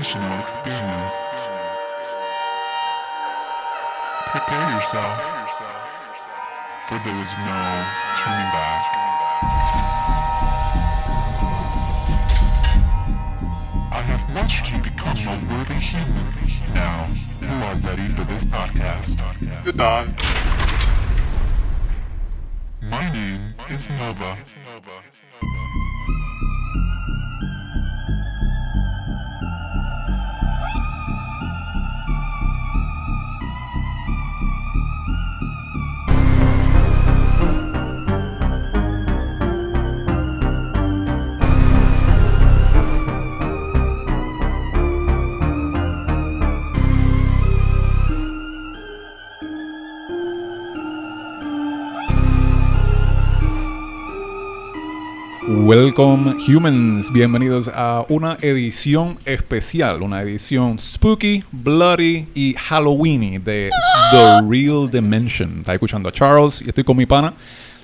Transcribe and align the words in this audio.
experience. 0.00 1.14
Prepare 4.30 4.70
yourself, 4.70 5.18
for 6.86 6.98
there 7.02 7.18
is 7.18 7.32
no 7.42 7.58
turning 8.14 8.50
back. 8.54 8.84
I 13.90 14.02
have 14.06 14.34
watched 14.36 14.70
you 14.72 14.78
become 14.78 15.18
a 15.18 15.34
worthy 15.52 15.74
human. 15.74 16.26
Now, 16.74 17.08
you 17.40 17.48
are 17.48 17.74
ready 17.88 18.08
for 18.08 18.22
this 18.22 18.44
podcast. 18.44 19.18
Goodbye. 19.64 20.06
My 22.82 23.12
name 23.12 23.54
is 23.68 23.88
Nova. 23.90 24.38
Welcome 55.98 56.36
humans, 56.46 57.12
bienvenidos 57.12 57.68
a 57.74 58.06
una 58.08 58.38
edición 58.40 59.18
especial, 59.24 60.00
una 60.00 60.22
edición 60.22 60.78
spooky, 60.78 61.42
bloody 61.50 62.24
y 62.36 62.54
Halloweeny 62.54 63.38
de 63.38 63.68
The 64.12 64.42
Real 64.48 64.88
Dimension. 64.88 65.58
Está 65.58 65.72
escuchando 65.72 66.08
a 66.08 66.12
Charles 66.12 66.62
y 66.62 66.68
estoy 66.68 66.84
con 66.84 66.96
mi 66.96 67.04
pana, 67.04 67.34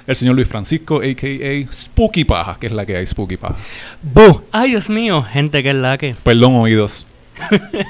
el 0.06 0.14
señor 0.14 0.36
Luis 0.36 0.46
Francisco, 0.46 0.98
a.k.a. 0.98 1.72
Spooky 1.72 2.24
Paja, 2.24 2.56
que 2.60 2.68
es 2.68 2.72
la 2.72 2.86
que 2.86 2.96
hay, 2.96 3.04
Spooky 3.04 3.36
Paja. 3.36 3.56
¡Bu! 4.00 4.42
¡Ay, 4.52 4.70
Dios 4.70 4.88
mío! 4.88 5.20
Gente, 5.24 5.64
que 5.64 5.70
es 5.70 5.74
la 5.76 5.98
que. 5.98 6.14
Perdón, 6.22 6.54
oídos. 6.54 7.08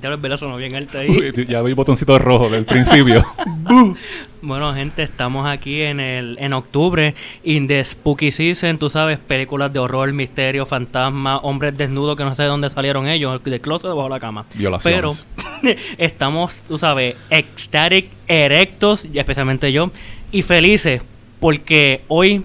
Ya 0.00 0.10
los 0.10 0.20
velas 0.20 0.38
sonó 0.38 0.56
bien 0.56 0.76
alto 0.76 0.98
ahí. 0.98 1.08
Uy, 1.08 1.46
ya 1.46 1.60
vi 1.62 1.70
el 1.70 1.74
botoncito 1.74 2.18
rojo 2.18 2.48
del 2.48 2.64
principio. 2.64 3.24
Bueno, 4.40 4.72
gente, 4.72 5.02
estamos 5.02 5.48
aquí 5.48 5.82
en 5.82 5.98
el 5.98 6.36
en 6.38 6.52
octubre, 6.52 7.16
in 7.42 7.66
the 7.66 7.84
spooky 7.84 8.30
season, 8.30 8.78
tú 8.78 8.88
sabes, 8.88 9.18
películas 9.18 9.72
de 9.72 9.80
horror, 9.80 10.12
misterio, 10.12 10.64
fantasma, 10.64 11.38
hombres 11.38 11.76
desnudos 11.76 12.16
que 12.16 12.22
no 12.22 12.36
sé 12.36 12.44
de 12.44 12.48
dónde 12.48 12.70
salieron 12.70 13.08
ellos, 13.08 13.42
del 13.42 13.60
closet 13.60 13.88
debajo 13.88 14.04
de 14.04 14.10
la 14.10 14.20
cama. 14.20 14.46
Violaciones. 14.54 15.26
Pero 15.60 15.76
estamos, 15.98 16.54
tú 16.68 16.78
sabes, 16.78 17.16
ecstatic, 17.30 18.10
erectos, 18.28 19.04
y 19.12 19.18
especialmente 19.18 19.72
yo, 19.72 19.90
y 20.30 20.42
felices 20.42 21.02
porque 21.40 22.02
hoy 22.08 22.44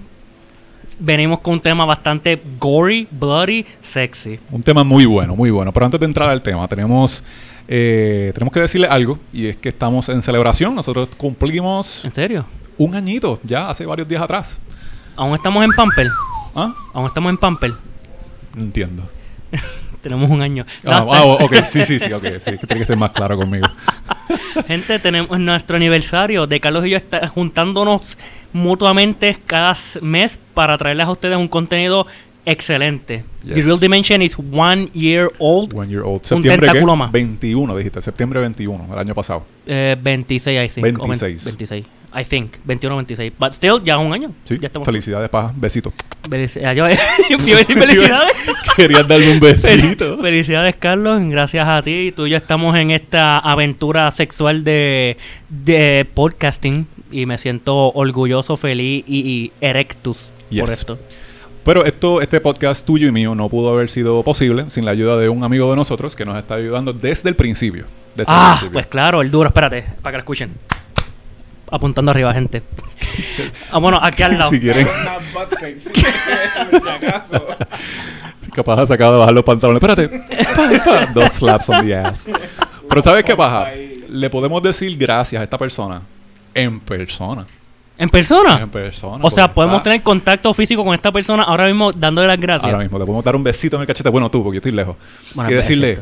venimos 1.04 1.40
con 1.42 1.56
un 1.56 1.60
tema 1.60 1.86
bastante 1.86 2.42
gory, 2.60 3.08
bloody, 3.12 3.66
sexy. 3.82 4.40
Un 4.52 4.64
tema 4.64 4.84
muy 4.84 5.06
bueno, 5.06 5.36
muy 5.36 5.52
bueno. 5.52 5.72
Pero 5.74 5.86
antes 5.86 6.00
de 6.00 6.06
entrar 6.06 6.30
al 6.30 6.42
tema, 6.42 6.68
tenemos, 6.68 7.24
eh, 7.68 8.32
tenemos 8.34 8.54
que 8.54 8.62
decirle 8.62 8.88
algo. 8.88 9.20
Y 9.32 9.48
es 9.48 9.58
que 9.58 9.70
estamos 9.70 10.08
en 10.10 10.22
celebración. 10.22 10.74
Nosotros 10.74 11.10
cumplimos 11.18 12.04
¿En 12.06 12.12
serio? 12.12 12.46
un 12.78 12.96
añito 12.96 13.40
ya 13.44 13.70
hace 13.70 13.86
varios 13.86 14.08
días 14.08 14.22
atrás. 14.22 14.60
Aún 15.16 15.36
estamos 15.36 15.64
en 15.64 15.72
Pamper. 15.72 16.10
¿Ah? 16.56 16.74
Aún 16.94 17.08
estamos 17.08 17.30
en 17.30 17.38
Pamper. 17.38 17.72
No 18.56 18.64
entiendo. 18.64 19.04
Tenemos 20.04 20.30
un 20.30 20.42
año. 20.42 20.66
Ah, 20.86 21.06
ah, 21.10 21.24
ok, 21.24 21.64
sí, 21.64 21.84
sí, 21.86 21.98
sí, 21.98 22.12
ok. 22.14 22.26
Sí, 22.46 22.52
tiene 22.68 22.80
que 22.80 22.86
ser 22.86 22.98
más 22.98 23.12
claro 23.12 23.38
conmigo. 23.38 23.66
Gente, 24.68 25.00
tenemos 25.00 25.40
nuestro 25.40 25.78
aniversario 25.78 26.46
de 26.46 26.60
Carlos 26.60 26.86
y 26.86 26.92
yo 26.92 26.98
está- 26.98 27.28
juntándonos 27.28 28.18
mutuamente 28.52 29.38
cada 29.48 29.76
mes 30.02 30.38
para 30.54 30.78
traerles 30.78 31.08
a 31.08 31.12
ustedes 31.12 31.38
un 31.38 31.48
contenido 31.48 32.06
excelente. 32.46 33.24
The 33.48 33.56
Yes. 33.56 33.66
Real 33.66 33.80
Dimension 33.80 34.22
is 34.22 34.36
one 34.38 34.90
year 34.94 35.30
old. 35.40 35.74
One 35.74 35.90
year 35.90 36.04
old. 36.04 36.22
Un 36.22 36.24
¿Septiembre 36.44 36.60
qué? 36.60 36.66
tentáculo 36.68 36.96
más. 36.96 37.12
21, 37.12 37.76
dijiste. 37.78 38.02
Septiembre 38.02 38.42
21, 38.42 38.88
el 38.94 39.00
año 39.00 39.16
pasado. 39.16 39.46
eh, 39.66 39.96
26, 40.00 40.66
I 40.66 40.70
think. 40.82 41.00
o 41.00 41.08
26. 41.08 41.46
26. 41.46 41.86
I 42.16 42.24
think. 42.26 42.58
21 42.66 42.96
26. 43.06 43.36
But 43.40 43.54
still, 43.54 43.82
ya 43.84 43.98
un 43.98 44.14
año. 44.14 44.32
Sí, 44.46 44.58
Ya 44.60 44.68
estamos. 44.68 44.86
felicidades, 44.86 45.30
paja. 45.30 45.52
Besito. 45.56 45.92
Felicidades. 46.30 47.00
Felicidades. 47.68 48.34
Querías 48.76 49.08
darme 49.08 49.32
un 49.34 49.40
besito. 49.40 50.18
Felicidades, 50.20 50.76
Carlos. 50.76 51.22
Gracias 51.28 51.68
a 51.68 51.82
ti. 51.82 52.14
Tú 52.16 52.26
y 52.26 52.32
yo 52.32 52.38
estamos 52.38 52.76
en 52.76 52.92
esta 52.92 53.38
aventura 53.40 54.10
sexual 54.12 54.64
de, 54.64 55.18
de 55.50 56.06
podcasting. 56.14 56.88
Y 57.12 57.26
me 57.28 57.38
siento 57.38 57.92
orgulloso, 57.92 58.58
feliz 58.58 59.04
y, 59.08 59.20
y 59.20 59.52
erectus 59.62 60.32
por 60.60 60.70
esto. 60.70 60.98
Pero 61.64 61.86
esto, 61.86 62.20
este 62.22 62.42
podcast 62.42 62.86
tuyo 62.86 63.08
y 63.08 63.12
mío 63.12 63.36
no 63.36 63.48
pudo 63.50 63.70
haber 63.72 63.90
sido 63.90 64.22
posible 64.24 64.66
sin 64.70 64.84
la 64.84 64.92
ayuda 64.92 65.16
de 65.18 65.30
un 65.30 65.44
amigo 65.44 65.70
de 65.70 65.76
nosotros 65.78 66.16
que 66.16 66.26
nos 66.26 66.36
está 66.38 66.56
ayudando 66.56 66.92
desde 66.92 67.30
el 67.30 67.36
principio. 67.36 67.86
Desde 68.16 68.32
el 68.32 68.38
Ah, 68.38 68.48
principio. 68.56 68.74
pues 68.74 68.88
claro, 68.88 69.22
el 69.22 69.30
duro. 69.32 69.48
Espérate, 69.50 69.84
para 70.02 70.12
que 70.14 70.18
lo 70.18 70.20
escuchen. 70.20 70.52
Apuntando 71.74 72.12
arriba, 72.12 72.32
gente. 72.34 72.62
ah, 73.72 73.80
bueno, 73.80 74.00
aquí 74.00 74.22
al 74.22 74.38
lado. 74.38 74.52
si 74.52 74.60
quieren, 74.60 74.88
capaz 78.54 78.82
has 78.82 78.88
sacado 78.90 79.14
de 79.14 79.20
bajar 79.20 79.34
los 79.34 79.44
pantalones. 79.44 79.82
Espérate. 79.82 81.12
Dos 81.16 81.32
slaps 81.34 81.70
on 81.70 81.86
the 81.86 81.96
ass. 81.96 82.28
Pero 82.88 83.02
¿sabes 83.02 83.24
qué 83.24 83.36
paja? 83.36 83.72
Le 84.08 84.30
podemos 84.30 84.62
decir 84.62 84.96
gracias 84.98 85.40
a 85.40 85.44
esta 85.44 85.58
persona 85.58 86.02
en 86.54 86.80
persona. 86.80 87.46
¿En 87.98 88.10
persona? 88.10 88.60
En 88.62 88.70
persona. 88.70 89.24
O 89.24 89.32
sea, 89.32 89.52
podemos 89.52 89.78
está- 89.78 89.86
tener 89.86 90.04
contacto 90.04 90.54
físico 90.54 90.84
con 90.86 90.94
esta 90.94 91.12
persona 91.12 91.42
ahora 91.44 91.66
mismo 91.66 91.92
dándole 91.92 92.28
las 92.28 92.40
gracias. 92.40 92.72
Ahora 92.72 92.84
mismo, 92.84 93.00
le 93.00 93.06
podemos 93.06 93.24
dar 93.24 93.36
un 93.36 93.44
besito 93.44 93.78
en 93.78 93.82
el 93.82 93.88
cachete. 93.88 94.10
Bueno, 94.10 94.30
tú, 94.30 94.44
porque 94.44 94.58
yo 94.58 94.60
estoy 94.60 94.72
lejos. 94.74 94.96
Bueno, 95.34 95.50
y 95.50 95.54
decirle 95.56 96.00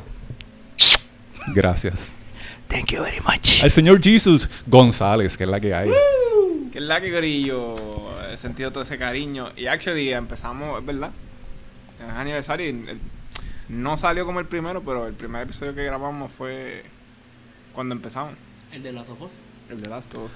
gracias. 1.47 2.13
Thank 2.71 2.91
you 2.91 3.03
very 3.03 3.19
much. 3.19 3.63
Al 3.63 3.69
señor 3.71 4.01
Jesus 4.01 4.49
González, 4.65 5.37
que 5.37 5.43
es 5.43 5.49
la 5.49 5.59
que 5.59 5.73
hay. 5.73 5.89
Que 6.71 6.77
es 6.79 6.83
la 6.83 7.01
que 7.01 7.09
grillo 7.11 7.75
he 8.31 8.37
sentido 8.37 8.71
todo 8.71 8.83
ese 8.83 8.97
cariño. 8.97 9.49
Y 9.57 9.65
actually 9.67 10.13
empezamos, 10.13 10.79
es 10.79 10.85
verdad. 10.85 11.11
Es 11.99 12.13
aniversario 12.15 12.65
y 12.67 12.69
el- 12.69 12.99
no 13.67 13.97
salió 13.97 14.25
como 14.25 14.39
el 14.39 14.45
primero, 14.47 14.81
pero 14.81 15.07
el 15.07 15.13
primer 15.13 15.43
episodio 15.43 15.75
que 15.75 15.83
grabamos 15.83 16.31
fue 16.31 16.83
cuando 17.73 17.93
empezamos. 17.93 18.33
El 18.71 18.83
de 18.83 18.91
los 18.93 19.07
ojos. 19.09 19.31
El 19.69 19.81
de 19.81 19.89
Last 19.89 20.13
of 20.15 20.25
Us. 20.25 20.31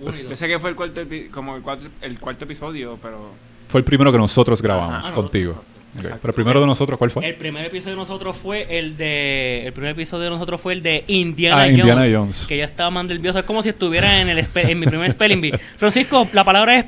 Uno 0.00 0.12
y 0.14 0.22
Yo 0.22 0.28
dos. 0.30 0.38
sé 0.38 0.48
que 0.48 0.58
fue 0.58 0.70
el 0.70 0.76
cuarto, 0.76 1.00
epi- 1.02 1.30
como 1.30 1.56
el 1.56 1.62
cuarto, 1.62 1.86
el 2.00 2.18
cuarto 2.18 2.44
episodio, 2.44 2.98
pero... 3.00 3.30
Fue 3.68 3.78
el 3.80 3.84
primero 3.84 4.10
que 4.10 4.18
nosotros 4.18 4.60
grabamos 4.62 5.04
Ajá. 5.04 5.12
contigo. 5.14 5.52
Exacto. 5.52 5.69
Pero 5.96 6.14
el 6.24 6.34
primero 6.34 6.60
de 6.60 6.66
nosotros, 6.66 6.98
¿cuál 6.98 7.10
fue? 7.10 7.26
El 7.28 7.34
primer 7.34 7.64
episodio 7.64 7.94
de 7.94 8.00
nosotros 8.00 8.36
fue 8.36 8.78
el 8.78 8.96
de. 8.96 9.66
El 9.66 9.72
primer 9.72 9.90
episodio 9.92 10.24
de 10.24 10.30
nosotros 10.30 10.60
fue 10.60 10.72
el 10.74 10.82
de 10.82 11.04
Indiana, 11.08 11.56
Ah, 11.56 11.64
Jones, 11.64 11.78
Indiana 11.78 12.06
Jones. 12.12 12.46
Que 12.46 12.56
ya 12.58 12.64
estaba 12.64 12.90
más 12.90 13.04
nervioso. 13.06 13.38
Es 13.40 13.44
como 13.44 13.62
si 13.62 13.70
estuviera 13.70 14.20
en, 14.20 14.28
el 14.28 14.46
en 14.54 14.78
mi 14.78 14.86
primer 14.86 15.10
spelling 15.10 15.40
bee. 15.40 15.58
Francisco, 15.76 16.28
la 16.32 16.44
palabra 16.44 16.76
es 16.78 16.84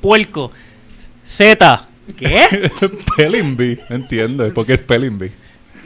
puerco. 0.00 0.52
Z. 1.24 1.88
¿Qué? 2.16 2.70
Spelling 3.12 3.56
Bee, 3.56 3.78
entiendo. 3.88 4.52
¿Por 4.52 4.66
qué 4.66 4.76
Spelling 4.76 5.18
Bee? 5.18 5.32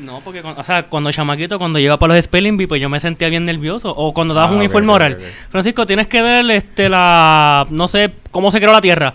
No, 0.00 0.20
porque, 0.24 0.40
o 0.40 0.64
sea, 0.64 0.84
cuando 0.84 1.10
chamaquito, 1.10 1.58
cuando 1.58 1.78
lleva 1.78 1.98
para 1.98 2.14
los 2.14 2.24
spelling 2.24 2.56
bee, 2.58 2.66
pues 2.68 2.82
yo 2.82 2.88
me 2.90 3.00
sentía 3.00 3.28
bien 3.30 3.46
nervioso. 3.46 3.94
O 3.96 4.12
cuando 4.12 4.34
dabas 4.34 4.50
Ah, 4.50 4.52
un 4.52 4.58
ok, 4.58 4.64
informe 4.64 4.92
oral. 4.92 5.18
Francisco, 5.48 5.86
tienes 5.86 6.06
que 6.06 6.20
ver 6.20 6.50
este, 6.50 6.88
la. 6.90 7.66
No 7.70 7.88
sé 7.88 8.12
cómo 8.30 8.50
se 8.50 8.58
creó 8.60 8.72
la 8.72 8.80
Tierra. 8.82 9.14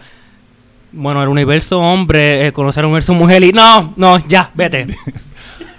Bueno, 0.93 1.21
el 1.23 1.29
universo 1.29 1.79
hombre, 1.79 2.47
eh, 2.47 2.51
conocer 2.51 2.81
el 2.81 2.87
universo 2.87 3.13
mujer 3.13 3.43
y. 3.43 3.51
No, 3.51 3.93
no, 3.97 4.17
ya, 4.27 4.51
vete. 4.53 4.87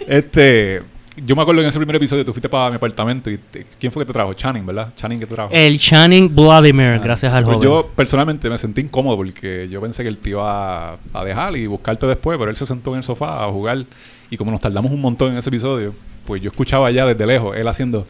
Este, 0.06 0.82
yo 1.24 1.36
me 1.36 1.42
acuerdo 1.42 1.60
que 1.60 1.64
en 1.66 1.68
ese 1.68 1.78
primer 1.78 1.96
episodio 1.96 2.24
tú 2.24 2.32
fuiste 2.32 2.48
para 2.48 2.70
mi 2.70 2.76
apartamento 2.76 3.30
y 3.30 3.38
te- 3.38 3.66
¿quién 3.78 3.92
fue 3.92 4.02
que 4.02 4.06
te 4.08 4.12
trajo? 4.12 4.34
Channing, 4.34 4.66
¿verdad? 4.66 4.92
Channing 4.96 5.20
que 5.20 5.26
te 5.26 5.34
trajo. 5.34 5.50
El 5.52 5.78
Channing 5.78 6.34
Vladimir, 6.34 6.98
gracias 6.98 7.32
al 7.32 7.44
Pues 7.44 7.56
joven. 7.58 7.68
yo 7.70 7.90
personalmente 7.94 8.50
me 8.50 8.58
sentí 8.58 8.80
incómodo 8.80 9.16
porque 9.16 9.68
yo 9.70 9.80
pensé 9.80 10.02
que 10.02 10.08
él 10.08 10.18
te 10.18 10.30
iba 10.30 10.94
a, 10.94 10.96
a 11.12 11.24
dejar 11.24 11.56
y 11.56 11.66
buscarte 11.66 12.06
después, 12.06 12.36
pero 12.38 12.50
él 12.50 12.56
se 12.56 12.66
sentó 12.66 12.90
en 12.92 12.98
el 12.98 13.04
sofá 13.04 13.44
a 13.44 13.48
jugar 13.48 13.84
y 14.28 14.36
como 14.36 14.50
nos 14.50 14.60
tardamos 14.60 14.90
un 14.90 15.00
montón 15.00 15.30
en 15.32 15.38
ese 15.38 15.50
episodio, 15.50 15.94
pues 16.26 16.42
yo 16.42 16.50
escuchaba 16.50 16.90
ya 16.90 17.06
desde 17.06 17.24
lejos 17.26 17.56
él 17.56 17.68
haciendo 17.68 18.06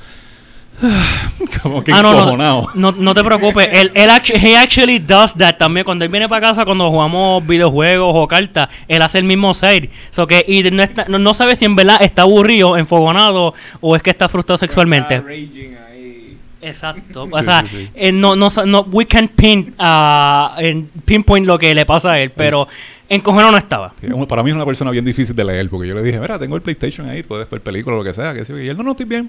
como 1.62 1.82
que 1.84 1.92
Ah, 1.92 2.02
no, 2.02 2.36
no, 2.36 2.68
no, 2.74 2.92
no 2.92 3.14
te 3.14 3.22
preocupes. 3.22 3.68
Él, 3.72 3.90
él 3.94 4.10
he 4.34 4.56
actually 4.56 4.98
does 4.98 5.34
that 5.34 5.56
también. 5.56 5.84
Cuando 5.84 6.04
él 6.04 6.10
viene 6.10 6.28
para 6.28 6.48
casa, 6.48 6.64
cuando 6.64 6.90
jugamos 6.90 7.46
videojuegos 7.46 8.12
o 8.14 8.26
cartas, 8.26 8.68
él 8.88 9.02
hace 9.02 9.18
el 9.18 9.24
mismo 9.24 9.54
side. 9.54 9.90
So 10.10 10.26
que, 10.26 10.44
y 10.46 10.62
no, 10.70 10.82
está- 10.82 11.04
no, 11.08 11.18
no 11.18 11.34
sabe 11.34 11.54
si 11.56 11.64
en 11.64 11.76
verdad 11.76 11.98
está 12.00 12.22
aburrido, 12.22 12.76
enfogonado 12.76 13.54
o 13.80 13.96
es 13.96 14.02
que 14.02 14.10
está 14.10 14.28
frustrado 14.28 14.58
sexualmente. 14.58 15.16
Está 15.16 15.28
raging 15.28 15.74
ahí. 15.88 16.36
Exacto. 16.62 17.24
O 17.30 17.38
Sí, 17.38 17.44
sea, 17.44 17.60
sí, 17.62 17.68
sí. 17.76 17.88
eh, 17.94 18.12
no, 18.12 18.34
no, 18.34 18.48
no, 18.66 18.80
we 18.90 19.06
can 19.06 19.28
pin, 19.28 19.74
en 20.58 20.88
pinpoint 21.04 21.46
lo 21.46 21.58
que 21.58 21.74
le 21.74 21.84
pasa 21.86 22.12
a 22.12 22.20
él, 22.20 22.30
pero 22.30 22.66
Encojonado 23.08 23.52
no 23.52 23.58
estaba. 23.58 23.92
Para 24.26 24.42
mí 24.42 24.48
es 24.50 24.56
una 24.56 24.64
persona 24.64 24.90
bien 24.90 25.04
difícil 25.04 25.36
de 25.36 25.44
leer, 25.44 25.68
porque 25.68 25.86
yo 25.86 25.94
le 25.94 26.02
dije, 26.02 26.18
mira, 26.18 26.38
tengo 26.38 26.56
el 26.56 26.62
PlayStation 26.62 27.10
ahí, 27.10 27.22
puedes 27.22 27.48
ver 27.50 27.60
películas, 27.60 27.98
lo 27.98 28.04
que 28.04 28.14
sea. 28.14 28.32
Que 28.32 28.42
sí. 28.46 28.54
Y 28.54 28.68
él, 28.70 28.76
no, 28.76 28.82
no, 28.82 28.92
estoy 28.92 29.04
bien. 29.04 29.28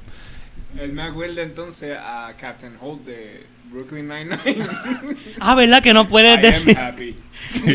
Él 0.79 0.91
me 0.93 1.03
acuerda 1.03 1.41
entonces 1.43 1.95
a 1.97 2.33
Captain 2.39 2.73
Holt 2.81 3.05
de 3.05 3.45
Brooklyn 3.71 4.07
Nine-Nine. 4.07 4.65
Ah, 5.39 5.55
¿verdad 5.55 5.81
que 5.83 5.93
no 5.93 6.03
I 6.03 6.05
puedes 6.07 6.35
am 6.35 6.41
decir? 6.41 6.77
happy. 6.77 7.15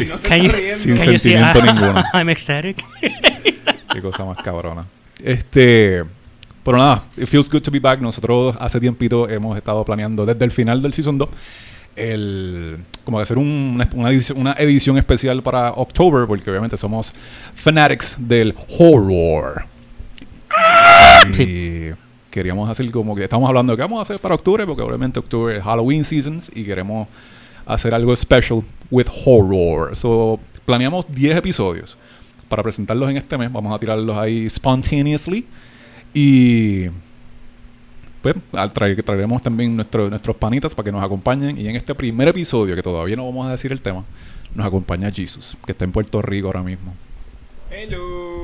No 0.08 0.18
te 0.18 0.28
Can 0.28 0.40
you- 0.40 0.46
estás 0.46 0.60
riendo. 0.60 0.76
Sin 0.78 0.96
Can 0.96 1.06
you 1.06 1.12
see- 1.12 1.18
sentimiento 1.18 1.62
ninguno. 1.74 2.02
I'm 2.14 2.28
ecstatic. 2.30 2.84
Qué 3.92 4.02
cosa 4.02 4.24
más 4.24 4.36
cabrona. 4.38 4.86
Este. 5.22 6.02
Pero 6.64 6.76
nada, 6.78 7.02
it 7.16 7.26
feels 7.26 7.48
good 7.48 7.62
to 7.62 7.70
be 7.70 7.78
back. 7.78 8.00
Nosotros 8.00 8.54
hace 8.60 8.78
tiempito 8.80 9.28
hemos 9.28 9.56
estado 9.56 9.84
planeando 9.84 10.26
desde 10.26 10.44
el 10.44 10.50
final 10.50 10.82
del 10.82 10.92
Season 10.92 11.16
2 11.16 11.28
el, 11.96 12.78
como 13.04 13.18
hacer 13.18 13.38
un- 13.38 13.72
una, 13.74 13.88
una 13.94 14.10
edición, 14.10 14.38
una 14.38 14.52
edición 14.52 14.98
especial 14.98 15.42
para 15.42 15.72
October, 15.72 16.26
porque 16.26 16.48
obviamente 16.50 16.76
somos 16.76 17.12
fanatics 17.54 18.16
del 18.18 18.54
horror. 18.78 19.64
Y 21.38 21.90
queríamos 22.38 22.68
hacer 22.70 22.90
como 22.90 23.14
que 23.14 23.24
estamos 23.24 23.48
hablando 23.48 23.72
de 23.72 23.76
qué 23.76 23.82
vamos 23.82 23.98
a 23.98 24.02
hacer 24.02 24.18
para 24.18 24.34
octubre, 24.34 24.64
porque 24.66 24.82
obviamente 24.82 25.18
octubre 25.18 25.56
es 25.58 25.62
Halloween 25.62 26.04
seasons 26.04 26.50
y 26.54 26.64
queremos 26.64 27.06
hacer 27.66 27.92
algo 27.92 28.14
special 28.16 28.62
with 28.90 29.06
horror. 29.26 29.94
So, 29.94 30.40
planeamos 30.64 31.04
10 31.08 31.36
episodios 31.36 31.96
para 32.48 32.62
presentarlos 32.62 33.10
en 33.10 33.18
este 33.18 33.36
mes. 33.36 33.52
Vamos 33.52 33.74
a 33.74 33.78
tirarlos 33.78 34.16
ahí 34.16 34.48
spontaneously. 34.48 35.44
Y 36.14 36.86
pues 38.22 38.34
traer, 38.72 39.02
traeremos 39.02 39.42
también 39.42 39.76
nuestro- 39.76 40.08
nuestros 40.08 40.34
panitas 40.36 40.74
para 40.74 40.84
que 40.86 40.92
nos 40.92 41.02
acompañen. 41.04 41.58
Y 41.60 41.68
en 41.68 41.76
este 41.76 41.94
primer 41.94 42.28
episodio, 42.28 42.74
que 42.74 42.82
todavía 42.82 43.16
no 43.16 43.26
vamos 43.26 43.46
a 43.46 43.50
decir 43.50 43.70
el 43.70 43.82
tema, 43.82 44.04
nos 44.54 44.66
acompaña 44.66 45.10
Jesus, 45.12 45.56
que 45.66 45.72
está 45.72 45.84
en 45.84 45.92
Puerto 45.92 46.22
Rico 46.22 46.46
ahora 46.48 46.62
mismo. 46.62 46.94
Hello. 47.70 48.37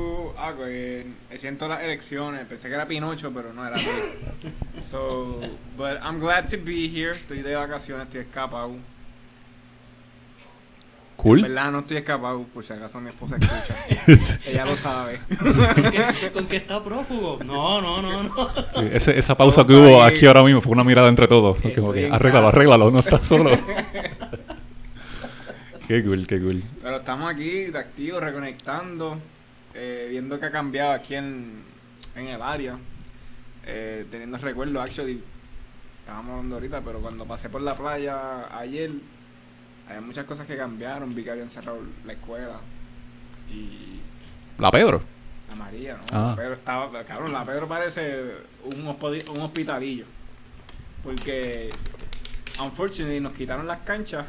Ah, 0.46 0.52
pues, 0.56 1.04
me 1.30 1.38
siento 1.38 1.66
las 1.68 1.82
elecciones. 1.82 2.44
Pensé 2.46 2.68
que 2.68 2.74
era 2.74 2.86
Pinocho, 2.86 3.32
pero 3.32 3.52
no 3.52 3.66
era 3.66 3.76
así. 3.76 3.88
So, 4.90 5.40
but 5.76 5.98
I'm 6.02 6.20
glad 6.20 6.46
to 6.50 6.56
be 6.62 6.86
here. 6.88 7.12
Estoy 7.16 7.40
de 7.42 7.54
vacaciones, 7.56 8.04
estoy 8.06 8.20
escapado. 8.20 8.68
En 8.74 8.82
Cool. 11.16 11.40
verdad 11.42 11.72
no 11.72 11.78
estoy 11.78 11.96
escapado, 11.96 12.42
por 12.52 12.62
si 12.64 12.72
acaso 12.74 13.00
mi 13.00 13.08
esposa 13.08 13.36
escucha. 13.36 14.38
Ella 14.46 14.66
lo 14.66 14.76
sabe. 14.76 15.20
¿Con 16.34 16.46
qué 16.46 16.56
está 16.56 16.84
prófugo? 16.84 17.38
No, 17.44 17.80
no, 17.80 18.02
no, 18.02 18.22
no. 18.24 18.48
Sí, 18.74 18.88
ese- 18.92 19.18
esa 19.18 19.34
pausa 19.36 19.64
que 19.66 19.72
hubo 19.72 19.86
bien. 19.96 20.04
aquí 20.04 20.26
ahora 20.26 20.42
mismo 20.42 20.60
fue 20.60 20.72
una 20.72 20.84
mirada 20.84 21.08
entre 21.08 21.26
todos. 21.26 21.56
Estoy 21.56 21.72
Como 21.72 21.92
que, 21.94 22.06
en 22.08 22.12
arréglalo, 22.12 22.48
arréglalo, 22.48 22.90
no 22.90 22.98
estás 22.98 23.24
solo. 23.26 23.50
qué 25.88 26.04
cool, 26.04 26.26
qué 26.26 26.38
cool. 26.40 26.62
Pero 26.82 26.96
estamos 26.98 27.30
aquí 27.32 27.64
de 27.66 27.78
activos, 27.78 28.22
reconectando, 28.22 29.18
eh, 29.74 30.06
viendo 30.10 30.38
que 30.38 30.46
ha 30.46 30.50
cambiado 30.50 30.92
aquí 30.92 31.14
en, 31.14 31.62
en 32.14 32.28
el 32.28 32.40
área, 32.42 32.78
eh, 33.66 34.06
teniendo 34.10 34.38
recuerdos, 34.38 34.82
actually, 34.82 35.22
estábamos 36.00 36.32
hablando 36.32 36.54
ahorita, 36.56 36.80
pero 36.82 37.00
cuando 37.00 37.24
pasé 37.26 37.48
por 37.48 37.60
la 37.62 37.74
playa 37.74 38.56
ayer, 38.58 38.90
había 39.88 40.00
muchas 40.00 40.24
cosas 40.26 40.46
que 40.46 40.56
cambiaron, 40.56 41.14
vi 41.14 41.24
que 41.24 41.30
habían 41.30 41.50
cerrado 41.50 41.78
la 42.06 42.12
escuela 42.12 42.60
y 43.50 44.00
La 44.58 44.70
Pedro. 44.70 45.02
la 45.48 45.54
María, 45.54 45.94
¿no? 45.94 46.00
Ah. 46.12 46.28
La 46.30 46.36
Pedro 46.36 46.52
estaba, 46.54 47.04
cabrón, 47.04 47.32
la 47.32 47.44
Pedro 47.44 47.66
parece 47.68 48.32
un, 48.64 48.86
un 48.86 49.40
hospitalillo, 49.42 50.04
porque, 51.02 51.70
unfortunately, 52.62 53.20
nos 53.20 53.32
quitaron 53.32 53.66
las 53.66 53.78
canchas 53.80 54.24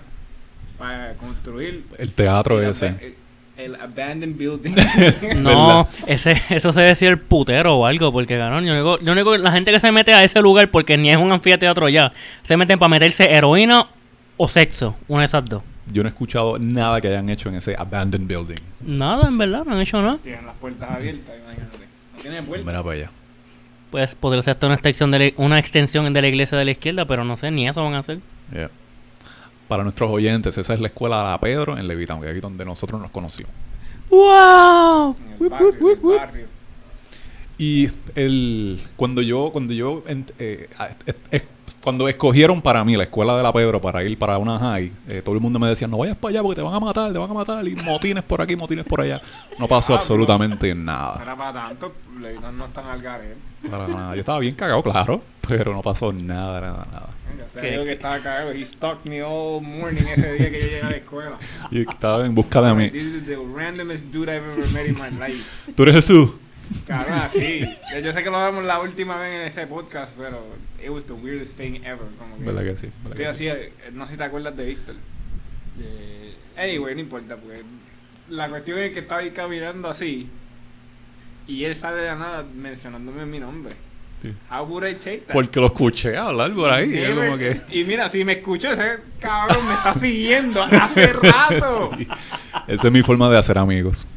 para 0.77 1.15
construir 1.15 1.86
El 1.98 2.13
teatro 2.13 2.62
ese. 2.62 2.89
abe- 2.89 3.15
El, 3.57 3.75
abandoned 3.75 4.35
building. 4.37 4.75
No, 5.37 5.87
ese, 6.07 6.41
eso 6.49 6.73
se 6.73 6.81
decía 6.81 7.09
el 7.09 7.19
putero 7.19 7.77
o 7.77 7.85
algo, 7.85 8.11
porque 8.11 8.37
cabrón, 8.37 8.65
yo 8.65 8.75
digo, 8.75 8.99
yo 8.99 9.15
digo, 9.15 9.37
la 9.37 9.51
gente 9.51 9.71
que 9.71 9.79
se 9.79 9.91
mete 9.91 10.13
a 10.13 10.23
ese 10.23 10.41
lugar, 10.41 10.69
porque 10.71 10.97
ni 10.97 11.09
es 11.09 11.17
un 11.17 11.31
anfiteatro 11.31 11.87
ya, 11.87 12.11
se 12.43 12.57
meten 12.57 12.77
para 12.79 12.89
meterse 12.89 13.31
heroína 13.31 13.87
o 14.37 14.47
sexo, 14.47 14.95
una 15.07 15.21
de 15.21 15.25
esas 15.27 15.45
dos. 15.45 15.63
Yo 15.91 16.01
no 16.03 16.09
he 16.09 16.11
escuchado 16.11 16.57
nada 16.59 16.99
que 16.99 17.07
hayan 17.07 17.29
hecho 17.29 17.49
en 17.49 17.55
ese 17.55 17.75
abandoned 17.77 18.27
building. 18.27 18.61
Nada, 18.81 19.27
en 19.27 19.37
verdad, 19.37 19.63
no 19.65 19.73
han 19.73 19.81
hecho 19.81 20.01
nada. 20.01 20.17
Tienen 20.21 20.45
las 20.45 20.55
puertas 20.55 20.89
abiertas, 20.89 21.35
imagínate. 21.43 21.77
No 22.15 22.21
tiene 22.21 22.43
puertas. 22.43 22.65
Mira 22.65 22.83
para 22.83 22.95
allá. 22.95 23.11
Pues 23.91 24.15
podría 24.15 24.41
ser 24.41 24.51
hasta 24.51 24.65
una 24.65 24.75
extensión 24.75 25.11
de 25.11 25.19
la, 25.19 25.31
una 25.37 25.59
extensión 25.59 26.11
de 26.11 26.21
la 26.21 26.27
iglesia 26.27 26.57
de 26.57 26.65
la 26.65 26.71
izquierda, 26.71 27.05
pero 27.05 27.23
no 27.23 27.37
sé, 27.37 27.51
ni 27.51 27.67
eso 27.67 27.83
van 27.83 27.93
a 27.93 27.99
hacer. 27.99 28.19
Yeah. 28.51 28.69
Para 29.67 29.83
nuestros 29.83 30.12
oyentes, 30.12 30.57
esa 30.57 30.73
es 30.73 30.79
la 30.79 30.88
escuela 30.88 31.17
de 31.19 31.23
la 31.31 31.39
Pedro 31.39 31.77
en 31.77 31.88
Levitown, 31.88 32.19
que 32.21 32.27
es 32.27 32.31
aquí 32.31 32.39
donde 32.39 32.63
nosotros 32.65 33.01
nos 33.01 33.12
conocimos. 33.12 33.51
¡Wow! 34.09 35.15
En 35.17 35.44
el 35.44 35.50
barrio, 35.50 35.69
en 35.69 35.88
el 36.12 36.17
barrio. 36.17 36.47
Y 37.57 37.89
el 38.15 38.81
cuando 38.97 39.21
yo 39.21 39.50
cuando 39.51 39.73
yo 39.73 40.03
eh, 40.07 40.67
cuando 41.81 42.09
escogieron 42.09 42.62
para 42.62 42.83
mí 42.83 42.97
la 42.97 43.03
escuela 43.03 43.38
de 43.38 43.44
la 43.44 43.53
Pedro 43.53 43.79
para 43.79 44.03
ir 44.03 44.17
para 44.17 44.38
una 44.39 44.57
high, 44.59 44.91
eh, 45.07 45.21
todo 45.23 45.35
el 45.35 45.41
mundo 45.41 45.57
me 45.59 45.67
decía, 45.69 45.88
no 45.88 45.97
vayas 45.97 46.17
para 46.17 46.31
allá 46.31 46.41
porque 46.41 46.56
te 46.56 46.62
van 46.63 46.73
a 46.73 46.79
matar, 46.79 47.13
te 47.13 47.17
van 47.19 47.29
a 47.29 47.33
matar, 47.33 47.67
y 47.67 47.75
motines 47.75 48.23
por 48.23 48.41
aquí, 48.41 48.56
motines 48.56 48.85
por 48.85 49.01
allá. 49.01 49.21
No 49.59 49.67
pasó 49.67 49.94
Ah, 49.94 49.97
absolutamente 49.97 50.73
No 50.73 50.83
nada. 50.83 51.19
era 51.21 51.35
para 51.35 51.53
tanto, 51.53 51.94
no 52.53 52.65
están 52.65 52.88
al 52.88 53.01
garete. 53.01 53.35
Para 53.69 53.88
nada. 53.88 54.13
Yo 54.15 54.19
estaba 54.21 54.39
bien 54.39 54.56
cagado, 54.56 54.81
claro, 54.83 55.21
pero 55.47 55.73
no 55.73 55.81
pasó 55.81 56.12
nada, 56.13 56.62
nada, 56.62 56.85
nada. 56.91 57.09
O 57.47 57.51
sea, 57.53 57.62
¿Qué? 57.62 57.73
yo 57.75 57.83
que 57.85 57.94
estaba 57.94 58.19
cagado. 58.19 58.51
He 58.51 58.65
stalked 58.65 59.06
me 59.09 59.21
all 59.23 59.62
morning 59.62 60.03
ese 60.15 60.33
día 60.33 60.50
que 60.51 60.59
yo 60.59 60.65
llegué 60.67 60.81
a 60.81 60.89
la 60.89 60.95
escuela. 60.97 61.38
Y 61.71 61.81
estaba 61.81 62.25
en 62.25 62.35
busca 62.35 62.62
de 62.62 62.73
mí. 62.73 62.89
This 62.89 63.03
is 63.03 63.25
the 63.25 63.38
randomest 63.38 64.06
dude 64.12 64.29
I've 64.29 64.44
ever 64.45 64.65
met 64.73 64.88
in 64.88 64.95
my 64.95 65.09
life. 65.17 65.44
¿Tú 65.75 65.83
eres 65.83 65.95
Jesús? 65.95 66.31
Cabrón, 66.88 67.19
así. 67.19 67.62
Yo- 68.03 68.12
sé 68.13 68.23
que 68.23 68.29
lo 68.29 68.38
hablamos 68.38 68.65
la 68.65 68.79
última 68.81 69.17
vez 69.19 69.35
en 69.35 69.41
ese 69.41 69.67
podcast, 69.67 70.12
pero 70.17 70.44
it 70.83 70.89
was 70.89 71.06
the 71.06 71.13
weirdest 71.13 71.56
thing 71.57 71.75
ever. 71.83 72.07
Como 72.17 72.38
que, 72.38 72.44
¿Verdad 72.44 72.63
que 72.63 72.77
sí? 72.77 72.88
¿Verdad 73.03 73.12
Estoy 73.12 73.23
que 73.25 73.27
así, 73.27 73.44
sí? 73.44 73.47
eh, 73.50 73.91
no 73.94 74.06
sé 74.06 74.12
si 74.13 74.17
te 74.17 74.23
acuerdas 74.23 74.57
de 74.57 74.65
Víctor. 74.65 74.95
Anyway, 76.57 76.95
no 76.95 77.01
importa, 77.01 77.35
porque 77.35 77.63
la 78.29 78.50
cuestión 78.50 78.79
es 78.79 78.94
que 78.94 79.00
estaba 79.00 79.21
ahí 79.21 79.31
caminando 79.31 79.89
así 79.89 80.29
y 81.47 81.63
él 81.63 81.75
sale 81.75 82.01
de 82.01 82.07
la 82.07 82.15
nada 82.15 82.45
mencionándome 82.56 83.25
mi 83.25 83.39
nombre. 83.39 83.74
Sí. 84.21 84.33
How 84.50 84.63
would 84.65 84.83
I 84.88 84.95
take 84.95 85.24
that? 85.27 85.33
Porque 85.33 85.59
lo 85.59 85.68
escuché 85.68 86.18
hablar 86.18 86.51
por 86.53 86.71
ahí. 86.71 86.92
y 86.97 87.13
como 87.13 87.38
que... 87.38 87.62
Y 87.71 87.83
mira, 87.83 88.09
si 88.09 88.24
me 88.25 88.33
escuchó 88.33 88.71
ese 88.71 88.97
cabrón 89.19 89.67
me 89.67 89.74
está 89.75 89.93
siguiendo 89.93 90.62
hace 90.63 91.08
rato. 91.13 91.91
Sí. 91.98 92.08
Esa 92.67 92.88
es 92.88 92.93
mi 92.93 93.03
forma 93.03 93.29
de 93.29 93.38
hacer 93.38 93.58
amigos. 93.58 94.08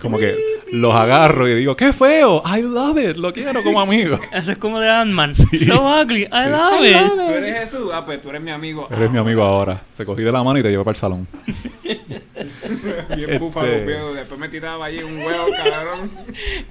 Como 0.00 0.18
que 0.18 0.34
los 0.72 0.94
agarro 0.94 1.48
y 1.48 1.54
digo, 1.54 1.76
¡qué 1.76 1.92
feo! 1.92 2.42
I 2.44 2.62
love 2.62 2.98
it, 2.98 3.16
lo 3.16 3.32
quiero 3.32 3.62
como 3.62 3.80
amigo. 3.80 4.18
Eso 4.32 4.52
es 4.52 4.58
como 4.58 4.80
de 4.80 4.88
Ant-Man. 4.90 5.34
So 5.34 6.00
ugly, 6.02 6.22
I 6.24 6.28
Sí. 6.44 6.50
love 6.50 6.80
I 6.80 6.86
it. 6.88 6.92
love 6.96 7.14
¿Tú 7.26 7.32
eres 7.32 7.58
Jesús? 7.70 7.90
Ah, 7.92 8.04
pues 8.04 8.20
tú 8.22 8.30
eres 8.30 8.42
mi 8.42 8.50
amigo. 8.50 8.88
Eres 8.90 9.10
mi 9.10 9.18
amigo 9.18 9.42
ahora. 9.44 9.80
Te 9.96 10.04
cogí 10.04 10.22
de 10.22 10.32
la 10.32 10.42
mano 10.42 10.58
y 10.58 10.62
te 10.62 10.70
llevo 10.70 10.82
para 10.84 10.94
el 10.94 11.00
salón. 11.00 11.26
Bien 13.16 13.20
Este- 13.20 13.38
búfalo, 13.38 13.84
viejo. 13.86 14.14
Después 14.14 14.40
me 14.40 14.48
tiraba 14.48 14.84
allí 14.86 15.02
un 15.02 15.16
huevo, 15.16 15.46
cabrón. 15.56 16.10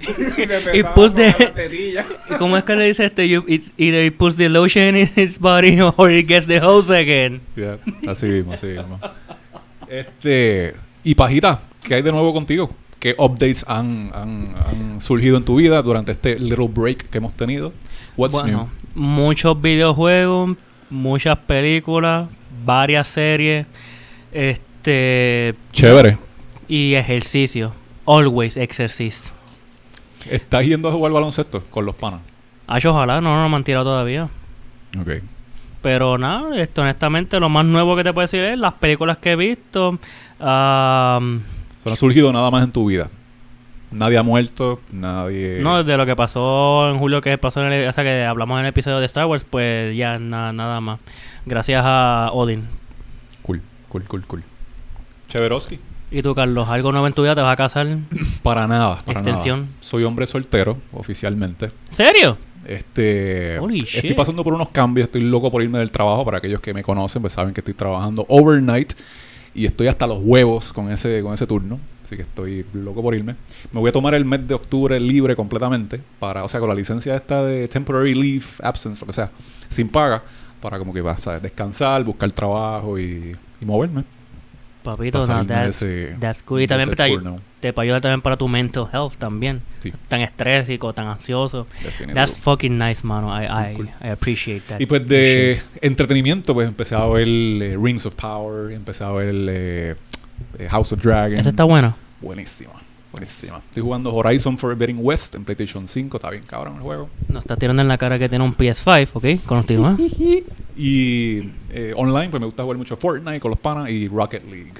y 0.00 0.46
me 0.46 0.76
Y 0.76 0.80
empezaba 0.80 0.94
pus 0.94 1.12
a 1.12 1.16
de- 1.16 1.32
comer 1.32 1.48
la 1.48 1.54
tetilla. 1.54 2.06
¿Y 2.30 2.34
cómo 2.34 2.56
es 2.56 2.64
que 2.64 2.76
le 2.76 2.86
dice 2.86 3.04
este? 3.04 3.28
You, 3.28 3.44
it's 3.46 3.72
either 3.76 4.04
he 4.04 4.10
puts 4.10 4.36
the 4.36 4.48
lotion 4.48 4.96
in 4.96 5.08
his 5.16 5.38
body 5.38 5.80
or 5.96 6.10
he 6.10 6.22
gets 6.22 6.46
the 6.46 6.60
hose 6.60 6.90
again. 6.90 7.40
Ya, 7.56 7.78
Así 8.10 8.26
mismo, 8.26 8.52
así 8.54 8.66
mismo. 8.68 9.00
Este... 9.88 10.74
Y 11.04 11.14
Pajita, 11.14 11.60
¿qué 11.84 11.94
hay 11.94 12.02
de 12.02 12.10
nuevo 12.10 12.32
contigo? 12.32 12.70
¿Qué 12.98 13.14
updates 13.18 13.64
han, 13.68 14.10
han, 14.12 14.54
han 14.66 15.00
surgido 15.00 15.36
en 15.36 15.44
tu 15.44 15.56
vida 15.56 15.80
durante 15.82 16.12
este 16.12 16.38
little 16.40 16.66
break 16.68 17.08
que 17.10 17.18
hemos 17.18 17.32
tenido? 17.34 17.72
What's 18.16 18.32
bueno, 18.32 18.68
muchos 18.94 19.60
videojuegos, 19.60 20.56
muchas 20.90 21.38
películas, 21.38 22.28
varias 22.64 23.06
series, 23.06 23.66
este 24.32 24.60
new? 24.90 25.54
Chévere. 25.72 26.18
y 26.68 26.94
ejercicio. 26.94 27.72
Always 28.06 28.56
exercise. 28.56 29.30
¿Estás 30.30 30.64
yendo 30.66 30.88
a 30.88 30.92
jugar 30.92 31.12
baloncesto 31.12 31.62
con 31.70 31.84
los 31.86 31.94
panas? 31.96 32.20
Ay, 32.66 32.80
ojalá, 32.84 33.20
no, 33.20 33.40
no 33.40 33.48
me 33.48 33.56
han 33.56 33.64
tirado 33.64 33.84
todavía. 33.84 34.28
Ok. 35.00 35.08
Pero 35.82 36.18
nada, 36.18 36.60
esto 36.60 36.82
honestamente 36.82 37.38
lo 37.38 37.48
más 37.48 37.64
nuevo 37.64 37.94
que 37.94 38.02
te 38.02 38.12
puedo 38.12 38.24
decir 38.26 38.42
es 38.42 38.58
las 38.58 38.72
películas 38.74 39.18
que 39.18 39.32
he 39.32 39.36
visto. 39.36 39.98
No 40.40 41.92
ha 41.92 41.96
surgido 41.96 42.32
nada 42.32 42.50
más 42.50 42.64
en 42.64 42.72
tu 42.72 42.86
vida. 42.86 43.08
Nadie 43.92 44.18
ha 44.18 44.22
muerto, 44.24 44.80
nadie... 44.90 45.60
No, 45.62 45.78
desde 45.82 45.96
lo 45.96 46.04
que 46.04 46.16
pasó 46.16 46.90
en 46.90 46.98
julio, 46.98 47.20
que 47.20 47.38
pasó 47.38 47.64
en 47.64 47.72
el, 47.72 47.88
o 47.88 47.92
sea, 47.92 48.02
que 48.02 48.24
hablamos 48.24 48.56
en 48.58 48.64
el 48.64 48.70
episodio 48.70 48.98
de 48.98 49.06
Star 49.06 49.26
Wars, 49.26 49.46
pues 49.48 49.96
ya 49.96 50.18
na- 50.18 50.52
nada 50.52 50.80
más. 50.80 50.98
Gracias 51.46 51.82
a 51.86 52.30
Odin. 52.32 52.64
Cool, 53.42 53.62
cool, 53.88 54.02
cool, 54.04 54.22
cool. 54.26 54.42
Cheveroski. 55.36 55.78
¿Y 56.10 56.22
tú, 56.22 56.34
Carlos? 56.34 56.68
¿Algo 56.68 56.92
nuevo 56.92 57.06
en 57.06 57.12
tu 57.12 57.22
vida? 57.22 57.34
¿Te 57.34 57.40
vas 57.40 57.52
a 57.52 57.56
casar? 57.56 57.86
Para 58.42 58.66
nada, 58.66 59.02
para 59.04 59.18
Extensión. 59.18 59.60
nada. 59.60 59.72
Soy 59.80 60.04
hombre 60.04 60.26
soltero, 60.26 60.76
oficialmente. 60.92 61.72
¿Serio? 61.90 62.38
Este, 62.64 63.58
Holy 63.60 63.78
estoy 63.80 64.14
pasando 64.14 64.42
por 64.42 64.52
unos 64.52 64.70
cambios, 64.70 65.06
estoy 65.06 65.20
loco 65.20 65.50
por 65.50 65.62
irme 65.62 65.78
del 65.78 65.90
trabajo. 65.90 66.24
Para 66.24 66.38
aquellos 66.38 66.60
que 66.60 66.72
me 66.72 66.82
conocen, 66.82 67.22
pues 67.22 67.32
saben 67.32 67.52
que 67.52 67.60
estoy 67.60 67.74
trabajando 67.74 68.24
overnight. 68.28 68.92
Y 69.54 69.64
estoy 69.66 69.86
hasta 69.88 70.06
los 70.06 70.18
huevos 70.22 70.72
con 70.72 70.90
ese, 70.90 71.22
con 71.22 71.32
ese 71.32 71.46
turno. 71.46 71.80
Así 72.04 72.14
que 72.14 72.22
estoy 72.22 72.64
loco 72.72 73.02
por 73.02 73.14
irme. 73.14 73.34
Me 73.72 73.80
voy 73.80 73.88
a 73.88 73.92
tomar 73.92 74.14
el 74.14 74.24
mes 74.24 74.46
de 74.46 74.54
octubre 74.54 75.00
libre 75.00 75.34
completamente. 75.34 76.00
Para, 76.20 76.44
o 76.44 76.48
sea, 76.48 76.60
con 76.60 76.68
la 76.68 76.74
licencia 76.74 77.16
esta 77.16 77.42
de 77.42 77.66
temporary 77.66 78.14
leave, 78.14 78.44
absence, 78.62 79.00
lo 79.00 79.06
que 79.08 79.14
sea, 79.14 79.30
sin 79.68 79.88
paga. 79.88 80.22
Para 80.60 80.78
como 80.78 80.92
que 80.92 81.00
va, 81.00 81.18
¿sabes? 81.18 81.42
Descansar, 81.42 82.04
buscar 82.04 82.30
trabajo 82.32 82.98
y, 82.98 83.32
y 83.60 83.64
moverme. 83.64 84.04
Papito, 84.86 85.20
Para 85.26 85.34
no, 85.42 85.46
that's, 85.46 85.82
ese- 85.82 86.16
that's 86.20 86.42
cool. 86.42 86.62
Y 86.62 86.66
también 86.66 86.90
te, 86.90 87.08
turno. 87.08 87.40
te 87.60 87.72
ayudar 87.76 88.00
también 88.00 88.22
para 88.22 88.36
tu 88.36 88.48
mental 88.48 88.88
health 88.92 89.16
también. 89.18 89.60
Sí. 89.80 89.92
Tan 90.08 90.20
estrésico, 90.22 90.92
tan 90.92 91.06
ansioso. 91.08 91.66
Definitivo. 91.82 92.14
That's 92.14 92.38
fucking 92.38 92.78
nice, 92.78 93.02
mano. 93.04 93.28
I, 93.38 93.44
I, 93.46 93.74
Cool. 93.76 93.90
I 94.02 94.08
appreciate 94.08 94.62
that. 94.68 94.80
Y 94.80 94.86
pues 94.86 95.06
de 95.06 95.60
entretenimiento, 95.82 96.54
pues 96.54 96.68
empecé 96.68 96.94
a 96.94 97.04
ver 97.06 97.26
eh, 97.28 97.76
Rings 97.80 98.06
of 98.06 98.14
Power, 98.14 98.72
empecé 98.72 99.04
a 99.04 99.10
ver 99.10 99.34
eh, 99.48 99.94
eh, 100.58 100.68
House 100.70 100.92
of 100.92 101.00
Dragon. 101.02 101.36
Esta 101.38 101.50
está 101.50 101.64
buena. 101.64 101.94
Buenísima, 102.20 102.72
buenísima. 103.16 103.58
Estoy 103.58 103.82
jugando 103.82 104.14
Horizon 104.14 104.58
Forbidden 104.58 104.98
West 105.00 105.34
en 105.34 105.44
PlayStation 105.44 105.88
5, 105.88 106.16
está 106.16 106.30
bien 106.30 106.42
cabrón 106.44 106.76
el 106.76 106.82
juego. 106.82 107.08
Nos 107.28 107.44
está 107.44 107.56
tirando 107.56 107.82
en 107.82 107.88
la 107.88 107.98
cara 107.98 108.18
que 108.18 108.28
tiene 108.28 108.44
un 108.44 108.54
PS5, 108.54 109.10
¿ok? 109.12 109.46
Continúa. 109.46 109.96
Y 110.78 111.52
eh, 111.70 111.94
online, 111.96 112.28
pues 112.28 112.38
me 112.38 112.44
gusta 112.44 112.62
jugar 112.62 112.76
mucho 112.76 112.98
Fortnite 112.98 113.40
con 113.40 113.50
los 113.50 113.58
panas 113.58 113.88
y 113.88 114.08
Rocket 114.08 114.44
League. 114.44 114.74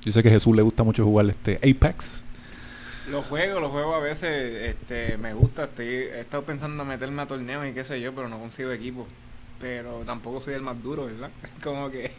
Yo 0.00 0.10
sé 0.10 0.22
que 0.22 0.30
a 0.30 0.32
Jesús 0.32 0.56
le 0.56 0.62
gusta 0.62 0.82
mucho 0.84 1.04
jugar 1.04 1.28
este 1.28 1.56
Apex. 1.56 2.22
Los 3.10 3.26
juegos, 3.26 3.60
los 3.60 3.70
juegos 3.70 3.94
a 3.94 3.98
veces 3.98 4.70
este, 4.70 5.18
me 5.18 5.34
gusta. 5.34 5.64
Estoy, 5.64 5.86
he 5.86 6.20
estado 6.20 6.44
pensando 6.44 6.82
en 6.82 6.88
meterme 6.88 7.20
a 7.20 7.26
torneos 7.26 7.66
y 7.68 7.72
qué 7.72 7.84
sé 7.84 8.00
yo, 8.00 8.14
pero 8.14 8.30
no 8.30 8.38
consigo 8.38 8.70
equipo. 8.72 9.06
Pero 9.60 9.98
tampoco 10.06 10.40
soy 10.40 10.54
el 10.54 10.62
más 10.62 10.82
duro, 10.82 11.04
¿verdad? 11.04 11.28
Como 11.62 11.90
que 11.90 12.12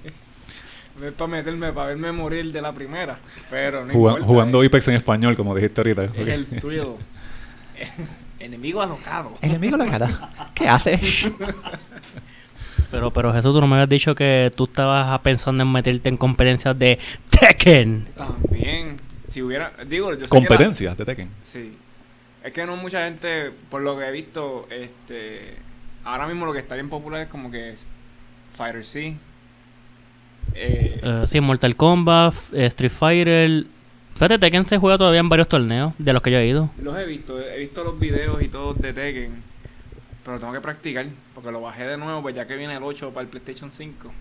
es 1.04 1.14
para 1.14 1.28
meterme, 1.30 1.72
para 1.74 1.88
verme 1.90 2.12
morir 2.12 2.52
de 2.52 2.62
la 2.62 2.72
primera. 2.74 3.18
Pero 3.50 3.86
no 3.86 3.94
Juga- 3.94 4.12
importa, 4.14 4.26
jugando 4.26 4.62
Apex 4.62 4.88
en 4.90 4.96
español, 4.96 5.36
como 5.36 5.56
dijiste 5.56 5.82
ahorita. 5.82 6.04
es 6.06 6.28
el 6.28 6.46
thrill. 6.46 6.94
Enemigo 8.40 8.82
alocado. 8.82 9.38
enemigo 9.42 9.78
cara. 9.78 10.30
¿Qué 10.54 10.68
haces? 10.68 11.28
Pero, 12.92 13.12
pero 13.12 13.34
Jesús, 13.34 13.54
tú 13.54 13.60
no 13.62 13.68
me 13.68 13.76
habías 13.76 13.90
dicho 13.90 14.14
que 14.16 14.52
tú 14.56 14.66
estabas 14.66 15.20
pensando 15.20 15.64
en 15.64 15.72
meterte 15.72 16.08
en 16.08 16.18
competencias 16.18 16.78
de 16.78 17.00
Tekken. 17.30 18.08
También, 18.16 18.98
si 19.28 19.42
hubiera, 19.42 19.74
digo, 19.88 20.12
yo 20.14 20.20
sé 20.20 20.22
que 20.22 20.24
la- 20.26 20.30
Competencias 20.30 20.96
de 20.98 21.04
Tekken. 21.06 21.30
Sí. 21.44 21.76
Es 22.44 22.54
que 22.54 22.66
no 22.66 22.78
mucha 22.78 23.06
gente, 23.06 23.52
por 23.70 23.82
lo 23.82 23.98
que 23.98 24.06
he 24.06 24.12
visto, 24.12 24.68
este 24.70 25.56
ahora 26.04 26.28
mismo 26.28 26.46
lo 26.46 26.54
que 26.54 26.60
está 26.60 26.76
bien 26.76 26.88
popular 26.90 27.24
es 27.24 27.28
como 27.28 27.50
que 27.50 27.76
Fighter 28.54 28.86
C. 28.86 29.18
Eh, 30.54 31.00
Eh, 31.04 31.26
sí, 31.28 31.40
Mortal 31.42 31.76
Kombat, 31.76 32.34
eh, 32.54 32.66
Street 32.68 32.92
Fighter. 32.92 33.66
Fíjate, 34.14 34.40
Tekken 34.40 34.66
se 34.66 34.78
juega 34.78 34.98
todavía 34.98 35.20
en 35.20 35.28
varios 35.30 35.48
torneos 35.50 35.94
de 35.98 36.14
los 36.14 36.22
que 36.22 36.32
yo 36.32 36.38
he 36.38 36.48
ido. 36.48 36.70
los 36.82 36.98
he 36.98 37.06
visto, 37.06 37.40
he 37.42 37.60
visto 37.60 37.84
los 37.84 38.00
videos 38.00 38.42
y 38.42 38.48
todos 38.48 38.80
de 38.80 38.94
Tekken, 38.94 39.44
pero 40.24 40.40
tengo 40.40 40.54
que 40.54 40.62
practicar 40.62 41.06
porque 41.34 41.52
lo 41.52 41.60
bajé 41.62 41.86
de 41.86 41.98
nuevo, 41.98 42.22
pues 42.22 42.34
ya 42.34 42.46
que 42.46 42.56
viene 42.56 42.76
el 42.76 42.84
8 42.84 43.10
para 43.12 43.24
el 43.24 43.28
PlayStation 43.28 43.72
5. 43.72 44.12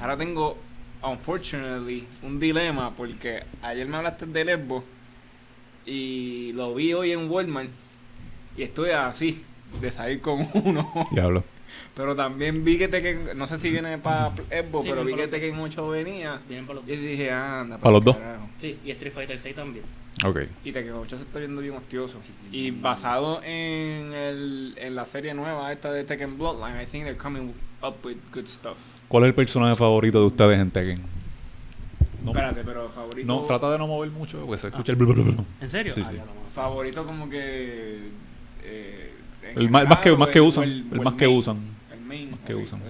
Ahora 0.00 0.16
tengo, 0.16 0.56
unfortunately, 1.02 2.06
un 2.22 2.40
dilema 2.40 2.92
porque 2.96 3.42
ayer 3.62 3.86
me 3.86 3.98
hablaste 3.98 4.24
del 4.26 4.48
Xbox 4.58 4.84
y 5.84 6.52
lo 6.54 6.74
vi 6.74 6.94
hoy 6.94 7.12
en 7.12 7.30
Walmart 7.30 7.68
y 8.56 8.62
estoy 8.62 8.90
así 8.90 9.42
de 9.80 9.92
salir 9.92 10.20
con 10.22 10.48
uno. 10.54 10.90
Diablo. 11.12 11.44
Pero 11.96 12.14
también 12.14 12.62
vi 12.62 12.76
que 12.76 12.88
Tekken, 12.88 13.38
no 13.38 13.46
sé 13.46 13.58
si 13.58 13.70
viene 13.70 13.96
para 13.96 14.28
Xbox, 14.30 14.84
Sí, 14.84 14.90
pero 14.90 15.02
vi 15.02 15.14
que 15.14 15.28
Tekken 15.28 15.58
8 15.58 15.88
venía. 15.88 16.40
Vienen 16.46 16.66
para 16.66 16.80
los 16.80 16.88
Y 16.88 16.94
dije, 16.96 17.30
anda, 17.32 17.78
¿Para 17.78 17.92
los 17.94 18.04
dos? 18.04 18.16
carajo. 18.18 18.48
Sí, 18.60 18.78
y 18.84 18.90
Street 18.90 19.14
Fighter 19.14 19.38
6 19.38 19.54
también. 19.56 19.84
Ok. 20.24 20.40
Y 20.62 20.72
Tekken 20.72 20.92
8 20.92 21.16
se 21.16 21.22
está 21.22 21.38
viendo 21.38 21.62
bien 21.62 21.74
hostioso. 21.74 22.18
Y 22.52 22.70
basado 22.70 23.40
en, 23.42 24.12
el, 24.12 24.74
en 24.76 24.94
la 24.94 25.06
serie 25.06 25.32
nueva 25.32 25.72
esta 25.72 25.90
de 25.90 26.04
Tekken 26.04 26.36
Bloodline, 26.36 26.82
I 26.82 26.84
think 26.86 27.04
they're 27.04 27.16
coming 27.16 27.52
up 27.82 27.94
with 28.04 28.16
good 28.34 28.46
stuff. 28.46 28.76
¿Cuál 29.08 29.24
es 29.24 29.28
el 29.28 29.34
personaje 29.34 29.74
favorito 29.76 30.20
de 30.20 30.26
ustedes 30.26 30.58
en 30.60 30.70
Tekken? 30.70 30.98
No, 32.22 32.32
Espérate, 32.32 32.62
pero 32.62 32.90
favorito... 32.90 33.26
no, 33.26 33.40
trata 33.42 33.70
de 33.70 33.78
no 33.78 33.86
mover 33.86 34.10
mucho 34.10 34.38
porque 34.44 34.58
se 34.60 34.66
escucha 34.68 34.92
el 34.92 34.96
blu, 34.96 35.14
blu, 35.14 35.24
blu. 35.24 35.44
¿En 35.62 35.70
serio? 35.70 35.94
Sí, 35.94 36.02
Ah, 36.04 36.10
sí. 36.10 36.18
Favorito 36.54 37.04
como 37.04 37.30
que... 37.30 38.08
eh, 38.64 39.12
El 39.54 39.70
más, 39.70 39.82
el 39.82 39.88
más 39.88 39.98
que, 40.00 40.16
más 40.16 40.28
que 40.28 40.38
el- 40.40 40.44
usan. 40.44 40.64
El, 40.64 40.86
o 40.98 41.02
más 41.02 41.14
que 41.14 41.26
main. 41.26 41.38
usan. 41.38 41.75
Que 42.46 42.54
usan. 42.54 42.80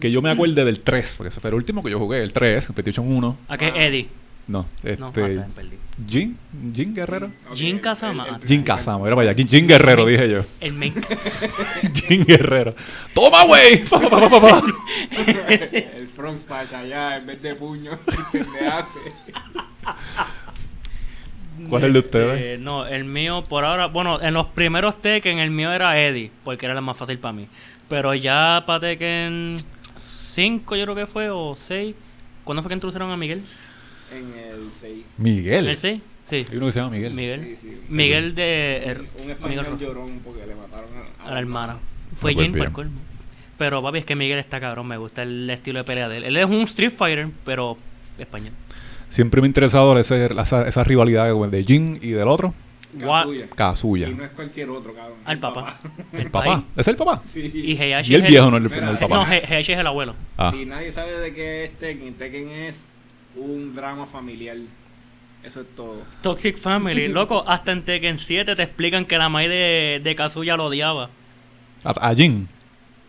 Que 0.00 0.10
yo 0.10 0.22
me 0.22 0.30
acuerde 0.30 0.64
del 0.64 0.80
3, 0.80 1.14
porque 1.16 1.28
ese 1.28 1.40
fue 1.40 1.48
el 1.50 1.54
último 1.54 1.82
que 1.82 1.90
yo 1.90 1.98
jugué, 1.98 2.22
el 2.22 2.32
3, 2.32 2.68
el 2.68 2.74
PlayStation 2.74 3.06
1. 3.10 3.36
¿A 3.48 3.58
qué 3.58 3.68
Eddie? 3.68 4.08
No, 4.48 4.60
No, 4.98 5.06
ah, 5.08 5.10
este. 5.10 5.42
perdí. 5.56 5.76
Jin, 6.08 6.38
Jin 6.72 6.94
Guerrero. 6.94 7.32
Jin 7.52 7.80
Kazama. 7.80 8.28
el- 8.28 8.34
el 8.36 8.40
Jin. 8.46 8.62
Kazama, 8.62 9.04
era 9.06 9.16
para 9.16 9.30
allá. 9.30 9.44
Jin 9.44 9.66
Guerrero, 9.66 10.06
dije 10.06 10.28
yo. 10.30 10.42
El 10.60 10.72
main. 10.74 10.94
Jin 11.94 12.24
Guerrero. 12.24 12.76
¡Toma, 13.12 13.42
güey! 13.44 13.82
El 15.96 16.08
front 16.14 16.38
smash 16.38 16.72
allá 16.74 17.16
en 17.16 17.26
vez 17.26 17.42
de 17.42 17.54
puño. 17.56 17.98
¿Qué 18.30 18.66
hace? 18.68 19.00
¿Cuál 21.68 21.82
es 21.82 21.86
el 21.86 21.92
de 21.94 21.98
ustedes? 22.00 22.40
Eh, 22.40 22.58
no, 22.62 22.86
el 22.86 23.04
mío 23.04 23.42
por 23.48 23.64
ahora, 23.64 23.86
bueno, 23.86 24.20
en 24.20 24.34
los 24.34 24.46
primeros 24.48 25.00
Tekken 25.00 25.38
el 25.38 25.50
mío 25.50 25.72
era 25.72 25.98
Eddie, 25.98 26.30
porque 26.44 26.66
era 26.66 26.74
el 26.74 26.82
más 26.82 26.96
fácil 26.96 27.18
para 27.18 27.32
mí. 27.32 27.48
Pero 27.88 28.14
ya 28.14 28.64
para 28.66 28.80
Tekken 28.80 29.56
5 30.34 30.76
yo 30.76 30.82
creo 30.84 30.94
que 30.94 31.06
fue, 31.06 31.30
o 31.30 31.54
6. 31.56 31.94
¿Cuándo 32.44 32.62
fue 32.62 32.68
que 32.70 32.74
introdujeron 32.74 33.10
a 33.10 33.16
Miguel? 33.16 33.42
En 34.12 34.38
el 34.38 34.70
6. 34.80 35.04
Miguel. 35.18 35.68
¿El 35.68 35.76
6? 35.76 36.02
Sí. 36.28 36.44
Hay 36.50 36.56
uno 36.56 36.66
que 36.66 36.72
se 36.72 36.80
llama 36.80 36.90
Miguel. 36.92 37.14
Miguel. 37.14 37.56
Sí, 37.60 37.68
sí. 37.68 37.80
Miguel 37.88 38.34
de... 38.34 38.82
er- 38.86 38.98
Un 39.00 39.06
Miguel 39.20 39.30
español 39.30 39.64
Rojo. 39.66 39.78
llorón 39.78 40.20
porque 40.24 40.44
le 40.46 40.54
mataron 40.56 40.88
a, 41.20 41.28
a 41.28 41.32
la 41.32 41.38
hermana. 41.38 41.76
Fue 42.14 42.34
Jin 42.34 42.52
por 42.52 42.72
colmo. 42.72 43.00
Pero 43.58 43.82
papi, 43.82 43.98
es 43.98 44.04
que 44.04 44.16
Miguel 44.16 44.38
está 44.38 44.60
cabrón, 44.60 44.86
me 44.88 44.96
gusta 44.96 45.22
el 45.22 45.48
estilo 45.48 45.78
de 45.78 45.84
pelea 45.84 46.08
de 46.08 46.18
él. 46.18 46.24
Él 46.24 46.36
es 46.36 46.44
un 46.46 46.62
Street 46.62 46.90
Fighter, 46.90 47.28
pero 47.44 47.76
español. 48.18 48.52
Siempre 49.08 49.40
me 49.40 49.46
ha 49.46 49.48
interesado 49.48 49.96
ese- 49.98 50.26
esa, 50.26 50.66
esa 50.68 50.84
rivalidad 50.84 51.32
de 51.48 51.64
Jin 51.64 51.98
y 52.02 52.10
del 52.10 52.28
otro. 52.28 52.52
Kazuya. 52.98 53.46
Kazuya. 53.48 54.08
Y 54.08 54.14
no 54.14 54.24
es 54.24 54.30
cualquier 54.30 54.70
otro, 54.70 54.94
cabrón. 54.94 55.18
Al 55.24 55.38
papá. 55.38 55.78
El 56.12 56.30
papá. 56.30 56.62
¿Es 56.76 56.88
el 56.88 56.96
papá? 56.96 57.22
Sí. 57.32 57.50
Y 57.54 57.76
Heihachi 57.80 58.12
Y 58.12 58.14
el 58.16 58.22
viejo, 58.22 58.50
no 58.50 58.56
el, 58.56 58.64
Mira, 58.64 58.80
no 58.86 58.90
el 58.92 58.98
papá. 58.98 59.14
No, 59.16 59.26
He- 59.32 59.44
Heihachi 59.44 59.72
es 59.72 59.78
el 59.78 59.86
abuelo. 59.86 60.14
Ah. 60.36 60.50
Si 60.52 60.64
nadie 60.66 60.92
sabe 60.92 61.18
de 61.18 61.34
qué 61.34 61.64
es 61.64 61.78
Tekken, 61.78 62.14
Tekken 62.14 62.48
es 62.50 62.86
un 63.36 63.74
drama 63.74 64.06
familiar. 64.06 64.56
Eso 65.44 65.60
es 65.60 65.66
todo. 65.76 66.02
Toxic 66.22 66.56
Family, 66.56 67.08
loco, 67.12 67.44
hasta 67.46 67.72
en 67.72 67.82
Tekken 67.84 68.18
7 68.18 68.56
te 68.56 68.62
explican 68.62 69.04
que 69.04 69.16
la 69.18 69.28
Mai 69.28 69.48
de, 69.48 70.00
de 70.02 70.14
Kazuya 70.16 70.56
lo 70.56 70.66
odiaba. 70.66 71.10
A, 71.84 71.90
a 72.10 72.14
Jin. 72.14 72.48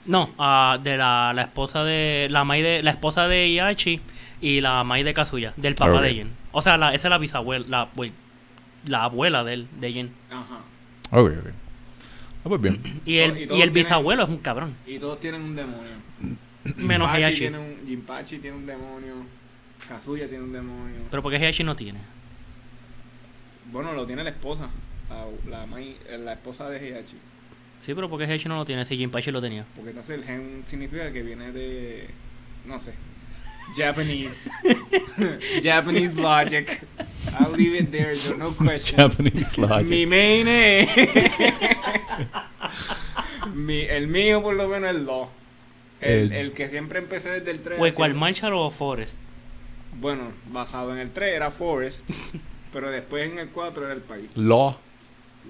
No, 0.06 0.29
ah, 0.38 0.77
de 0.82 0.98
la, 0.98 1.34
la 1.34 1.41
esposa 1.44 1.84
de 1.84 2.27
la 2.29 2.44
Mai 2.44 2.62
de 2.62 2.84
la 2.84 2.91
esposa 2.91 3.27
de 3.27 3.48
Iachi 3.50 4.00
y 4.39 4.62
la 4.62 4.84
Mai 4.84 5.03
de 5.03 5.13
Kazuya, 5.13 5.53
del 5.58 5.75
papá 5.75 6.01
de 6.01 6.13
Jin. 6.13 6.32
O 6.51 6.62
sea, 6.62 6.77
la, 6.77 6.94
esa 6.94 7.08
es 7.08 7.10
la 7.10 7.17
bisabuela, 7.17 7.65
la, 7.67 7.89
wait, 7.96 8.13
la 8.88 9.03
abuela 9.03 9.44
de 9.44 9.53
él, 9.53 9.67
de 9.79 9.91
Jin. 9.94 10.12
Ajá. 10.29 10.60
Ok, 11.12 11.32
ok. 11.39 11.48
Ah, 12.46 12.50
pues 12.50 12.62
bien. 12.62 13.01
Y 13.06 13.17
el, 13.17 13.38
y 13.38 13.41
el 13.44 13.48
tienen- 13.50 13.74
bisabuelo 13.74 14.24
es 14.24 14.29
un 14.29 14.38
cabrón. 14.38 14.75
Y 14.86 15.00
todos 15.00 15.20
tienen 15.20 15.41
un 15.44 15.56
demonio. 15.56 15.91
Menos 16.77 17.10
Jinpachi 17.12 17.38
tiene 17.38 17.58
un 17.60 17.88
Jinpachi 17.88 18.39
tiene 18.39 18.58
un 18.58 18.65
demonio. 18.65 19.13
Kazuya 19.88 20.27
tiene 20.27 20.44
un 20.44 20.51
demonio. 20.53 21.00
Pero 21.10 21.24
porque 21.24 21.38
Heihachi 21.38 21.63
no 21.63 21.75
tiene. 21.75 22.00
Bueno, 23.72 23.94
lo 23.94 24.06
tiene 24.06 24.24
la 24.24 24.32
esposa. 24.32 24.70
La, 25.10 25.25
la, 25.50 25.65
mai- 25.65 25.96
la 26.20 26.34
esposa 26.34 26.70
de 26.70 26.77
Heihachi. 26.77 27.15
Sí, 27.79 27.94
pero 27.94 28.10
porque 28.10 28.25
Heihachi 28.25 28.50
no 28.50 28.58
lo 28.58 28.65
tiene, 28.65 28.84
si 28.86 28.98
Jinpachi 28.98 29.32
lo 29.32 29.41
tenía. 29.41 29.65
Porque 29.75 29.91
entonces 29.91 30.17
el 30.17 30.24
gen 30.25 30.63
significa 30.65 31.12
que 31.13 31.22
viene 31.24 31.51
de. 31.51 32.08
No 32.65 32.79
sé. 32.82 32.94
Japanese. 33.75 34.50
Japanese 35.63 36.15
logic. 36.19 36.81
I'll 37.39 37.51
leave 37.51 37.75
it 37.75 37.91
there, 37.91 38.15
so 38.15 38.36
no 38.38 38.51
questions. 38.51 38.91
Japanese 38.95 39.57
logic. 39.57 39.89
Mi 39.89 40.05
main 40.05 40.47
es. 40.47 40.89
Mi, 43.53 43.81
el 43.81 44.07
mío, 44.07 44.41
por 44.41 44.55
lo 44.55 44.67
menos, 44.67 44.95
es 44.95 45.01
Law. 45.01 45.29
El, 46.01 46.31
El- 46.31 46.33
el 46.33 46.51
que 46.51 46.69
siempre 46.69 47.00
empecé 47.00 47.29
desde 47.29 47.51
el 47.51 47.59
3. 47.62 47.79
Güey, 47.79 47.91
¿cuál, 47.91 48.13
Marshall 48.13 48.53
o 48.53 48.69
Forest? 48.71 49.17
Bueno, 50.00 50.31
basado 50.51 50.93
en 50.93 51.00
el 51.00 51.12
3 51.12 51.36
era 51.36 51.51
Forest. 51.51 52.09
pero 52.74 52.89
después 52.91 53.31
en 53.31 53.39
el 53.39 53.50
4 53.50 53.86
era 53.86 53.93
el 53.93 54.01
país. 54.01 54.29
Law. 54.36 54.77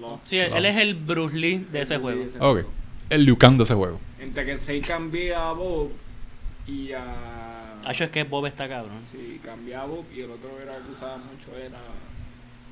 Law. 0.00 0.20
Sí, 0.24 0.38
él, 0.38 0.52
él 0.54 0.66
es 0.66 0.76
el 0.76 0.94
Bruce 0.94 1.36
Lee 1.36 1.66
de 1.70 1.82
ese 1.82 1.98
juego. 1.98 2.22
ese 2.24 2.38
Ok. 2.40 2.66
El 3.10 3.24
Liu 3.24 3.36
Kang 3.36 3.56
de 3.56 3.64
ese 3.64 3.74
juego. 3.74 4.00
En 4.20 4.32
Tekken 4.32 4.60
6 4.60 4.86
cambié 4.86 5.34
a 5.34 5.52
Bob 5.52 5.90
y 6.66 6.92
a. 6.92 7.02
Hacho 7.88 8.04
es 8.04 8.10
que 8.10 8.24
Bob 8.24 8.46
está 8.46 8.68
cabrón. 8.68 9.00
Sí, 9.06 9.40
cambié 9.44 9.74
a 9.74 9.84
Bob 9.84 10.04
y 10.14 10.20
el 10.20 10.30
otro 10.30 10.50
era 10.62 10.76
que 10.78 10.92
usaba 10.92 11.16
mucho 11.16 11.56
era. 11.56 11.78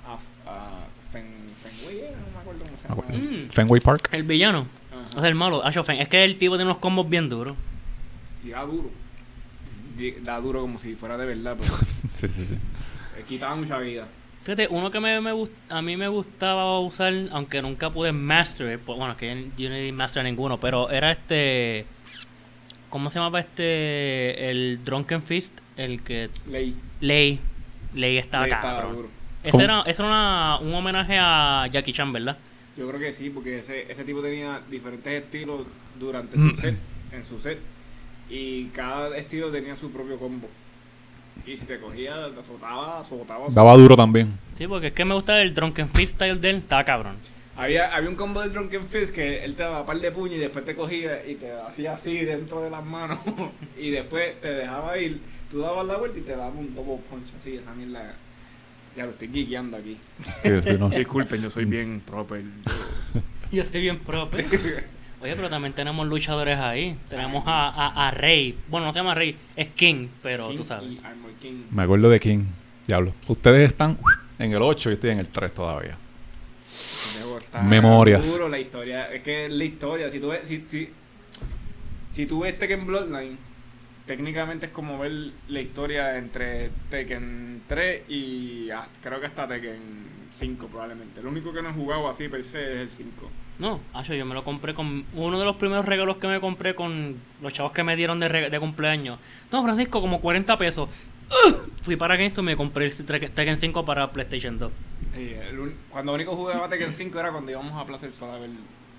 A, 0.07 0.15
a 0.51 0.85
Fen, 1.11 1.25
Fenway, 1.63 1.99
era, 2.01 2.11
no 2.19 2.27
me 2.33 2.39
acuerdo 2.39 2.65
cómo 2.65 2.77
se 2.77 2.87
Ah, 2.89 2.95
llama. 3.19 3.43
Mm. 3.45 3.49
Fenway 3.49 3.81
Park. 3.81 4.09
El 4.13 4.23
villano. 4.23 4.67
Ajá. 4.93 5.17
O 5.17 5.21
sea, 5.21 5.29
el 5.29 5.35
malo. 5.35 5.65
Hacho 5.65 5.83
Fen. 5.83 6.01
Es 6.01 6.09
que 6.09 6.23
el 6.23 6.39
tipo 6.39 6.57
tiene 6.57 6.71
unos 6.71 6.79
combos 6.79 7.09
bien 7.09 7.29
duros. 7.29 7.57
Tiraba 8.43 8.67
duro. 8.67 8.91
da 10.23 10.41
duro 10.41 10.61
como 10.61 10.79
si 10.79 10.95
fuera 10.95 11.17
de 11.17 11.27
verdad, 11.27 11.57
pero 11.59 11.75
Sí, 12.15 12.29
sí, 12.29 12.45
sí. 12.47 12.59
quitaba 13.27 13.57
mucha 13.57 13.79
vida. 13.79 14.07
Fíjate, 14.43 14.69
uno 14.71 14.91
que 14.93 15.01
me, 15.01 15.21
me 15.21 15.33
gust- 15.33 15.51
a 15.69 15.83
mí 15.83 15.97
me 15.97 16.07
gustaba 16.07 16.79
usar, 16.79 17.13
aunque 17.33 17.61
nunca 17.63 17.91
pude 17.91 18.13
master, 18.13 18.79
pues, 18.79 18.97
bueno, 18.99 19.17
que 19.17 19.51
yo 19.57 19.69
no 19.69 19.75
di 19.75 19.91
master 19.91 20.23
ninguno, 20.23 20.61
pero 20.61 20.89
era 20.91 21.11
este, 21.11 21.85
¿cómo 22.91 23.11
se 23.11 23.19
llamaba 23.19 23.41
este, 23.41 24.51
el 24.51 24.85
Drunken 24.85 25.23
Fist? 25.23 25.53
El 25.77 26.03
que, 26.03 26.31
Ley. 26.51 26.75
Ley, 27.01 27.41
Ley 27.95 28.17
estaba 28.19 28.45
Ley 28.47 28.55
estaba 28.55 28.75
cabrón. 28.81 28.97
duro. 28.97 29.09
Ese 29.45 29.63
era, 29.63 29.81
ese 29.83 30.03
era 30.03 30.09
una- 30.09 30.59
un 30.61 30.75
homenaje 30.75 31.17
a 31.21 31.69
Jackie 31.71 31.93
Chan, 31.93 32.13
¿verdad? 32.13 32.37
Yo 32.77 32.89
creo 32.89 33.01
que 33.01 33.13
sí, 33.13 33.31
porque 33.31 33.59
ese, 33.61 33.91
ese 33.91 34.05
tipo 34.05 34.21
tenía 34.23 34.61
diferentes 34.71 35.23
estilos 35.25 35.63
durante 35.99 36.37
Mm. 36.37 36.51
su 36.51 36.57
set, 36.61 36.77
en 37.13 37.25
su 37.27 37.39
set. 37.39 37.59
Y 38.29 38.65
cada 38.67 39.17
estilo 39.17 39.51
tenía 39.51 39.77
su 39.77 39.91
propio 39.93 40.19
combo. 40.19 40.49
Y 41.47 41.57
si 41.57 41.65
te 41.67 41.79
cogía, 41.79 42.29
te 42.35 42.41
azotaba, 42.41 43.01
azotaba. 43.01 43.47
Daba 43.51 43.75
duro 43.75 43.95
también. 43.97 44.37
Sí, 44.59 44.67
porque 44.67 44.89
es 44.89 44.93
que 44.95 45.05
me 45.05 45.15
gusta 45.15 45.41
el 45.41 45.55
Drunken 45.55 45.91
Fist 45.91 46.15
style 46.15 46.41
de 46.41 46.51
él, 46.51 46.57
estaba 46.57 46.83
cabrón. 46.85 47.17
Había, 47.57 47.95
había 47.95 48.11
un 48.11 48.17
combo 48.17 48.43
de 48.43 48.51
Drunken 48.51 48.87
Fist 48.87 49.15
que 49.15 49.43
él 49.45 49.55
te 49.55 49.63
daba 49.63 49.81
un 49.81 49.87
par 49.87 49.99
de 49.99 50.11
puños 50.13 50.37
y 50.37 50.41
después 50.41 50.65
te 50.65 50.75
cogía 50.75 51.27
y 51.27 51.37
te 51.37 51.53
hacía 51.53 51.95
así 51.95 52.19
dentro 52.25 52.61
de 52.63 52.71
las 52.71 52.85
manos. 52.85 53.19
y 53.79 53.91
después 53.91 54.41
te 54.41 54.49
dejaba 54.49 54.99
ir. 54.99 55.21
Tú 55.51 55.61
dabas 55.61 55.87
la 55.87 55.97
vuelta 55.97 56.19
y 56.19 56.23
te 56.23 56.33
daba 56.33 56.49
un 56.49 56.75
double 56.75 56.99
punch 57.09 57.29
así. 57.41 57.57
Esa 57.57 57.73
mierda. 57.75 58.15
Ya 58.97 59.05
lo 59.05 59.13
estoy 59.13 59.29
guiqueando 59.29 59.77
aquí. 59.77 59.97
Sí, 60.43 60.51
sí, 60.65 60.77
no. 60.79 60.89
Disculpen, 60.91 61.43
yo 61.43 61.51
soy 61.51 61.65
bien 61.65 62.03
proper. 62.05 62.43
Yo 63.53 63.63
soy 63.63 63.81
bien 63.81 64.01
propio. 64.01 64.45
Oye, 65.23 65.37
pero 65.37 65.49
también 65.49 65.73
tenemos 65.73 66.05
luchadores 66.09 66.59
ahí. 66.59 66.97
Tenemos 67.09 67.45
a, 67.47 67.69
a, 67.69 68.09
a 68.09 68.11
Rey. 68.11 68.59
Bueno, 68.69 68.87
no 68.87 68.93
se 68.93 68.99
llama 68.99 69.15
Rey, 69.15 69.37
es 69.55 69.69
King, 69.69 70.09
pero 70.21 70.49
King 70.49 70.57
tú 70.57 70.65
sabes. 70.65 70.91
y 70.91 70.99
Armor 71.05 71.31
King. 71.41 71.63
Me 71.71 71.85
acuerdo 71.85 72.11
de 72.11 72.19
King. 72.19 72.45
Diablo. 72.89 73.13
Ustedes 73.29 73.69
están 73.71 73.99
en 74.41 74.53
el 74.53 74.61
8 74.61 74.91
y 74.91 74.93
estoy 74.95 75.11
en 75.11 75.19
el 75.21 75.29
3 75.29 75.55
todavía. 75.55 75.97
Memorias. 77.63 78.27
Duro 78.27 78.49
la 78.49 78.59
historia. 78.59 79.13
Es 79.13 79.23
que 79.23 79.49
la 79.49 79.65
historia, 79.65 80.11
si 80.11 80.21
tú 80.21 80.29
ves, 80.29 80.47
si, 80.47 80.65
si, 80.69 80.91
si 82.13 82.27
tú 82.27 82.41
ves 82.41 82.59
Tekken 82.59 82.87
Bloodline, 82.87 83.39
técnicamente 84.07 84.67
es 84.67 84.73
como 84.73 84.99
ver 84.99 85.13
la 85.49 85.61
historia 85.61 86.17
entre 86.17 86.71
Tekken 86.91 87.63
3 87.67 88.09
y 88.09 88.71
ah, 88.71 88.87
creo 89.03 89.21
que 89.21 89.27
hasta 89.27 89.47
Tekken 89.49 90.07
5 90.33 90.67
probablemente. 90.69 91.23
Lo 91.23 91.31
único 91.31 91.53
que 91.53 91.63
no 91.63 91.71
he 91.71 91.73
jugado 91.73 92.09
así 92.09 92.29
per 92.29 92.45
se 92.45 92.63
es 92.63 92.79
el 92.79 92.91
5. 92.91 93.31
No, 93.59 93.81
Acho, 93.95 94.15
yo 94.15 94.27
me 94.27 94.35
lo 94.35 94.45
compré 94.45 94.75
con. 94.75 95.05
Uno 95.15 95.39
de 95.39 95.45
los 95.45 95.57
primeros 95.57 95.87
regalos 95.87 96.19
que 96.19 96.29
me 96.29 96.41
compré 96.41 96.75
con 96.75 97.17
los 97.41 97.53
chavos 97.53 97.73
que 97.73 97.83
me 97.83 97.97
dieron 97.97 98.21
de, 98.21 98.59
cumpleaños. 98.61 99.19
No, 99.51 99.63
Francisco, 99.63 100.01
como 100.01 100.21
40 100.21 100.59
pesos. 100.59 100.89
¡Ugh! 101.47 101.71
Fui 101.83 101.97
para 101.97 102.17
GameStop 102.17 102.45
y 102.45 102.47
me 102.47 102.57
compré 102.57 102.87
el 102.87 102.93
Tekken 102.95 103.33
Tekken 103.33 103.59
5 103.59 103.85
para 103.85 104.13
PlayStation 104.13 104.59
2. 104.59 104.73
Eh, 105.17 105.41
el 105.51 105.73
cuando 105.91 106.13
único 106.15 106.37
jugaba 106.37 106.69
Tekken 106.69 106.93
5 106.93 107.19
era 107.19 107.31
cuando 107.33 107.51
íbamos 107.51 107.73
a 107.81 107.87
Plaza 107.87 108.07
del 108.07 108.15
Sol 108.15 108.31
a 108.31 108.39
ver 108.39 108.51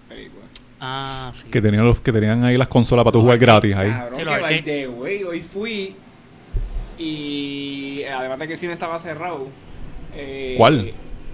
películas. 0.09 0.47
Ah, 0.79 1.31
sí. 1.36 1.47
Que 1.51 1.62
tenían, 1.62 1.86
los, 1.86 2.00
que 2.00 2.12
tenían 2.12 2.43
ahí 2.43 2.57
las 2.57 2.67
consolas 2.67 3.03
para 3.03 3.12
tú 3.13 3.21
jugar 3.21 3.38
gratis 3.38 3.75
ahí. 3.75 3.89
Cabrón, 3.89 4.19
Sí, 4.19 4.25
que 4.25 4.39
by 4.39 4.63
the 4.63 4.88
way, 4.88 5.24
hoy 5.24 5.41
fui 5.41 5.95
y 6.97 8.03
además 8.03 8.39
de 8.39 8.47
que 8.47 8.53
el 8.53 8.59
cine 8.59 8.74
estaba 8.74 9.00
cerrado. 9.00 9.47
eh, 10.15 10.55
¿Cuál? 10.57 10.93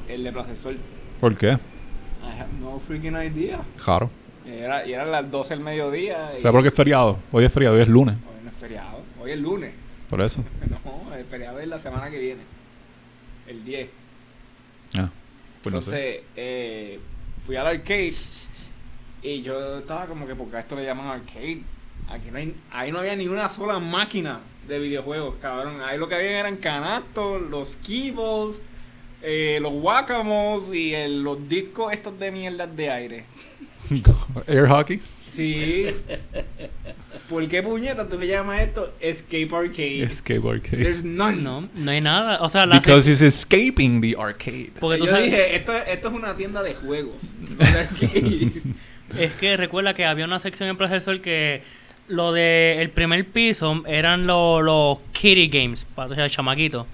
El 0.10 0.24
de 0.24 0.32
Plaza 0.32 0.50
del 0.50 0.58
Sol. 0.58 0.78
¿Por 1.22 1.36
qué? 1.38 1.52
I 1.52 2.40
have 2.40 2.48
no 2.60 2.80
freaking 2.86 3.16
idea. 3.16 3.62
Claro. 3.84 4.10
Y 4.46 4.52
era, 4.52 4.86
y 4.86 4.92
eran 4.94 5.12
las 5.12 5.30
12 5.32 5.54
del 5.56 5.64
mediodía. 5.64 6.32
y- 6.34 6.38
O 6.40 6.42
sea, 6.42 6.52
porque 6.52 6.68
es 6.70 6.74
feriado. 6.76 7.18
Hoy 7.32 7.46
es 7.46 7.52
feriado, 7.54 7.76
hoy 7.76 7.82
es 7.82 7.88
lunes. 7.88 8.16
Hoy 8.16 8.44
no 8.44 8.50
es 8.50 8.58
feriado. 8.58 9.00
Hoy 9.22 9.32
es 9.32 9.38
lunes. 9.40 9.72
Por 10.10 10.22
eso. 10.22 10.44
No, 10.86 11.16
el 11.16 11.24
feriado 11.26 11.60
es 11.60 11.68
la 11.68 11.80
semana 11.80 12.10
que 12.10 12.18
viene. 12.20 12.42
El 13.48 13.64
10. 13.64 13.88
Pues 15.64 15.74
no 15.74 15.82
sé. 15.82 15.90
Entonces, 16.18 16.24
eh, 16.36 17.00
fui 17.46 17.56
al 17.56 17.66
arcade 17.68 18.14
y 19.22 19.42
yo 19.42 19.80
estaba 19.80 20.06
como 20.06 20.28
que, 20.28 20.36
porque 20.36 20.58
a 20.58 20.60
esto 20.60 20.76
le 20.76 20.84
llaman 20.86 21.08
arcade? 21.08 21.62
Aquí 22.10 22.30
no 22.32 22.38
hay, 22.38 22.54
ahí 22.72 22.92
no 22.92 23.00
había 23.00 23.16
ni 23.16 23.28
una 23.28 23.48
sola 23.50 23.80
máquina 23.80 24.40
de 24.68 24.78
videojuegos, 24.80 25.36
cabrón. 25.42 25.82
Ahí 25.82 25.98
lo 25.98 26.08
que 26.10 26.16
había 26.16 26.40
eran 26.40 26.58
canastos, 26.58 27.42
los 27.42 27.78
keyballs, 27.78 28.62
eh, 29.22 29.60
los 29.62 29.72
wacamos 29.76 30.74
y 30.74 30.94
el- 30.94 31.24
los 31.24 31.48
discos 31.48 31.94
estos 31.94 32.20
de 32.20 32.32
mierdas 32.32 32.76
de 32.76 32.90
aire. 32.92 33.26
Air 34.48 34.68
hockey. 34.68 35.02
Sí. 35.34 35.88
¿Por 37.30 37.48
qué 37.48 37.64
puñeta 37.64 38.08
tú 38.08 38.20
le 38.20 38.28
llamas 38.28 38.62
esto 38.62 38.94
Escape 39.00 39.50
Arcade? 39.52 40.04
Escape 40.04 40.48
arcade. 40.48 40.84
There's 40.84 41.04
none. 41.04 41.42
No, 41.42 41.68
no 41.74 41.92
hay 41.92 42.02
nada. 42.02 42.42
O 42.42 42.50
sea, 42.50 42.66
la 42.66 42.80
Because 42.80 43.10
it's 43.10 43.22
escaping 43.22 44.02
the 44.02 44.16
arcade. 44.18 44.72
Porque 44.80 45.00
tú 45.00 45.06
yo 45.06 45.12
sabes, 45.12 45.32
dije, 45.32 45.56
esto, 45.56 45.74
esto 45.74 46.08
es 46.10 46.14
una 46.14 46.36
tienda 46.36 46.62
de 46.62 46.76
juegos. 46.76 47.16
no 47.40 47.56
de 47.58 47.80
arcade. 47.80 48.52
es 49.18 49.34
que 49.34 49.58
recuerda 49.58 49.94
que 49.94 50.06
había 50.06 50.26
una 50.26 50.40
sección 50.40 50.70
en 50.70 50.78
Plaza 50.78 50.94
del 50.94 51.02
Sol 51.02 51.22
que 51.22 51.64
lo 52.08 52.34
de 52.34 52.82
el 52.82 52.90
primer 52.90 53.26
piso 53.26 53.84
eran 53.88 54.28
los 54.28 54.64
los 54.64 55.00
kitty 55.14 55.48
games, 55.48 55.86
para 55.86 56.16
los 56.16 56.32
chamaquitos. 56.32 56.86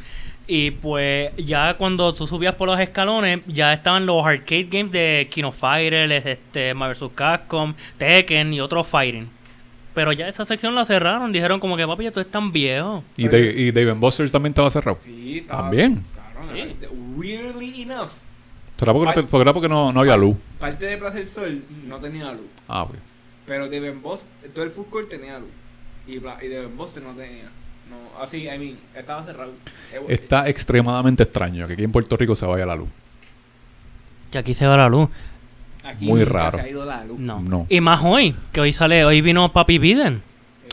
Y 0.51 0.71
pues 0.71 1.31
ya 1.37 1.75
cuando 1.75 2.11
tú 2.11 2.25
subías 2.25 2.55
por 2.55 2.67
los 2.67 2.79
escalones, 2.79 3.41
ya 3.45 3.71
estaban 3.71 4.07
los 4.07 4.25
arcade 4.25 4.63
games 4.63 4.91
de 4.91 5.27
Kino 5.29 5.51
Fighter, 5.51 6.11
este, 6.11 6.73
Marvel 6.73 6.97
vs. 6.99 7.11
Capcom, 7.13 7.75
Tekken 7.99 8.51
y 8.53 8.59
otros 8.59 8.87
fighting. 8.87 9.29
Pero 9.93 10.11
ya 10.11 10.27
esa 10.27 10.45
sección 10.45 10.73
la 10.73 10.85
cerraron, 10.85 11.31
dijeron 11.31 11.59
como 11.59 11.77
que 11.77 11.85
papi, 11.85 12.05
ya 12.05 12.11
tú 12.11 12.19
eres 12.19 12.31
tan 12.31 12.51
viejo. 12.51 13.03
Y, 13.15 13.27
Dave, 13.27 13.53
y 13.55 13.69
Dave 13.71 13.91
and 13.91 13.99
Buster's 14.01 14.31
también 14.31 14.51
estaba 14.51 14.71
cerrado. 14.71 14.97
Sí, 15.05 15.37
estaba- 15.37 15.61
También. 15.63 16.03
cabrón, 16.15 16.55
Sí. 16.55 16.75
era- 16.81 16.89
Weirdly 17.15 17.81
enough, 17.83 18.09
¿Será 18.77 18.93
porque, 18.93 19.05
no, 19.07 19.13
te- 19.13 19.23
porque 19.23 19.41
era 19.41 19.53
porque 19.53 19.69
no, 19.69 19.93
no 19.93 19.99
había 19.99 20.17
luz? 20.17 20.35
parte 20.57 20.85
de 20.85 20.97
Plaza 20.97 21.17
del 21.17 21.27
Sol 21.27 21.63
no 21.85 21.97
tenía 21.99 22.31
luz. 22.31 22.47
Ah, 22.67 22.83
ok. 22.83 22.95
Pero 23.45 23.69
Ben 23.69 24.01
Boss, 24.01 24.25
todo 24.55 24.63
el 24.63 24.71
food 24.71 24.87
court 24.89 25.09
tenía 25.09 25.37
luz. 25.37 25.49
Y, 26.07 26.13
y 26.15 26.19
Ben 26.19 26.75
Boss 26.75 26.91
no 27.03 27.11
tenía. 27.13 27.49
No, 27.89 28.21
así, 28.21 28.47
I 28.47 28.57
mean, 28.57 28.77
estaba 28.95 29.23
cerrado. 29.23 29.51
Eh, 29.93 30.01
Está 30.09 30.47
extremadamente 30.47 31.23
extraño 31.23 31.65
que 31.67 31.73
aquí 31.73 31.83
en 31.83 31.91
Puerto 31.91 32.15
Rico 32.17 32.35
se 32.35 32.45
vaya 32.45 32.65
la 32.65 32.75
luz. 32.75 32.89
Que 34.31 34.37
aquí 34.37 34.53
se 34.53 34.67
va 34.67 34.77
la 34.77 34.89
luz. 34.89 35.09
aquí 35.83 36.05
muy 36.05 36.23
raro. 36.23 36.59
Se 36.59 36.63
ha 36.65 36.69
ido 36.69 36.85
la 36.85 37.03
luz. 37.05 37.19
No. 37.19 37.41
No. 37.41 37.65
Y 37.69 37.81
más 37.81 38.01
hoy, 38.03 38.35
que 38.51 38.61
hoy 38.61 38.73
sale, 38.73 39.03
hoy 39.05 39.21
vino 39.21 39.51
Papi 39.51 39.77
Biden. 39.79 40.21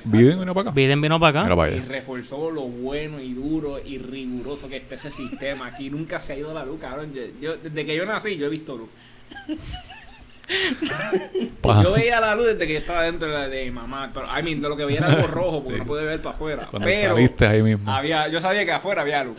¿Biden 0.04 0.38
vino 0.38 0.54
para 0.54 0.68
acá? 0.68 0.74
Biden 0.76 1.00
vino 1.00 1.18
para 1.18 1.40
acá. 1.44 1.56
para 1.56 1.70
Y 1.74 1.80
reforzó 1.80 2.50
lo 2.50 2.62
bueno 2.62 3.18
y 3.18 3.32
duro 3.32 3.78
y 3.84 3.98
riguroso 3.98 4.68
que 4.68 4.76
está 4.76 4.94
ese 4.94 5.10
sistema. 5.10 5.66
Aquí 5.68 5.90
nunca 5.90 6.20
se 6.20 6.34
ha 6.34 6.36
ido 6.36 6.52
la 6.54 6.64
luz, 6.64 6.78
cabrón. 6.80 7.12
Yo, 7.14 7.22
yo- 7.40 7.56
desde 7.56 7.84
que 7.86 7.96
yo 7.96 8.04
nací, 8.06 8.36
yo 8.36 8.46
he 8.46 8.50
visto 8.50 8.76
luz. 8.76 8.88
Paja. 11.60 11.82
Yo 11.82 11.92
veía 11.92 12.20
la 12.20 12.34
luz 12.34 12.46
desde 12.46 12.66
que 12.66 12.76
estaba 12.76 13.02
dentro 13.02 13.26
de 13.28 13.34
la 13.34 13.48
de 13.48 13.64
mi 13.64 13.70
mamá. 13.72 14.10
Pero, 14.14 14.26
I 14.26 14.42
mean, 14.42 14.60
de 14.62 14.68
lo 14.68 14.76
que 14.76 14.84
veía 14.84 14.98
era 14.98 15.08
algo 15.08 15.26
rojo 15.26 15.62
porque 15.64 15.74
Sí. 15.74 15.80
no 15.80 15.86
pude 15.86 16.04
ver 16.04 16.22
para 16.22 16.34
afuera. 16.36 16.66
Cuando 16.70 16.86
pero 16.86 17.14
saliste 17.14 17.46
ahí 17.46 17.62
mismo. 17.62 17.90
había, 17.92 18.28
yo 18.28 18.40
sabía 18.40 18.64
que 18.64 18.72
afuera 18.72 19.02
había 19.02 19.24
luz. 19.24 19.36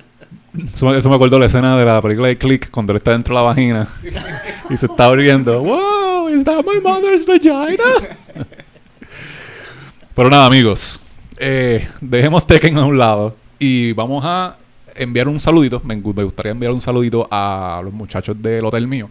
Eso, 0.73 0.87
me- 0.87 0.97
eso 0.97 1.07
me 1.09 1.15
acuerdo 1.15 1.35
de 1.35 1.41
la 1.41 1.45
escena 1.45 1.77
de 1.77 1.85
la 1.85 2.01
película 2.01 2.27
de 2.27 2.37
Click 2.37 2.69
cuando 2.71 2.91
él 2.91 2.97
está 2.97 3.11
dentro 3.11 3.35
de 3.35 3.41
la 3.41 3.45
vagina 3.47 3.87
y 4.69 4.75
se 4.77 4.87
está 4.87 5.05
abriendo. 5.05 5.61
¡Wow! 5.61 6.29
¿Is 6.29 6.43
that 6.43 6.65
my 6.65 6.79
mother's 6.81 7.25
vagina? 7.25 7.83
Pero 10.15 10.29
nada, 10.29 10.45
amigos. 10.45 10.99
eh, 11.37 11.87
dejemos 12.01 12.45
Tekken 12.47 12.77
a 12.77 12.85
un 12.85 12.97
lado 12.97 13.35
y 13.59 13.93
vamos 13.93 14.23
a 14.25 14.57
enviar 14.95 15.27
un 15.27 15.39
saludito. 15.39 15.79
Me 15.83 15.95
gustaría 15.95 16.51
enviar 16.53 16.71
un 16.71 16.81
saludito 16.81 17.27
a 17.29 17.79
los 17.83 17.93
muchachos 17.93 18.41
del 18.41 18.65
hotel 18.65 18.87
mío. 18.87 19.09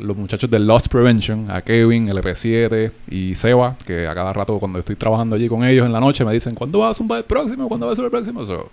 Los 0.00 0.16
muchachos 0.16 0.50
de 0.50 0.58
Lost 0.58 0.88
Prevention, 0.88 1.50
a 1.50 1.62
Kevin, 1.62 2.08
LP7 2.08 2.90
y 3.10 3.34
Seba, 3.34 3.76
que 3.86 4.06
a 4.06 4.14
cada 4.14 4.32
rato 4.32 4.58
cuando 4.58 4.78
estoy 4.78 4.96
trabajando 4.96 5.36
allí 5.36 5.48
con 5.48 5.64
ellos 5.64 5.86
en 5.86 5.92
la 5.92 6.00
noche 6.00 6.24
me 6.24 6.32
dicen, 6.32 6.54
¿cuándo 6.54 6.80
vas 6.80 6.92
a 6.92 6.94
zumbar 6.94 7.18
el 7.18 7.24
próximo? 7.24 7.68
¿Cuándo 7.68 7.86
vas 7.86 7.92
a 7.92 7.96
subir 7.96 8.06
el 8.06 8.10
próximo? 8.10 8.44
So, 8.46 8.70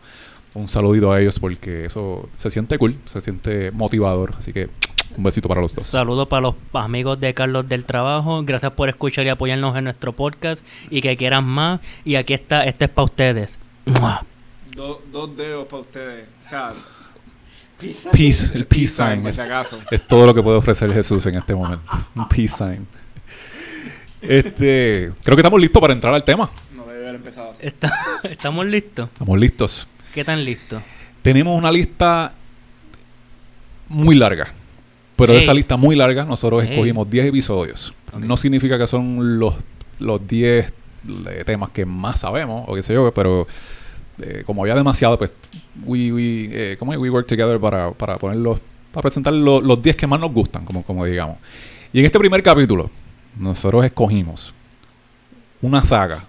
un 0.54 0.68
saludito 0.68 1.12
a 1.12 1.20
ellos 1.22 1.40
porque 1.40 1.86
eso 1.86 2.30
se 2.38 2.50
siente 2.50 2.78
cool, 2.78 2.96
se 3.06 3.22
siente 3.22 3.72
motivador. 3.72 4.34
Así 4.40 4.54
que 4.54 4.70
un 5.16 5.24
besito 5.24 5.48
para 5.50 5.62
los 5.62 5.74
dos. 5.76 5.86
Saludos 5.86 6.28
para 6.28 6.42
los 6.44 6.56
amigos 6.74 7.20
de 7.20 7.34
Carlos 7.34 7.68
del 7.68 7.86
Trabajo. 7.86 8.42
Gracias 8.44 8.72
por 8.74 8.90
escuchar 8.90 9.26
y 9.26 9.30
apoyarnos 9.30 9.76
en 9.78 9.84
nuestro 9.86 10.14
podcast. 10.14 10.64
Y 10.90 11.02
que 11.02 11.16
quieran 11.18 11.46
más. 11.46 11.80
Y 12.06 12.16
aquí 12.16 12.34
está, 12.34 12.66
este 12.66 12.86
es 12.86 12.92
para 12.92 13.06
ustedes. 13.06 13.58
¡Mua! 13.86 14.24
Do- 14.76 15.02
dos 15.12 15.36
dedos 15.36 15.66
para 15.68 15.82
ustedes. 15.82 16.28
O 16.46 16.50
sea, 16.50 16.74
Peace, 17.80 18.56
el 18.58 18.66
peace 18.66 18.88
sign. 18.88 19.22
por 19.22 19.34
si 19.34 19.42
acaso. 19.42 19.80
Es 19.92 20.08
todo 20.08 20.26
lo 20.26 20.34
que 20.34 20.42
puede 20.42 20.58
ofrecer 20.58 20.92
Jesús 20.94 21.26
en 21.28 21.36
este 21.36 21.54
momento. 21.54 21.84
Un 22.16 22.28
peace 22.28 22.56
sign. 22.58 22.88
Este, 24.22 25.12
creo 25.24 25.36
que 25.36 25.42
estamos 25.42 25.60
listos 25.62 25.80
para 25.80 25.94
entrar 25.94 26.14
al 26.14 26.24
tema. 26.24 26.50
No 26.76 26.86
debe 26.86 27.04
haber 27.04 27.16
empezado 27.16 27.52
así. 27.52 27.60
Está- 27.68 27.94
¿Estamos 28.24 28.66
listos? 28.66 29.10
Estamos 29.14 29.38
listos. 29.40 29.88
¿Qué 30.14 30.24
tan 30.24 30.44
listos? 30.44 30.82
Tenemos 31.22 31.58
una 31.58 31.72
lista 31.72 32.34
muy 33.90 34.16
larga. 34.16 34.52
Pero 35.16 35.34
de 35.34 35.40
Ey. 35.40 35.44
esa 35.44 35.54
lista 35.54 35.78
muy 35.78 35.96
larga, 35.96 36.26
nosotros 36.26 36.64
Ey. 36.64 36.72
escogimos 36.72 37.10
10 37.10 37.28
episodios. 37.28 37.94
No 38.18 38.38
significa 38.38 38.78
que 38.78 38.88
son 38.88 39.40
los, 39.40 39.56
los 40.00 40.28
10 40.28 40.66
eh, 41.30 41.44
temas 41.46 41.70
que 41.70 41.86
más 41.86 42.20
sabemos, 42.22 42.66
o 42.68 42.76
qué 42.76 42.84
sé 42.84 42.94
yo, 42.94 43.12
pero 43.14 43.48
eh, 44.20 44.44
como 44.46 44.62
había 44.64 44.76
demasiado, 44.76 45.18
pues, 45.18 45.32
we, 45.86 46.12
we, 46.12 46.50
eh, 46.52 46.76
¿cómo 46.78 46.94
es? 46.94 47.00
we 47.00 47.10
work 47.10 47.28
together 47.28 47.60
para, 47.60 47.92
para 47.92 48.18
ponerlos, 48.18 48.60
para 48.92 49.04
presentar 49.04 49.34
lo- 49.34 49.62
los 49.62 49.82
10 49.82 49.96
que 49.96 50.08
más 50.08 50.20
nos 50.20 50.32
gustan, 50.32 50.66
como, 50.66 50.84
como 50.84 51.06
digamos. 51.06 51.38
Y 51.94 52.00
en 52.00 52.06
este 52.06 52.18
primer 52.20 52.42
capítulo, 52.44 52.90
nosotros 53.38 53.86
escogimos 53.86 54.54
una 55.62 55.84
saga 55.84 56.26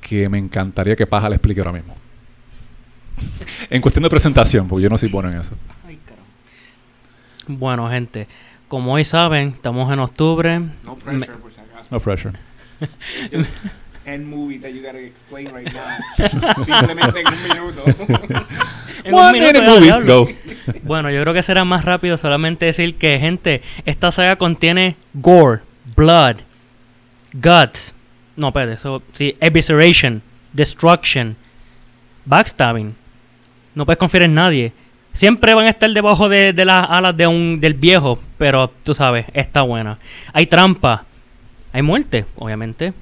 que 0.00 0.28
me 0.28 0.38
encantaría 0.38 0.96
que 0.96 1.06
Paja 1.06 1.28
le 1.28 1.36
explique 1.36 1.60
ahora 1.60 1.72
mismo. 1.72 1.94
en 3.70 3.80
cuestión 3.82 4.02
de 4.02 4.10
presentación, 4.10 4.66
porque 4.68 4.82
yo 4.84 4.88
no 4.90 4.98
soy 4.98 5.08
bueno 5.08 5.30
en 5.30 5.38
eso. 5.38 5.54
Bueno, 7.46 7.88
gente, 7.90 8.28
como 8.68 8.92
hoy 8.92 9.04
saben, 9.04 9.48
estamos 9.56 9.92
en 9.92 9.98
octubre. 9.98 10.60
No 10.84 10.96
Me- 10.96 11.02
pressure, 11.26 11.36
por 11.38 11.52
si 11.52 11.60
acaso. 11.60 11.88
No 11.90 12.00
pressure. 12.00 12.38
Just 14.10 14.22
10 14.22 14.26
movies 14.26 14.62
that 14.62 14.72
you 14.72 14.82
gotta 14.82 14.98
explain 14.98 15.52
right 15.52 15.72
now. 15.72 15.84
Simplemente 16.64 17.20
en 17.20 17.26
un 17.28 17.48
minuto. 17.48 17.84
En 19.02 19.14
un 19.14 19.20
One 19.20 19.32
minuto 19.32 19.62
minute 19.62 19.86
ya, 19.86 19.98
movie, 19.98 20.06
go. 20.06 20.28
Bueno, 20.82 21.10
yo 21.10 21.22
creo 21.22 21.32
que 21.32 21.42
será 21.42 21.64
más 21.64 21.86
rápido 21.86 22.18
solamente 22.18 22.66
decir 22.66 22.96
que, 22.96 23.18
gente, 23.18 23.62
esta 23.86 24.12
saga 24.12 24.36
contiene 24.36 24.96
gore, 25.14 25.60
blood, 25.96 26.36
guts. 27.32 27.94
No, 28.36 28.48
espérate, 28.48 28.74
eso 28.74 29.02
sí, 29.14 29.36
evisceration, 29.40 30.20
destruction, 30.52 31.34
backstabbing. 32.26 32.94
No 33.74 33.86
puedes 33.86 33.98
confiar 33.98 34.24
en 34.24 34.34
nadie. 34.34 34.72
Siempre 35.14 35.54
van 35.54 35.64
a 35.64 35.70
estar 35.70 35.90
debajo 35.90 36.28
de, 36.28 36.52
de 36.52 36.64
las 36.66 36.84
alas 36.90 37.16
de 37.16 37.26
un, 37.26 37.58
del 37.58 37.72
viejo, 37.72 38.18
pero 38.36 38.68
tú 38.82 38.92
sabes, 38.92 39.24
está 39.32 39.62
buena. 39.62 39.98
Hay 40.34 40.44
trampa, 40.44 41.06
hay 41.72 41.80
muerte, 41.80 42.26
obviamente. 42.36 42.92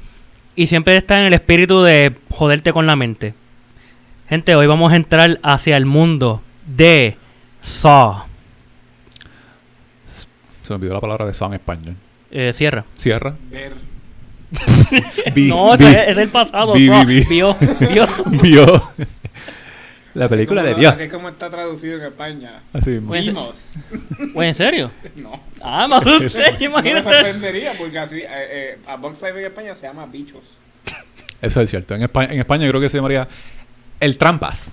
Y 0.58 0.66
siempre 0.66 0.96
está 0.96 1.20
en 1.20 1.26
el 1.26 1.34
espíritu 1.34 1.82
de 1.82 2.16
joderte 2.30 2.72
con 2.72 2.84
la 2.84 2.96
mente. 2.96 3.32
Gente, 4.28 4.56
hoy 4.56 4.66
vamos 4.66 4.92
a 4.92 4.96
entrar 4.96 5.38
hacia 5.44 5.76
el 5.76 5.86
mundo 5.86 6.42
de 6.66 7.16
Saw. 7.60 8.24
Se 10.62 10.70
me 10.70 10.74
olvidó 10.74 10.94
la 10.94 11.00
palabra 11.00 11.26
de 11.26 11.32
Saw 11.34 11.46
en 11.50 11.54
español. 11.54 11.94
Eh, 12.32 12.50
cierra. 12.52 12.84
Cierra. 12.96 13.36
Ver. 13.48 13.72
Vi- 15.32 15.48
no, 15.48 15.76
vi- 15.76 15.84
es, 15.84 16.08
es 16.08 16.18
el 16.18 16.28
pasado. 16.28 16.74
vi- 16.74 16.88
Saw. 16.88 17.04
vi- 17.06 17.20
vi. 17.20 17.24
Vio, 17.26 17.56
vio. 17.78 18.08
Vio. 18.42 18.82
La 20.14 20.28
película 20.28 20.62
de 20.62 20.74
Dios. 20.74 20.92
Así 20.92 21.02
es 21.04 21.12
como 21.12 21.28
está 21.28 21.50
traducido 21.50 21.98
en 21.98 22.04
España. 22.06 22.62
Así 22.72 22.90
mismo. 22.90 23.08
Pues- 23.08 23.26
Vimos. 23.26 23.54
¿en 24.46 24.54
serio? 24.54 24.90
No. 25.16 25.40
Ah, 25.60 25.86
más 25.88 26.04
usted, 26.06 26.52
No 26.54 26.58
me 26.58 26.64
imagínate. 26.66 27.02
sorprendería 27.12 27.72
porque 27.76 27.98
así, 27.98 28.16
eh, 28.20 28.26
eh, 28.28 28.78
a 28.86 28.96
Box 28.96 29.22
Life 29.22 29.38
en 29.40 29.46
España 29.46 29.74
se 29.74 29.86
llama 29.86 30.06
Bichos. 30.06 30.42
Eso 31.40 31.60
es 31.60 31.70
cierto. 31.70 31.94
En 31.94 32.02
España, 32.02 32.32
en 32.32 32.40
España 32.40 32.64
yo 32.64 32.70
creo 32.70 32.80
que 32.80 32.88
se 32.88 32.98
llamaría 32.98 33.28
El 34.00 34.16
Trampas. 34.18 34.72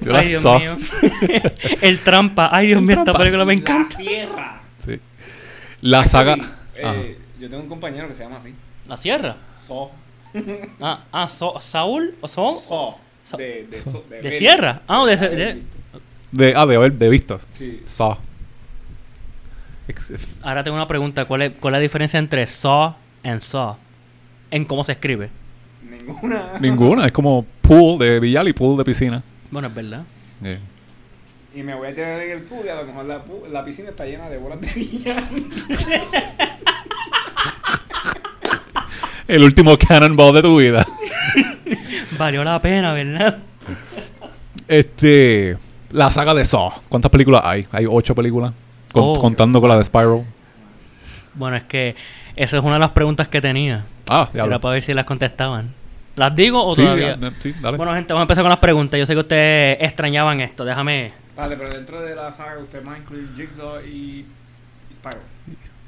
¿Verdad? 0.00 0.20
Ay, 0.20 0.28
Dios 0.28 0.42
Saw. 0.42 0.58
mío. 0.58 0.76
el 1.80 1.98
trampa. 2.00 2.50
Ay, 2.52 2.66
Dios 2.68 2.82
mío, 2.82 2.98
esta 2.98 3.12
película 3.12 3.44
me 3.44 3.54
encanta. 3.54 3.96
La 3.98 4.04
Tierra. 4.04 4.60
Sí. 4.84 5.00
La 5.80 6.04
saga. 6.06 6.32
Actually, 6.32 6.84
Ajá. 6.84 6.94
eh, 6.96 7.18
yo 7.38 7.48
tengo 7.48 7.62
un 7.62 7.68
compañero 7.68 8.08
que 8.08 8.14
se 8.16 8.24
llama 8.24 8.38
así. 8.38 8.52
La 8.88 8.96
sierra. 8.96 9.36
So. 9.64 9.90
Ah, 10.80 11.04
ah 11.12 11.28
So- 11.28 11.60
Saúl 11.60 12.16
o 12.20 12.26
Saul. 12.28 12.58
So. 12.58 12.98
So- 13.24 13.36
De, 13.36 13.66
de, 13.70 13.76
so- 13.76 14.04
¿De 14.10 14.20
ver. 14.20 14.38
sierra? 14.38 14.82
Ah, 14.88 15.04
de- 15.06 15.16
de- 15.16 15.62
De, 16.32 16.54
ah, 16.56 16.66
de 16.66 16.76
haber 16.76 16.92
de 16.92 17.08
visto. 17.08 17.40
Sí. 17.56 17.82
Saw. 17.86 18.16
Ahora 20.42 20.64
tengo 20.64 20.76
una 20.76 20.88
pregunta. 20.88 21.24
¿Cuál 21.26 21.42
es, 21.42 21.52
cuál 21.60 21.74
es 21.74 21.78
la 21.78 21.82
diferencia 21.82 22.18
entre 22.18 22.46
Saw 22.46 22.94
and 23.24 23.40
Saw? 23.42 23.76
En 24.50 24.64
cómo 24.64 24.84
se 24.84 24.92
escribe. 24.92 25.28
Ninguna. 25.88 26.52
Ninguna. 26.60 27.06
Es 27.06 27.12
como 27.12 27.44
pool 27.60 27.98
de 27.98 28.18
billar 28.20 28.46
y 28.48 28.52
pool 28.52 28.76
de 28.78 28.84
piscina. 28.84 29.22
Bueno, 29.50 29.68
es 29.68 29.74
verdad. 29.74 30.02
Yeah. 30.42 30.58
Y 31.54 31.62
me 31.62 31.74
voy 31.74 31.88
a 31.88 31.94
tirar 31.94 32.20
en 32.20 32.30
el 32.30 32.42
pool 32.42 32.64
y 32.64 32.68
a 32.70 32.76
lo 32.76 32.84
mejor 32.86 33.04
la, 33.04 33.22
la 33.50 33.64
piscina 33.64 33.90
está 33.90 34.04
llena 34.06 34.28
de 34.30 34.38
bolas 34.38 34.60
de 34.60 34.72
billar. 34.72 35.22
El 39.28 39.44
último 39.44 39.76
cannonball 39.78 40.34
de 40.34 40.42
tu 40.42 40.56
vida. 40.58 40.86
Valió 42.22 42.44
la 42.44 42.62
pena, 42.62 42.92
¿verdad? 42.92 43.38
Este. 44.68 45.56
La 45.90 46.08
saga 46.10 46.34
de 46.34 46.44
Saw. 46.44 46.70
¿Cuántas 46.88 47.10
películas 47.10 47.42
hay? 47.44 47.66
Hay 47.72 47.84
ocho 47.88 48.14
películas. 48.14 48.52
Con- 48.92 49.02
Oh. 49.04 49.12
Contando 49.14 49.60
con 49.60 49.68
la 49.68 49.76
de 49.76 49.84
Spiral. 49.84 50.24
Bueno, 51.34 51.56
es 51.56 51.64
que 51.64 51.96
esa 52.36 52.58
es 52.58 52.62
una 52.62 52.74
de 52.74 52.78
las 52.80 52.90
preguntas 52.90 53.26
que 53.26 53.40
tenía. 53.40 53.84
Ah, 54.08 54.28
ya 54.32 54.44
Era 54.44 54.58
para 54.60 54.74
ver 54.74 54.82
si 54.82 54.94
las 54.94 55.04
contestaban. 55.04 55.74
¿Las 56.16 56.36
digo 56.36 56.64
o 56.64 56.74
Sí, 56.74 56.82
todavía? 56.82 57.16
ya, 57.18 57.32
sí, 57.40 57.54
dale. 57.60 57.76
Bueno, 57.76 57.92
gente, 57.94 58.12
vamos 58.12 58.22
a 58.22 58.24
empezar 58.24 58.44
con 58.44 58.50
las 58.50 58.58
preguntas. 58.60 59.00
Yo 59.00 59.06
sé 59.06 59.14
que 59.14 59.18
ustedes 59.20 59.78
extrañaban 59.80 60.40
esto. 60.40 60.64
Déjame. 60.64 61.12
Vale, 61.36 61.56
pero 61.56 61.70
dentro 61.70 62.00
de 62.02 62.14
la 62.14 62.30
saga 62.32 62.58
usted 62.60 62.86
va 62.86 62.94
a 62.94 62.98
incluir 62.98 63.28
Jigsaw 63.34 63.80
y 63.80 64.26
Spiral. 64.94 65.20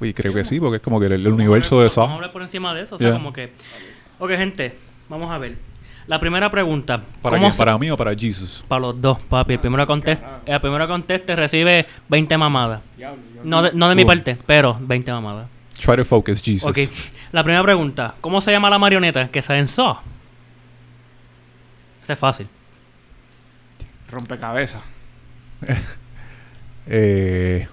Uy, 0.01 0.13
creo 0.13 0.33
que 0.33 0.43
sí, 0.43 0.59
porque 0.59 0.77
es 0.77 0.81
como 0.81 0.99
que 0.99 1.05
el, 1.05 1.13
el 1.13 1.27
universo 1.27 1.75
de 1.79 1.83
Vamos 1.85 1.91
a 1.97 2.01
Saw. 2.01 2.11
hablar 2.15 2.31
por 2.31 2.41
encima 2.41 2.73
de 2.73 2.81
eso. 2.81 2.95
O 2.95 2.99
sea, 2.99 3.07
Yeah. 3.09 3.17
como 3.17 3.31
que. 3.31 3.51
Ok, 4.19 4.31
gente, 4.31 4.75
vamos 5.07 5.31
a 5.31 5.37
ver. 5.37 5.55
La 6.07 6.19
primera 6.19 6.49
pregunta. 6.51 7.01
¿Para 7.21 7.51
se- 7.51 7.57
¿Para 7.57 7.77
mí 7.79 7.89
o 7.89 7.97
para 7.97 8.13
Jesus? 8.15 8.63
Para 8.67 8.81
los 8.81 9.01
dos, 9.01 9.19
papi. 9.21 9.53
El 9.53 9.59
primero 9.59 9.83
que 9.83 9.87
conteste, 9.87 10.23
carajo. 10.23 10.41
el 10.45 10.61
primero 10.61 10.87
conteste 10.87 11.35
recibe 11.35 11.85
20 12.09 12.37
mamadas. 12.37 12.81
No 13.43 13.61
de, 13.63 13.71
no 13.73 13.89
de 13.89 13.95
mi 13.95 14.03
Uh. 14.03 14.07
parte, 14.07 14.37
pero 14.45 14.77
20 14.79 15.11
mamadas. 15.11 15.47
Try 15.79 15.95
to 15.97 16.05
focus, 16.05 16.41
Jesus. 16.43 16.69
Ok. 16.69 16.77
La 17.31 17.43
primera 17.43 17.63
pregunta. 17.63 18.13
¿Cómo 18.21 18.39
se 18.39 18.51
llama 18.51 18.69
la 18.69 18.77
marioneta 18.79 19.27
que 19.29 19.41
sale 19.41 19.59
en 19.59 19.67
Saw? 19.67 19.97
Este 22.01 22.13
es 22.13 22.19
fácil. 22.19 22.47
Rompecabezas. 24.11 24.81
Eh, 26.87 27.67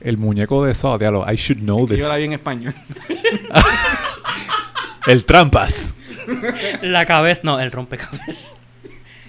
el 0.00 0.16
muñeco 0.18 0.64
de 0.64 0.72
Saw, 0.72 0.98
diablo. 0.98 1.24
I 1.28 1.34
should 1.34 1.60
know 1.64 1.84
this. 1.84 1.98
yo 1.98 2.06
la 2.06 2.16
vi 2.16 2.24
en 2.26 2.34
español. 2.34 2.72
El 5.06 5.24
Trampas. 5.24 5.92
La 6.82 7.06
cabeza, 7.06 7.40
no, 7.44 7.60
el 7.60 7.70
rompecabezas. 7.70 8.52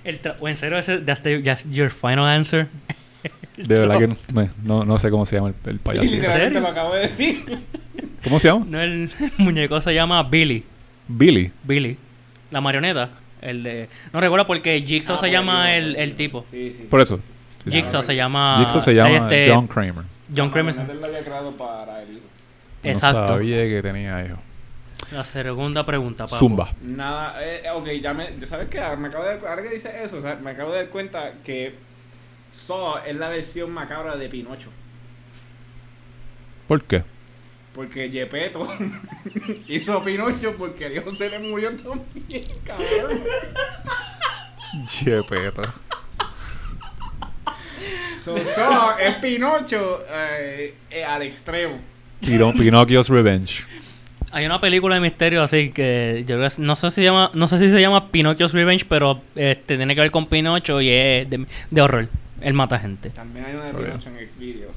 El 0.04 0.20
o 0.40 0.48
en 0.48 0.56
serio, 0.58 0.78
ese, 0.78 1.00
that's, 1.00 1.22
the- 1.24 1.40
that's 1.40 1.66
your 1.72 1.90
final 1.90 2.26
answer. 2.26 2.68
De 3.58 3.80
verdad 3.80 3.98
que 4.00 4.08
no, 4.34 4.50
no, 4.64 4.86
no 4.86 5.00
sé 5.00 5.10
cómo 5.10 5.26
se 5.26 5.38
llama 5.38 5.54
el, 5.66 5.80
payaso. 5.80 6.04
literalmente 6.12 6.44
serio? 6.46 6.60
lo 6.60 6.68
acabo 6.68 6.94
de 6.94 7.02
decir. 7.08 7.44
¿Cómo 8.24 8.38
se 8.40 8.50
llama? 8.50 8.66
No, 8.70 8.82
el, 8.82 9.10
muñeco 9.38 9.80
se 9.82 9.94
llama 9.94 10.22
Billy. 10.24 10.64
Billy. 11.08 11.52
Billy. 11.64 11.98
La 12.52 12.62
marioneta. 12.62 13.10
El 13.42 13.64
de. 13.64 13.90
No 14.14 14.20
recuerdo 14.22 14.46
porque 14.48 14.84
Jigsaw 14.86 15.16
Ah, 15.16 15.20
se 15.20 15.32
llama 15.32 15.70
yo- 15.72 15.78
el, 15.78 15.96
el 15.96 16.16
tipo. 16.16 16.46
Sí, 16.52 16.74
sí. 16.74 16.88
Por 16.90 17.02
eso. 17.02 17.18
Sí, 17.18 17.24
sí. 17.66 17.72
Jigsaw 17.72 18.04
se 18.04 18.16
llama. 18.16 18.58
Jigsaw 18.60 18.82
se 18.82 18.94
llama 18.94 19.10
este, 19.18 19.52
John 19.52 19.68
Kramer. 19.68 20.04
John 20.36 20.50
Kramer. 20.52 20.76
Lo 20.76 21.06
había 21.06 21.20
creado 21.22 21.52
para 21.54 22.02
el 22.04 22.18
hijo. 22.18 22.26
Exacto. 22.84 23.22
No 23.22 23.28
sabía 23.30 23.62
que 23.64 23.82
tenía 23.82 24.24
hijo. 24.26 24.38
La 25.12 25.24
segunda 25.24 25.86
pregunta, 25.86 26.26
papo. 26.26 26.38
Zumba. 26.38 26.74
Nada, 26.82 27.36
eh, 27.46 27.64
ok, 27.74 27.88
ya 28.02 28.14
me. 28.14 28.46
¿Sabes 28.48 28.70
qué? 28.70 28.80
Me 28.98 29.08
acabo 29.10 29.24
de 29.24 29.36
dar, 29.38 29.48
ahora 29.48 29.62
que 29.64 29.70
dice 29.70 29.92
eso, 30.04 30.18
o 30.18 30.22
sea, 30.22 30.36
me 30.38 30.52
acabo 30.52 30.72
de 30.72 30.78
dar 30.78 30.90
cuenta 30.90 31.34
que 31.44 31.76
Saw 32.52 33.00
es 33.06 33.16
la 33.16 33.30
versión 33.30 33.72
macabra 33.72 34.16
de 34.16 34.28
Pinocho. 34.30 34.70
¿Por 36.68 36.82
qué? 36.84 37.04
Porque 37.76 38.10
Gepetto 38.10 38.68
hizo 39.68 39.94
a 39.98 40.02
Pinocho 40.04 40.56
porque 40.58 40.86
el 40.88 40.98
hijo 40.98 41.14
se 41.16 41.30
le 41.30 41.40
murió 41.40 41.72
también, 41.76 42.46
cabrón. 42.66 43.22
Chepeto. 44.88 45.62
So, 48.22 48.36
Saw 48.56 48.98
es 49.00 49.16
Pinocho 49.18 50.04
eh, 50.10 50.74
eh, 50.90 51.04
al 51.04 51.22
extremo. 51.22 51.80
Pino- 52.22 52.54
Pinocchio's 52.54 53.10
Revenge. 53.10 53.64
Hay 54.36 54.46
una 54.46 54.60
película 54.60 54.96
de 54.96 55.02
misterio 55.02 55.42
así 55.44 55.70
que 55.70 56.26
yo 56.28 56.36
creo 56.38 56.50
que- 56.50 56.62
no 56.62 56.76
sé 56.76 56.90
si 56.90 56.96
se 56.96 57.04
llama, 57.04 57.32
no 57.34 57.48
sé 57.48 57.58
si 57.58 57.72
se 57.72 57.80
llama 57.80 58.12
Pinocchio's 58.12 58.52
Revenge, 58.52 58.86
pero 58.88 59.22
este 59.34 59.78
tiene 59.78 59.96
que 59.96 60.02
ver 60.02 60.12
con 60.12 60.26
Pinocho 60.28 60.82
y 60.82 60.90
es 60.90 61.30
de, 61.30 61.46
de 61.72 61.82
horror. 61.82 62.10
Él 62.42 62.54
mata 62.54 62.78
gente. 62.78 63.12
También 63.12 63.46
hay 63.46 63.56
una 63.56 63.66
de. 63.66 63.74
Pinocho 63.74 64.10
en 64.10 64.28
Xvideos. 64.30 64.76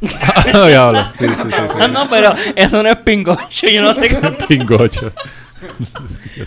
Diablo. 0.68 1.04
Sí, 1.18 1.26
sí, 1.26 1.34
sí. 1.34 1.48
sí. 1.50 1.76
Ah, 1.80 1.88
no, 1.88 2.08
pero 2.08 2.32
eso 2.54 2.80
no 2.82 2.88
es 2.88 2.96
Pingocho, 2.98 3.66
yo 3.66 3.82
no 3.82 3.92
sé 3.92 4.16
cuánto. 4.20 4.46
Pingocho. 4.46 5.12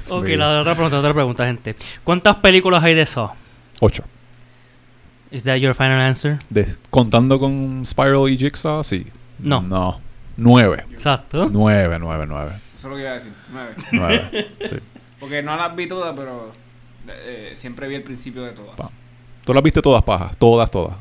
Ok, 0.09 0.27
la 0.29 0.62
otra 0.62 0.73
pregunta, 0.73 0.99
otra 0.99 1.13
pregunta, 1.13 1.45
gente. 1.45 1.75
¿Cuántas 2.03 2.38
películas 2.38 2.83
hay 2.83 2.95
de 2.95 3.05
Saw? 3.05 3.29
Ocho. 3.81 4.03
¿Is 5.29 5.43
that 5.43 5.57
your 5.57 5.75
final 5.75 5.99
answer? 5.99 6.38
De- 6.49 6.75
contando 6.89 7.38
con 7.39 7.83
Spiral 7.86 8.29
y 8.29 8.38
Jigsaw, 8.38 8.83
sí. 8.83 9.07
No. 9.39 9.62
No. 9.62 9.99
Nueve. 10.38 10.86
Exacto. 10.91 11.50
Nueve, 11.52 11.98
nueve, 12.00 12.26
nueve. 12.28 12.52
Eso 12.78 12.88
es 12.88 12.91
lo 12.91 12.96
que 12.96 13.02
iba 13.02 13.12
a 13.12 13.13
decir. 13.13 13.34
Nueve. 13.52 13.76
Nueve. 13.91 14.48
Sí. 14.69 14.76
Porque 15.19 15.41
no 15.41 15.56
las 15.56 15.74
vi 15.76 15.88
todas, 15.88 16.13
pero 16.15 16.52
eh, 17.08 17.54
siempre 17.56 17.88
vi 17.88 17.96
el 17.96 18.04
principio 18.04 18.43
de 18.43 18.52
todas. 18.52 18.76
Pa. 18.76 18.89
Tú 19.46 19.54
las 19.54 19.63
viste 19.63 19.82
todas 19.82 20.04
pajas. 20.04 20.36
Todas, 20.38 20.69
todas. 20.69 20.98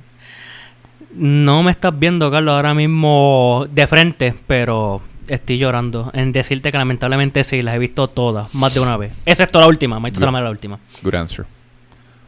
No 1.15 1.63
me 1.63 1.71
estás 1.71 1.99
viendo, 1.99 2.31
Carlos, 2.31 2.55
ahora 2.55 2.73
mismo 2.73 3.67
de 3.71 3.87
frente, 3.87 4.35
pero 4.47 5.03
estoy 5.29 5.59
llorando 5.59 6.11
en 6.15 6.33
decirte 6.33 6.73
que 6.73 6.79
lamentablemente 6.79 7.45
sí, 7.45 7.63
las 7.63 7.75
he 7.75 7.79
visto 7.79 8.09
todas, 8.09 8.55
más 8.55 8.75
de 8.75 8.81
una 8.81 8.97
vez. 8.97 9.13
Excepto 9.27 9.61
la 9.61 9.67
última, 9.67 10.01
me 10.01 10.11
la 10.11 10.31
la 10.41 10.51
última. 10.51 10.79
Good 11.03 11.15
answer. 11.15 11.47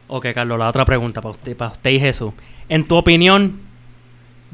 Ok, 0.07 0.27
Carlos, 0.33 0.59
la 0.59 0.69
otra 0.69 0.85
pregunta 0.85 1.21
para 1.21 1.31
usted, 1.31 1.57
para 1.57 1.71
usted 1.71 1.89
y 1.91 1.99
Jesús. 1.99 2.33
En 2.69 2.87
tu 2.87 2.95
opinión, 2.95 3.59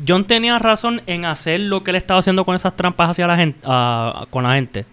John 0.07 0.25
tenía 0.25 0.57
razón 0.57 1.01
en 1.05 1.25
hacer 1.25 1.59
lo 1.59 1.83
que 1.83 1.91
él 1.91 1.97
estaba 1.97 2.19
haciendo 2.19 2.45
con 2.45 2.55
esas 2.55 2.75
trampas 2.75 3.09
hacia 3.11 3.27
la 3.27 3.35
gente, 3.35 3.59
ah, 3.63 4.25
con 4.29 4.43
la 4.43 4.53
gente. 4.53 4.85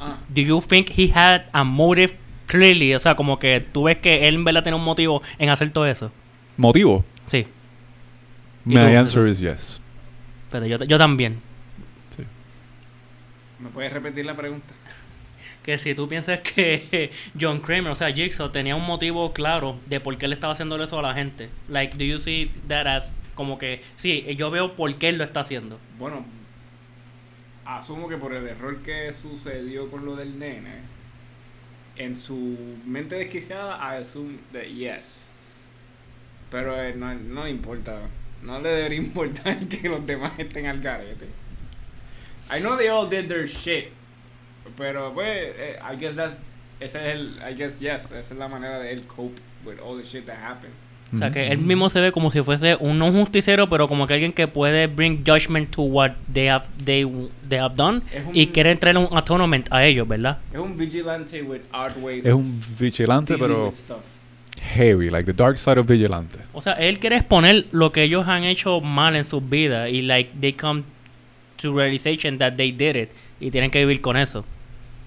Ah, 0.00 0.16
Do 0.28 0.40
you 0.42 0.60
think 0.60 0.90
he 0.90 1.10
had 1.14 1.42
a 1.52 1.64
motive 1.64 2.16
clearly? 2.46 2.94
O 2.94 2.98
sea, 2.98 3.14
como 3.14 3.38
que 3.38 3.60
tú 3.60 3.84
ves 3.84 3.98
que 3.98 4.26
él 4.26 4.36
en 4.36 4.44
verdad 4.44 4.62
tiene 4.62 4.76
un 4.76 4.84
motivo 4.84 5.22
en 5.38 5.50
hacer 5.50 5.70
todo 5.70 5.86
eso. 5.86 6.10
¿Motivo? 6.56 7.04
Sí, 7.26 7.46
¿Y 8.64 8.74
My 8.74 8.96
answer 8.96 9.28
is 9.28 9.38
yes. 9.38 9.80
pero 10.50 10.66
yo, 10.66 10.78
yo 10.84 10.98
también. 10.98 11.40
Sí. 12.16 12.24
¿Me 13.60 13.68
puedes 13.68 13.92
repetir 13.92 14.26
la 14.26 14.34
pregunta? 14.34 14.74
Que 15.66 15.76
si 15.76 15.94
tú 15.94 16.08
piensas 16.08 16.40
que 16.40 17.10
John 17.40 17.60
Kramer, 17.60 17.92
o 17.92 17.94
sea, 17.94 18.10
Jigsaw, 18.12 18.50
tenía 18.50 18.74
un 18.74 18.86
motivo 18.86 19.34
claro 19.34 19.78
de 19.86 20.00
por 20.00 20.16
qué 20.16 20.26
él 20.26 20.32
estaba 20.32 20.54
haciendo 20.54 20.82
eso 20.82 20.98
a 20.98 21.02
la 21.02 21.12
gente. 21.12 21.50
Like, 21.68 21.98
do 21.98 22.04
you 22.04 22.18
see 22.18 22.50
that 22.68 22.86
as 22.86 23.14
como 23.36 23.58
que, 23.58 23.82
sí, 23.96 24.24
yo 24.36 24.50
veo 24.50 24.74
por 24.74 24.92
qué 24.96 25.10
él 25.10 25.18
lo 25.18 25.24
está 25.24 25.40
haciendo. 25.40 25.78
Bueno, 25.98 26.24
asumo 27.64 28.08
que 28.08 28.16
por 28.16 28.32
el 28.34 28.48
error 28.48 28.78
que 28.82 29.12
sucedió 29.12 29.88
con 29.90 30.06
lo 30.06 30.16
del 30.16 30.38
nene, 30.38 30.80
en 31.96 32.18
su 32.18 32.56
mente 32.84 33.14
desquiciada, 33.16 33.78
I 33.78 34.00
assume 34.00 34.38
that 34.52 34.64
yes. 34.64 35.26
Pero 36.50 36.82
eh, 36.82 36.94
no, 36.94 37.14
no 37.14 37.44
le 37.44 37.50
importa. 37.50 38.00
No 38.42 38.58
le 38.60 38.68
debería 38.70 38.98
importar 39.06 39.58
que 39.68 39.88
los 39.88 40.04
demás 40.06 40.32
estén 40.38 40.66
al 40.66 40.80
garete. 40.80 41.26
I 42.50 42.60
know 42.60 42.76
they 42.76 42.88
all 42.88 43.08
did 43.08 43.28
their 43.28 43.46
shit. 43.46 43.88
Pero 44.76 45.12
pues, 45.14 45.28
eh, 45.56 45.78
I 45.92 45.96
guess 45.98 46.14
that's. 46.16 46.34
Ese 46.80 46.98
es 46.98 47.14
el. 47.14 47.36
I 47.50 47.54
guess 47.54 47.78
yes. 47.80 48.04
Esa 48.06 48.20
es 48.20 48.32
la 48.32 48.48
manera 48.48 48.78
de 48.78 48.92
él 48.92 49.02
cope 49.06 49.40
with 49.64 49.76
all 49.84 49.96
the 50.00 50.04
shit 50.06 50.26
that 50.26 50.36
happened. 50.42 50.74
O 51.14 51.18
sea, 51.18 51.30
que 51.30 51.46
él 51.52 51.58
mismo 51.58 51.88
se 51.88 52.00
ve 52.00 52.10
como 52.10 52.32
si 52.32 52.42
fuese 52.42 52.76
un 52.80 52.98
no 52.98 53.12
justicero, 53.12 53.68
pero 53.68 53.86
como 53.86 54.08
que 54.08 54.14
alguien 54.14 54.32
que 54.32 54.48
puede 54.48 54.88
bring 54.88 55.22
judgment 55.24 55.70
to 55.70 55.82
what 55.82 56.10
they 56.32 56.48
have, 56.48 56.64
they, 56.84 57.06
they 57.48 57.60
have 57.60 57.76
done 57.76 58.00
un- 58.26 58.36
y 58.36 58.48
quiere 58.48 58.74
traer 58.74 58.98
un 58.98 59.06
atonement 59.16 59.68
a 59.70 59.84
ellos, 59.84 60.06
¿verdad? 60.08 60.38
Es 60.52 60.58
un 60.58 60.76
vigilante 60.76 61.42
with 61.42 61.60
odd 61.72 61.92
ways 62.02 62.26
Es 62.26 62.34
un 62.34 62.60
vigilante, 62.80 63.36
pero 63.38 63.72
heavy, 64.74 65.08
like 65.10 65.26
the 65.26 65.32
dark 65.32 65.58
side 65.58 65.78
of 65.78 65.86
vigilante. 65.86 66.40
O 66.52 66.60
sea, 66.60 66.72
él 66.72 66.98
quiere 66.98 67.16
exponer 67.18 67.66
lo 67.70 67.92
que 67.92 68.02
ellos 68.02 68.26
han 68.26 68.42
hecho 68.42 68.80
mal 68.80 69.14
en 69.14 69.24
sus 69.24 69.48
vidas 69.48 69.88
y 69.90 70.02
like 70.02 70.30
they 70.40 70.54
come 70.54 70.82
to 71.62 71.72
realization 71.72 72.38
that 72.38 72.54
they 72.56 72.72
did 72.72 72.96
it 72.96 73.10
y 73.38 73.52
tienen 73.52 73.70
que 73.70 73.78
vivir 73.78 74.00
con 74.00 74.16
eso. 74.16 74.44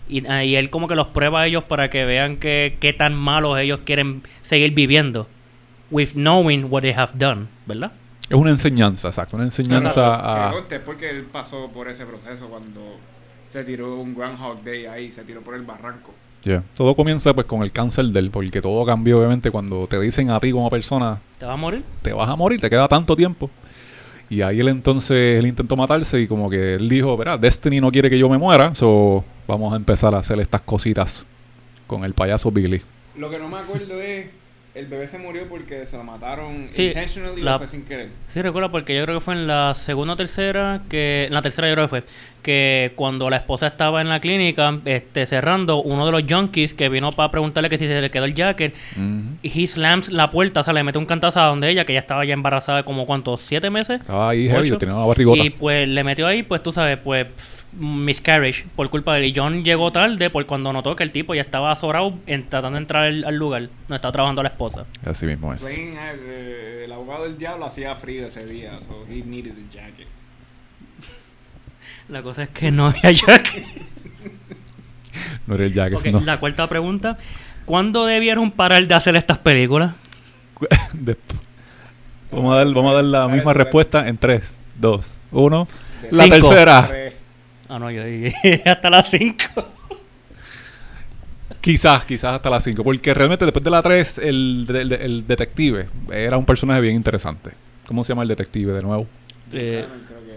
Y, 0.10 0.28
ah, 0.28 0.44
y 0.44 0.56
él 0.56 0.70
como 0.70 0.88
que 0.88 0.96
los 0.96 1.08
prueba 1.08 1.42
a 1.42 1.48
ellos 1.48 1.64
para 1.66 1.90
que 1.90 2.04
vean 2.04 2.38
que 2.38 2.78
qué 2.80 2.94
tan 2.94 3.16
malos 3.16 3.60
ellos 3.60 3.82
quieren 3.86 4.24
seguir 4.42 4.74
viviendo 4.74 5.28
with 5.92 6.10
knowing 6.14 6.66
what 6.70 6.82
they 6.82 6.92
have 6.92 7.12
done, 7.16 7.48
¿verdad? 7.66 7.92
Es 8.30 8.36
una 8.36 8.52
enseñanza, 8.52 9.08
exacto. 9.08 9.36
Una 9.38 9.46
enseñanza 9.46 9.88
Exacto. 9.88 10.76
a... 10.76 10.80
Porque 10.86 11.10
él 11.10 11.26
pasó 11.32 11.70
por 11.70 11.88
ese 11.90 12.06
proceso 12.06 12.48
cuando 12.48 12.98
se 13.50 13.64
tiró 13.64 13.96
un 13.96 14.14
Groundhog 14.14 14.64
Day 14.64 14.86
ahí, 14.86 15.12
se 15.12 15.24
tiró 15.24 15.42
por 15.42 15.56
el 15.56 15.64
barranco. 15.64 16.14
Yeah. 16.44 16.64
Todo 16.76 16.96
comienza 16.96 17.34
pues 17.34 17.48
con 17.48 17.64
el 17.64 17.72
cáncer 17.72 18.06
de 18.06 18.20
él, 18.20 18.30
porque 18.32 18.62
todo 18.62 18.86
cambió 18.86 19.18
obviamente 19.18 19.52
cuando 19.52 19.88
te 19.88 20.00
dicen 20.00 20.30
a 20.32 20.40
ti 20.40 20.52
como 20.52 20.70
persona, 20.70 21.20
¿Te 21.38 21.46
va 21.46 21.54
a 21.54 21.58
morir? 21.58 21.84
te 22.02 22.14
vas 22.14 22.30
a 22.30 22.36
morir, 22.36 22.62
te 22.62 22.70
queda 22.70 22.88
tanto 22.88 23.16
tiempo. 23.16 23.50
Y 24.30 24.42
ahí 24.42 24.60
él 24.60 24.68
entonces, 24.68 25.40
él 25.40 25.48
intentó 25.48 25.76
matarse 25.76 26.22
y 26.22 26.28
como 26.28 26.50
que 26.50 26.76
él 26.76 26.88
dijo, 26.88 27.18
verá, 27.18 27.38
Destiny 27.38 27.82
no 27.82 27.92
quiere 27.92 28.10
que 28.10 28.20
yo 28.20 28.30
me 28.30 28.38
muera, 28.38 28.76
so 28.76 29.24
vamos 29.48 29.74
a 29.74 29.76
empezar 29.76 30.14
a 30.14 30.20
hacer 30.20 30.40
estas 30.40 30.62
cositas 30.62 31.26
con 31.88 32.04
el 32.04 32.14
payaso 32.14 32.52
Billy. 32.52 32.82
Lo 33.18 33.30
que 33.30 33.40
no 33.40 33.50
me 33.50 33.58
acuerdo 33.58 34.00
es, 34.00 34.28
el 34.76 34.86
bebé 34.86 35.08
se 35.08 35.18
murió 35.18 35.48
porque 35.50 35.86
se 35.86 35.98
lo 35.98 36.04
mataron 36.04 36.68
Sí, 36.72 36.88
intentionally 36.88 37.42
la- 37.42 37.56
o 37.56 37.58
fue 37.60 37.68
sin 37.68 37.84
querer. 37.86 38.10
Sí, 38.30 38.42
recuerdo 38.42 38.70
porque 38.72 38.96
yo 38.96 39.04
creo 39.04 39.18
que 39.20 39.26
fue 39.26 39.34
en 39.34 39.48
la 39.48 39.74
segunda 39.76 40.14
o 40.14 40.18
tercera, 40.18 40.82
que 40.90 41.26
en 41.26 41.34
la 41.34 41.42
tercera 41.42 41.68
yo 41.68 41.74
creo 41.74 41.86
que 41.86 41.90
fue, 41.90 42.04
que 42.44 42.94
cuando 42.96 43.30
la 43.30 43.38
esposa 43.38 43.68
estaba 43.68 44.00
en 44.02 44.10
la 44.10 44.20
clínica 44.20 44.80
este, 44.86 45.26
cerrando, 45.26 45.82
uno 45.82 46.06
de 46.06 46.12
los 46.12 46.24
junkies 46.30 46.74
que 46.74 46.88
vino 46.88 47.12
para 47.12 47.32
preguntarle 47.32 47.70
que 47.70 47.78
si 47.78 47.88
se 47.88 48.00
le 48.00 48.12
quedó 48.12 48.26
el 48.26 48.34
jacket, 48.36 48.74
y 49.42 49.64
he 49.64 49.68
slams 49.68 50.10
la 50.10 50.30
puerta, 50.32 50.62
o 50.62 50.64
sea, 50.64 50.74
le 50.74 50.84
mete 50.84 50.98
un 51.00 51.06
cantazo 51.06 51.40
a 51.42 51.48
donde 51.48 51.70
ella, 51.70 51.86
que 51.86 51.94
ya 51.94 52.00
estaba 52.00 52.24
ya 52.24 52.34
embarazada 52.34 52.78
de 52.80 52.84
como 52.84 53.06
cuántos, 53.06 53.42
siete 53.42 53.70
meses. 53.70 54.02
Estaba 54.02 54.30
ahí 54.30 54.48
heavy, 54.48 54.72
tenía 54.78 54.96
una 54.96 55.06
barrigota. 55.06 55.44
Y 55.44 55.50
pues 55.50 55.88
le 55.88 56.04
metió 56.04 56.28
ahí, 56.28 56.44
pues 56.44 56.62
tú 56.64 56.72
sabes, 56.72 56.98
pues 57.04 57.26
pff, 57.26 57.64
miscarriage 57.80 58.66
por 58.76 58.90
culpa 58.90 59.14
de 59.14 59.20
él. 59.20 59.26
Y 59.26 59.34
John 59.36 59.64
llegó 59.64 59.92
tarde 59.92 60.30
por 60.30 60.46
cuando 60.46 60.72
notó 60.72 60.96
que 60.96 61.04
el 61.04 61.12
tipo 61.12 61.34
ya 61.34 61.42
estaba 61.42 61.72
azorado 61.72 62.14
en, 62.28 62.48
tratando 62.48 62.76
de 62.76 62.82
entrar 62.84 63.04
al, 63.06 63.24
al 63.26 63.36
lugar 63.36 63.62
donde 63.64 63.96
estaba 63.96 64.12
trabajando 64.12 64.44
la 64.44 64.50
esposa. 64.50 64.86
Así 65.06 65.26
mismo 65.26 65.54
es. 65.54 65.64
Eh, 65.66 66.84
el 66.86 66.92
abogado 66.92 67.24
del 67.24 67.38
diablo 67.38 67.66
hacía 67.66 67.96
frío 67.96 68.28
ese 68.28 68.46
día, 68.46 68.72
so 68.88 69.06
he 69.10 69.24
needed 69.24 69.54
the 69.54 69.78
jacket. 69.78 70.08
La 72.10 72.22
cosa 72.22 72.44
es 72.44 72.50
que 72.50 72.72
no 72.72 72.88
había 72.88 73.12
jacket. 73.12 73.66
No 75.48 75.56
era 75.56 75.66
el 75.66 75.74
Jack, 75.74 75.96
Ok, 75.96 76.06
no. 76.06 76.22
La 76.22 76.40
cuarta 76.40 76.68
pregunta. 76.68 77.18
¿Cuándo 77.66 78.06
debieron 78.06 78.52
parar 78.52 78.88
de 78.88 78.94
hacer 78.96 79.16
estas 79.16 79.40
películas? 79.40 79.96
Vamos, 82.32 82.54
a 82.54 82.58
dar, 82.58 82.68
vamos 82.68 82.92
a 82.92 82.96
dar 82.96 83.04
la 83.06 83.28
misma 83.28 83.54
respuesta 83.54 84.08
en 84.08 84.16
3, 84.16 84.56
2, 84.80 85.18
1. 85.32 85.68
La 86.12 86.30
tercera. 86.30 87.09
Ah, 87.70 87.80
no, 87.80 87.90
yo 87.92 88.04
dije 88.04 88.62
hasta 88.66 88.90
las 88.90 89.10
5. 89.10 89.44
Quizás, 91.62 92.06
quizás 92.06 92.36
hasta 92.36 92.50
las 92.50 92.64
5. 92.64 92.84
Porque 92.84 93.14
realmente 93.14 93.46
después 93.46 93.64
de 93.64 93.70
la 93.70 93.82
3, 93.82 94.18
el, 94.20 94.66
el- 94.70 94.94
el 94.94 95.28
detective 95.28 95.88
era 96.12 96.38
un 96.38 96.46
personaje 96.46 96.82
bien 96.82 96.96
interesante. 96.96 97.52
¿Cómo 97.86 98.04
se 98.04 98.10
llama 98.10 98.22
el 98.24 98.28
detective 98.30 98.72
de 98.74 98.82
nuevo? 98.82 99.08
Eh, 99.52 99.86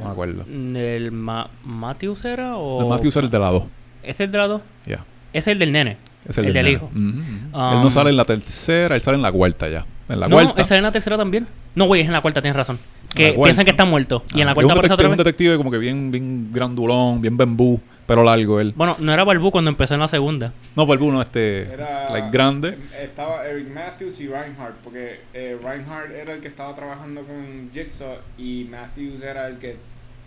No 0.00 0.06
me 0.06 0.10
acuerdo. 0.10 0.44
¿El 0.48 1.12
Ma 1.12 1.48
Matthews 1.64 2.24
era 2.24 2.56
o...? 2.56 2.82
El 2.82 2.88
Matthews 2.88 3.16
era 3.16 3.26
el 3.26 3.30
de 3.30 3.38
la 3.38 3.50
2. 3.50 3.62
¿Es 4.02 4.20
el 4.20 4.32
de 4.32 4.38
la 4.38 4.48
dos? 4.48 4.62
Ya. 4.86 5.04
Es 5.32 5.46
el 5.46 5.58
del 5.58 5.70
nene. 5.70 5.96
Es 6.28 6.38
el, 6.38 6.46
El 6.46 6.52
del 6.54 6.68
hijo. 6.68 6.86
Ujú, 6.86 6.98
ujú. 6.98 7.10
él 7.20 7.76
Um, 7.76 7.82
no 7.84 7.90
sale 7.90 8.10
en 8.10 8.16
la 8.16 8.24
tercera, 8.24 8.94
él 8.96 9.00
sale 9.00 9.16
en 9.16 9.22
la 9.22 9.30
cuarta 9.30 9.68
ya. 9.68 9.84
En 10.08 10.18
la 10.18 10.26
no, 10.28 10.36
cuarta. 10.36 10.62
esa 10.62 10.74
es 10.74 10.78
en 10.78 10.82
la 10.82 10.92
tercera 10.92 11.16
también. 11.16 11.46
No, 11.74 11.86
güey, 11.86 12.00
es 12.02 12.06
en 12.06 12.12
la 12.12 12.20
cuarta, 12.20 12.42
tienes 12.42 12.56
razón. 12.56 12.78
Que 13.14 13.33
piensan 13.33 13.64
que 13.64 13.70
está 13.72 13.85
muerto. 13.85 14.22
Y 14.35 14.40
en 14.40 14.42
Ah, 14.42 14.44
la 14.46 14.51
es 14.53 14.55
cuarta 14.55 14.66
un 14.66 14.79
aparece 14.79 14.94
otra 14.94 15.07
un 15.07 15.12
vez. 15.12 15.18
detective 15.18 15.57
como 15.57 15.70
que 15.70 15.79
bien, 15.79 16.11
bien 16.11 16.51
grandulón, 16.53 17.20
bien 17.20 17.37
bambú, 17.37 17.81
pero 18.07 18.25
largo 18.25 18.59
él. 18.61 18.72
Bueno, 18.75 18.96
no 18.98 19.12
era 19.12 19.22
Balbu 19.25 19.51
cuando 19.51 19.70
empezó 19.70 19.94
en 19.94 20.01
la 20.01 20.09
segunda. 20.09 20.53
No, 20.77 20.87
por 20.87 21.01
uno, 21.03 21.20
este, 21.20 21.62
Era, 21.72 22.11
like 22.11 22.29
grande. 22.31 22.79
Estaba 23.01 23.46
Eric 23.46 23.68
Matthews 23.72 24.20
y 24.20 24.29
Reinhardt, 24.29 24.77
porque 24.83 25.20
eh, 25.35 25.59
Reinhardt 25.62 26.11
era 26.12 26.35
el 26.35 26.40
que 26.40 26.48
estaba 26.48 26.75
trabajando 26.75 27.22
con 27.22 27.70
Jigsaw 27.72 28.16
y 28.38 28.66
Matthews 28.70 29.22
era 29.22 29.46
el 29.48 29.57
que 29.59 29.77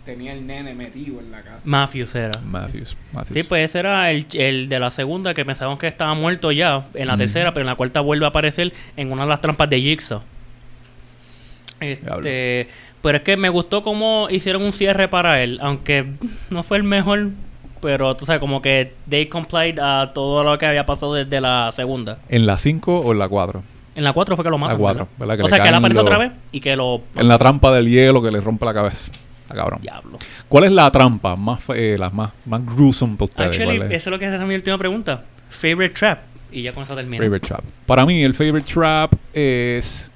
tenía 0.04 0.32
el 0.34 0.46
nene 0.46 0.72
metido 0.72 1.18
en 1.18 1.32
la 1.32 1.42
casa. 1.42 1.58
Matthews 1.64 2.14
era. 2.14 2.40
Matthews. 2.44 2.96
Matthews. 3.12 3.32
Sí, 3.34 3.42
pues 3.42 3.64
ese 3.68 3.80
era 3.80 4.08
el, 4.12 4.24
el 4.34 4.68
de 4.68 4.78
la 4.78 4.92
segunda 4.92 5.34
que 5.34 5.44
pensábamos 5.44 5.80
que 5.80 5.88
estaba 5.88 6.14
muerto 6.14 6.52
ya 6.52 6.86
en 6.94 7.08
la 7.08 7.16
tercera, 7.16 7.52
pero 7.52 7.62
en 7.62 7.66
la 7.66 7.74
cuarta 7.74 8.00
vuelve 8.00 8.24
a 8.24 8.28
aparecer 8.28 8.72
en 8.96 9.10
una 9.10 9.22
de 9.24 9.28
las 9.30 9.40
trampas 9.40 9.68
de 9.68 9.80
Jigsaw. 9.80 10.22
Este, 11.80 12.68
pero 13.02 13.18
es 13.18 13.22
que 13.24 13.36
me 13.36 13.48
gustó 13.48 13.82
cómo 13.82 14.28
hicieron 14.30 14.62
un 14.62 14.72
cierre 14.72 15.08
para 15.08 15.42
él, 15.42 15.58
aunque 15.62 16.06
no 16.50 16.62
fue 16.62 16.76
el 16.78 16.82
mejor, 16.82 17.28
pero 17.80 18.16
tú 18.16 18.26
sabes, 18.26 18.40
como 18.40 18.62
que 18.62 18.94
they 19.08 19.26
complied 19.26 19.78
a 19.78 20.12
todo 20.14 20.42
lo 20.42 20.58
que 20.58 20.66
había 20.66 20.86
pasado 20.86 21.14
desde 21.14 21.40
la 21.40 21.70
segunda. 21.74 22.18
¿En 22.28 22.46
la 22.46 22.58
5 22.58 23.00
o 23.00 23.12
en 23.12 23.18
la 23.18 23.28
4? 23.28 23.62
En 23.94 24.04
la 24.04 24.12
4 24.12 24.36
fue 24.36 24.44
que 24.44 24.50
lo 24.50 24.58
matan. 24.58 24.76
cuatro, 24.78 25.08
¿verdad? 25.18 25.36
Que 25.36 25.42
o 25.44 25.48
sea, 25.48 25.60
que 25.62 25.68
él 25.68 25.74
aparece 25.74 25.94
los- 26.00 26.04
otra 26.04 26.18
vez 26.18 26.32
y 26.52 26.60
que 26.60 26.76
lo... 26.76 27.02
En 27.16 27.28
la 27.28 27.38
trampa 27.38 27.72
del 27.72 27.88
hielo 27.88 28.20
que 28.22 28.30
le 28.30 28.40
rompe 28.40 28.64
la 28.66 28.74
cabeza. 28.74 29.10
Está 29.42 29.54
cabrón. 29.54 29.80
Diablo. 29.80 30.18
¿Cuál 30.48 30.64
es 30.64 30.72
la 30.72 30.90
trampa 30.90 31.36
más, 31.36 31.60
eh, 31.74 31.96
la 31.98 32.10
más, 32.10 32.32
más 32.44 32.66
gruesome 32.66 33.14
para 33.14 33.24
ustedes? 33.26 33.50
Actually, 33.52 33.76
¿Cuál 33.78 33.88
esa 33.92 33.96
es? 33.96 34.06
es 34.06 34.10
lo 34.10 34.18
que 34.18 34.34
es 34.34 34.40
mi 34.40 34.54
última 34.54 34.76
pregunta. 34.76 35.22
Favorite 35.50 35.94
trap. 35.94 36.18
Y 36.50 36.62
ya 36.62 36.72
con 36.72 36.82
eso 36.82 36.94
termino. 36.96 37.22
Favorite 37.22 37.46
trap. 37.46 37.60
Para 37.86 38.04
mí, 38.04 38.22
el 38.22 38.34
favorite 38.34 38.70
trap 38.70 39.12
es 39.32 40.10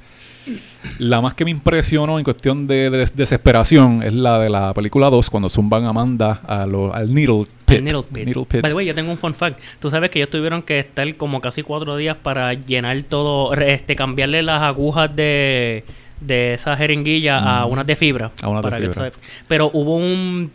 la 0.99 1.21
más 1.21 1.35
que 1.35 1.45
me 1.45 1.51
impresionó 1.51 2.19
en 2.19 2.25
cuestión 2.25 2.67
de, 2.67 2.91
de 2.91 3.07
desesperación. 3.15 4.03
Es 4.03 4.13
la 4.13 4.39
de 4.39 4.51
la 4.51 4.73
película 4.75 5.11
2, 5.11 5.31
cuando 5.31 5.49
zumban 5.51 5.85
a 5.85 5.91
Amanda 5.91 6.41
a 6.47 6.67
lo- 6.67 6.95
al 6.95 7.13
Needle 7.15 7.47
Pit. 7.65 7.79
El 7.79 7.85
Needle 7.85 8.03
Pit. 8.03 8.25
Needle 8.27 8.45
Pit. 8.47 8.61
By 8.63 8.71
the 8.71 8.77
way, 8.77 8.87
yo 8.87 8.95
tengo 8.95 9.11
un 9.11 9.19
fun 9.19 9.35
fact. 9.35 9.59
Tú 9.81 9.91
sabes 9.91 10.11
que 10.11 10.19
ellos 10.19 10.31
tuvieron 10.31 10.63
que 10.63 10.79
estar 10.79 11.15
como 11.17 11.41
casi 11.41 11.63
cuatro 11.63 11.97
días 11.97 12.17
para 12.23 12.55
llenar 12.55 13.01
todo, 13.05 13.53
este, 13.55 13.97
cambiarle 13.97 14.43
las 14.43 14.63
agujas 14.63 15.15
de, 15.15 15.85
de 16.21 16.55
esa 16.55 16.77
jeringuilla 16.77 17.39
a 17.61 17.67
Mm. 17.67 17.71
unas 17.73 17.87
de 17.87 17.97
fibra. 17.97 18.31
A 18.43 18.49
unas 18.49 18.63
de 18.63 18.89
fibra. 18.89 19.13
Pero 19.49 19.71
hubo 19.73 19.97
un 19.97 20.51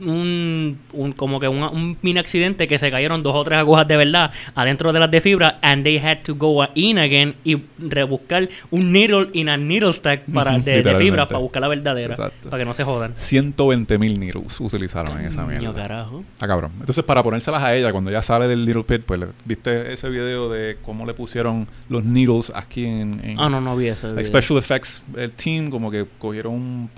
un, 0.00 0.78
un- 0.92 1.12
como 1.12 1.40
que 1.40 1.48
un, 1.48 1.62
un 1.62 1.96
mini 2.02 2.18
accidente 2.18 2.66
que 2.68 2.78
se 2.78 2.90
cayeron 2.90 3.22
dos 3.22 3.34
o 3.34 3.44
tres 3.44 3.58
agujas 3.58 3.86
de 3.88 3.96
verdad 3.96 4.30
adentro 4.54 4.92
de 4.92 5.00
las 5.00 5.10
de 5.10 5.20
fibra 5.20 5.58
and 5.62 5.84
they 5.84 5.98
had 5.98 6.18
to 6.22 6.34
go 6.34 6.64
in 6.74 6.98
again 6.98 7.34
y 7.44 7.56
rebuscar 7.78 8.48
un 8.70 8.92
needle 8.92 9.28
in 9.32 9.48
a 9.48 9.56
needle 9.56 9.92
stack 9.92 10.22
para, 10.32 10.58
de, 10.58 10.94
fibra 10.96 11.26
para 11.26 11.38
buscar 11.38 11.62
la 11.62 11.68
verdadera 11.68 12.14
Exacto. 12.14 12.50
para 12.50 12.62
que 12.62 12.64
no 12.66 12.74
se 12.74 12.84
jodan 12.84 13.12
120 13.16 13.98
mil 13.98 14.18
needles 14.18 14.60
utilizaron 14.60 15.18
en 15.20 15.26
esa 15.26 15.44
mierda. 15.46 15.74
carajo 15.74 16.24
Ah, 16.40 16.46
cabrón. 16.46 16.72
Entonces, 16.80 17.04
para 17.04 17.22
ponérselas 17.22 17.62
a 17.62 17.74
ella, 17.74 17.90
cuando 17.92 18.10
ella 18.10 18.22
sale 18.22 18.46
del 18.48 18.64
Little 18.64 18.84
Pit, 18.84 19.02
pues, 19.04 19.20
¿viste 19.44 19.92
ese 19.92 20.08
video 20.08 20.48
de 20.48 20.76
cómo 20.82 21.04
le 21.06 21.14
pusieron 21.14 21.66
los 21.88 22.04
needles 22.04 22.52
aquí 22.54 22.84
en... 22.84 23.20
en 23.24 23.36
ah 23.40 23.48
no 23.48 23.60
no 23.60 23.76
vi 23.76 23.86
like, 24.02 24.24
Special 24.24 24.58
Effects, 24.58 25.02
el 25.16 25.32
team, 25.32 25.70
como 25.70 25.90
que 25.90 26.06
cogieron 26.18 26.54
un 26.54 26.90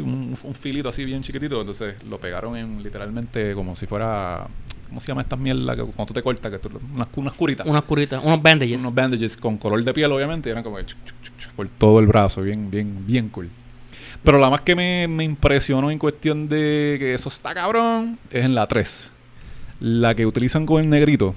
un, 0.00 0.36
un 0.42 0.54
filito 0.54 0.88
así 0.88 1.04
bien 1.04 1.22
chiquitito, 1.22 1.60
entonces 1.60 1.96
lo 2.08 2.18
pegaron 2.18 2.56
en 2.56 2.82
literalmente 2.82 3.54
como 3.54 3.76
si 3.76 3.86
fuera... 3.86 4.46
¿Cómo 4.88 5.00
se 5.00 5.08
llama 5.08 5.22
estas 5.22 5.38
mierdas? 5.38 5.76
Que 5.76 5.82
cuando 5.82 6.06
tú 6.06 6.14
te 6.14 6.22
cortas, 6.22 6.52
que 6.52 6.58
tú, 6.58 6.70
unas, 6.94 7.08
unas 7.16 7.34
curitas. 7.34 7.66
unas 7.66 7.82
curitas 7.82 8.22
unos 8.22 8.40
bandages 8.40 8.78
unos 8.80 8.94
bandages 8.94 9.36
con 9.36 9.56
color 9.56 9.82
de 9.82 9.92
piel, 9.92 10.12
obviamente, 10.12 10.50
y 10.50 10.52
eran 10.52 10.62
como 10.62 10.76
que 10.76 10.86
chuc, 10.86 10.98
chuc, 11.04 11.22
chuc, 11.22 11.36
chuc, 11.36 11.52
por 11.52 11.68
todo 11.68 11.98
el 11.98 12.06
brazo, 12.06 12.42
bien, 12.42 12.70
bien, 12.70 13.04
bien 13.04 13.28
cool. 13.30 13.50
Pero 14.22 14.38
la 14.38 14.48
más 14.50 14.60
que 14.60 14.76
me, 14.76 15.08
me 15.08 15.24
impresionó 15.24 15.90
en 15.90 15.98
cuestión 15.98 16.48
de 16.48 16.96
que 17.00 17.12
eso 17.14 17.28
está 17.28 17.52
cabrón 17.54 18.18
es 18.30 18.44
en 18.44 18.54
la 18.54 18.68
3. 18.68 19.12
La 19.80 20.14
que 20.14 20.26
utilizan 20.26 20.64
con 20.64 20.80
el 20.80 20.88
negrito, 20.88 21.34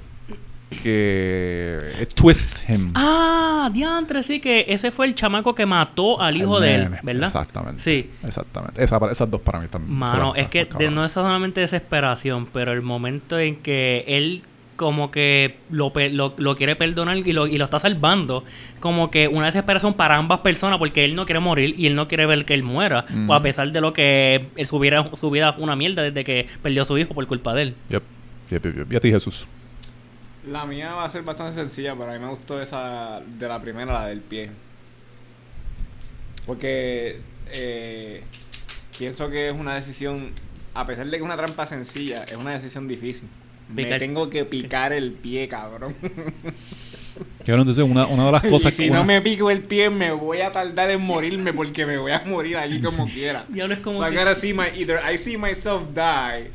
que 0.70 1.92
es 2.02 2.08
Twist 2.10 2.70
Him. 2.70 2.92
ah 2.96 3.70
diantre 3.74 4.24
sí 4.24 4.40
que 4.40 4.66
ese 4.70 4.92
fue 4.92 5.06
el 5.08 5.16
chamaco 5.16 5.54
que 5.56 5.66
mató 5.66 6.22
al 6.22 6.38
hijo 6.38 6.58
El 6.58 6.64
de 6.64 6.76
él. 6.76 6.88
¿verdad? 7.04 7.28
Exactamente. 7.28 7.82
sí 7.82 8.10
Exactamente. 8.26 8.84
Esa- 8.84 9.00
esas 9.12 9.30
dos 9.30 9.42
para 9.42 9.60
mí 9.60 9.68
también. 9.68 9.94
Mano, 9.98 10.36
es 10.36 10.48
que 10.50 10.66
de- 10.66 10.90
no 10.92 11.04
es 11.06 11.12
solamente 11.12 11.62
desesperación, 11.62 12.48
pero 12.52 12.72
el 12.74 12.82
momento 12.82 13.38
en 13.40 13.58
que 13.58 14.04
él 14.08 14.44
como 14.76 15.10
que 15.10 15.58
lo, 15.72 15.92
lo, 16.12 16.36
lo 16.38 16.56
quiere 16.56 16.76
perdonar 16.76 17.18
y 17.18 17.34
lo, 17.34 17.48
y 17.48 17.58
lo 17.58 17.64
está 17.66 17.80
salvando, 17.80 18.44
como 18.80 19.10
que 19.10 19.28
una 19.28 19.48
desesperación 19.48 19.96
para 19.96 20.18
ambas 20.18 20.42
personas, 20.42 20.78
porque 20.78 21.04
él 21.04 21.16
no 21.16 21.26
quiere 21.26 21.40
morir 21.40 21.74
y 21.80 21.88
él 21.88 21.96
no 21.96 22.08
quiere 22.08 22.28
ver 22.28 22.46
que 22.46 22.54
él 22.54 22.62
muera, 22.62 23.06
Ujú. 23.10 23.34
a 23.34 23.42
pesar 23.42 23.72
de 23.72 23.82
lo 23.82 23.92
que 23.92 24.46
él, 24.56 24.68
su, 24.68 24.78
vida, 24.78 25.10
su 25.20 25.32
vida 25.32 25.56
una 25.58 25.76
mierda 25.76 26.04
desde 26.04 26.24
que 26.24 26.48
perdió 26.62 26.84
a 26.84 26.86
su 26.86 26.96
hijo 26.98 27.16
por 27.16 27.26
culpa 27.26 27.56
de 27.56 27.62
él. 27.64 27.76
Yep. 27.90 28.04
Yep, 28.52 28.66
yep, 28.66 28.78
yep. 28.78 28.94
Y 28.94 28.96
a 28.98 29.00
ti, 29.00 29.12
Jesús. 29.12 29.48
La 30.50 30.66
mía 30.66 30.94
va 30.94 31.04
a 31.04 31.12
ser 31.12 31.24
bastante 31.24 31.54
sencilla, 31.56 31.94
pero 31.96 32.10
a 32.10 32.14
mí 32.14 32.20
me 32.20 32.30
gustó 32.30 32.62
esa 32.62 33.22
de 33.26 33.48
la 33.48 33.62
primera, 33.62 33.92
la 33.94 34.06
del 34.08 34.22
pie. 34.22 34.50
Porque 36.46 37.20
eh, 37.52 38.24
pienso 38.98 39.30
que 39.30 39.50
es 39.50 39.56
una 39.56 39.76
decisión, 39.76 40.32
a 40.74 40.86
pesar 40.86 41.06
de 41.06 41.12
que 41.12 41.18
es 41.18 41.22
una 41.24 41.36
trampa 41.38 41.66
sencilla, 41.66 42.24
es 42.24 42.36
una 42.36 42.52
decisión 42.52 42.88
difícil. 42.88 43.28
Me 43.74 44.00
tengo 44.00 44.30
que 44.30 44.46
picar 44.46 44.94
el 44.94 45.12
pie, 45.12 45.48
cabrón. 45.50 45.94
Cabrón, 47.40 47.62
entonces 47.62 47.84
una, 47.84 48.06
una 48.06 48.26
de 48.28 48.32
las 48.32 48.44
cosas 48.44 48.74
y 48.74 48.76
si 48.76 48.84
que... 48.84 48.90
no 48.92 48.98
una- 49.02 49.04
me 49.04 49.22
pico 49.22 49.50
el 49.50 49.62
pie, 49.64 49.90
me 49.90 50.12
voy 50.12 50.42
a 50.42 50.52
tardar 50.52 50.92
en 50.92 51.02
morirme 51.02 51.52
porque 51.52 51.84
me 51.86 51.98
voy 51.98 52.12
a 52.12 52.20
morir 52.26 52.58
allí 52.58 52.80
como 52.80 53.08
quiera. 53.08 53.44
Diablo, 53.50 53.74
es 53.74 53.80
como 53.80 53.98
so 53.98 54.08
I 54.08 54.14
que- 54.16 54.36
see 54.36 54.54
my, 54.54 54.66
either 54.76 55.00
I 55.12 55.18
see 55.18 55.36
myself 55.36 55.82
die 55.96 56.52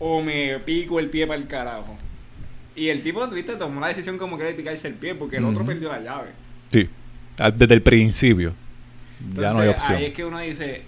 o 0.00 0.20
me 0.20 0.58
pico 0.58 0.98
el 0.98 1.08
pie 1.08 1.26
para 1.26 1.38
el 1.38 1.46
carajo. 1.46 1.96
Y 2.74 2.88
el 2.88 3.02
tipo, 3.02 3.26
viste, 3.28 3.56
tomó 3.56 3.80
la 3.80 3.88
decisión 3.88 4.16
como 4.18 4.38
que 4.38 4.44
de 4.44 4.54
picarse 4.54 4.88
el 4.88 4.94
pie 4.94 5.14
porque 5.14 5.36
el 5.36 5.44
otro 5.44 5.64
perdió 5.64 5.90
la 5.90 6.00
llave. 6.00 6.30
Sí. 6.70 6.88
Ah, 7.38 7.50
Desde 7.50 7.74
el 7.74 7.82
principio. 7.82 8.54
ya 9.34 9.52
no 9.52 9.60
hay 9.60 9.68
opción. 9.68 9.96
Ahí 9.96 10.04
es 10.06 10.14
que 10.14 10.24
uno 10.24 10.38
dice, 10.38 10.82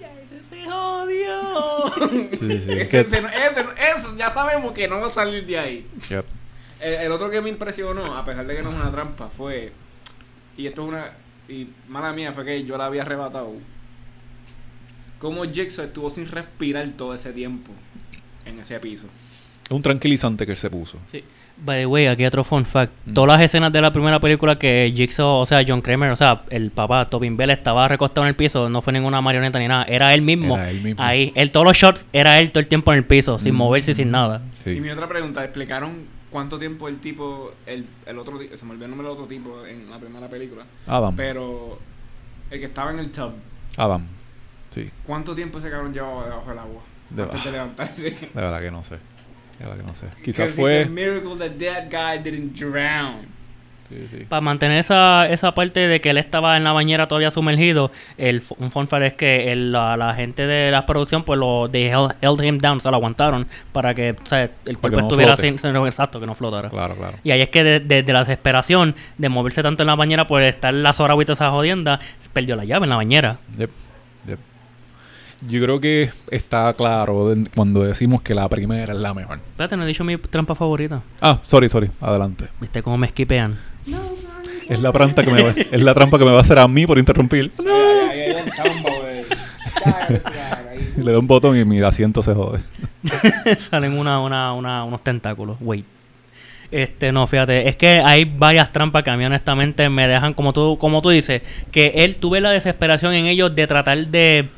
"Ya, 0.00 0.08
ese 0.20 0.40
se 0.50 0.70
jodió. 0.70 2.30
Sí, 2.38 2.60
sí, 2.60 2.72
es 2.72 2.92
Ese- 2.94 4.16
ya 4.18 4.30
sabemos 4.30 4.72
que 4.72 4.86
no 4.88 5.00
va 5.00 5.06
a 5.06 5.10
salir 5.10 5.44
de 5.46 5.58
ahí. 5.58 5.86
Yep. 6.10 6.24
El, 6.80 6.94
el 6.94 7.12
otro 7.12 7.30
que 7.30 7.40
me 7.40 7.48
impresionó, 7.48 8.16
a 8.16 8.24
pesar 8.24 8.46
de 8.46 8.56
que 8.56 8.62
no 8.62 8.70
es 8.70 8.74
una 8.76 8.90
trampa, 8.90 9.28
fue. 9.28 9.72
Y 10.56 10.66
esto 10.66 10.82
es 10.82 10.88
una. 10.88 11.10
Y 11.48 11.68
mala 11.88 12.12
mía, 12.12 12.32
fue 12.32 12.44
que 12.44 12.64
yo 12.64 12.76
la 12.78 12.86
había 12.86 13.02
arrebatado. 13.02 13.52
Como 15.18 15.44
Jigsaw 15.44 15.86
estuvo 15.86 16.10
sin 16.10 16.28
respirar 16.28 16.86
todo 16.96 17.14
ese 17.14 17.32
tiempo 17.32 17.72
en 18.44 18.58
ese 18.58 18.78
piso. 18.80 19.06
Es 19.74 19.76
un 19.76 19.82
tranquilizante 19.82 20.46
que 20.46 20.52
él 20.52 20.58
se 20.58 20.70
puso. 20.70 20.98
Sí. 21.10 21.22
By 21.56 21.80
the 21.82 21.86
way, 21.86 22.06
aquí 22.06 22.24
otro 22.26 22.42
fun 22.42 22.64
fact. 22.66 22.92
Mm. 23.06 23.14
Todas 23.14 23.36
las 23.38 23.40
escenas 23.44 23.72
de 23.72 23.80
la 23.80 23.92
primera 23.92 24.18
película 24.18 24.58
que 24.58 24.92
Jigsaw, 24.94 25.36
o 25.40 25.46
sea, 25.46 25.64
John 25.66 25.80
Kramer, 25.82 26.10
o 26.10 26.16
sea, 26.16 26.42
el 26.50 26.70
papá 26.72 27.08
Tobin 27.08 27.36
Bell 27.36 27.50
estaba 27.50 27.86
recostado 27.86 28.24
en 28.24 28.30
el 28.30 28.34
piso, 28.34 28.68
no 28.68 28.82
fue 28.82 28.92
ninguna 28.92 29.20
marioneta 29.20 29.58
ni 29.60 29.68
nada, 29.68 29.84
era 29.84 30.12
él 30.14 30.22
mismo. 30.22 30.56
Era 30.56 30.70
él 30.70 30.80
mismo. 30.82 31.00
Ahí, 31.02 31.32
él, 31.36 31.52
todos 31.52 31.64
los 31.64 31.76
shots 31.76 32.06
era 32.12 32.40
él 32.40 32.50
todo 32.50 32.58
el 32.60 32.66
tiempo 32.66 32.92
en 32.92 32.98
el 32.98 33.04
piso, 33.04 33.38
sin 33.38 33.54
Mm. 33.54 33.56
moverse 33.58 33.92
y 33.92 33.94
sin 33.94 34.10
nada. 34.10 34.42
Sí. 34.64 34.70
Y 34.70 34.80
mi 34.80 34.90
otra 34.90 35.08
pregunta, 35.08 35.44
¿explicaron 35.44 36.06
cuánto 36.30 36.58
tiempo 36.58 36.88
el 36.88 36.98
tipo. 36.98 37.52
El, 37.66 37.86
el 38.06 38.18
otro 38.18 38.36
Se 38.56 38.64
me 38.64 38.72
olvidó 38.72 38.86
el 38.86 38.90
nombre 38.90 39.06
del 39.08 39.16
otro 39.16 39.26
tipo 39.28 39.64
en 39.64 39.88
la 39.88 39.98
primera 39.98 40.28
película. 40.28 40.64
Adam. 40.88 41.14
Pero. 41.14 41.78
El 42.50 42.58
que 42.58 42.66
estaba 42.66 42.90
en 42.90 42.98
el 42.98 43.10
tub. 43.12 43.32
Adam. 43.76 44.06
Sí. 44.70 44.90
¿Cuánto 45.06 45.36
tiempo 45.36 45.58
ese 45.60 45.70
cabrón 45.70 45.92
llevaba 45.94 46.24
debajo 46.24 46.50
del 46.50 46.58
agua? 46.58 46.82
De- 47.10 47.22
antes 47.22 47.44
de 47.44 47.52
levantarse. 47.52 48.02
De 48.10 48.28
verdad 48.34 48.60
que 48.60 48.70
no 48.72 48.82
sé. 48.82 48.98
Verdad 49.58 49.76
que 49.76 49.82
no 49.84 49.94
sé. 49.94 50.06
Quizás 50.24 50.52
fue. 50.52 50.82
a 50.82 50.86
miracle 50.86 51.36
that 51.38 51.52
that 51.58 51.90
guy 51.90 52.22
didn't 52.22 52.54
drown. 52.58 53.32
Sí, 53.90 54.06
sí. 54.10 54.24
Para 54.26 54.40
mantener 54.40 54.78
esa, 54.78 55.28
esa 55.28 55.52
parte 55.52 55.78
de 55.86 56.00
que 56.00 56.08
él 56.10 56.16
estaba 56.16 56.56
en 56.56 56.64
la 56.64 56.72
bañera 56.72 57.06
todavía 57.06 57.30
sumergido, 57.30 57.92
el, 58.16 58.42
un 58.56 58.70
fun 58.72 58.88
fact 58.88 59.02
es 59.04 59.12
que 59.14 59.52
el- 59.52 59.72
la, 59.72 59.94
la 59.98 60.14
gente 60.14 60.46
de 60.46 60.70
la 60.70 60.86
producción, 60.86 61.22
pues 61.22 61.38
lo 61.38 61.68
they 61.70 61.88
held, 61.88 62.14
held 62.22 62.42
him 62.42 62.58
down, 62.58 62.78
o 62.78 62.80
sea, 62.80 62.90
lo 62.90 62.96
aguantaron 62.96 63.46
para 63.72 63.94
que 63.94 64.12
o 64.12 64.26
sea, 64.26 64.44
el 64.64 64.78
cuerpo 64.78 65.00
no 65.00 65.06
estuviera 65.06 65.36
sin, 65.36 65.58
sin- 65.58 65.76
exacto, 65.76 66.18
que 66.18 66.24
no 66.26 66.34
flotara. 66.34 66.70
Claro, 66.70 66.94
claro. 66.96 67.18
Y 67.22 67.30
ahí 67.30 67.42
es 67.42 67.50
que 67.50 67.62
de- 67.62 67.80
desde 67.80 68.10
la 68.12 68.20
desesperación 68.20 68.94
de 69.18 69.28
moverse 69.28 69.62
tanto 69.62 69.82
en 69.82 69.88
la 69.88 69.94
bañera 69.96 70.26
por 70.26 70.40
estar 70.42 70.72
las 70.72 70.98
horas 70.98 71.18
y 71.20 71.24
toda 71.26 71.34
esa 71.34 71.50
jodienda, 71.50 72.00
perdió 72.32 72.56
la 72.56 72.64
llave 72.64 72.84
en 72.84 72.90
la 72.90 72.96
bañera. 72.96 73.36
Yep. 73.58 73.70
Yo 75.48 75.60
creo 75.62 75.80
que 75.80 76.10
está 76.30 76.72
claro 76.74 77.34
cuando 77.54 77.82
decimos 77.84 78.22
que 78.22 78.34
la 78.34 78.48
primera 78.48 78.92
es 78.92 78.98
la 78.98 79.12
mejor. 79.12 79.38
Espérate, 79.38 79.76
no 79.76 79.84
he 79.84 79.86
dicho 79.86 80.04
mi 80.04 80.16
trampa 80.16 80.54
favorita. 80.54 81.02
Ah, 81.20 81.38
sorry, 81.46 81.68
sorry. 81.68 81.90
Adelante. 82.00 82.46
¿Viste 82.60 82.82
cómo 82.82 82.96
me 82.96 83.06
esquipean? 83.08 83.58
Es 84.68 84.80
la 84.80 84.92
trampa 84.92 85.22
que 85.22 85.30
me 85.30 85.42
va, 85.42 85.50
es 85.50 85.82
la 85.82 85.92
trampa 85.92 86.18
que 86.18 86.24
me 86.24 86.30
va 86.30 86.38
a 86.38 86.40
hacer 86.40 86.58
a 86.58 86.66
mí 86.66 86.86
por 86.86 86.98
interrumpir. 86.98 87.50
Ahí, 87.58 87.66
ahí 87.66 88.20
hay 88.32 88.42
un 88.42 88.50
soundboard. 88.52 89.04
Claro, 89.82 90.22
claro, 90.22 90.70
ahí. 90.70 90.92
Le 90.96 91.02
doy 91.12 91.16
un 91.20 91.26
botón 91.26 91.58
y 91.58 91.64
mi 91.66 91.80
asiento 91.82 92.22
se 92.22 92.32
jode. 92.32 92.60
Salen 93.58 93.98
una, 93.98 94.20
una, 94.20 94.54
una- 94.54 94.84
unos 94.84 95.02
tentáculos. 95.04 95.58
Wait. 95.60 95.84
Este, 96.70 97.12
no, 97.12 97.26
fíjate, 97.26 97.68
es 97.68 97.76
que 97.76 98.00
hay 98.04 98.24
varias 98.24 98.72
trampas 98.72 99.04
que 99.04 99.10
a 99.10 99.16
mí 99.16 99.24
honestamente 99.24 99.88
me 99.90 100.08
dejan, 100.08 100.32
como 100.32 100.52
tú, 100.54 100.78
como 100.78 101.02
tú 101.02 101.10
dices, 101.10 101.42
que 101.70 101.92
él 101.96 102.16
tuve 102.16 102.40
la 102.40 102.50
desesperación 102.50 103.12
en 103.12 103.26
ellos 103.26 103.54
de 103.54 103.66
tratar 103.66 104.06
de, 104.06 104.48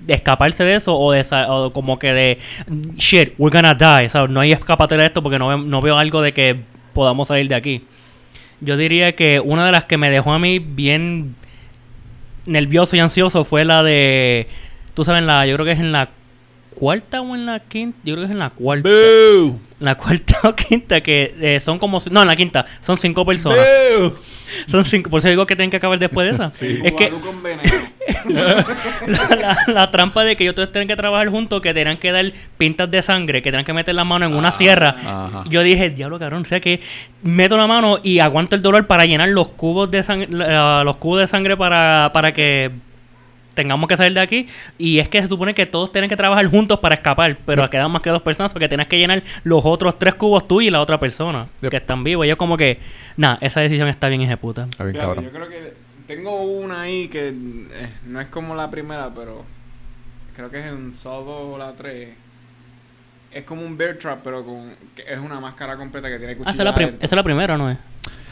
de 0.00 0.14
escaparse 0.14 0.64
de 0.64 0.76
eso 0.76 0.96
o 0.96 1.12
de 1.12 1.24
o 1.48 1.72
como 1.72 1.98
que 1.98 2.12
de 2.12 2.38
shit, 2.96 3.32
we're 3.38 3.54
gonna 3.56 3.74
die, 3.74 4.08
¿sabes? 4.08 4.30
No 4.30 4.40
hay 4.40 4.52
escapatoria 4.52 5.02
de 5.02 5.06
esto 5.08 5.22
porque 5.22 5.38
no, 5.38 5.48
veo- 5.48 5.58
no 5.58 5.80
veo 5.82 5.96
algo 5.98 6.22
de 6.22 6.32
que 6.32 6.60
podamos 6.92 7.28
salir 7.28 7.48
de 7.48 7.54
aquí. 7.54 7.84
Yo 8.60 8.76
diría 8.76 9.14
que 9.14 9.40
una 9.40 9.66
de 9.66 9.72
las 9.72 9.84
que 9.84 9.96
me 9.98 10.10
dejó 10.10 10.32
a 10.32 10.38
mí 10.38 10.58
bien 10.58 11.34
nervioso 12.46 12.96
y 12.96 13.00
ansioso 13.00 13.44
fue 13.44 13.64
la 13.64 13.82
de, 13.82 14.48
tú 14.94 15.04
sabes, 15.04 15.20
en 15.20 15.26
la, 15.26 15.46
yo 15.46 15.54
creo 15.54 15.66
que 15.66 15.72
es 15.72 15.80
en 15.80 15.92
la 15.92 16.10
cuarta 16.74 17.20
o 17.20 17.34
en 17.34 17.44
la 17.46 17.60
quinta, 17.60 17.98
yo 18.04 18.14
creo 18.14 18.22
que 18.22 18.26
es 18.26 18.30
en 18.32 18.38
la 18.38 18.50
cuarta. 18.50 18.88
¡Boo! 18.88 19.58
En 19.80 19.84
la 19.84 19.96
cuarta 19.96 20.38
o 20.44 20.54
quinta, 20.54 21.00
que 21.00 21.34
eh, 21.40 21.60
son 21.60 21.78
como. 21.78 22.00
No, 22.10 22.22
en 22.22 22.28
la 22.28 22.36
quinta, 22.36 22.64
son 22.80 22.96
cinco 22.96 23.24
personas. 23.26 23.58
¡Boo! 23.98 24.14
Son 24.68 24.84
cinco. 24.84 25.10
Por 25.10 25.18
eso 25.18 25.28
digo 25.28 25.44
que 25.46 25.54
tienen 25.56 25.70
que 25.70 25.76
acabar 25.76 25.98
después 25.98 26.26
de 26.28 26.34
esa. 26.34 26.52
Es 26.84 26.92
que 26.92 27.10
Guadú 27.10 27.20
con 27.26 27.42
veneno. 27.42 27.62
la, 28.28 28.64
la- 29.36 29.58
la 29.66 29.90
trampa 29.90 30.24
de 30.24 30.36
que 30.36 30.44
ellos 30.44 30.54
todos 30.54 30.72
tienen 30.72 30.88
que 30.88 30.96
trabajar 30.96 31.28
juntos, 31.28 31.60
que 31.60 31.72
tenían 31.74 31.96
que 31.96 32.10
dar 32.12 32.24
pintas 32.56 32.90
de 32.90 33.02
sangre, 33.02 33.42
que 33.42 33.50
tenían 33.50 33.64
que 33.64 33.72
meter 33.72 33.94
la 33.94 34.04
mano 34.04 34.26
en 34.26 34.34
una 34.34 34.52
sierra. 34.52 34.94
Ajá. 35.04 35.44
Yo 35.48 35.62
dije, 35.62 35.90
diablo, 35.90 36.18
cabrón, 36.18 36.42
o 36.42 36.44
sea 36.44 36.60
que 36.60 36.80
meto 37.22 37.56
la 37.56 37.66
mano 37.66 37.98
y 38.02 38.18
aguanto 38.20 38.56
el 38.56 38.62
dolor 38.62 38.86
para 38.86 39.04
llenar 39.04 39.28
los 39.28 39.48
cubos 39.48 39.90
de 39.90 40.02
sangre, 40.02 40.28
los 40.30 40.96
cubos 40.96 41.20
de 41.20 41.26
sangre 41.26 41.56
para, 41.56 42.10
para 42.12 42.32
que 42.32 42.70
tengamos 43.54 43.88
que 43.88 43.96
salir 43.96 44.14
de 44.14 44.20
aquí. 44.20 44.46
Y 44.78 45.00
es 45.00 45.08
que 45.08 45.20
se 45.20 45.26
supone 45.28 45.52
que 45.52 45.66
todos 45.66 45.90
tienen 45.90 46.08
que 46.08 46.16
trabajar 46.16 46.46
juntos 46.46 46.78
para 46.78 46.94
escapar, 46.94 47.36
pero 47.44 47.62
Yep. 47.62 47.70
quedan 47.70 47.90
más 47.90 48.02
que 48.02 48.10
dos 48.10 48.22
personas 48.22 48.52
porque 48.52 48.68
tienes 48.68 48.86
que 48.86 48.96
llenar 48.98 49.22
los 49.42 49.64
otros 49.64 49.98
tres 49.98 50.14
cubos 50.14 50.46
tú 50.46 50.60
y 50.60 50.70
la 50.70 50.80
otra 50.80 50.98
persona 51.00 51.46
Yep. 51.62 51.70
que 51.70 51.76
están 51.78 52.04
vivos. 52.04 52.24
Y 52.24 52.28
yo 52.28 52.38
como 52.38 52.56
que, 52.56 52.78
nada, 53.16 53.36
esa 53.40 53.60
decisión 53.60 53.88
está 53.88 54.08
bien 54.08 54.22
ejecuta. 54.22 54.66
Está 54.70 54.84
bien, 54.84 54.96
cabrón. 54.96 55.24
yo 55.24 55.30
creo 55.32 55.48
que 55.48 55.87
tengo 56.08 56.42
una 56.42 56.80
ahí 56.82 57.06
que 57.08 57.28
eh, 57.28 57.32
no 58.06 58.20
es 58.20 58.26
como 58.28 58.56
la 58.56 58.68
primera, 58.70 59.12
pero 59.14 59.44
creo 60.34 60.50
que 60.50 60.58
es 60.58 60.66
en 60.66 60.94
Saw 60.96 61.22
2 61.24 61.54
o 61.54 61.58
la 61.58 61.72
3. 61.74 62.08
Es 63.30 63.44
como 63.44 63.62
un 63.62 63.76
bear 63.76 63.96
trap, 63.96 64.20
pero 64.24 64.44
con 64.44 64.72
que 64.96 65.02
es 65.06 65.18
una 65.18 65.38
máscara 65.38 65.76
completa 65.76 66.08
que 66.08 66.16
tiene 66.18 66.32
Ah, 66.32 66.36
cuchillas 66.36 66.54
esa 66.54 66.62
es, 66.62 66.64
la 66.64 66.74
prim- 66.74 66.94
esa 66.96 67.04
es 67.06 67.12
la 67.12 67.22
primera, 67.22 67.56
¿no 67.58 67.70
es? 67.70 67.78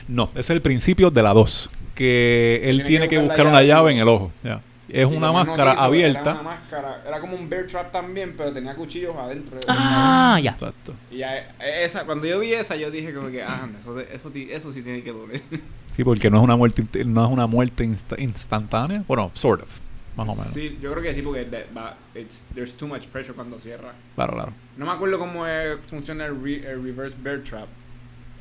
No, 0.09 0.25
ese 0.31 0.41
es 0.41 0.51
el 0.51 0.63
principio 0.63 1.11
de 1.11 1.23
la 1.23 1.33
2. 1.35 1.69
Que 1.95 2.61
él 2.65 2.77
Tiene 2.79 2.89
tiene 2.89 3.09
que 3.09 3.17
que 3.17 3.23
buscar 3.23 3.47
una 3.47 3.57
llave. 3.63 3.67
llave 3.69 3.93
en 3.93 3.99
el 3.99 4.09
ojo. 4.09 4.33
Ya. 4.43 4.61
Es 4.89 5.05
una 5.05 5.33
máscara 5.33 5.71
notizo, 5.71 5.85
abierta. 5.85 6.21
Era 6.21 6.33
una 6.33 6.43
máscara, 6.43 7.03
era 7.07 7.21
como 7.21 7.37
un 7.37 7.49
bear 7.49 7.67
trap 7.67 7.91
también, 7.93 8.35
pero 8.37 8.53
tenía 8.53 8.75
cuchillos 8.75 9.17
adentro. 9.17 9.59
Ah, 9.69 10.39
ya. 10.43 10.53
Exacto. 10.53 10.95
Y 11.11 11.19
ya, 11.19 11.37
eh, 11.39 11.85
esa, 11.85 12.05
cuando 12.05 12.27
yo 12.27 12.39
vi 12.39 12.53
esa, 12.53 12.77
yo 12.77 12.91
dije 12.91 13.13
como 13.13 13.29
que, 13.31 13.43
ah, 13.43 13.61
anda, 13.65 13.79
eso, 13.81 13.95
de- 13.95 14.05
eso, 14.15 14.31
eso 14.33 14.73
sí 14.73 14.83
tiene 14.83 15.03
que 15.03 15.13
doler. 15.13 15.43
Sí, 15.97 16.05
porque 16.05 16.29
no 16.31 16.37
es 16.37 16.45
una 16.45 16.57
muerte, 16.57 16.85
no 17.07 17.25
es 17.25 17.31
una 17.33 17.47
muerte 17.47 17.83
insta- 17.83 18.21
instantánea. 18.21 19.03
Bueno, 19.09 19.31
sort 19.33 19.63
of, 19.63 19.69
más 20.15 20.29
o 20.29 20.35
menos. 20.35 20.53
Sí, 20.53 20.79
yo 20.83 20.91
creo 20.93 21.03
que 21.03 21.15
sí, 21.15 21.23
porque 21.23 21.47
de- 21.47 21.67
va- 21.75 21.97
it's- 22.15 22.43
there's 22.55 22.75
too 22.77 22.87
much 22.87 23.07
pressure 23.07 23.33
cuando 23.35 23.59
cierra. 23.59 23.93
Claro, 24.15 24.35
claro. 24.35 24.53
No 24.77 24.85
me 24.85 24.93
acuerdo 24.93 25.19
cómo 25.19 25.47
eh, 25.47 25.77
funciona 25.87 26.27
el, 26.27 26.39
re- 26.43 26.71
el 26.71 26.83
reverse 26.85 27.17
bear 27.23 27.41
trap, 27.43 27.67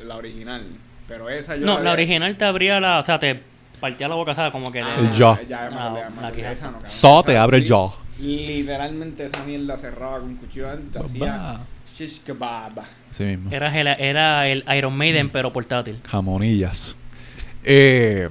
la 0.04 0.18
original. 0.18 0.64
Pero 1.08 1.30
esa 1.30 1.56
yo 1.56 1.66
No, 1.66 1.76
la 1.80 1.91
vi- 1.91 2.04
original 2.04 2.36
te 2.38 2.43
abría 2.43 2.82
la. 2.82 3.00
O 3.00 3.04
sea, 3.04 3.20
te 3.20 3.41
partía 3.76 4.07
la 4.07 4.15
boca, 4.15 4.34
¿sabes? 4.36 4.51
Como 4.51 4.71
que. 4.71 4.82
Ah, 4.82 4.95
El 4.99 5.11
jaw. 5.11 5.38
Ya, 5.47 5.69
la 5.69 6.51
esa 6.51 6.71
no, 6.71 7.23
te 7.23 7.38
abre 7.38 7.57
el 7.57 7.67
jaw. 7.67 7.91
Literalmente 8.21 9.26
esa 9.26 9.43
mierda 9.45 9.78
cerraba 9.78 10.19
con 10.19 10.36
cuchillo. 10.36 10.67
Ba. 10.93 11.01
Hacía 11.03 11.59
shish 11.95 12.23
kebab. 12.23 12.82
Sí 13.11 13.23
mismo. 13.23 13.51
Era 13.51 13.78
el, 13.80 13.88
era 13.88 14.47
el 14.47 14.63
Iron 14.78 14.95
Maiden, 14.97 15.30
pero 15.30 15.51
portátil. 15.53 15.99
Jamonillas. 16.07 16.95
Eh, 17.63 18.30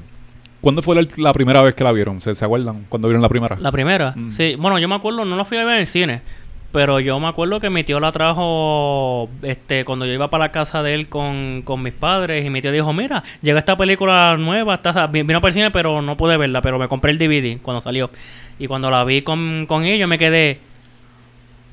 ¿Cuándo 0.60 0.82
fue 0.82 0.94
la, 0.96 1.06
la 1.18 1.32
primera 1.32 1.60
vez 1.62 1.74
que 1.74 1.84
la 1.84 1.92
vieron? 1.92 2.20
¿Se, 2.20 2.34
se 2.34 2.44
acuerdan? 2.44 2.86
¿Cuándo 2.88 3.08
vieron 3.08 3.20
la 3.22 3.28
primera? 3.28 3.56
La 3.60 3.70
primera, 3.72 4.12
Mm. 4.16 4.30
sí. 4.30 4.54
Bueno, 4.56 4.78
yo 4.78 4.88
me 4.88 4.94
acuerdo, 4.94 5.24
no 5.24 5.36
la 5.36 5.44
fui 5.44 5.58
a 5.58 5.64
ver 5.64 5.74
en 5.74 5.80
el 5.80 5.86
cine. 5.86 6.22
Pero 6.74 6.98
yo 6.98 7.20
me 7.20 7.28
acuerdo 7.28 7.60
que 7.60 7.70
mi 7.70 7.84
tío 7.84 8.00
la 8.00 8.10
trajo 8.10 9.30
este, 9.42 9.84
cuando 9.84 10.06
yo 10.06 10.12
iba 10.12 10.28
para 10.28 10.46
la 10.46 10.50
casa 10.50 10.82
de 10.82 10.92
él 10.92 11.08
con, 11.08 11.62
con 11.64 11.80
mis 11.80 11.92
padres. 11.92 12.44
Y 12.44 12.50
mi 12.50 12.60
tío 12.60 12.72
dijo: 12.72 12.92
Mira, 12.92 13.22
llega 13.42 13.60
esta 13.60 13.76
película 13.76 14.36
nueva. 14.36 14.74
Está, 14.74 15.06
vi- 15.06 15.22
vino 15.22 15.40
para 15.40 15.50
el 15.50 15.54
cine, 15.54 15.70
pero 15.70 16.02
no 16.02 16.16
pude 16.16 16.36
verla. 16.36 16.60
Pero 16.62 16.80
me 16.80 16.88
compré 16.88 17.12
el 17.12 17.18
DVD 17.18 17.58
cuando 17.62 17.80
salió. 17.80 18.10
Y 18.58 18.66
cuando 18.66 18.90
la 18.90 19.04
vi 19.04 19.22
con, 19.22 19.66
con 19.68 19.84
ellos, 19.84 20.08
me 20.08 20.18
quedé: 20.18 20.58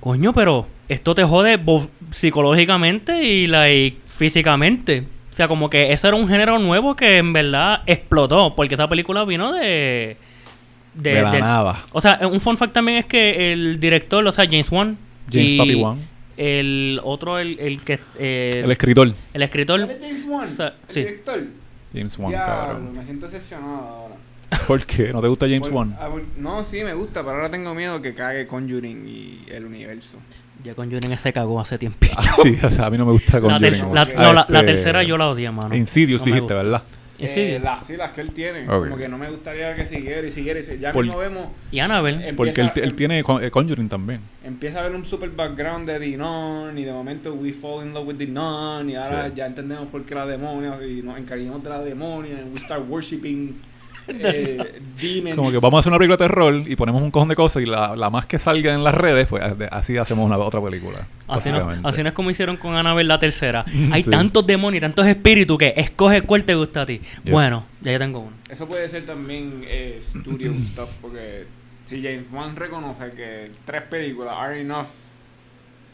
Coño, 0.02 0.34
pero 0.34 0.68
esto 0.88 1.16
te 1.16 1.24
jode 1.24 1.60
psicológicamente 2.12 3.24
y, 3.24 3.48
like, 3.48 3.98
físicamente. 4.08 5.04
O 5.32 5.34
sea, 5.34 5.48
como 5.48 5.68
que 5.70 5.94
eso 5.94 6.10
era 6.10 6.16
un 6.18 6.28
género 6.28 6.60
nuevo 6.60 6.96
que 6.96 7.18
en 7.18 7.34
verdad 7.34 7.82
explotó. 7.88 8.54
Porque 8.56 8.76
esa 8.76 8.88
película 8.88 9.26
vino 9.26 9.52
de. 9.52 10.18
De 10.94 11.22
la 11.22 11.32
del- 11.32 11.40
nada. 11.42 11.86
o 11.94 12.02
sea, 12.02 12.20
un 12.30 12.42
fun 12.42 12.58
fact 12.58 12.74
también 12.74 12.98
es 13.00 13.06
que 13.06 13.54
el 13.54 13.80
director, 13.80 14.26
o 14.28 14.32
sea, 14.32 14.46
James 14.46 14.70
Wan. 14.72 14.98
James 15.32 15.54
y 15.54 15.58
Papi 15.58 15.76
Wan. 15.76 16.00
El 16.38 17.00
otro, 17.04 17.38
el, 17.40 17.58
el 17.60 17.80
que. 17.82 18.00
eh, 18.18 18.62
El 18.64 18.72
escritor. 18.72 19.14
el 19.34 19.42
escritor. 19.42 19.80
¿Él 19.82 19.90
es 19.92 19.98
James 20.02 20.26
Wan? 20.28 20.48
Sa- 20.48 20.68
¿El 20.68 20.74
sí. 20.88 21.00
director? 21.02 21.40
James 21.94 22.18
Wan, 22.18 22.30
Diablo, 22.32 22.56
cabrón. 22.56 22.94
me 22.98 23.04
siento 23.06 23.26
decepcionado 23.28 23.74
ahora. 23.88 24.16
¿Por 24.68 24.86
qué? 24.86 25.12
¿No 25.14 25.22
te 25.22 25.28
gusta 25.28 25.46
James 25.46 25.62
Por- 25.62 25.74
Wan? 25.74 25.96
ah, 26.00 26.08
por- 26.10 26.24
no, 26.38 26.64
sí, 26.66 26.84
me 26.84 26.94
gusta, 26.94 27.22
pero 27.22 27.36
ahora 27.36 27.50
tengo 27.52 27.74
miedo 27.76 28.02
que 28.02 28.14
cague 28.14 28.48
Conjuring 28.48 29.08
y 29.08 29.44
el 29.50 29.66
universo. 29.66 30.18
Ya 30.64 30.74
con 30.76 30.90
Conjuring 30.90 31.18
se 31.20 31.32
cagó 31.34 31.60
hace 31.60 31.78
tiempito. 31.78 32.14
Ah, 32.18 32.22
sí, 32.44 32.58
o 32.62 32.70
sea, 32.70 32.86
a 32.88 32.90
mí 32.90 32.98
no 32.98 33.06
me 33.06 33.12
gusta 33.14 33.40
la, 33.40 33.42
Conjuring. 33.42 33.74
ter- 33.74 33.88
la- 33.94 34.06
no, 34.06 34.34
la, 34.34 34.46
la 34.50 34.60
Este, 34.60 34.66
tercera 34.74 35.04
yo 35.04 35.18
la 35.18 35.30
odié, 35.30 35.50
mano. 35.52 35.76
Insidious 35.76 36.22
No 36.22 36.26
dijiste. 36.28 36.54
¿verdad? 36.54 36.84
Eh, 37.26 37.60
la- 37.64 37.82
sí, 37.84 37.98
las 37.98 38.12
que 38.12 38.22
él 38.22 38.32
tiene. 38.32 38.64
Ok. 38.68 38.86
Como 38.86 38.98
que 38.98 39.08
no 39.08 39.18
me 39.18 39.30
gustaría 39.30 39.74
que 39.76 39.86
siguiera 39.86 40.26
y 40.26 40.32
siguiera. 40.32 40.60
Y 40.60 40.64
se- 40.64 40.80
ya 40.80 40.92
Por- 40.92 41.04
mismo 41.06 41.20
vemos. 41.20 41.48
Y 41.72 41.80
Annabelle. 41.80 42.34
Porque 42.34 42.62
él, 42.62 42.68
Empieza- 42.68 42.88
él 42.88 42.94
tiene 42.96 43.24
Con- 43.24 43.44
eh, 43.44 43.52
Conjuring 43.52 43.88
también. 43.90 44.22
Empieza 44.44 44.80
a 44.80 44.84
ver 44.84 44.96
un 44.96 45.06
super 45.06 45.30
background 45.30 45.88
de 45.90 46.00
The 46.00 46.18
Nun 46.18 46.78
y 46.78 46.84
de 46.84 46.92
momento 46.92 47.34
we 47.34 47.54
fall 47.54 47.86
in 47.86 47.94
love 47.94 48.08
with 48.08 48.16
The 48.18 48.28
Nun 48.28 48.90
y 48.90 48.96
ahora 48.96 49.28
Sí. 49.28 49.34
ya 49.36 49.46
entendemos 49.46 49.88
por 49.88 50.04
qué 50.04 50.16
la 50.16 50.26
demonia 50.26 50.78
y 50.86 51.02
nos 51.02 51.18
encariñamos 51.18 51.64
de 51.64 51.70
la 51.70 51.80
demonia 51.82 52.32
y 52.42 52.50
we 52.54 52.60
start 52.60 52.84
worshipping 52.90 53.56
eh, 54.08 54.80
demons. 55.02 55.36
Como 55.36 55.52
que 55.52 55.60
vamos 55.60 55.78
a 55.78 55.80
hacer 55.82 55.92
una 55.92 56.00
película 56.00 56.18
de 56.18 56.28
terror 56.28 56.64
y 56.68 56.76
ponemos 56.76 57.02
un 57.02 57.12
cojón 57.12 57.30
de 57.30 57.36
cosas 57.36 57.64
y 57.64 57.66
la, 57.66 57.96
la 57.96 58.10
más 58.10 58.26
que 58.26 58.38
salga 58.40 58.74
en 58.74 58.84
las 58.84 58.94
redes, 58.96 59.28
pues 59.28 59.44
así 59.72 59.98
hacemos 59.98 60.26
una 60.26 60.38
otra 60.38 60.62
película. 60.62 61.08
Así 61.28 61.50
no, 61.50 61.56
básicamente. 61.58 61.88
así 61.88 62.04
no 62.04 62.10
es 62.10 62.14
como 62.16 62.30
hicieron 62.32 62.58
con 62.58 62.76
Annabelle 62.76 63.08
la 63.08 63.20
tercera. 63.20 63.64
Hay 63.92 64.04
Sí. 64.04 64.10
tantos 64.10 64.46
demonios 64.46 64.80
y 64.80 64.82
tantos 64.82 65.08
espíritus 65.08 65.58
que 65.58 65.74
escoge 65.78 66.24
cuál 66.24 66.44
te 66.44 66.56
gusta 66.56 66.82
a 66.82 66.86
ti. 66.86 67.02
Bueno, 67.26 67.66
ya 67.82 67.92
yo 67.94 68.00
tengo 68.00 68.20
uno. 68.20 68.32
Eso 68.50 68.68
puede 68.68 68.90
ser 68.90 69.06
también 69.06 69.64
eh, 69.68 70.00
studio 70.04 70.54
stuff 70.72 70.90
porque 71.02 71.46
si 71.86 72.02
James 72.02 72.26
Wan 72.32 72.56
reconoce 72.56 73.10
que 73.12 73.52
tres 73.66 73.84
películas 73.84 74.34
are 74.38 74.60
enough 74.60 74.88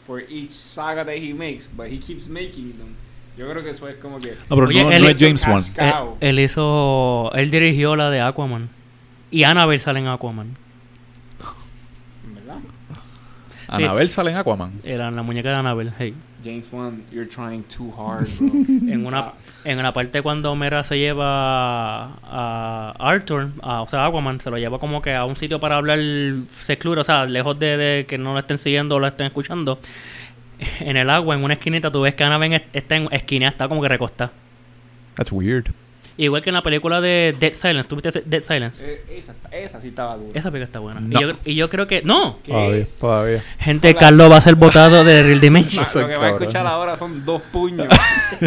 for 0.06 0.22
each 0.28 0.50
saga 0.52 1.04
that 1.04 1.16
he 1.16 1.34
makes, 1.34 1.68
but 1.76 1.86
he 1.88 1.98
keeps 1.98 2.26
making 2.28 2.72
them. 2.78 2.94
Yo 3.38 3.48
creo 3.48 3.62
que 3.62 3.70
eso 3.70 3.86
es 3.88 3.96
como 3.96 4.18
que 4.18 4.32
No, 4.50 4.56
pero 4.56 4.66
Oye, 4.66 4.82
no, 4.82 4.90
él- 4.90 5.02
no 5.02 5.08
es 5.08 5.16
James 5.18 5.46
Wan. 5.46 5.62
Él, 6.20 6.40
hizo. 6.40 7.30
Él 7.34 7.50
dirigió 7.50 7.94
la 7.96 8.10
de 8.10 8.20
Aquaman. 8.20 8.68
Y 9.30 9.44
Annabelle 9.44 9.78
sale 9.78 10.00
en 10.00 10.08
Aquaman. 10.08 10.56
¿verdad? 12.34 12.58
Sí. 13.76 13.82
Anabel 13.84 14.08
sale 14.08 14.30
en 14.32 14.36
Aquaman. 14.38 14.80
Era 14.82 15.10
la 15.10 15.22
muñeca 15.22 15.50
de 15.50 15.54
Annabelle. 15.56 15.92
Hey. 15.98 16.14
James 16.42 16.66
Wan, 16.72 17.02
you're 17.12 17.28
trying 17.28 17.64
too 17.64 17.92
hard, 17.96 18.26
bro. 18.38 18.48
En 18.92 19.04
una, 19.04 19.32
en 19.64 19.78
una 19.78 19.92
parte 19.92 20.22
cuando 20.22 20.54
Mera 20.54 20.82
se 20.84 20.96
lleva 20.96 22.04
a 22.22 22.94
Arthur, 22.98 23.50
a- 23.62 23.82
o 23.82 23.88
sea, 23.88 24.06
Aquaman, 24.06 24.40
se 24.40 24.50
lo 24.50 24.56
lleva 24.56 24.78
como 24.78 25.02
que 25.02 25.14
a 25.14 25.24
un 25.24 25.36
sitio 25.36 25.58
para 25.60 25.76
hablar 25.76 25.98
secluro, 26.60 27.00
o 27.00 27.04
sea, 27.04 27.24
lejos 27.26 27.58
de, 27.58 27.76
de 27.76 28.06
que 28.06 28.18
no 28.18 28.32
lo 28.32 28.38
estén 28.38 28.58
siguiendo 28.58 28.96
o 28.96 28.98
lo 29.00 29.06
estén 29.08 29.26
escuchando. 29.26 29.78
En 30.80 30.96
el 30.96 31.08
agua, 31.10 31.34
en 31.34 31.44
una 31.44 31.54
esquinita, 31.54 31.90
tú 31.90 32.00
ves 32.02 32.14
que 32.14 32.24
Annabelle 32.24 32.56
est- 32.56 32.66
está 32.74 32.96
en 32.96 33.08
esquina, 33.12 33.48
está 33.48 33.68
como 33.68 33.80
que 33.82 33.88
recostada. 33.88 34.32
That's 35.14 35.30
weird. 35.32 35.66
Igual 36.20 36.42
que 36.42 36.50
en 36.50 36.54
la 36.54 36.62
película 36.64 37.00
de 37.00 37.36
Dead 37.38 37.52
Silence. 37.52 37.88
¿Tú 37.88 37.94
viste 37.94 38.22
Dead 38.26 38.42
Silence? 38.42 38.82
Eh, 38.84 39.22
esa, 39.22 39.34
esa 39.56 39.80
sí 39.80 39.86
estaba 39.88 40.16
dura. 40.16 40.30
Esa 40.34 40.50
película 40.50 40.64
está 40.64 40.80
buena. 40.80 40.98
No. 41.00 41.16
Y, 41.16 41.22
yo, 41.22 41.32
y 41.44 41.54
yo 41.54 41.68
creo 41.68 41.86
que... 41.86 42.02
¡No! 42.02 42.40
¿Qué? 42.42 42.50
Todavía, 42.50 42.86
todavía. 42.98 43.44
Gente, 43.60 43.94
Carlos 43.94 44.28
va 44.28 44.38
a 44.38 44.40
ser 44.40 44.56
votado 44.56 45.04
de 45.04 45.22
Real 45.22 45.40
Dimension. 45.40 45.86
Lo 45.94 46.08
que 46.08 46.16
va 46.16 46.26
a 46.26 46.30
escuchar 46.30 46.66
ahora 46.66 46.98
son 46.98 47.24
dos 47.24 47.40
puños. 47.52 47.86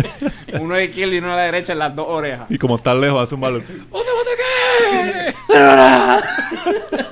uno 0.59 0.75
de 0.75 0.83
izquierda 0.85 1.15
y 1.15 1.17
uno 1.19 1.29
de 1.29 1.35
la 1.37 1.43
derecha 1.43 1.71
en 1.71 1.79
las 1.79 1.95
dos 1.95 2.07
orejas. 2.09 2.51
Y 2.51 2.57
como 2.57 2.75
está 2.75 2.93
lejos, 2.93 3.23
hace 3.23 3.35
un 3.35 3.41
balón. 3.41 3.63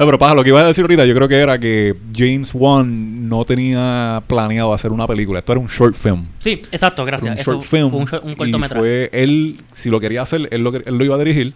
No, 0.00 0.06
pero 0.06 0.18
paja, 0.18 0.34
lo 0.34 0.42
que 0.42 0.48
iba 0.48 0.60
a 0.60 0.64
decir 0.66 0.82
ahorita, 0.82 1.04
yo 1.04 1.14
creo 1.14 1.28
que 1.28 1.36
era 1.36 1.58
que 1.58 1.94
James 2.16 2.50
Wan 2.54 3.28
no 3.28 3.44
tenía 3.44 4.22
planeado 4.26 4.72
hacer 4.72 4.92
una 4.92 5.06
película. 5.06 5.40
Esto 5.40 5.52
era 5.52 5.60
un 5.60 5.66
short 5.68 5.94
film. 5.94 6.24
Sí, 6.38 6.62
exacto, 6.72 7.02
Era 7.02 7.18
gracias. 7.18 7.34
un 7.34 7.38
Eso 7.38 7.52
short 7.52 7.64
film. 7.66 7.90
fue 7.90 7.98
un, 8.00 8.06
short- 8.06 8.24
un 8.24 8.30
y 8.32 8.34
cortometraje. 8.36 8.80
fue 8.80 9.10
él, 9.12 9.60
si 9.72 9.90
lo 9.90 10.00
quería 10.00 10.22
hacer, 10.22 10.48
él 10.50 10.62
lo, 10.64 10.74
él 10.74 10.96
lo 10.98 11.04
iba 11.04 11.14
a 11.16 11.18
dirigir. 11.18 11.52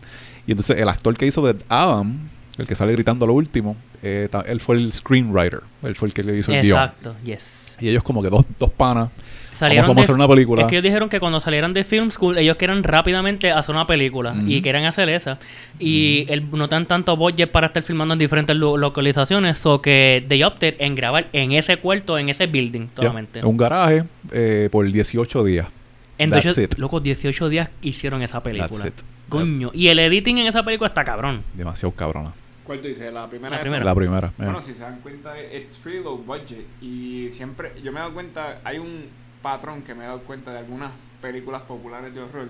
Y 0.47 0.51
entonces 0.53 0.78
el 0.78 0.88
actor 0.90 1.16
que 1.16 1.24
hizo 1.26 1.40
de 1.47 1.57
Adam, 1.70 2.18
el 2.59 2.66
que 2.66 2.74
sale 2.74 2.92
gritando 2.92 3.24
a 3.24 3.28
lo 3.28 3.32
último, 3.34 3.76
eh, 4.03 4.28
él 4.47 4.61
fue 4.61 4.76
el 4.76 4.92
screenwriter. 4.92 5.61
Él 5.82 5.97
fue 5.97 6.09
el 6.09 6.14
que 6.14 6.22
le 6.22 6.36
hizo 6.38 6.53
el 6.53 6.62
guion. 6.62 6.78
Exacto, 6.78 7.14
yes. 7.24 7.78
Y 7.80 7.88
ellos 7.88 8.03
como 8.03 8.22
que 8.22 8.28
dos, 8.28 8.45
dos 8.59 8.70
panas. 8.70 9.09
Salieron 9.55 9.86
vamos 9.86 9.98
a 9.98 10.00
de- 10.00 10.02
hacer 10.05 10.14
una 10.16 10.26
película. 10.28 10.62
Es 10.62 10.68
que 10.68 10.74
ellos 10.74 10.82
dijeron 10.82 11.09
que 11.09 11.20
cuando 11.20 11.38
salieran 11.38 11.72
de 11.72 11.84
Film 11.84 12.11
School, 12.11 12.36
ellos 12.38 12.57
querían 12.57 12.82
rápidamente 12.82 13.52
hacer 13.52 13.74
una 13.74 13.86
película. 13.86 14.34
Y 14.46 14.61
querían 14.62 14.84
hacer 14.84 15.09
esa. 15.09 15.38
Y 15.78 16.26
el- 16.28 16.50
no 16.50 16.68
tan 16.68 16.86
tanto 16.86 17.16
budget 17.16 17.50
para 17.50 17.68
estar 17.68 17.82
filmando 17.82 18.14
en 18.14 18.18
diferentes 18.18 18.57
lo- 18.57 18.76
localizaciones. 18.76 19.64
O 19.66 19.80
que 19.80 20.24
they 20.28 20.42
opted 20.42 20.74
en 20.80 20.94
grabar 20.94 21.26
en 21.32 21.52
ese 21.52 21.76
cuarto, 21.76 22.18
en 22.18 22.28
ese 22.28 22.46
building, 22.46 22.88
solamente. 22.96 23.44
Un 23.46 23.57
garaje 23.57 24.05
eh, 24.32 24.68
por 24.72 24.90
18 24.90 25.44
días. 25.44 25.68
En 26.18 26.30
That's 26.30 26.44
18 26.44 26.62
it. 26.74 26.78
Locos, 26.78 27.02
18 27.02 27.48
días 27.48 27.70
hicieron 27.82 28.22
esa 28.22 28.42
película. 28.42 28.68
That's 28.82 29.02
it. 29.02 29.07
Coño. 29.28 29.70
Y 29.72 29.88
el 29.88 29.98
editing 30.00 30.38
en 30.38 30.46
esa 30.48 30.62
película 30.64 30.88
está 30.88 31.05
cabrón. 31.05 31.42
Demasiado 31.55 31.92
cabrona. 31.92 32.32
¿Cuál 32.64 32.80
tú 32.80 32.88
dices? 32.88 33.12
La 33.12 33.28
primera. 33.28 33.50
La 33.50 33.57
esa? 33.57 33.62
primera. 33.62 33.84
La 33.84 33.94
primera. 33.94 34.26
eh. 34.28 34.32
Bueno, 34.38 34.61
si 34.61 34.74
se 34.74 34.80
dan 34.80 34.98
cuenta, 35.02 35.34
it's 35.40 35.76
pretty 35.78 36.02
low 36.02 36.16
budget. 36.18 36.64
Y 36.80 37.28
siempre, 37.30 37.72
yo 37.82 37.92
me 37.92 37.98
he 37.98 38.02
dado 38.02 38.14
cuenta, 38.14 38.61
hay 38.64 38.78
un 38.78 39.05
patrón 39.45 39.82
que 39.82 39.95
me 39.95 40.03
he 40.05 40.07
dado 40.07 40.20
cuenta 40.22 40.51
de 40.53 40.59
algunas 40.59 40.90
películas 41.20 41.62
populares 41.62 42.12
de 42.14 42.20
horror 42.22 42.49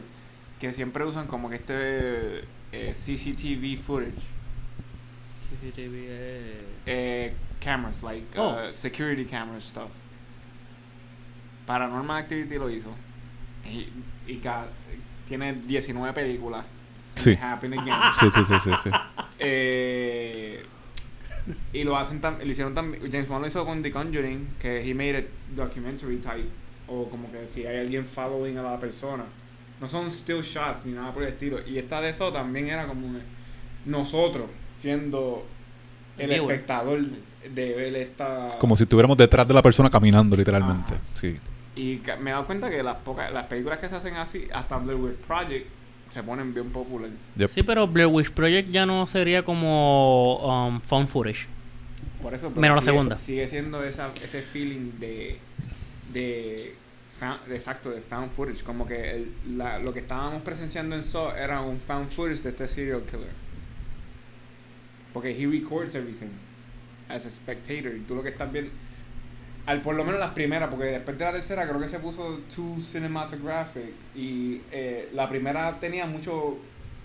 que 0.59 0.73
siempre 0.73 1.05
usan 1.05 1.27
como 1.27 1.51
que 1.51 1.57
este 1.57 2.45
eh, 2.73 2.93
CCTV 2.95 3.77
footage. 3.79 4.23
Eh, 6.87 7.35
cameras, 7.61 8.03
like 8.03 8.39
Oh. 8.39 8.53
uh, 8.71 8.73
security 8.73 9.25
camera 9.25 9.61
stuff. 9.61 9.91
Paranormal 11.67 12.23
Activity 12.23 12.57
lo 12.59 12.69
hizo. 12.71 12.95
Y, 13.65 13.89
y 14.27 14.37
ca- 14.39 14.67
tiene 15.27 15.55
19 15.55 16.13
películas. 16.13 16.65
Sí. 17.15 17.31
It 17.33 17.39
happened 17.41 17.79
again. 17.79 17.95
Sí, 18.21 18.31
sí, 18.31 18.45
sí, 18.45 18.55
sí, 18.61 18.71
sí. 18.83 18.91
Eh, 19.39 20.63
y 21.73 21.85
lo 21.85 21.97
hacen 21.97 22.21
tam- 22.21 22.39
lo 22.39 22.51
hicieron 22.51 22.75
también 22.75 23.03
James 23.11 23.29
Wan 23.29 23.41
lo 23.43 23.47
hizo 23.49 23.65
con 23.67 23.83
The 23.83 23.91
Conjuring 23.91 24.49
que 24.59 24.89
he 24.89 24.95
made 24.95 25.19
it 25.19 25.27
documentary 25.55 26.17
type 26.19 26.49
o 26.89 27.09
como 27.09 27.31
que 27.31 27.49
si 27.49 27.67
hay 27.67 27.79
alguien 27.79 28.05
following 28.05 28.59
a 28.59 28.63
la 28.63 28.79
persona 28.79 29.25
no 29.81 29.89
son 29.89 30.11
still 30.11 30.43
shots 30.43 30.85
ni 30.85 30.93
nada 30.93 31.13
por 31.13 31.23
el 31.23 31.31
estilo 31.31 31.59
y 31.67 31.79
esta 31.79 32.01
de 32.01 32.11
eso 32.11 32.33
también 32.33 32.69
era 32.69 32.87
como 32.87 33.19
nosotros 33.85 34.47
siendo 34.77 35.47
el 36.19 36.33
espectador 36.33 37.01
de 37.03 37.75
ver 37.75 37.97
esta 37.97 38.57
Como 38.59 38.77
si 38.77 38.85
estuviéramos 38.85 39.17
detrás 39.17 39.47
de 39.47 39.55
la 39.55 39.63
persona 39.63 39.91
caminando, 39.91 40.37
literalmente. 40.37 40.95
Ajá. 40.95 41.03
Sí. 41.15 41.39
y 41.77 42.01
me 42.21 42.31
he 42.31 42.33
dado 42.33 42.47
cuenta 42.47 42.71
que 42.71 42.83
las 42.83 42.97
pocas 42.97 43.33
las 43.33 43.47
películas 43.47 43.79
que 43.79 43.89
se 43.89 43.97
hacen 43.97 44.15
así 44.17 44.47
hasta 44.53 44.79
Blair 44.79 44.99
Witch 44.99 45.17
Project 45.17 45.67
se 46.11 46.23
ponen 46.23 46.55
bien 46.55 46.71
popular. 46.71 47.11
Yep. 47.37 47.51
Sí, 47.51 47.63
pero 47.65 47.89
Blair 47.89 48.09
Witch 48.09 48.31
Project 48.31 48.71
ya 48.71 48.87
no 48.87 49.07
sería 49.07 49.45
como 49.45 50.69
um, 50.69 50.81
found 50.81 51.09
footage. 51.09 51.49
Por 52.23 52.33
eso, 52.33 52.49
pero 52.51 52.61
Menos 52.61 52.77
la 52.77 52.83
segunda. 52.83 53.19
Sigue 53.19 53.49
siendo 53.49 53.83
esa, 53.83 54.11
ese 54.23 54.41
feeling 54.41 54.93
de, 55.01 55.39
de, 56.15 56.75
fa- 57.19 57.41
de 57.47 57.57
exacto, 57.57 57.91
de 57.91 58.01
found 58.01 58.31
footage. 58.33 58.65
Como 58.65 58.87
que 58.87 59.11
el- 59.17 59.35
la- 59.59 59.79
lo 59.79 59.93
que 59.93 59.99
estábamos 60.01 60.43
presenciando 60.43 60.97
en 60.97 61.05
Saw 61.05 61.33
era 61.37 61.61
un 61.61 61.79
found 61.79 62.11
footage 62.11 62.43
de 62.43 62.49
este 62.51 62.67
serial 62.69 63.03
killer. 63.03 63.33
Porque 65.13 65.31
he 65.31 65.47
records 65.47 65.95
everything 65.95 66.31
as 67.09 67.27
a 67.27 67.31
spectator. 67.31 67.95
Y 67.95 68.01
tú 68.01 68.15
lo 68.15 68.23
que 68.23 68.31
estás 68.31 68.51
viendo, 68.51 68.71
al 69.67 69.81
por 69.83 69.95
lo 69.95 70.05
menos 70.05 70.19
las 70.21 70.33
primeras, 70.33 70.69
porque 70.69 70.87
después 70.87 71.17
de 71.19 71.25
la 71.25 71.33
tercera 71.33 71.69
creo 71.69 71.81
que 71.81 71.89
se 71.89 71.99
puso 72.01 72.41
too 72.55 72.77
cinematographic. 72.81 73.93
Y 74.15 74.61
eh, 74.73 75.09
la 75.13 75.29
primera 75.29 75.79
tenía 75.79 76.07
muchos 76.07 76.55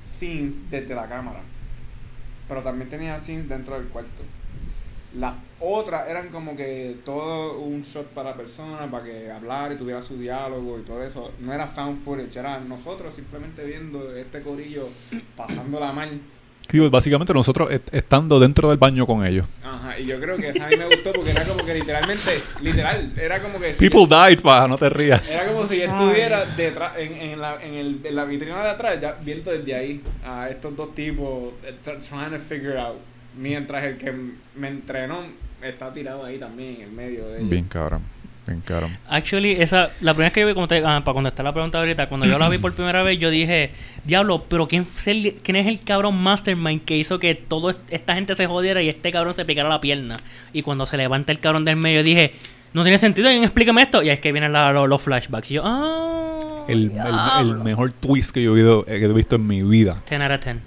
scenes 0.06 0.56
desde 0.72 0.96
la 0.96 1.08
cámara. 1.08 1.42
Pero 2.48 2.62
también 2.64 2.90
tenía 2.90 3.20
scenes 3.20 3.48
dentro 3.48 3.76
del 3.76 3.88
cuarto. 3.90 4.24
Las 5.18 5.34
otras 5.60 6.08
eran 6.08 6.28
como 6.30 6.56
que 6.56 6.98
todo 7.04 7.60
un 7.60 7.82
shot 7.82 8.06
para 8.10 8.30
la 8.32 8.36
persona, 8.38 8.90
para 8.92 9.04
que 9.06 9.32
hablara 9.32 9.74
y 9.74 9.78
tuviera 9.78 10.02
su 10.04 10.18
diálogo 10.18 10.78
y 10.80 10.84
todo 10.84 11.04
eso. 11.04 11.32
No 11.40 11.52
era 11.52 11.68
found 11.68 12.04
footage, 12.04 12.38
era 12.38 12.60
nosotros 12.60 13.16
simplemente 13.16 13.64
viendo 13.66 14.16
este 14.16 14.42
corillo 14.42 14.88
pasándola 15.36 15.92
mal. 15.92 16.20
Sí, 16.70 16.78
pues, 16.78 16.92
básicamente 16.92 17.34
nosotros 17.34 17.72
est- 17.72 17.92
estando 17.92 18.40
dentro 18.40 18.70
del 18.70 18.78
baño 18.78 19.08
con 19.08 19.26
ellos. 19.26 19.48
Ajá, 19.64 19.98
y 19.98 20.06
yo 20.06 20.20
creo 20.20 20.38
que 20.38 20.50
esa 20.50 20.66
a 20.66 20.70
mí 20.70 20.78
me 20.78 20.86
gustó 20.86 21.12
porque 21.14 21.32
era 21.32 21.44
como 21.44 21.66
que 21.66 21.74
literalmente, 21.74 22.32
literal, 22.62 23.12
era 23.20 23.42
como 23.42 23.60
que... 23.60 23.74
si 23.74 23.80
People 23.90 24.06
yo- 24.08 24.28
died, 24.28 24.42
pa, 24.44 24.68
no 24.68 24.78
te 24.78 24.88
rías. 24.90 25.20
Era 25.28 25.48
como 25.48 25.66
si 25.68 25.80
yo 25.80 25.86
estuviera 25.86 26.46
detrás, 26.46 26.96
en, 27.00 27.14
en, 27.14 27.42
la, 27.42 27.60
en, 27.60 27.74
el, 27.74 28.00
en 28.04 28.16
la 28.16 28.26
vitrina 28.26 28.62
de 28.62 28.70
atrás, 28.70 29.02
ya 29.02 29.18
viendo 29.20 29.50
desde 29.50 29.74
ahí 29.74 30.04
a 30.24 30.48
estos 30.52 30.76
dos 30.76 30.94
tipos 30.94 31.54
eh, 31.64 31.74
tr- 31.84 32.00
trying 32.08 32.30
to 32.30 32.38
figure 32.48 32.78
out. 32.80 32.98
Mientras 33.38 33.84
el 33.84 33.98
que 33.98 34.14
me 34.56 34.68
entrenó 34.68 35.24
está 35.62 35.94
tirado 35.94 36.26
ahí 36.26 36.38
también 36.38 36.76
en 36.78 36.82
el 36.84 36.92
medio 36.92 37.28
de 37.28 37.38
ellos. 37.40 37.50
Bien 37.50 37.66
cabrón, 37.66 38.02
bien 38.48 38.62
cabrón. 38.62 38.98
Actually, 39.08 39.52
esa, 39.54 39.92
la 40.02 40.14
primera 40.14 40.28
vez 40.28 40.34
que 40.34 40.42
yo 40.42 40.48
vi, 40.48 40.54
como 40.54 40.68
te- 40.68 40.84
ah, 40.86 41.02
para 41.04 41.14
contestar 41.14 41.44
la 41.46 41.54
pregunta 41.54 41.78
ahorita, 41.80 42.08
cuando 42.10 42.26
yo 42.26 42.38
la 42.40 42.50
vi 42.50 42.58
por 42.58 42.74
primera 42.74 43.04
vez, 43.04 43.20
yo 43.20 43.30
dije, 43.30 43.72
diablo, 44.06 44.46
pero 44.50 44.68
¿quién, 44.68 44.88
el- 45.06 45.36
quién 45.44 45.56
es 45.58 45.68
el 45.68 45.80
cabrón 45.80 46.18
mastermind 46.22 46.84
que 46.86 46.98
hizo 46.98 47.20
que 47.20 47.36
toda 47.36 47.76
esta 47.90 48.16
gente 48.16 48.36
se 48.36 48.46
jodiera 48.48 48.82
y 48.82 48.90
este 48.90 49.12
cabrón 49.12 49.34
se 49.34 49.46
picara 49.46 49.70
la 49.70 49.80
pierna? 49.82 50.18
Y 50.54 50.62
cuando 50.64 50.86
se 50.86 50.98
levanta 50.98 51.32
el 51.32 51.40
cabrón 51.40 51.66
del 51.66 51.76
medio, 51.76 52.04
dije, 52.04 52.34
no 52.74 52.84
tiene 52.84 52.98
sentido, 52.98 53.28
¿alguien 53.28 53.44
explícame 53.44 53.82
esto? 53.82 54.02
Y 54.04 54.10
es 54.10 54.20
que 54.20 54.32
vienen 54.32 54.54
la- 54.54 54.72
lo- 54.74 54.88
los 54.88 55.02
flashbacks. 55.02 55.52
Y 55.52 55.56
yo, 55.56 55.64
ah, 55.66 56.66
El, 56.68 56.78
el- 56.78 56.84
el 56.84 56.92
diablo". 56.92 57.64
mejor 57.64 57.92
twist 57.94 58.32
que 58.34 58.44
yo 58.44 58.52
he, 58.56 58.62
visto- 58.64 58.86
que 58.86 58.96
he 59.06 59.08
visto 59.14 59.36
en 59.38 59.48
mi 59.48 59.62
vida. 59.64 60.02
10 60.10 60.22
out 60.22 60.32
of 60.32 60.40
10. 60.46 60.58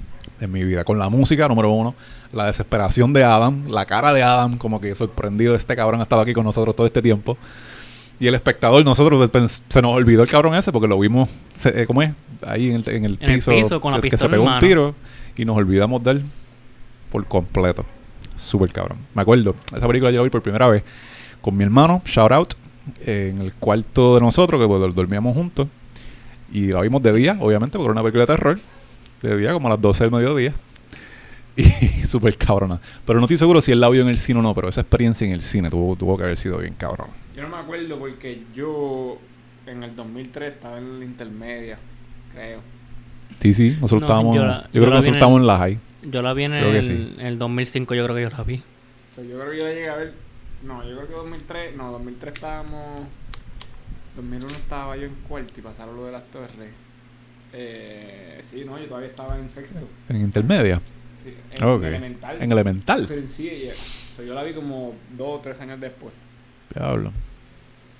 En 0.43 0.51
mi 0.51 0.65
vida. 0.65 0.83
Con 0.85 0.99
la 0.99 1.09
música, 1.09 1.47
número 1.47 1.71
uno. 1.71 1.95
La 2.33 2.47
desesperación 2.47 3.13
de 3.13 3.23
Adam. 3.23 3.69
La 3.69 3.85
cara 3.87 4.13
de 4.13 4.23
Adam, 4.23 4.57
como 4.59 4.81
que 4.81 4.95
sorprendido. 4.95 5.55
Este 5.55 5.77
cabrón 5.77 6.01
ha 6.01 6.03
estado 6.03 6.23
aquí 6.23 6.33
con 6.33 6.45
nosotros 6.45 6.75
todo 6.75 6.87
este 6.87 7.01
tiempo. 7.01 7.37
Y 8.19 8.27
el 8.27 8.35
espectador, 8.35 8.85
nosotros 8.85 9.31
pens- 9.31 9.63
se 9.69 9.83
nos 9.83 9.95
olvidó 9.95 10.23
el 10.23 10.29
cabrón 10.29 10.55
ese 10.55 10.71
porque 10.73 10.89
lo 10.89 10.99
vimos, 10.99 11.29
se- 11.55 11.83
eh, 11.83 11.87
¿cómo 11.87 12.03
es? 12.03 12.11
Ahí 12.47 12.71
en 12.71 12.77
el, 12.77 12.89
en 12.89 13.05
el 13.05 13.19
En 13.21 13.31
el 13.31 13.35
piso. 13.37 13.51
piso, 13.51 13.81
con 13.81 13.93
la 13.93 13.99
es 13.99 14.05
que 14.05 14.17
se 14.17 14.29
pegó 14.29 14.45
un 14.45 14.49
tiro 14.69 14.95
y 15.37 15.45
nos 15.45 15.57
olvidamos 15.57 16.03
de 16.03 16.11
él 16.13 16.23
por 17.11 17.25
completo. 17.27 17.85
Súper 18.37 18.73
cabrón. 18.73 18.99
Me 19.15 19.23
acuerdo, 19.23 19.55
esa 19.77 19.87
película 19.87 20.11
yo 20.11 20.19
la 20.19 20.23
vi 20.25 20.31
por 20.31 20.43
primera 20.43 20.69
vez 20.69 20.83
con 21.41 21.57
mi 21.57 21.65
hermano, 21.65 22.01
shout 22.05 22.33
out, 22.33 22.55
en 23.05 23.39
el 23.39 23.53
cuarto 23.55 24.15
de 24.17 24.21
nosotros, 24.21 24.61
que 24.61 24.67
pues, 24.69 24.95
dormíamos 24.95 25.35
juntos. 25.37 25.69
Y 26.53 26.67
la 26.69 26.81
vimos 26.81 27.03
de 27.03 27.13
día, 27.13 27.37
obviamente, 27.41 27.79
porque 27.79 27.87
era 27.87 27.93
una 27.93 28.03
película 28.03 28.23
de 28.23 28.27
terror. 28.27 28.59
De 29.23 29.37
día, 29.37 29.53
como 29.53 29.69
a 29.69 29.71
las 29.73 29.81
12 29.81 30.05
del 30.05 30.13
mediodía. 30.13 30.53
Y 31.57 31.65
súper 32.07 32.37
cabrona. 32.39 32.81
Pero 33.07 33.19
no 33.19 33.27
estoy 33.27 33.37
seguro 33.37 33.61
si 33.61 33.73
él 33.73 33.81
la 33.81 33.89
vio 33.91 34.03
en 34.03 34.09
el 34.09 34.19
cine 34.19 34.39
o 34.39 34.43
no, 34.43 34.55
pero 34.55 34.69
esa 34.69 34.81
experiencia 34.81 35.27
en 35.27 35.35
el 35.35 35.43
cine 35.43 35.69
tuvo, 35.69 35.97
tuvo 35.97 36.17
que 36.17 36.25
haber 36.25 36.39
sido 36.39 36.59
bien 36.59 36.75
cabrón. 36.75 37.09
Yo 37.37 37.43
no 37.43 37.49
me 37.51 37.57
acuerdo 37.59 37.99
porque 37.99 38.43
yo 38.55 39.19
en 39.67 39.83
el 39.83 39.95
2003 39.95 40.55
estaba 40.55 40.79
en 40.79 40.99
la 40.99 41.05
intermedia, 41.05 41.79
creo. 42.33 42.61
Sí, 43.41 43.53
sí, 43.55 43.77
nosotros 43.81 44.01
No, 44.03 44.07
estábamos. 44.07 44.35
yo 44.37 44.43
Yo, 44.43 44.47
la- 44.49 44.63
yo 44.63 44.69
creo 44.71 44.85
que 44.85 44.91
nosotros 44.91 45.17
estábamos 45.17 45.41
en 45.43 45.47
la 45.47 45.59
high. 45.59 45.79
Yo 46.11 46.23
la 46.23 46.33
vi 46.33 46.45
en 46.45 46.55
el, 46.55 46.85
sí. 46.85 47.15
en 47.19 47.27
el 47.27 47.39
2005, 47.39 47.95
yo 47.95 48.05
creo 48.05 48.17
que 48.17 48.23
yo 48.23 48.31
la 48.31 48.45
vi. 48.45 48.57
O 48.57 49.15
sea, 49.15 49.25
yo 49.25 49.39
creo 49.39 49.51
que 49.51 49.59
yo 49.59 49.65
la 49.65 49.71
llegué 49.71 49.89
a 49.91 49.97
ver. 49.97 50.15
No, 50.65 50.83
yo 50.89 50.97
creo 50.97 51.07
que 51.09 51.13
2003. 51.15 51.77
No, 51.77 51.93
2003 51.93 52.33
estábamos. 52.33 53.07
2001 54.17 54.53
estaba 54.55 54.97
yo 54.97 55.05
en 55.05 55.15
cuarto 55.29 55.53
y 55.59 55.63
pasaron 55.63 55.97
lo 55.97 56.07
de 56.07 56.13
las 56.13 56.25
torres. 56.31 56.71
Eh, 57.53 58.41
sí, 58.51 58.63
no, 58.65 58.79
yo 58.79 58.87
todavía 58.87 59.09
estaba 59.11 59.39
en 59.39 59.51
sexto. 59.51 59.79
En 60.09 60.17
intermedia. 60.21 60.81
Sí, 61.25 61.35
en 61.61 61.65
Ok. 61.69 61.83
elemental. 61.85 62.37
En 62.43 62.53
elemental. 62.53 63.05
Pero 63.09 63.21
en 63.21 63.29
sí, 63.29 63.49
ella- 63.49 63.73
o 63.73 64.17
sea, 64.17 64.25
yo 64.25 64.35
la 64.35 64.43
vi 64.43 64.53
como 64.55 64.95
dos 65.17 65.39
o 65.39 65.41
tres 65.41 65.61
años 65.61 65.81
después. 65.81 66.13
Diablo. 66.75 67.13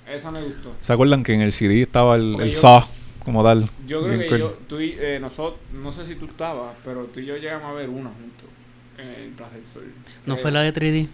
Esa 0.09 0.29
me 0.31 0.41
gustó. 0.41 0.75
¿Se 0.81 0.91
acuerdan 0.91 1.23
que 1.23 1.33
en 1.33 1.41
el 1.41 1.53
CD 1.53 1.81
estaba 1.83 2.15
el, 2.15 2.35
el 2.41 2.49
yo- 2.51 2.59
Saw 2.59 2.83
como 3.23 3.43
tal? 3.43 3.69
Yo 3.87 3.99
creo 4.01 4.09
Bien 4.17 4.19
que 4.21 4.27
cool. 4.27 4.39
yo, 4.39 4.57
tú 4.67 4.79
y 4.81 4.95
eh, 4.99 5.17
nosotros, 5.21 5.59
no 5.71 5.93
sé 5.93 6.05
si 6.05 6.15
tú 6.15 6.25
estabas, 6.25 6.75
pero 6.83 7.05
tú 7.05 7.19
y 7.21 7.25
yo 7.25 7.37
llegamos 7.37 7.69
a 7.69 7.73
ver 7.73 7.87
una 7.89 8.09
juntos 8.09 8.49
en 8.97 9.07
el 9.07 9.29
Plaza 9.31 9.55
del 9.55 9.63
Sol. 9.73 9.83
¿No 10.25 10.35
fue 10.35 10.51
la 10.51 10.61
de 10.61 10.73
3D? 10.73 11.07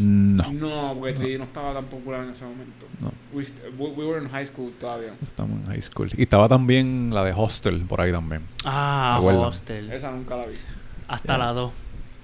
No. 0.00 0.52
No, 0.52 0.96
porque 0.98 1.16
3D 1.18 1.38
no 1.38 1.44
estaba 1.44 1.74
tan 1.74 1.84
popular 1.86 2.24
en 2.24 2.30
ese 2.30 2.44
momento. 2.44 2.86
No. 3.00 3.12
We, 3.32 3.44
we, 3.78 3.90
we 3.90 4.04
were 4.06 4.22
in 4.22 4.28
high 4.30 4.46
school 4.46 4.72
todavía. 4.80 5.12
Estamos 5.22 5.58
en 5.60 5.66
high 5.66 5.82
school. 5.82 6.10
Y 6.16 6.22
estaba 6.22 6.48
también 6.48 7.10
la 7.12 7.24
de 7.24 7.32
Hostel 7.36 7.82
por 7.82 8.00
ahí 8.00 8.10
también. 8.12 8.42
Ah. 8.64 9.18
Hostel. 9.22 9.90
Esa 9.92 10.10
nunca 10.10 10.36
la 10.36 10.46
vi. 10.46 10.54
Hasta 11.08 11.34
Ya. 11.34 11.38
la 11.38 11.52
2. 11.52 11.72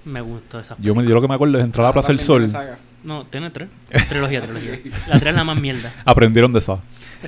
Me 0.05 0.21
gustó 0.21 0.59
esa. 0.59 0.75
Yo, 0.79 0.95
me, 0.95 1.03
yo 1.03 1.13
lo 1.13 1.21
que 1.21 1.27
me 1.27 1.35
acuerdo 1.35 1.57
es 1.59 1.63
entrar 1.63 1.85
a 1.85 1.89
la 1.89 1.93
Plaza 1.93 2.07
del 2.07 2.19
Sol. 2.19 2.43
tiene 2.45 2.51
saga. 2.53 2.79
No, 3.03 3.25
tiene 3.25 3.49
tres. 3.49 3.69
Trilogía, 4.09 4.41
trilogía. 4.41 4.79
La 5.07 5.19
3 5.19 5.27
es 5.27 5.35
la 5.35 5.43
más 5.45 5.59
mierda. 5.61 5.93
Aprendieron 6.05 6.51
de 6.51 6.59
Saw. 6.61 6.79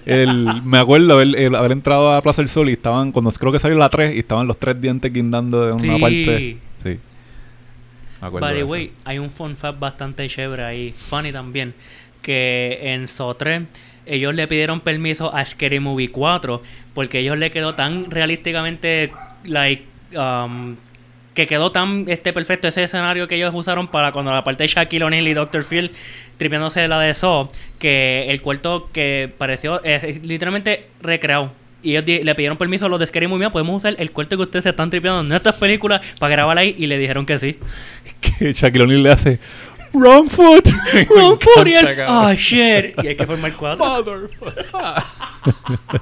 El, 0.05 0.61
me 0.63 0.79
acuerdo 0.79 1.13
haber, 1.13 1.35
el- 1.39 1.55
haber 1.55 1.71
entrado 1.73 2.13
a 2.13 2.21
Plaza 2.21 2.41
del 2.41 2.49
Sol 2.49 2.69
y 2.69 2.73
estaban, 2.73 3.11
cuando 3.11 3.31
creo 3.31 3.51
que 3.51 3.59
salió 3.59 3.77
la 3.77 3.89
3, 3.89 4.15
y 4.15 4.19
estaban 4.19 4.47
los 4.47 4.57
tres 4.57 4.79
dientes 4.81 5.11
guindando 5.13 5.65
de 5.67 5.71
una 5.73 5.95
Sí. 5.95 6.01
parte. 6.01 6.57
By 8.21 8.53
the 8.55 8.63
way, 8.63 8.91
hay 9.03 9.19
un 9.19 9.31
fun 9.31 9.57
fact 9.57 9.79
bastante 9.79 10.27
chévere 10.29 10.63
ahí, 10.63 10.91
funny 10.91 11.31
también, 11.31 11.73
que 12.21 12.79
en 12.81 13.07
So 13.07 13.33
3 13.33 13.63
ellos 14.05 14.33
le 14.33 14.47
pidieron 14.47 14.81
permiso 14.81 15.33
a 15.33 15.43
Scary 15.45 15.79
Movie 15.79 16.09
4 16.09 16.61
porque 16.93 17.19
ellos 17.19 17.37
le 17.37 17.51
quedó 17.51 17.75
tan 17.75 18.09
realísticamente 18.09 19.11
like 19.43 19.85
um, 20.15 20.75
que 21.33 21.47
quedó 21.47 21.71
tan 21.71 22.05
este 22.07 22.33
perfecto 22.33 22.67
ese 22.67 22.83
escenario 22.83 23.27
que 23.27 23.35
ellos 23.35 23.53
usaron 23.53 23.87
para 23.87 24.11
cuando 24.11 24.31
la 24.33 24.43
parte 24.43 24.63
de 24.63 24.67
Shaquille 24.67 25.03
O'Neal 25.03 25.27
y 25.27 25.33
Dr. 25.33 25.63
Phil 25.63 25.91
tripiándose 26.37 26.87
la 26.87 26.99
de 26.99 27.13
Saw 27.13 27.49
que 27.79 28.25
el 28.29 28.41
cuarto 28.41 28.89
que 28.91 29.31
pareció 29.37 29.81
eh, 29.83 30.19
literalmente 30.23 30.87
recreado 31.01 31.51
y 31.83 31.95
ellos 31.95 32.23
le 32.25 32.35
pidieron 32.35 32.57
permiso 32.57 32.85
a 32.85 32.89
los 32.89 32.99
de 32.99 33.05
Scary 33.05 33.27
Movie, 33.27 33.39
"Mira, 33.39 33.51
podemos 33.51 33.77
usar 33.77 33.95
el 33.97 34.11
cuarto 34.11 34.37
que 34.37 34.43
ustedes 34.43 34.63
se 34.63 34.69
están 34.69 34.89
tripeando 34.89 35.21
en 35.21 35.29
nuestras 35.29 35.55
películas 35.55 36.01
para 36.19 36.35
grabar 36.35 36.57
ahí 36.57 36.75
y 36.77 36.87
le 36.87 36.97
dijeron 36.97 37.25
que 37.25 37.37
sí. 37.37 37.57
Que 38.39 38.53
Shaquille 38.53 38.83
O'Neal 38.83 39.03
le 39.03 39.11
hace 39.11 39.39
Wrong 39.93 40.29
foot. 40.29 40.67
Me 40.93 41.03
Ron 41.03 41.39
Food 41.39 41.67
y 41.67 41.73
él, 41.73 41.87
oh 42.07 42.33
shit. 42.33 42.95
Y 43.03 43.07
hay 43.07 43.15
que 43.15 43.25
formar 43.25 43.53
cuatro. 43.53 43.85
Motherfucker. 43.85 45.03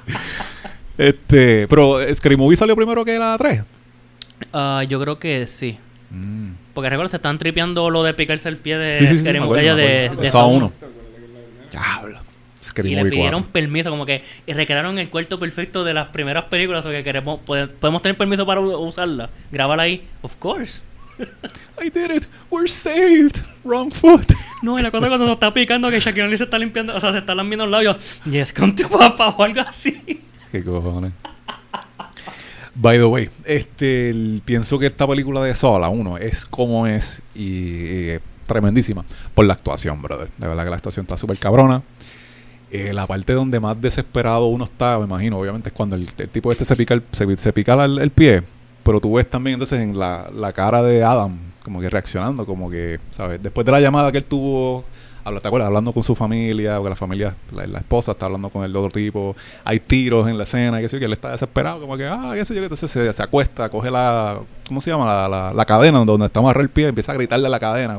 este, 0.98 1.66
pero 1.68 1.98
Scary 2.14 2.36
Movie 2.36 2.56
salió 2.56 2.76
primero 2.76 3.04
que 3.04 3.18
la 3.18 3.36
3. 3.36 3.62
Ah, 4.52 4.84
yo 4.88 5.00
creo 5.00 5.18
que 5.18 5.46
sí. 5.46 5.78
Mm. 6.10 6.52
Porque 6.74 6.88
recuerdo, 6.90 7.08
se 7.08 7.16
están 7.16 7.38
tripeando 7.38 7.90
lo 7.90 8.02
de 8.04 8.14
picarse 8.14 8.48
el 8.48 8.56
pie 8.58 8.78
de 8.78 8.96
Sí, 8.96 9.06
sí, 9.06 9.16
sí, 9.16 9.22
Scary 9.22 9.40
Movie, 9.40 9.74
de, 9.74 10.10
de 10.10 10.30
uno. 10.34 10.46
uno. 10.48 10.72
Diablo. 11.70 12.20
Y 12.86 12.94
le 12.94 13.04
pidieron 13.04 13.42
4. 13.42 13.52
permiso, 13.52 13.90
como 13.90 14.06
que 14.06 14.22
y 14.46 14.52
recrearon 14.52 14.98
el 14.98 15.08
cuarto 15.10 15.38
perfecto 15.38 15.84
de 15.84 15.94
las 15.94 16.08
primeras 16.08 16.44
películas, 16.44 16.84
o 16.86 16.90
que 16.90 17.02
queremos, 17.04 17.40
pode- 17.46 17.68
podemos 17.68 18.02
tener 18.02 18.16
permiso 18.16 18.44
para 18.46 18.60
usarla. 18.60 19.30
Grabarla 19.52 19.82
ahí, 19.84 20.02
of 20.22 20.36
course. 20.36 20.80
I 21.82 21.90
did 21.90 22.10
it. 22.10 22.24
We're 22.50 22.68
saved. 22.68 23.42
Wrong 23.64 23.90
foot. 23.90 24.32
No, 24.62 24.78
y 24.78 24.82
la 24.82 24.90
cosa 24.90 25.08
cuando 25.08 25.24
se 25.24 25.32
está 25.32 25.54
picando, 25.54 25.88
que 25.88 26.00
Shaquille 26.00 26.24
O'Neal 26.24 26.36
se 26.36 26.44
está 26.44 26.58
limpiando, 26.58 26.94
o 26.94 27.00
sea, 27.00 27.12
se 27.12 27.18
está 27.18 27.34
lambiendo 27.34 27.64
los 27.64 27.72
labios. 27.72 27.96
Yes, 28.26 28.52
con 28.52 28.76
tu 28.76 28.86
papá 28.90 29.30
o 29.30 29.42
algo 29.42 29.62
así. 29.62 30.20
Qué 30.52 30.62
cojones. 30.62 31.12
By 32.74 32.98
the 32.98 33.04
way, 33.04 33.28
este, 33.44 34.10
el- 34.10 34.42
pienso 34.44 34.78
que 34.78 34.86
esta 34.86 35.06
película 35.06 35.40
de 35.42 35.54
Saw, 35.54 35.78
la 35.78 35.88
1, 35.88 36.18
es 36.18 36.44
como 36.46 36.86
es 36.86 37.22
y, 37.34 37.42
y 37.44 38.08
es 38.10 38.20
tremendísima 38.46 39.04
por 39.34 39.44
la 39.46 39.54
actuación, 39.54 40.00
brother. 40.02 40.28
De 40.38 40.46
verdad 40.46 40.64
que 40.64 40.70
la 40.70 40.76
actuación 40.76 41.04
está 41.04 41.16
súper 41.16 41.38
cabrona. 41.38 41.82
Eh, 42.72 42.92
la 42.92 43.06
parte 43.06 43.32
donde 43.32 43.58
más 43.58 43.80
desesperado 43.80 44.46
uno 44.46 44.64
está, 44.64 44.98
me 44.98 45.04
imagino, 45.04 45.38
obviamente, 45.38 45.70
es 45.70 45.74
cuando 45.74 45.96
el, 45.96 46.08
el 46.16 46.28
tipo 46.28 46.52
este 46.52 46.64
se 46.64 46.76
pica 46.76 46.94
el, 46.94 47.02
se, 47.12 47.52
pica 47.52 47.74
el, 47.84 48.10
pie. 48.10 48.42
Pero 48.82 49.00
tú 49.00 49.14
ves 49.14 49.28
también 49.28 49.54
entonces 49.54 49.80
en 49.80 49.98
la, 49.98 50.30
la 50.32 50.52
cara 50.52 50.82
de 50.82 51.02
Adam, 51.02 51.38
como 51.64 51.80
que 51.80 51.90
reaccionando, 51.90 52.46
como 52.46 52.70
que, 52.70 53.00
¿sabes? 53.10 53.42
Después 53.42 53.64
de 53.64 53.72
la 53.72 53.80
llamada 53.80 54.10
que 54.12 54.18
él 54.18 54.24
tuvo 54.24 54.84
¿te 55.40 55.48
acuerdas? 55.48 55.68
Hablando 55.68 55.92
con 55.92 56.02
su 56.02 56.14
familia, 56.14 56.76
porque 56.76 56.90
la 56.90 56.96
familia, 56.96 57.36
la, 57.52 57.78
esposa 57.78 58.12
está 58.12 58.26
hablando 58.26 58.48
con 58.50 58.64
el 58.64 58.74
otro 58.76 58.90
tipo, 58.90 59.36
hay 59.64 59.80
tiros 59.80 60.26
en 60.28 60.36
la 60.36 60.44
escena, 60.44 60.80
qué 60.80 60.88
sé 60.88 60.96
yo, 60.96 61.00
que 61.00 61.04
él 61.06 61.12
está 61.12 61.30
desesperado, 61.30 61.80
como 61.80 61.96
que, 61.96 62.06
ah, 62.06 62.32
qué 62.34 62.44
sé 62.44 62.54
yo, 62.54 62.62
entonces 62.62 62.90
se, 62.90 63.12
se 63.12 63.22
acuesta, 63.22 63.68
coge 63.68 63.90
la, 63.90 64.40
¿cómo 64.66 64.80
se 64.80 64.90
llama? 64.90 65.06
La, 65.06 65.28
la, 65.28 65.52
la 65.52 65.64
cadena 65.64 66.04
donde 66.04 66.26
está 66.26 66.40
amarrado 66.40 66.62
el 66.62 66.70
pie, 66.70 66.88
empieza 66.88 67.12
a 67.12 67.14
gritarle 67.14 67.46
a 67.46 67.50
la 67.50 67.60
cadena, 67.60 67.98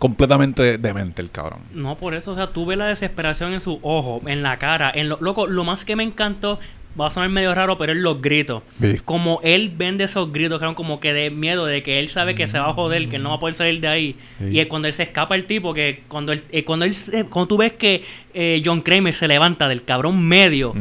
completamente 0.00 0.78
demente 0.78 1.22
el 1.22 1.30
cabrón. 1.30 1.60
No, 1.72 1.94
por 1.96 2.14
eso, 2.14 2.32
o 2.32 2.34
sea, 2.34 2.48
tú 2.48 2.66
ves 2.66 2.76
la 2.78 2.86
desesperación 2.86 3.52
en 3.52 3.60
su 3.60 3.78
ojo, 3.82 4.20
en 4.26 4.42
la 4.42 4.56
cara, 4.56 4.90
en 4.92 5.08
lo, 5.08 5.18
loco, 5.20 5.46
lo 5.46 5.62
más 5.62 5.84
que 5.84 5.94
me 5.94 6.02
encantó, 6.02 6.58
va 7.00 7.06
a 7.06 7.10
sonar 7.10 7.28
medio 7.28 7.54
raro, 7.54 7.76
pero 7.78 7.92
es 7.92 7.98
los 7.98 8.20
gritos. 8.20 8.62
Sí. 8.80 8.96
Como 9.04 9.40
él 9.44 9.72
vende 9.76 10.04
esos 10.04 10.32
gritos, 10.32 10.58
que 10.58 10.64
eran 10.64 10.74
como 10.74 10.98
que 11.00 11.12
de 11.12 11.30
miedo, 11.30 11.66
de 11.66 11.82
que 11.82 12.00
él 12.00 12.08
sabe 12.08 12.34
que 12.34 12.46
se 12.48 12.58
va 12.58 12.70
a 12.70 12.72
joder, 12.72 13.08
que 13.10 13.16
él 13.16 13.22
no 13.22 13.28
va 13.28 13.36
a 13.36 13.38
poder 13.38 13.54
salir 13.54 13.78
de 13.80 13.88
ahí. 13.88 14.16
Sí. 14.38 14.46
Y 14.52 14.58
es 14.58 14.66
cuando 14.66 14.88
él 14.88 14.94
se 14.94 15.02
escapa 15.04 15.34
el 15.36 15.44
tipo, 15.44 15.72
que 15.74 16.02
cuando 16.08 16.32
él, 16.32 16.42
eh, 16.50 16.64
cuando 16.64 16.86
él 16.86 16.94
cuando 17.28 17.46
tú 17.46 17.58
ves 17.58 17.74
que 17.74 18.02
eh, 18.34 18.60
John 18.64 18.80
Kramer 18.80 19.12
se 19.14 19.28
levanta 19.28 19.68
del 19.68 19.84
cabrón 19.84 20.26
medio 20.26 20.74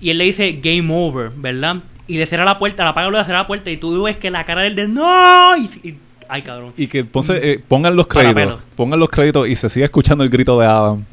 y 0.00 0.10
él 0.10 0.18
le 0.18 0.24
dice 0.24 0.58
game 0.60 0.92
over, 0.92 1.30
¿verdad? 1.34 1.76
Y 2.06 2.18
le 2.18 2.26
cierra 2.26 2.44
la 2.44 2.58
puerta, 2.58 2.84
la 2.84 2.90
apaga 2.90 3.08
le 3.10 3.24
cierra 3.24 3.38
la 3.40 3.46
puerta 3.46 3.70
y 3.70 3.78
tú 3.78 4.02
ves 4.02 4.18
que 4.18 4.30
la 4.30 4.44
cara 4.44 4.60
del 4.62 4.74
de 4.74 4.86
no 4.88 5.56
y, 5.56 5.70
y- 5.82 5.98
ay 6.28 6.42
cabrón. 6.42 6.72
Y 6.76 6.86
que 6.86 7.04
ponse- 7.04 7.38
eh, 7.42 7.62
pongan 7.66 7.94
los 7.96 8.06
créditos, 8.06 8.34
pongan 8.76 8.98
los 9.00 9.08
créditos 9.08 9.48
y 9.48 9.56
se 9.56 9.68
sigue 9.68 9.84
escuchando 9.84 10.24
el 10.24 10.30
grito 10.30 10.58
de 10.58 10.66
Adam. 10.66 11.04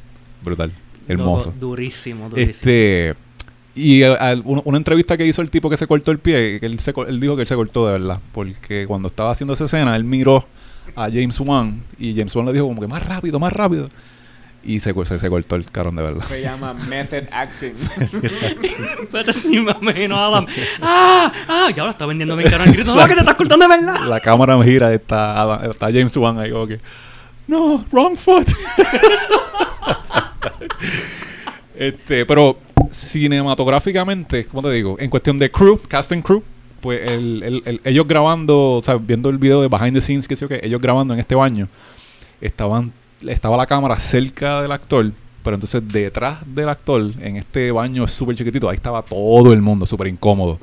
Brutal, 0.43 0.71
hermoso. 1.07 1.51
Du- 1.59 1.67
durísimo, 1.69 2.29
durísimo. 2.29 2.51
Este 2.51 3.13
y 3.73 4.03
eh, 4.03 4.15
una 4.43 4.77
entrevista 4.77 5.15
que 5.15 5.25
hizo 5.25 5.41
el 5.41 5.49
tipo 5.49 5.69
que 5.69 5.77
se 5.77 5.87
cortó 5.87 6.11
el 6.11 6.19
pie, 6.19 6.59
que 6.59 6.65
él, 6.65 6.77
se, 6.79 6.93
él 7.07 7.19
dijo 7.21 7.35
que 7.35 7.43
él 7.43 7.47
se 7.47 7.55
cortó 7.55 7.85
de 7.87 7.93
verdad, 7.93 8.19
porque 8.33 8.85
cuando 8.85 9.07
estaba 9.07 9.31
haciendo 9.31 9.53
esa 9.53 9.65
escena, 9.65 9.95
él 9.95 10.03
miró 10.03 10.45
a 10.95 11.03
James 11.05 11.39
Wan 11.39 11.81
y 11.97 12.13
James 12.13 12.35
Wan 12.35 12.45
le 12.47 12.53
dijo 12.53 12.67
como 12.67 12.81
que 12.81 12.87
más 12.87 13.05
rápido, 13.05 13.39
más 13.39 13.53
rápido. 13.53 13.89
Y 14.63 14.79
se, 14.79 14.93
se, 15.05 15.19
se 15.19 15.29
cortó 15.29 15.55
el 15.55 15.65
carón 15.71 15.95
de 15.95 16.03
verdad. 16.03 16.23
Se 16.27 16.41
llama 16.41 16.73
method 16.73 17.23
acting. 17.31 17.73
Espérate, 19.01 19.33
sí, 19.33 19.59
me 19.59 19.71
imagino 19.71 20.15
Adam. 20.15 20.45
¡Ah! 20.81 21.31
¡Ah! 21.47 21.69
Y 21.75 21.79
ahora 21.79 21.91
está 21.91 22.05
vendiendo 22.05 22.35
el 22.39 22.43
grito. 22.43 22.95
¡No, 22.95 23.07
que 23.07 23.13
te 23.15 23.19
estás 23.21 23.35
cortando 23.35 23.67
de 23.67 23.75
verdad! 23.77 24.05
La 24.07 24.19
cámara 24.19 24.61
gira, 24.63 24.93
está, 24.93 25.41
Adam- 25.41 25.71
está 25.71 25.87
James 25.87 26.15
Wan 26.15 26.37
ahí 26.39 26.51
como 26.51 26.67
que, 26.67 26.79
no, 27.47 27.83
wrong 27.91 28.15
foot. 28.15 28.47
este, 31.75 32.25
pero 32.25 32.57
cinematográficamente, 32.91 34.45
¿cómo 34.45 34.61
te 34.63 34.71
digo? 34.71 34.95
En 34.99 35.09
cuestión 35.09 35.39
de 35.39 35.49
crew, 35.49 35.79
cast 35.87 36.11
and 36.11 36.23
crew, 36.23 36.43
pues 36.81 37.09
el- 37.09 37.43
el- 37.43 37.63
el- 37.65 37.81
ellos 37.83 38.07
grabando, 38.07 38.73
o 38.73 38.83
sea, 38.83 38.95
viendo 38.95 39.29
el 39.29 39.37
video 39.37 39.61
de 39.61 39.67
behind 39.67 39.93
the 39.93 40.01
scenes, 40.01 40.27
que 40.27 40.35
sé 40.35 40.41
yo 40.41 40.49
qué, 40.49 40.59
ellos 40.63 40.81
grabando 40.81 41.13
en 41.13 41.19
este 41.19 41.35
baño, 41.35 41.67
estaban, 42.41 42.91
estaba 43.27 43.57
la 43.57 43.65
cámara 43.65 43.97
cerca 43.99 44.61
del 44.61 44.71
actor, 44.71 45.11
pero 45.43 45.55
entonces 45.55 45.81
detrás 45.87 46.39
del 46.45 46.69
actor, 46.69 47.01
en 47.19 47.37
este 47.37 47.71
baño 47.71 48.07
súper 48.07 48.35
chiquitito, 48.35 48.69
ahí 48.69 48.75
estaba 48.75 49.01
todo 49.01 49.53
el 49.53 49.61
mundo, 49.61 49.85
súper 49.85 50.07
incómodo. 50.07 50.59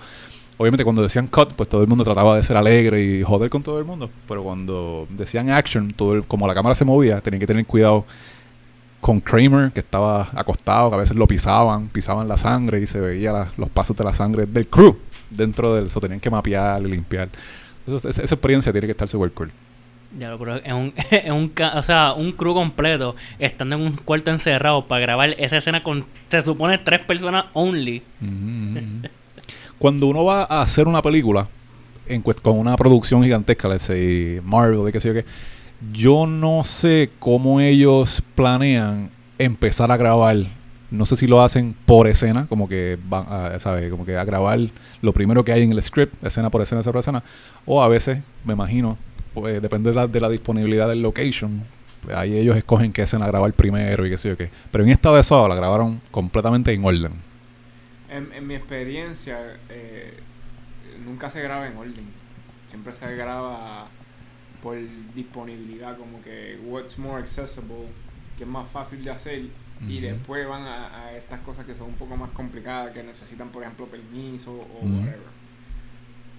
Obviamente 0.57 0.83
cuando 0.85 1.03
decían 1.03 1.29
cut, 1.29 1.53
pues 1.53 1.69
todo 1.69 1.83
el 1.83 1.87
mundo 1.87 2.03
trataba 2.05 2.37
de 2.37 2.43
ser 2.43 2.57
alegre 2.57 3.01
y 3.03 3.23
joder 3.23 3.49
con 3.49 3.63
todo 3.63 3.79
el 3.79 3.85
mundo. 3.85 4.11
Pero 4.27 4.43
cuando 4.43 5.07
decían 5.11 5.51
action, 5.51 5.93
todo 5.93 6.15
el- 6.15 6.25
como 6.25 6.47
la 6.49 6.55
cámara 6.55 6.75
se 6.75 6.85
movía, 6.85 7.21
tenían 7.21 7.39
que 7.41 7.47
tener 7.47 7.65
cuidado 7.65 8.05
con 9.01 9.21
Kramer, 9.21 9.71
que 9.73 9.79
estaba 9.81 10.29
acostado, 10.35 10.91
que 10.91 10.97
a 10.97 10.99
veces 10.99 11.17
lo 11.17 11.29
pisaban, 11.29 11.87
pisaban 11.89 12.27
la 12.27 12.37
sangre 12.37 12.81
y 12.81 12.87
se 12.89 13.01
veía 13.01 13.49
los 13.57 13.69
pasos 13.71 13.97
de 13.97 14.03
la 14.03 14.13
sangre 14.13 14.47
del 14.47 14.67
crew 14.67 14.97
dentro 15.31 15.75
del 15.75 15.87
eso. 15.87 16.01
Tenían 16.01 16.19
que 16.19 16.29
mapear 16.31 16.83
y 16.83 16.87
limpiar. 16.87 17.29
Eso- 17.87 18.09
esa, 18.09 18.23
experiencia 18.23 18.73
tiene 18.73 18.89
que 18.89 18.93
estar 18.93 19.09
super 19.09 19.31
cool. 19.31 19.53
Ya, 20.17 20.35
pero 20.39 20.57
es 20.57 20.73
un, 20.73 20.95
es 21.11 21.31
un, 21.31 21.53
o 21.75 21.83
sea, 21.83 22.15
un 22.15 22.33
crew 22.33 22.55
completo 22.55 23.15
estando 23.39 23.77
en 23.77 23.83
un 23.83 23.93
cuarto 23.97 24.31
encerrado 24.31 24.87
para 24.87 25.01
grabar 25.01 25.35
esa 25.39 25.59
escena 25.59 25.83
con, 25.83 26.07
se 26.31 26.43
supone, 26.43 26.79
tres 26.79 27.01
personas 27.01 27.47
only. 27.53 28.03
Ujú. 28.21 29.09
Cuando 29.79 30.07
uno 30.07 30.25
va 30.25 30.43
a 30.43 30.63
hacer 30.63 30.89
una 30.89 31.03
película 31.03 31.47
en 32.07 32.23
con 32.23 32.59
una 32.59 32.77
producción 32.77 33.23
gigantesca, 33.23 33.69
let's 33.69 33.83
say 33.83 34.41
Marvel, 34.43 34.85
de 34.85 34.93
qué 34.93 35.01
sé 35.01 35.09
yo 35.09 35.15
qué, 35.15 35.25
yo 35.93 36.27
no 36.27 36.65
sé 36.65 37.11
cómo 37.19 37.61
ellos 37.61 38.23
planean 38.35 39.11
empezar 39.39 39.93
a 39.93 39.97
grabar. 39.97 40.37
No 40.91 41.05
sé 41.05 41.17
si 41.17 41.27
lo 41.27 41.43
hacen 41.43 41.77
por 41.85 42.09
escena, 42.09 42.47
como 42.47 42.67
que 42.67 42.99
van 43.09 43.27
a, 43.29 43.61
¿sabe? 43.61 43.91
Como 43.91 44.07
que 44.07 44.17
a 44.17 44.25
grabar 44.25 44.59
lo 45.03 45.13
primero 45.13 45.45
que 45.45 45.53
hay 45.53 45.63
en 45.63 45.71
el 45.71 45.83
script, 45.83 46.25
escena 46.25 46.49
por 46.51 46.63
escena, 46.63 46.81
escena 46.81 46.93
por 46.93 47.01
escena. 47.01 47.23
O 47.67 47.83
a 47.83 47.89
veces, 47.89 48.23
me 48.45 48.55
imagino, 48.55 48.97
pues 49.35 49.61
depende 49.63 49.91
de 49.91 49.97
la, 49.97 50.07
de 50.07 50.21
la 50.21 50.29
disponibilidad 50.29 50.89
del 50.89 51.03
location. 51.03 51.63
pues 52.03 52.17
ahí 52.17 52.37
ellos 52.37 52.57
escogen 52.57 52.93
qué 52.93 53.03
escena 53.03 53.27
grabar 53.27 53.53
primero 53.53 54.07
y 54.07 54.11
qué 54.11 54.19
sé 54.19 54.29
yo 54.31 54.37
qué. 54.37 54.51
Pero 54.71 54.85
en 54.85 54.91
esta 54.91 55.13
de 55.13 55.21
esa 55.21 55.47
la 55.49 55.55
grabaron 55.55 56.01
completamente 56.11 56.73
en 56.73 56.85
orden. 56.85 57.13
En, 58.09 58.33
en 58.33 58.47
mi 58.47 58.55
experiencia, 58.55 59.59
eh, 59.69 60.15
nunca 61.05 61.31
se 61.31 61.43
graba 61.43 61.67
en 61.67 61.77
orden. 61.77 62.07
Siempre 62.67 62.95
se 62.95 63.15
graba 63.17 63.89
por 64.63 64.77
disponibilidad, 65.15 65.97
como 65.97 66.23
que 66.23 66.59
what's 66.65 66.99
more 66.99 67.21
accessible, 67.21 67.87
que 68.37 68.45
es 68.45 68.49
más 68.49 68.69
fácil 68.71 69.05
de 69.05 69.11
hacer. 69.11 69.43
Y 69.87 70.01
después 70.01 70.47
van 70.49 70.63
a, 70.65 71.05
a 71.05 71.13
estas 71.17 71.41
cosas 71.43 71.65
que 71.65 71.75
son 71.77 71.89
un 71.91 71.95
poco 71.95 72.17
más 72.17 72.31
complicadas, 72.31 72.93
que 72.93 73.03
necesitan, 73.03 73.51
por 73.51 73.63
ejemplo, 73.63 73.87
permiso 73.87 74.53
o 74.53 74.85
whatever. 74.85 75.21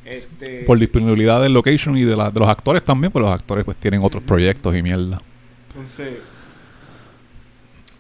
Este, 0.06 0.64
Por 0.64 0.80
disponibilidad 0.80 1.42
del 1.42 1.54
location 1.54 1.96
y 1.98 2.04
de, 2.04 2.16
la- 2.16 2.32
de 2.32 2.40
los 2.40 2.50
actores 2.50 2.84
también, 2.84 3.12
pues 3.12 3.24
los 3.24 3.32
actores 3.34 3.66
pues 3.66 3.78
tienen 3.78 4.02
otros 4.04 4.24
proyectos 4.24 4.76
y 4.76 4.82
mierda. 4.82 5.22
Entonces, 5.70 6.16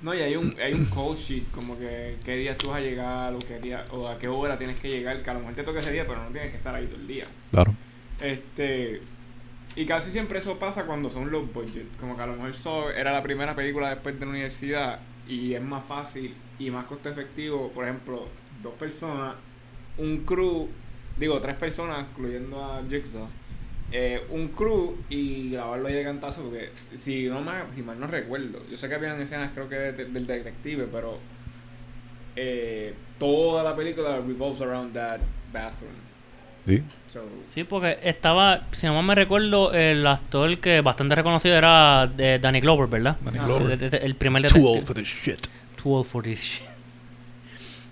no, 0.01 0.13
y 0.15 0.19
hay 0.21 0.35
un, 0.37 0.55
hay 0.63 0.73
un 0.73 0.85
call 0.85 1.15
sheet, 1.17 1.43
como 1.53 1.77
que 1.77 2.15
qué 2.23 2.37
día 2.37 2.57
tú 2.57 2.69
vas 2.69 2.77
a 2.77 2.81
llegar 2.81 3.33
o, 3.33 3.39
qué 3.39 3.59
día, 3.59 3.85
o 3.91 4.07
a 4.07 4.17
qué 4.17 4.27
hora 4.29 4.57
tienes 4.57 4.75
que 4.79 4.89
llegar, 4.89 5.21
que 5.21 5.29
a 5.29 5.33
lo 5.33 5.39
mejor 5.41 5.55
te 5.55 5.63
toca 5.63 5.79
ese 5.79 5.91
día, 5.91 6.07
pero 6.07 6.23
no 6.23 6.29
tienes 6.29 6.51
que 6.51 6.57
estar 6.57 6.73
ahí 6.73 6.85
todo 6.85 6.95
el 7.01 7.07
día. 7.07 7.27
Claro. 7.51 7.73
Este, 8.21 9.01
y 9.75 9.85
casi 9.85 10.11
siempre 10.11 10.39
eso 10.39 10.57
pasa 10.57 10.85
cuando 10.85 11.09
son 11.09 11.29
los 11.31 11.51
budgets, 11.53 11.89
como 11.99 12.15
que 12.15 12.23
a 12.23 12.27
lo 12.27 12.33
mejor 12.33 12.53
Saw 12.55 12.89
era 12.89 13.11
la 13.11 13.21
primera 13.21 13.55
película 13.55 13.89
después 13.89 14.17
de 14.19 14.25
la 14.25 14.31
universidad 14.31 14.99
y 15.27 15.53
es 15.53 15.61
más 15.61 15.85
fácil 15.85 16.33
y 16.57 16.71
más 16.71 16.85
costo 16.85 17.09
efectivo, 17.09 17.69
por 17.73 17.83
ejemplo, 17.85 18.27
dos 18.63 18.73
personas, 18.75 19.35
un 19.97 20.19
crew, 20.25 20.69
digo 21.19 21.39
tres 21.41 21.55
personas, 21.55 22.05
incluyendo 22.11 22.63
a 22.63 22.81
Jigsaw, 22.89 23.27
eh, 23.91 24.23
un 24.29 24.49
crew 24.49 24.95
y 25.09 25.51
grabarlo 25.51 25.87
ahí 25.87 25.95
de 25.95 26.03
cantazo, 26.03 26.41
porque 26.43 26.69
si 26.95 27.25
no 27.27 27.41
mal, 27.41 27.63
si 27.75 27.81
mal 27.81 27.99
no 27.99 28.07
recuerdo, 28.07 28.59
yo 28.69 28.77
sé 28.77 28.87
que 28.87 28.95
habían 28.95 29.19
escenas 29.21 29.51
creo 29.53 29.67
que 29.67 29.75
de- 29.75 29.91
de- 29.93 30.05
del 30.05 30.27
detective, 30.27 30.87
pero 30.91 31.17
eh, 32.35 32.93
toda 33.17 33.63
la 33.63 33.75
película 33.75 34.17
revolves 34.25 34.61
around 34.61 34.93
that 34.93 35.19
bathroom. 35.51 35.93
Sí. 36.67 36.83
So, 37.07 37.23
Sí, 37.53 37.63
porque 37.63 37.97
estaba, 38.03 38.67
si 38.73 38.85
no 38.85 38.93
mal 38.93 39.03
me 39.03 39.15
recuerdo, 39.15 39.73
el 39.73 40.05
actor 40.05 40.59
que 40.59 40.81
bastante 40.81 41.15
reconocido 41.15 41.55
era 41.55 42.05
de 42.05 42.37
Danny 42.37 42.59
Glover, 42.61 42.87
¿verdad? 42.87 43.17
Danny 43.21 43.39
Ah, 43.41 43.45
Glover. 43.45 43.71
El, 43.71 43.83
el- 43.83 43.95
el 44.03 44.15
primer 44.15 44.45
Too 44.47 44.67
old 44.67 44.83
for 44.85 44.95
this 44.95 45.07
shit. 45.07 45.47
Too 45.81 45.89
old 45.95 46.05
for 46.05 46.21
this 46.23 46.39
shit. 46.39 46.68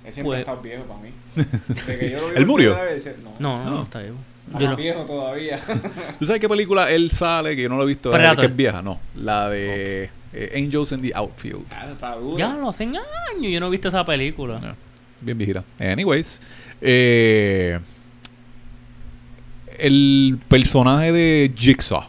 Él 0.08 0.14
siempre 0.14 0.24
Pues- 0.30 0.38
ha 0.38 0.40
estado 0.40 0.62
viejo 0.62 0.84
para 0.86 1.00
mí. 1.02 1.10
Desde 1.68 1.98
que 2.00 2.10
yo 2.12 2.20
lo 2.22 2.28
vi 2.30 2.32
¿Él 2.32 2.38
por 2.38 2.48
murió? 2.48 2.76
vez, 2.76 3.06
no, 3.24 3.32
No, 3.40 3.58
no, 3.58 3.64
No. 3.66 3.70
no, 3.78 3.84
está 3.84 4.00
vivo. 4.00 4.16
está 4.48 4.60
Yo 4.60 4.66
más 4.68 4.78
no- 4.78 4.84
viejo 4.84 5.02
todavía. 5.06 5.60
¿Tú 6.20 6.26
sabes 6.26 6.40
qué 6.42 6.48
película 6.50 6.90
él 6.90 7.12
sale 7.12 7.56
que 7.56 7.62
yo 7.64 7.70
no 7.70 7.76
lo 7.78 7.84
he 7.84 7.88
visto? 7.88 8.10
Que 8.12 8.46
es 8.46 8.56
vieja, 8.56 8.82
no. 8.82 9.00
La 9.16 9.50
de 9.50 10.10
eh, 10.34 10.52
Angels 10.56 10.92
in 10.94 11.02
the 11.02 11.12
Outfield. 11.14 11.66
Ah, 11.72 11.90
está 11.92 12.16
duro. 12.16 12.38
Ya 12.38 12.54
lo 12.56 12.70
hacen 12.70 12.96
años, 12.96 13.52
yo 13.52 13.60
no 13.60 13.68
he 13.68 13.72
visto 13.72 13.90
esa 13.90 14.06
película. 14.06 14.76
Bien 15.22 15.38
viejita. 15.38 15.64
Anyways. 15.80 16.42
eh, 16.82 17.80
el 19.78 20.40
personaje 20.48 21.12
de 21.12 21.52
Jigsaw, 21.56 22.04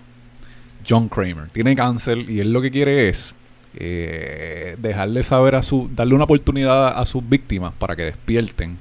John 0.89 1.09
Kramer, 1.09 1.49
tiene 1.51 1.75
cáncer 1.77 2.19
y 2.19 2.41
él 2.41 2.53
lo 2.53 2.63
que 2.63 2.71
quiere 2.71 3.09
es 3.09 3.35
eh, 3.75 4.77
dejarle 4.79 5.23
saber 5.23 5.55
a 5.55 5.63
su, 5.63 5.89
darle 5.95 6.15
una 6.15 6.25
oportunidad 6.25 6.99
a 6.99 7.05
sus 7.07 7.27
víctimas 7.29 7.73
para 7.75 7.95
que 7.97 8.03
despierten 8.05 8.79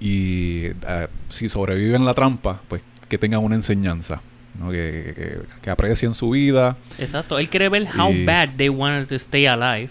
y 0.00 0.64
eh, 0.66 1.08
si 1.28 1.48
sobreviven 1.48 2.04
la 2.04 2.14
trampa, 2.14 2.60
pues 2.68 2.82
que 3.08 3.18
tengan 3.18 3.42
una 3.44 3.54
enseñanza, 3.54 4.20
¿no? 4.58 4.70
que, 4.70 5.12
que- 5.14 5.38
que 5.62 5.70
aprecien 5.70 6.14
su 6.14 6.30
vida. 6.30 6.76
Exacto, 6.98 7.38
él 7.38 7.48
quiere 7.48 7.68
ver 7.68 7.86
how 7.96 8.10
Y- 8.10 8.24
bad 8.24 8.50
they 8.56 8.68
wanted 8.68 9.06
to 9.08 9.14
stay 9.16 9.46
alive. 9.46 9.90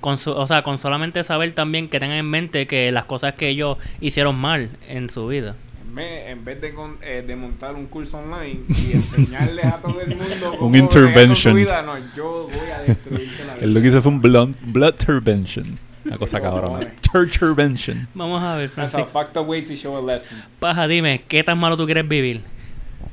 Con 0.00 0.16
su- 0.18 0.30
o 0.32 0.46
sea, 0.46 0.62
con 0.62 0.78
solamente 0.78 1.22
saber 1.24 1.52
también 1.52 1.88
que 1.88 1.98
tengan 2.00 2.18
en 2.18 2.26
mente 2.30 2.66
que 2.66 2.90
las 2.92 3.04
cosas 3.04 3.34
que 3.34 3.48
ellos 3.48 3.78
hicieron 4.00 4.36
mal 4.36 4.70
en 4.88 5.10
su 5.10 5.26
vida. 5.26 5.56
En 5.88 5.94
vez, 5.94 6.28
en 6.28 6.44
vez 6.44 6.60
de, 6.60 6.74
con- 6.74 6.98
eh, 7.02 7.24
de 7.26 7.34
montar 7.36 7.74
un 7.74 7.86
curso 7.86 8.18
online 8.18 8.60
y 8.68 8.92
enseñarles 8.92 9.64
a 9.64 9.76
todo 9.78 10.00
el 10.00 10.14
mundo 10.14 10.34
cómo 10.58 10.66
Un 10.68 10.76
intervention. 10.76 11.54
vida, 11.56 11.82
no, 11.82 11.94
yo 12.14 12.48
voy 12.52 12.70
a 12.74 12.80
destruirte 12.82 13.44
la 13.44 13.54
vida. 13.54 13.64
Él 13.64 13.74
lo 13.74 13.80
que 13.80 13.88
hizo 13.88 14.02
fue 14.02 14.12
un 14.12 14.20
blood, 14.20 14.50
blood 14.66 14.94
intervention. 15.00 15.78
Una 16.04 16.16
cosa 16.18 16.40
cabrona. 16.40 16.68
Cojones. 16.68 16.96
Torturvention. 17.12 18.08
Vamos 18.14 18.42
a 18.42 18.54
ver, 18.56 18.70
That's 18.70 18.94
a 18.94 18.98
Francisco. 18.98 19.20
fucked 19.20 19.40
up 19.40 19.48
way 19.48 19.62
to 19.62 19.74
show 19.74 19.96
a 19.96 20.00
lesson. 20.02 20.38
Paja, 20.60 20.86
dime, 20.86 21.22
¿qué 21.26 21.42
tan 21.42 21.58
malo 21.58 21.76
tú 21.76 21.84
quieres 21.86 22.06
vivir? 22.08 22.42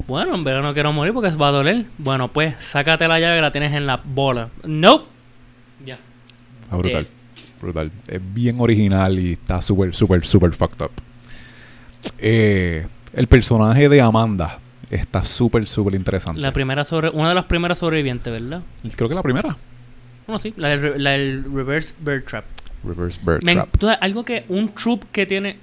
Bueno, 0.08 0.36
en 0.36 0.44
verdad 0.44 0.62
no 0.62 0.74
quiero 0.74 0.94
morir 0.94 1.14
porque 1.14 1.32
se 1.32 1.38
va 1.38 1.48
a 1.48 1.52
doler. 1.52 1.86
Bueno, 1.98 2.28
pues 2.32 2.56
sácate 2.60 3.08
la 3.08 3.20
llave 3.20 3.38
que 3.38 3.42
la 3.42 3.52
tienes 3.52 3.74
en 3.74 3.88
la 3.88 4.02
bola. 4.04 4.50
Nope. 4.64 5.06
Ya. 5.86 5.98
Está 6.64 6.76
brutal. 6.78 7.08
Sí. 7.34 7.44
Brutal. 7.62 7.92
Es 8.08 8.22
bien 8.34 8.58
original 8.60 9.18
y 9.18 9.34
está 9.34 9.62
súper, 9.62 9.94
súper, 9.96 10.24
súper 10.26 10.54
fucked 10.54 10.86
up. 10.86 10.92
Eh, 12.20 12.86
el 13.14 13.28
personaje 13.28 13.90
de 13.90 14.02
Amanda 14.02 14.60
está 14.90 15.24
súper, 15.24 15.68
súper 15.68 15.96
interesante. 15.96 16.40
La 16.42 16.52
primera 16.52 16.84
sobre, 16.84 17.10
una 17.10 17.30
de 17.30 17.36
las 17.36 17.46
primeras 17.46 17.78
sobrevivientes, 17.80 18.32
¿verdad? 18.32 18.62
Creo 18.96 19.10
que 19.10 19.16
la 19.16 19.24
primera. 19.24 19.56
Bueno, 20.28 20.40
sí, 20.40 20.54
la 20.58 20.70
del, 20.70 20.82
re- 20.82 21.00
la 21.00 21.12
del 21.12 21.44
Reverse 21.54 21.94
Bird 22.00 22.24
Trap. 22.26 22.46
Reverse 22.84 23.20
Bird 23.24 23.40
Trap. 23.42 23.78
tú 23.78 23.88
algo 24.00 24.24
que 24.26 24.46
un 24.50 24.70
troop 24.74 25.04
que 25.12 25.26
tiene. 25.26 25.58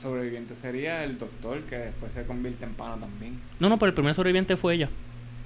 Sobreviviente 0.00 0.54
sería 0.54 1.02
el 1.04 1.18
doctor 1.18 1.60
que 1.62 1.76
después 1.76 2.12
se 2.12 2.24
convierte 2.24 2.64
en 2.64 2.74
pana 2.74 2.96
también. 2.96 3.40
No, 3.58 3.68
no, 3.68 3.78
pero 3.78 3.88
el 3.88 3.94
primer 3.94 4.14
sobreviviente 4.14 4.56
fue 4.56 4.74
ella. 4.74 4.88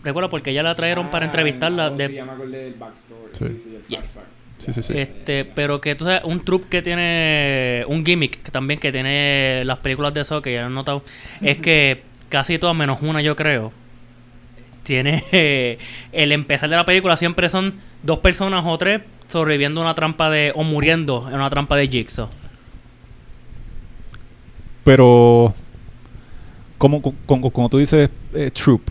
Recuerda, 0.05 0.29
porque 0.31 0.51
ella 0.51 0.63
la 0.63 0.75
trajeron 0.75 1.11
para 1.11 1.25
Ah, 1.25 1.29
entrevistarla. 1.29 1.91
no, 1.91 1.97
de, 1.97 2.09
Sí, 2.09 2.15
ya 2.15 2.25
me 2.25 2.33
acordé 2.33 2.59
del 2.65 2.75
backstory. 2.75 3.33
Sí. 3.33 3.45
Sí, 3.49 3.61
sí, 3.65 3.77
el 3.77 3.83
Yes. 3.89 4.21
Sí, 4.59 4.73
sí, 4.73 4.83
sí. 4.83 4.93
Este, 4.97 5.45
pero 5.45 5.81
que 5.81 5.95
tú 5.95 6.05
sabes, 6.05 6.23
un 6.25 6.45
troop 6.45 6.69
que 6.69 6.83
tiene 6.83 7.85
un 7.87 8.05
gimmick 8.05 8.43
que 8.43 8.51
también 8.51 8.81
que 8.81 8.91
tiene 8.91 9.65
las 9.65 9.79
películas 9.79 10.13
de 10.15 10.23
eso 10.23 10.43
que 10.43 10.53
ya 10.53 10.67
han 10.67 10.75
notado, 10.75 11.03
es 11.41 11.59
que 11.59 12.03
casi 12.29 12.59
todas 12.59 12.77
menos 12.77 12.99
una 13.03 13.23
yo 13.23 13.37
creo. 13.37 13.73
Tiene 14.83 15.25
eh, 15.33 15.79
el 16.13 16.33
empezar 16.33 16.69
de 16.69 16.77
la 16.77 16.85
película 16.85 17.17
siempre 17.17 17.49
son 17.49 17.75
dos 18.03 18.19
personas 18.19 18.65
o 18.67 18.77
tres 18.79 19.03
sobreviviendo 19.29 19.81
a 19.81 19.85
una 19.85 19.95
trampa 19.95 20.31
de 20.31 20.53
o 20.55 20.63
muriendo 20.65 21.29
en 21.29 21.35
una 21.35 21.51
trampa 21.51 21.77
de 21.77 21.89
Jigsaw. 21.89 22.29
Pero, 24.85 25.55
como, 26.79 27.03
como, 27.27 27.51
como 27.51 27.69
tú 27.69 27.79
dices, 27.79 28.09
eh, 28.35 28.51
Troop. 28.51 28.89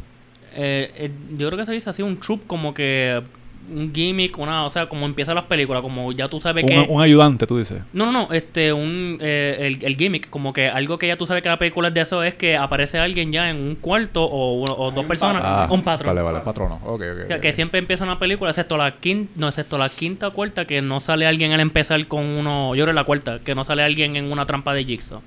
Eh, 0.59 0.91
eh, 0.95 1.11
yo 1.36 1.47
creo 1.47 1.59
que 1.59 1.65
se 1.65 1.72
dice 1.72 1.89
así 1.89 2.01
un 2.01 2.18
troop 2.18 2.47
como 2.47 2.74
que 2.74 3.22
un 3.70 3.91
gimmick, 3.93 4.38
una, 4.38 4.65
o 4.65 4.70
sea, 4.70 4.88
como 4.88 5.05
empiezan 5.05 5.36
las 5.36 5.45
películas, 5.45 5.82
como 5.82 6.11
ya 6.11 6.28
tú 6.28 6.39
sabes 6.39 6.63
Un, 6.63 6.70
que 6.70 6.80
un 6.89 7.01
ayudante, 7.01 7.45
tú 7.47 7.57
dices. 7.57 7.82
No, 7.93 8.05
no, 8.05 8.11
no, 8.11 8.34
este, 8.34 8.72
un, 8.74 9.18
eh, 9.22 9.57
el, 9.61 9.84
el 9.84 9.95
gimmick, 9.97 10.30
como 10.30 10.53
que 10.53 10.68
algo 10.70 10.97
que 10.97 11.07
ya 11.07 11.18
tú 11.18 11.26
sabes 11.26 11.43
que 11.43 11.49
la 11.49 11.57
película 11.57 11.89
es 11.89 11.93
de 11.93 12.01
eso 12.01 12.24
es 12.24 12.34
que 12.36 12.55
aparece 12.57 12.97
alguien 12.99 13.32
ya 13.32 13.49
en 13.49 13.57
un 13.57 13.76
cuarto 13.76 14.24
o, 14.24 14.61
uno- 14.61 14.74
o 14.78 14.91
dos 14.91 15.01
un 15.03 15.07
personas, 15.07 15.41
Ah, 15.45 15.68
un 15.70 15.82
patrón. 15.82 16.15
Vale, 16.15 16.22
vale, 16.26 16.39
patrono. 16.43 16.76
Ok, 16.84 17.01
ok. 17.01 17.24
O 17.24 17.28
sea, 17.28 17.36
ok. 17.38 17.41
que 17.41 17.53
siempre 17.53 17.80
empieza 17.80 18.03
una 18.03 18.20
película, 18.20 18.49
excepto 18.51 18.78
la 18.78 18.91
quinta, 18.95 19.32
no, 19.36 19.47
excepto 19.47 19.78
la 19.78 19.89
quinta 19.89 20.30
o 20.30 20.34
cuarta, 20.34 20.65
que 20.65 20.82
no 20.82 20.99
sale 20.99 21.26
alguien 21.28 21.51
al 21.51 21.59
empezar 21.59 22.05
con 22.07 22.24
uno, 22.26 22.76
yo 22.76 22.84
creo 22.86 22.93
la 22.93 23.03
cuarta, 23.03 23.39
que 23.39 23.53
no 23.55 23.63
sale 23.63 23.84
alguien 23.84 24.15
en 24.15 24.32
una 24.32 24.45
trampa 24.45 24.74
de 24.74 24.86
Jigsaw. 24.86 25.22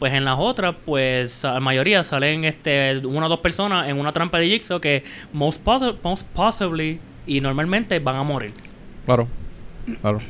Pues 0.00 0.12
en 0.12 0.24
las 0.24 0.36
otras, 0.38 0.74
pues 0.84 1.44
la 1.44 1.60
mayoría 1.60 2.02
salen 2.02 2.44
este, 2.44 2.98
una 3.06 3.26
o 3.26 3.28
dos 3.28 3.38
personas 3.38 3.88
en 3.88 3.98
una 3.98 4.12
trampa 4.12 4.38
de 4.38 4.48
Jigsaw 4.48 4.80
que 4.80 5.04
most, 5.32 5.64
possi- 5.64 5.94
most 6.02 6.26
possibly 6.34 6.98
y 7.26 7.40
normalmente 7.40 7.98
van 7.98 8.16
a 8.16 8.22
morir. 8.22 8.52
Claro, 9.04 9.28
claro. 10.00 10.20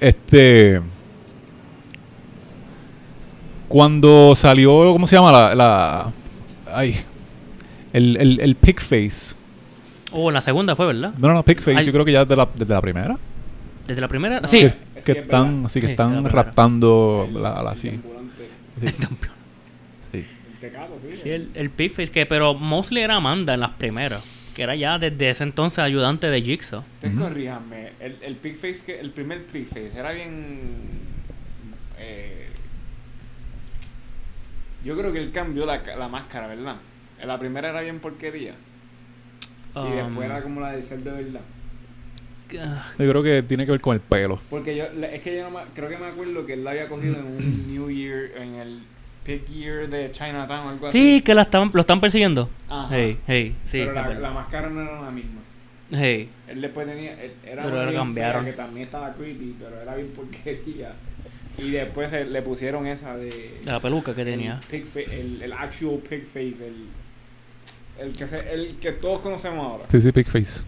Este. 0.00 0.80
Cuando 3.68 4.34
salió, 4.36 4.92
¿cómo 4.92 5.06
se 5.06 5.16
llama? 5.16 5.32
La. 5.32 5.54
la 5.54 6.12
ay. 6.72 6.96
El, 7.92 8.16
el, 8.18 8.40
el 8.40 8.54
pig 8.56 8.80
face. 8.80 9.34
O 10.12 10.28
en 10.28 10.34
la 10.34 10.40
segunda 10.40 10.76
fue, 10.76 10.86
¿verdad? 10.86 11.14
No, 11.18 11.28
no, 11.28 11.34
no, 11.34 11.42
pig 11.42 11.58
face. 11.60 11.78
Ay. 11.78 11.86
Yo 11.86 11.92
creo 11.92 12.04
que 12.04 12.12
ya 12.12 12.24
desde 12.24 12.36
la, 12.36 12.48
desde 12.54 12.72
la 12.74 12.80
primera. 12.80 13.18
Desde 13.86 14.00
la 14.00 14.08
primera. 14.08 14.40
No, 14.40 14.48
sí. 14.48 14.68
Que, 15.04 15.12
están, 15.12 15.66
así 15.66 15.80
que 15.80 15.86
Sí, 15.86 15.92
están 15.92 16.22
la 16.22 16.28
raptando 16.28 17.26
El- 17.28 17.42
la, 17.42 17.62
la, 17.62 17.72
el 17.72 17.76
sí. 17.78 17.90
Sí, 17.90 18.88
sí. 20.12 20.18
El 20.18 20.58
tecato, 20.60 20.98
sí. 21.02 21.16
Sí, 21.22 21.30
el, 21.30 21.50
el 21.54 21.70
Pigface, 21.70 22.10
que 22.10 22.26
pero 22.26 22.54
mostly 22.54 23.00
era 23.00 23.16
Amanda 23.16 23.54
en 23.54 23.60
las 23.60 23.70
primeras. 23.70 24.22
Que 24.56 24.62
era 24.62 24.74
ya 24.74 24.98
desde 24.98 25.28
ese 25.28 25.44
entonces 25.44 25.80
ayudante 25.80 26.28
de 26.28 26.40
Jigsaw. 26.40 26.80
Ustedes 26.94 27.14
Ujú. 27.14 27.24
corríjanme. 27.24 27.90
El, 28.00 28.16
el 28.22 28.36
pig 28.36 28.54
face 28.56 28.80
que, 28.86 28.98
el 28.98 29.10
primer 29.10 29.44
pig 29.44 29.66
face 29.68 29.92
era 29.94 30.12
bien. 30.12 30.70
eh, 31.98 32.48
yo 34.82 34.96
creo 34.96 35.12
que 35.12 35.18
él 35.18 35.30
cambió 35.30 35.66
la, 35.66 35.82
la 35.96 36.08
máscara, 36.08 36.46
¿verdad? 36.46 36.76
En 37.20 37.28
la 37.28 37.38
primera 37.38 37.68
era 37.68 37.82
bien 37.82 38.00
porquería. 38.00 38.54
y 38.54 39.78
Um, 39.78 39.94
después 40.06 40.24
era 40.30 40.42
como 40.42 40.62
la 40.62 40.72
del 40.72 40.82
ser 40.82 41.00
de 41.02 41.10
verdad. 41.10 41.40
ah, 42.60 42.92
Yo 42.98 43.10
creo 43.10 43.22
que 43.22 43.42
tiene 43.42 43.66
que 43.66 43.72
ver 43.72 43.80
con 43.82 43.92
el 43.92 44.00
pelo. 44.00 44.40
Porque 44.48 44.74
yo, 44.74 44.84
es 44.84 45.20
que 45.20 45.36
yo 45.36 45.42
no 45.42 45.50
me, 45.58 45.64
creo 45.74 45.90
que 45.90 45.98
me 45.98 46.06
acuerdo 46.06 46.46
que 46.46 46.54
él 46.54 46.64
la 46.64 46.70
había 46.70 46.88
cogido 46.88 47.16
en 47.20 47.26
un 47.26 47.66
New 47.74 47.90
Year, 47.90 48.30
en 48.38 48.54
el 48.54 48.80
Pig 49.26 49.44
Year 49.46 49.88
de 49.88 50.12
Chinatown 50.12 50.66
o 50.66 50.68
algo 50.70 50.86
así. 50.86 50.98
Sí, 51.16 51.22
que 51.22 51.34
la 51.34 51.42
estaban, 51.42 51.70
lo 51.74 51.80
están 51.80 52.00
persiguiendo. 52.00 52.48
Ajá. 52.68 52.88
Hey, 52.96 53.18
hey, 53.26 53.56
sí. 53.64 53.78
Pero 53.80 53.92
la, 53.92 54.08
la 54.14 54.30
máscara 54.30 54.70
no 54.70 54.80
era 54.82 55.02
la 55.02 55.10
misma. 55.10 55.40
Hey. 55.90 56.28
Él 56.48 56.60
después 56.62 56.86
tenía. 56.86 57.12
él- 57.22 57.32
Era 57.44 57.64
Pero 57.64 57.82
bien 57.82 57.94
cambiaron. 57.96 58.44
fea 58.44 58.52
que 58.52 58.56
también 58.56 58.86
estaba 58.86 59.12
creepy, 59.14 59.56
pero 59.60 59.80
era 59.80 59.94
bien 59.94 60.08
porquería. 60.14 60.92
Y 61.58 61.70
después 61.70 62.10
se- 62.10 62.24
le 62.24 62.42
pusieron 62.42 62.86
esa 62.86 63.16
de. 63.16 63.60
La 63.64 63.80
peluca 63.80 64.14
que 64.14 64.22
el 64.22 64.28
tenía. 64.28 64.60
pig 64.70 64.84
fa- 64.84 65.00
el, 65.00 65.40
el 65.42 65.52
actual 65.52 65.98
pig 66.08 66.24
face, 66.26 66.66
el. 66.66 66.86
El 67.98 68.12
que, 68.12 68.26
se- 68.28 68.52
el 68.52 68.76
que 68.76 68.92
todos 68.92 69.20
conocemos 69.20 69.64
ahora. 69.64 69.84
Sí, 69.88 70.00
sí, 70.00 70.12
pig 70.12 70.26
face. 70.26 70.62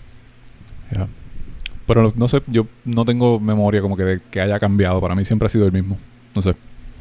Pero 1.86 2.12
no 2.16 2.28
sé, 2.28 2.42
yo 2.46 2.66
no 2.84 3.04
tengo 3.06 3.40
memoria 3.40 3.80
como 3.80 3.96
que 3.96 4.02
de 4.04 4.20
que 4.30 4.40
haya 4.40 4.58
cambiado. 4.58 5.00
Para 5.00 5.14
mí 5.14 5.24
siempre 5.24 5.46
ha 5.46 5.48
sido 5.48 5.64
el 5.66 5.72
mismo. 5.72 5.96
No 6.34 6.42
sé. 6.42 6.54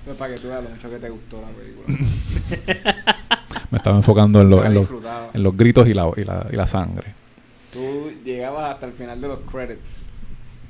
Pues 0.08 0.18
para 0.18 0.34
que 0.36 0.40
tú 0.40 0.48
veas 0.48 0.64
lo 0.64 0.70
mucho 0.70 0.90
que 0.90 0.98
te 1.00 1.10
gustó 1.10 1.42
la 1.42 1.48
película. 1.50 1.88
Me 3.72 3.78
estaba 3.78 3.98
enfocando 3.98 4.40
en, 4.42 4.50
lo- 4.50 4.64
en, 4.64 4.74
los, 4.74 4.88
en 5.34 5.44
los 5.44 5.58
gritos 5.58 5.86
y 5.88 5.94
la, 5.94 6.10
y, 6.16 6.24
la, 6.24 6.48
y 6.50 6.56
la 6.56 6.66
sangre. 6.66 7.14
Tú 7.74 8.12
llegabas 8.24 8.74
hasta 8.76 8.86
el 8.86 8.94
final 8.94 9.20
de 9.20 9.28
los 9.28 9.40
credits. 9.52 10.04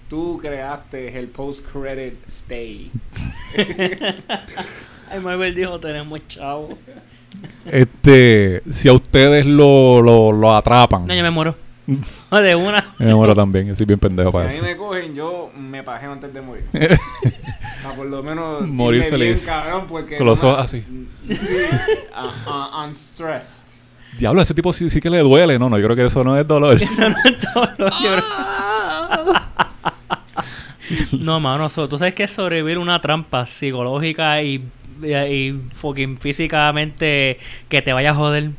Tú 0.10 0.40
creaste 0.42 1.20
el 1.20 1.28
post-credit 1.28 2.16
stay. 2.30 2.92
Ay, 5.10 5.20
Marvel 5.22 5.54
dijo, 5.54 5.80
tenemos 5.80 6.20
chavo. 6.28 6.70
Este, 7.66 8.64
si 8.72 8.88
a 8.90 8.94
ustedes 8.94 9.46
lo, 9.46 10.02
lo, 10.02 10.32
lo 10.32 10.56
atrapan. 10.56 11.06
No, 11.06 11.14
yo 11.14 11.22
me 11.22 11.30
muero. 11.30 11.56
De 12.32 12.56
una. 12.56 12.94
Me 13.00 13.16
muero 13.16 13.34
también, 13.34 13.68
yo 13.68 13.76
soy 13.76 13.86
bien 13.86 13.98
pendejo 14.00 14.30
Si 14.32 14.38
para 14.38 14.50
a 14.50 14.54
mí 14.54 14.62
me 14.62 14.76
cogen, 14.76 15.16
yo 15.16 15.50
me 15.56 15.84
pajeo 15.84 16.12
antes 16.12 16.34
de 16.34 16.42
morir. 16.42 16.66
Para 17.82 17.96
por 17.96 18.06
lo 18.08 18.22
menos 18.22 18.68
Morir 18.68 19.02
bien, 19.02 19.12
feliz. 19.12 19.46
cabrón, 19.46 19.86
porque 19.88 20.18
Con 20.18 20.28
los 20.28 20.44
ojos 20.44 20.60
así. 20.60 20.84
Diablo, 24.18 24.42
ese 24.42 24.54
tipo 24.54 24.74
sí, 24.74 24.90
sí 24.90 25.00
que 25.00 25.10
le 25.10 25.20
duele. 25.20 25.58
No, 25.60 25.70
no, 25.70 25.78
yo 25.78 25.86
creo 25.86 25.96
que 25.96 26.06
eso 26.06 26.24
no 26.24 26.38
es 26.38 26.46
dolor. 26.48 26.78
No, 26.98 27.10
no, 27.78 27.90
yo 27.90 28.10
creo- 29.20 29.42
No, 31.20 31.40
mano, 31.40 31.70
so- 31.70 31.88
tú 31.88 31.98
sabes 31.98 32.14
que 32.14 32.24
es 32.24 32.32
sobrevivir 32.32 32.78
una 32.78 33.00
trampa 33.02 33.46
psicológica 33.46 34.42
y, 34.42 34.64
y, 35.04 35.14
y 35.14 35.52
fucking 35.72 36.18
físicamente 36.18 37.38
que 37.70 37.82
te 37.82 37.94
vaya 37.94 38.12
a 38.12 38.16
joder. 38.16 38.52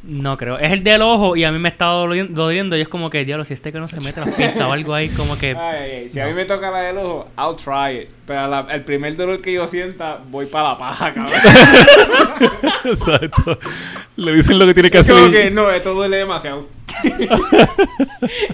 No 0.00 0.36
creo. 0.36 0.58
Es 0.58 0.70
el 0.72 0.84
del 0.84 1.02
ojo 1.02 1.34
y 1.36 1.42
a 1.44 1.50
mí 1.50 1.58
me 1.58 1.68
está 1.68 1.86
doli- 1.86 2.28
doliendo 2.28 2.76
y 2.76 2.80
es 2.80 2.88
como 2.88 3.10
que, 3.10 3.24
diablo, 3.24 3.44
si 3.44 3.52
este 3.52 3.72
que 3.72 3.80
no 3.80 3.88
se 3.88 4.00
mete 4.00 4.20
las 4.20 4.30
pinzas 4.30 4.60
o 4.60 4.72
algo 4.72 4.94
ahí, 4.94 5.08
como 5.08 5.36
que... 5.36 5.50
Ay, 5.58 5.76
ay, 5.82 5.90
ay. 6.04 6.10
Si 6.12 6.20
a 6.20 6.26
mí 6.26 6.34
me 6.34 6.44
toca 6.44 6.70
la 6.70 6.80
del 6.82 6.98
ojo, 6.98 7.28
I'll 7.36 7.56
try 7.56 8.02
it. 8.02 8.08
Pero 8.26 8.46
la- 8.46 8.66
el 8.70 8.84
primer 8.84 9.16
dolor 9.16 9.40
que 9.42 9.52
yo 9.52 9.66
sienta, 9.66 10.18
voy 10.30 10.46
para 10.46 10.70
la 10.70 10.78
paja, 10.78 11.12
cabrón. 11.12 11.40
Exacto. 12.84 13.58
Le 14.16 14.32
dicen 14.34 14.58
lo 14.58 14.66
que 14.66 14.74
tiene 14.74 14.90
que 14.90 14.98
Es 14.98 15.04
hacer. 15.04 15.14
como 15.16 15.28
y- 15.28 15.32
que 15.32 15.50
no, 15.50 15.70
esto 15.70 15.94
duele 15.94 16.18
demasiado. 16.18 16.68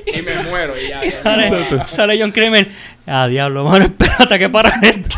y 0.06 0.22
me 0.22 0.42
muero 0.48 0.74
y 0.78 0.88
ya. 0.88 1.86
sale 1.86 2.18
John 2.20 2.32
Kramer. 2.32 2.68
Ah, 3.06 3.26
diablo, 3.28 3.64
mano, 3.64 3.84
espérate 3.84 4.38
que 4.38 4.48
para 4.48 4.70
esto. 4.82 5.16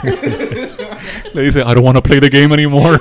Le 1.34 1.42
dice, 1.42 1.60
I 1.60 1.64
don't 1.64 1.78
want 1.84 1.96
to 1.96 2.02
play 2.02 2.20
the 2.20 2.28
game 2.28 2.52
anymore. 2.54 2.98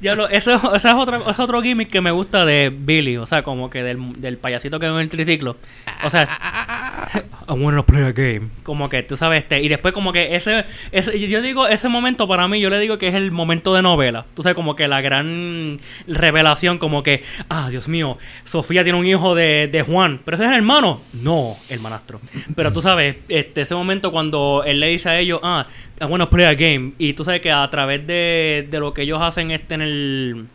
Diablo, 0.00 0.28
eso, 0.28 0.54
eso 0.74 0.88
es, 0.88 0.94
otra, 0.94 1.18
eso 1.18 1.30
es 1.30 1.40
otro 1.40 1.62
gimmick 1.62 1.90
que 1.90 2.00
me 2.00 2.10
gusta 2.10 2.44
de 2.44 2.72
Billy, 2.74 3.16
o 3.16 3.26
sea, 3.26 3.42
como 3.42 3.70
que 3.70 3.82
del, 3.82 4.20
del 4.20 4.38
payasito 4.38 4.78
que 4.78 4.88
va 4.88 4.96
en 4.96 5.02
el 5.02 5.08
triciclo. 5.08 5.56
O 6.04 6.10
sea, 6.10 6.26
I 7.48 7.52
wanna 7.52 7.84
play 7.84 8.02
a 8.02 8.12
game. 8.12 8.48
Como 8.62 8.88
que 8.88 9.02
tú 9.02 9.16
sabes, 9.16 9.42
este, 9.42 9.62
y 9.62 9.68
después 9.68 9.92
como 9.94 10.12
que 10.12 10.34
ese, 10.34 10.64
ese, 10.90 11.18
yo 11.18 11.42
digo, 11.42 11.66
ese 11.66 11.88
momento 11.88 12.26
para 12.28 12.48
mí, 12.48 12.60
yo 12.60 12.70
le 12.70 12.78
digo 12.78 12.98
que 12.98 13.08
es 13.08 13.14
el 13.14 13.30
momento 13.30 13.74
de 13.74 13.82
novela. 13.82 14.26
Tú 14.34 14.42
sabes, 14.42 14.54
como 14.56 14.76
que 14.76 14.88
la 14.88 15.00
gran 15.00 15.78
revelación, 16.06 16.78
como 16.78 17.02
que, 17.02 17.22
ah, 17.48 17.68
Dios 17.70 17.88
mío, 17.88 18.18
Sofía 18.44 18.82
tiene 18.82 18.98
un 18.98 19.06
hijo 19.06 19.34
de, 19.34 19.68
de 19.70 19.82
Juan, 19.82 20.20
pero 20.24 20.36
ese 20.36 20.44
es 20.44 20.50
el 20.50 20.56
hermano. 20.56 21.00
No, 21.12 21.56
el 21.68 21.80
manastro. 21.80 22.20
Pero 22.54 22.72
tú 22.72 22.82
sabes, 22.82 23.16
este, 23.28 23.62
ese 23.62 23.74
momento 23.74 24.12
cuando 24.12 24.62
él 24.64 24.80
le 24.80 24.88
dice 24.88 25.08
a 25.08 25.18
ellos, 25.18 25.40
ah, 25.42 25.66
I 26.00 26.04
wanna 26.04 26.28
play 26.28 26.46
a 26.46 26.54
game. 26.54 26.92
Y 26.98 27.12
tú 27.12 27.24
sabes 27.24 27.40
que 27.40 27.50
a 27.50 27.68
través 27.70 28.06
de, 28.06 28.66
de 28.70 28.80
lo 28.80 28.92
que 28.92 29.02
ellos 29.02 29.20
hacen 29.20 29.50
este 29.50 29.71
en 29.74 29.82
el 29.82 30.46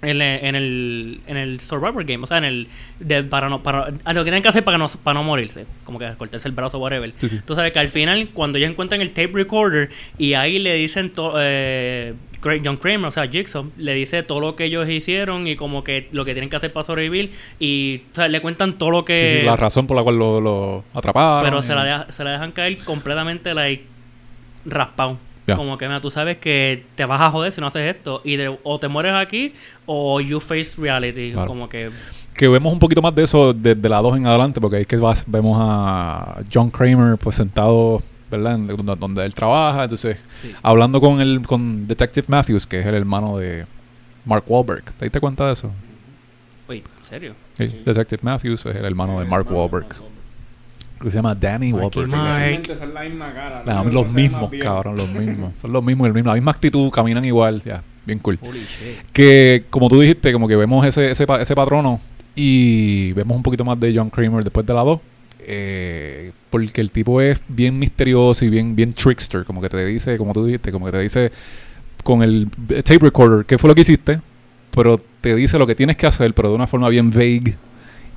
en, 0.00 0.10
el- 0.22 0.44
en 0.44 0.54
el 0.54 1.20
en 1.26 1.36
el 1.36 1.58
Survivor 1.60 2.04
Game, 2.04 2.22
o 2.22 2.26
sea, 2.26 2.38
en 2.38 2.44
el 2.44 2.68
de, 3.00 3.24
para 3.24 3.48
no 3.48 3.62
para 3.64 3.92
a 4.04 4.12
lo 4.12 4.20
que 4.20 4.24
tienen 4.30 4.42
que 4.42 4.48
hacer 4.48 4.62
para 4.62 4.78
no 4.78 4.88
para 5.02 5.14
no 5.18 5.24
morirse, 5.24 5.66
como 5.84 5.98
que 5.98 6.08
cortarse 6.16 6.46
el 6.46 6.54
brazo 6.54 6.78
whatever. 6.78 7.12
Sí, 7.20 7.28
sí. 7.28 7.40
Tú 7.44 7.54
sabes 7.56 7.72
que 7.72 7.80
al 7.80 7.88
final 7.88 8.28
cuando 8.32 8.58
ellos 8.58 8.70
encuentran 8.70 9.00
el 9.00 9.10
tape 9.10 9.32
recorder 9.32 9.90
y 10.16 10.34
ahí 10.34 10.58
le 10.60 10.74
dicen 10.74 11.10
to- 11.10 11.34
eh, 11.38 12.14
John 12.64 12.76
Kramer, 12.76 13.06
o 13.06 13.10
sea, 13.10 13.26
Jigsaw, 13.26 13.68
le 13.76 13.94
dice 13.94 14.22
todo 14.22 14.38
lo 14.38 14.54
que 14.54 14.66
ellos 14.66 14.88
hicieron 14.88 15.48
y 15.48 15.56
como 15.56 15.82
que 15.82 16.06
lo 16.12 16.24
que 16.24 16.34
tienen 16.34 16.48
que 16.48 16.54
hacer 16.54 16.72
para 16.72 16.84
sobrevivir 16.84 17.32
y 17.58 18.02
o 18.12 18.14
sea, 18.14 18.28
le 18.28 18.40
cuentan 18.40 18.78
todo 18.78 18.90
lo 18.92 19.04
que 19.04 19.38
sí, 19.40 19.44
la 19.46 19.56
razón 19.56 19.88
por 19.88 19.96
la 19.96 20.04
cual 20.04 20.16
lo, 20.20 20.40
lo 20.40 20.84
atraparon. 20.94 21.42
pero 21.44 21.58
y- 21.58 21.62
se 21.64 21.74
la, 21.74 21.82
deja- 21.82 22.12
se 22.12 22.22
la 22.22 22.30
dejan 22.30 22.52
caer 22.52 22.78
completamente 22.84 23.52
like 23.52 23.82
raspado. 24.64 25.18
Como 25.56 25.78
que 25.78 25.86
mira, 25.86 26.00
tú 26.00 26.10
sabes 26.10 26.36
que 26.38 26.84
te 26.94 27.04
vas 27.04 27.20
a 27.20 27.30
joder 27.30 27.52
si 27.52 27.60
no 27.60 27.66
haces 27.68 27.94
esto. 27.96 28.20
Y 28.24 28.36
de- 28.36 28.58
o 28.62 28.78
te 28.78 28.88
mueres 28.88 29.14
aquí 29.14 29.54
o 29.86 30.20
you 30.20 30.40
face 30.40 30.72
reality. 30.78 31.30
Claro. 31.32 31.46
Como 31.48 31.68
que 31.68 31.90
Que 32.34 32.46
vemos 32.48 32.72
un 32.72 32.78
poquito 32.78 33.02
más 33.02 33.14
de 33.14 33.24
eso 33.24 33.52
desde 33.52 33.88
la 33.88 33.98
2 34.00 34.16
en 34.16 34.26
adelante, 34.26 34.60
porque 34.60 34.76
ahí 34.76 34.82
es 34.82 34.88
que 34.88 34.96
vas- 34.96 35.24
vemos 35.26 35.56
a 35.60 36.40
John 36.52 36.70
Kramer 36.70 37.16
pues 37.18 37.34
sentado, 37.36 38.00
¿verdad? 38.30 38.54
En- 38.54 38.66
donde, 38.68 38.94
donde 38.94 39.24
él 39.24 39.34
trabaja, 39.34 39.82
entonces 39.84 40.18
Sí. 40.42 40.52
hablando 40.62 41.00
con 41.00 41.20
el 41.20 41.44
con 41.46 41.82
Detective 41.84 42.26
Matthews, 42.28 42.66
que 42.66 42.78
es 42.80 42.86
el 42.86 42.94
hermano 42.94 43.38
de 43.38 43.66
Mark 44.24 44.44
Wahlberg. 44.46 44.84
¿Te 44.92 45.06
diste 45.06 45.18
cuenta 45.18 45.46
de 45.46 45.54
eso? 45.54 45.72
Uy, 46.68 46.76
¿en 46.78 47.04
serio? 47.04 47.34
Sí, 47.56 47.68
Sí. 47.68 47.80
Detective 47.84 48.20
Matthews 48.22 48.66
es 48.66 48.76
el 48.76 48.84
hermano 48.84 49.18
de 49.18 49.24
Mark 49.26 49.50
Wahlberg. 49.50 49.86
Que 51.00 51.10
se 51.10 51.16
llama 51.16 51.34
Danny 51.34 51.72
Wahlberg. 51.72 52.10
Son 52.10 52.10
la 52.10 53.02
misma 53.02 53.32
cara. 53.32 53.62
Los 53.92 54.10
mismos, 54.12 54.50
cabrón, 54.62 54.96
los 54.96 55.08
mismos. 55.12 55.52
Son 55.60 55.72
los 55.72 55.84
mismos, 55.84 56.06
el 56.08 56.14
mismo, 56.14 56.28
la 56.30 56.34
misma 56.34 56.50
actitud, 56.50 56.90
caminan 56.90 57.24
igual, 57.24 57.62
ya, 57.62 57.82
bien 58.04 58.18
cool. 58.18 58.38
Que, 59.12 59.64
como 59.70 59.88
tú 59.88 60.00
dijiste, 60.00 60.32
como 60.32 60.48
que 60.48 60.56
vemos 60.56 60.84
ese, 60.86 61.10
ese, 61.10 61.26
ese 61.40 61.54
patrono 61.54 62.00
y 62.34 63.12
vemos 63.12 63.36
un 63.36 63.42
poquito 63.42 63.64
más 63.64 63.78
de 63.80 63.94
John 63.96 64.10
Kramer 64.10 64.42
después 64.44 64.64
de 64.66 64.74
la 64.74 64.82
2. 64.82 65.00
eh, 65.40 66.32
porque 66.50 66.80
el 66.80 66.90
tipo 66.92 67.20
es 67.20 67.40
bien 67.48 67.78
misterioso 67.78 68.44
y 68.44 68.48
bien, 68.50 68.74
bien 68.74 68.92
trickster. 68.94 69.44
Como 69.44 69.60
que 69.60 69.68
te 69.68 69.84
dice, 69.84 70.16
como 70.16 70.32
tú 70.32 70.44
dijiste, 70.46 70.72
como 70.72 70.86
que 70.86 70.92
te 70.92 70.98
dice 71.00 71.30
con 72.04 72.22
el 72.22 72.48
tape 72.84 72.98
recorder 73.00 73.44
qué 73.44 73.58
fue 73.58 73.68
lo 73.68 73.74
que 73.74 73.82
hiciste, 73.82 74.20
pero 74.70 74.98
te 75.20 75.34
dice 75.34 75.58
lo 75.58 75.66
que 75.66 75.74
tienes 75.74 75.96
que 75.96 76.06
hacer, 76.06 76.32
pero 76.32 76.48
de 76.48 76.54
una 76.54 76.66
forma 76.66 76.88
bien 76.88 77.10
vague 77.10 77.56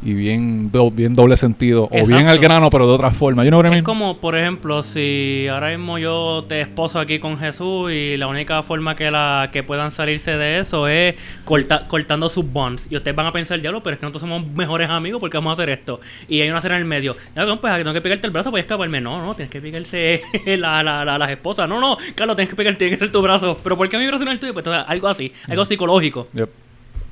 y 0.04 0.14
bien, 0.16 0.72
do- 0.72 0.90
bien 0.90 1.14
doble 1.14 1.38
sentido. 1.38 1.88
O 1.92 2.08
bien 2.08 2.28
al 2.28 2.40
grano, 2.40 2.70
pero 2.70 2.88
de 2.88 2.94
otra 2.94 3.12
forma. 3.12 3.44
You 3.44 3.50
know 3.52 3.62
I 3.62 3.66
Es 3.66 3.72
mean? 3.72 3.84
como, 3.84 4.18
por 4.18 4.36
ejemplo, 4.36 4.82
si 4.82 5.48
ahora 5.52 5.70
mismo 5.70 5.98
yo 6.00 6.44
te 6.48 6.60
esposo 6.62 7.00
aquí 7.00 7.20
con 7.20 7.38
Jesús 7.38 7.92
y 7.92 8.18
la 8.18 8.28
única 8.28 8.64
forma 8.64 8.96
que 8.96 9.12
la 9.12 9.50
que 9.52 9.62
puedan 9.64 9.92
salirse 9.92 10.38
de 10.38 10.60
eso 10.60 10.88
es 10.88 11.16
corta- 11.46 11.88
cortando 11.88 12.30
sus 12.30 12.52
bonds. 12.52 12.88
Y 12.90 12.96
ustedes 12.96 13.16
van 13.16 13.28
a 13.28 13.32
pensar, 13.32 13.62
diablo, 13.62 13.84
pero 13.84 13.94
es 13.94 14.00
que 14.00 14.06
nosotros 14.06 14.22
somos 14.22 14.46
mejores 14.56 14.90
amigos 14.90 15.20
porque 15.20 15.38
vamos 15.38 15.52
a 15.52 15.54
hacer 15.54 15.70
esto. 15.70 16.02
Y 16.28 16.42
hay 16.42 16.50
una 16.50 16.62
cena 16.62 16.76
en 16.76 16.82
el 16.82 16.88
medio. 16.88 17.16
Ya, 17.36 17.46
pues 17.56 17.76
tengo 17.78 17.94
que 17.94 18.02
pegarte 18.02 18.26
el 18.28 18.34
brazo 18.34 18.50
para 18.52 18.62
escaparme. 18.62 19.00
No, 19.02 19.24
no, 19.24 19.34
tienes 19.36 19.52
que 19.52 19.62
pegarse 19.62 20.22
la, 20.58 20.82
la, 20.82 21.06
la- 21.06 21.18
las 21.18 21.30
esposas. 21.30 21.70
No, 21.70 21.80
no, 21.80 21.98
Carlos, 22.16 22.36
tienes 22.36 22.50
que 22.50 22.56
pegarte, 22.56 22.80
tiene 22.80 22.98
que 22.98 23.00
ser 23.06 23.12
tu 23.12 23.22
brazo. 23.22 23.58
Pero 23.64 23.78
¿por 23.78 23.88
qué 23.88 23.98
mi 23.98 24.08
brazo 24.08 24.26
no 24.26 24.32
es 24.32 24.36
el 24.36 24.40
tuyo? 24.40 24.54
Pues 24.54 24.66
algo 24.68 25.08
así, 25.08 25.32
algo 25.48 25.64
psicológico. 25.64 26.28
Yep. 26.34 26.50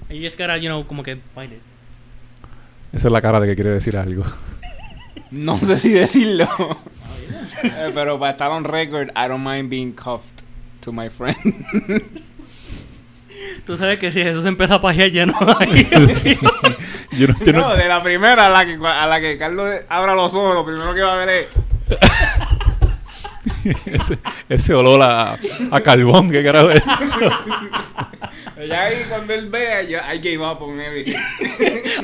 Y 0.10 0.16
you 0.18 0.24
just 0.24 0.40
gotta, 0.40 0.58
you 0.58 0.70
know, 0.70 0.84
como 0.88 1.04
que 1.04 1.18
find 1.36 1.54
it. 1.54 1.60
Esa 2.94 3.08
es 3.08 3.12
la 3.12 3.22
cara 3.22 3.40
de 3.40 3.48
que 3.48 3.56
quiere 3.56 3.72
decir 3.72 3.98
algo. 3.98 4.24
No 5.32 5.58
sé 5.58 5.78
si 5.78 5.90
decirlo. 5.92 6.48
Eh, 7.62 7.92
pero 7.94 8.18
para 8.18 8.32
estar 8.32 8.50
on 8.52 8.64
record, 8.64 9.10
I 9.18 9.28
don't 9.28 9.44
mind 9.46 9.70
being 9.70 9.92
cuffed 9.92 10.42
to 10.82 10.94
my 10.94 11.10
friend. 11.10 11.36
Tú 13.66 13.76
sabes 13.76 14.00
que 14.00 14.12
si 14.14 14.24
Jesús 14.24 14.46
empieza 14.46 14.76
a 14.76 14.82
pajear 14.82 15.12
ya 15.12 15.26
no 15.26 15.36
hay. 15.60 15.86
Yo 17.12 17.28
no, 17.28 17.36
yo 17.44 17.52
no- 17.54 17.60
no, 17.60 17.76
de 17.76 17.88
la 17.90 18.02
primera 18.02 18.46
a 18.46 18.50
la 18.50 18.66
que 18.66 18.78
a 18.82 19.06
la 19.08 19.20
que 19.20 19.38
Carlos 19.38 19.76
abra 19.90 20.16
los 20.16 20.34
ojos, 20.34 20.54
lo 20.56 20.66
primero 20.66 20.94
que 20.94 21.02
va 21.02 21.14
a 21.22 21.26
ver 21.26 21.30
es 21.30 21.48
ese, 23.86 24.20
ese 24.48 24.74
olor 24.74 25.02
a, 25.04 25.38
a 25.72 25.82
carbón, 25.82 26.32
¿qué 26.32 26.42
carajo 26.44 26.72
es 26.72 26.82
eso? 27.02 27.20
Ya 28.68 28.84
ahí 28.84 29.03
cuando 29.07 29.34
él 29.34 29.49
vea, 29.49 29.84
yo 29.84 29.99
I 29.99 30.18
gave 30.18 30.41
up 30.41 30.62
on 30.62 30.80
everything. 30.80 31.16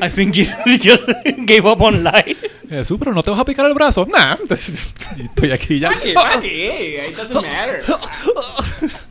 I 0.02 0.10
think 0.10 0.34
Jesus 0.34 0.56
just 0.82 1.08
gave 1.46 1.66
up 1.66 1.82
on 1.82 2.04
life. 2.04 2.50
Jesús, 2.70 2.98
pero 3.00 3.14
no 3.14 3.24
te 3.24 3.32
vas 3.32 3.40
a 3.40 3.46
picar 3.46 3.66
el 3.66 3.74
brazo. 3.74 4.06
Nah, 4.06 4.38
estoy 4.50 5.52
aquí 5.52 5.80
ya. 5.80 5.90
¿Para 5.90 6.02
qué? 6.02 6.14
¿Para 6.14 6.42
qué? 6.42 7.08
It 7.10 7.18
doesn't 7.18 7.42
matter. 7.42 7.84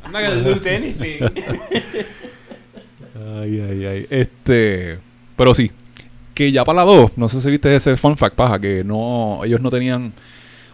I'm 0.05 0.13
not 0.13 0.23
gonna 0.23 0.37
lose 0.37 0.67
anything. 0.67 1.21
Ay, 3.37 3.61
ay, 3.61 3.87
ay. 3.87 4.07
Este. 4.11 4.99
Pero 5.37 5.55
sí. 5.55 5.71
Que 6.35 6.51
ya 6.51 6.65
para 6.65 6.85
la 6.85 6.85
2, 6.85 7.17
no 7.17 7.29
sé 7.29 7.41
si 7.41 7.51
viste 7.51 7.75
ese 7.75 7.97
fun 7.97 8.17
fact, 8.17 8.35
paja, 8.35 8.59
que 8.59 8.83
no. 8.85 9.41
Ellos 9.45 9.61
no 9.61 9.71
tenían 9.71 10.13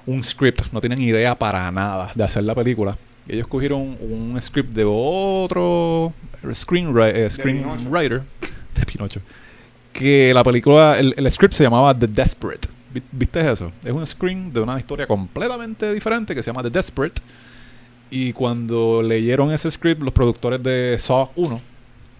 un 0.07 0.25
script, 0.25 0.73
no 0.73 0.81
tenían 0.81 1.01
idea 1.01 1.39
para 1.39 1.71
nada 1.71 2.12
de 2.14 2.25
hacer 2.25 2.45
la 2.45 2.55
película. 2.55 2.97
Ellos 3.33 3.47
cogieron 3.47 3.97
un 4.01 4.37
script 4.41 4.72
de 4.74 4.85
otro 4.85 6.12
screenwriter, 6.53 7.16
eh, 7.16 7.28
de 8.74 8.87
Pinocho. 8.87 9.20
Que 9.93 10.33
la 10.35 10.43
película, 10.43 10.99
el, 10.99 11.14
el 11.16 11.31
script 11.31 11.55
se 11.55 11.64
llamaba 11.64 11.97
The 11.99 12.07
Desperate. 12.07 12.68
Vi- 12.93 13.03
¿Viste 13.12 13.41
eso? 13.51 13.70
Es 13.85 13.93
un 13.93 14.07
screen 14.07 14.53
de 14.53 14.61
una 14.61 14.78
historia 14.78 15.07
completamente 15.07 15.93
diferente 15.93 16.35
que 16.35 16.43
se 16.43 16.51
llama 16.51 16.62
The 16.62 16.70
Desperate. 16.70 17.20
Y 18.11 18.33
cuando 18.33 19.03
leyeron 19.03 19.53
ese 19.53 19.70
script, 19.70 20.03
los 20.03 20.12
productores 20.12 20.61
de 20.62 20.97
Saw 20.99 21.31
1, 21.37 21.61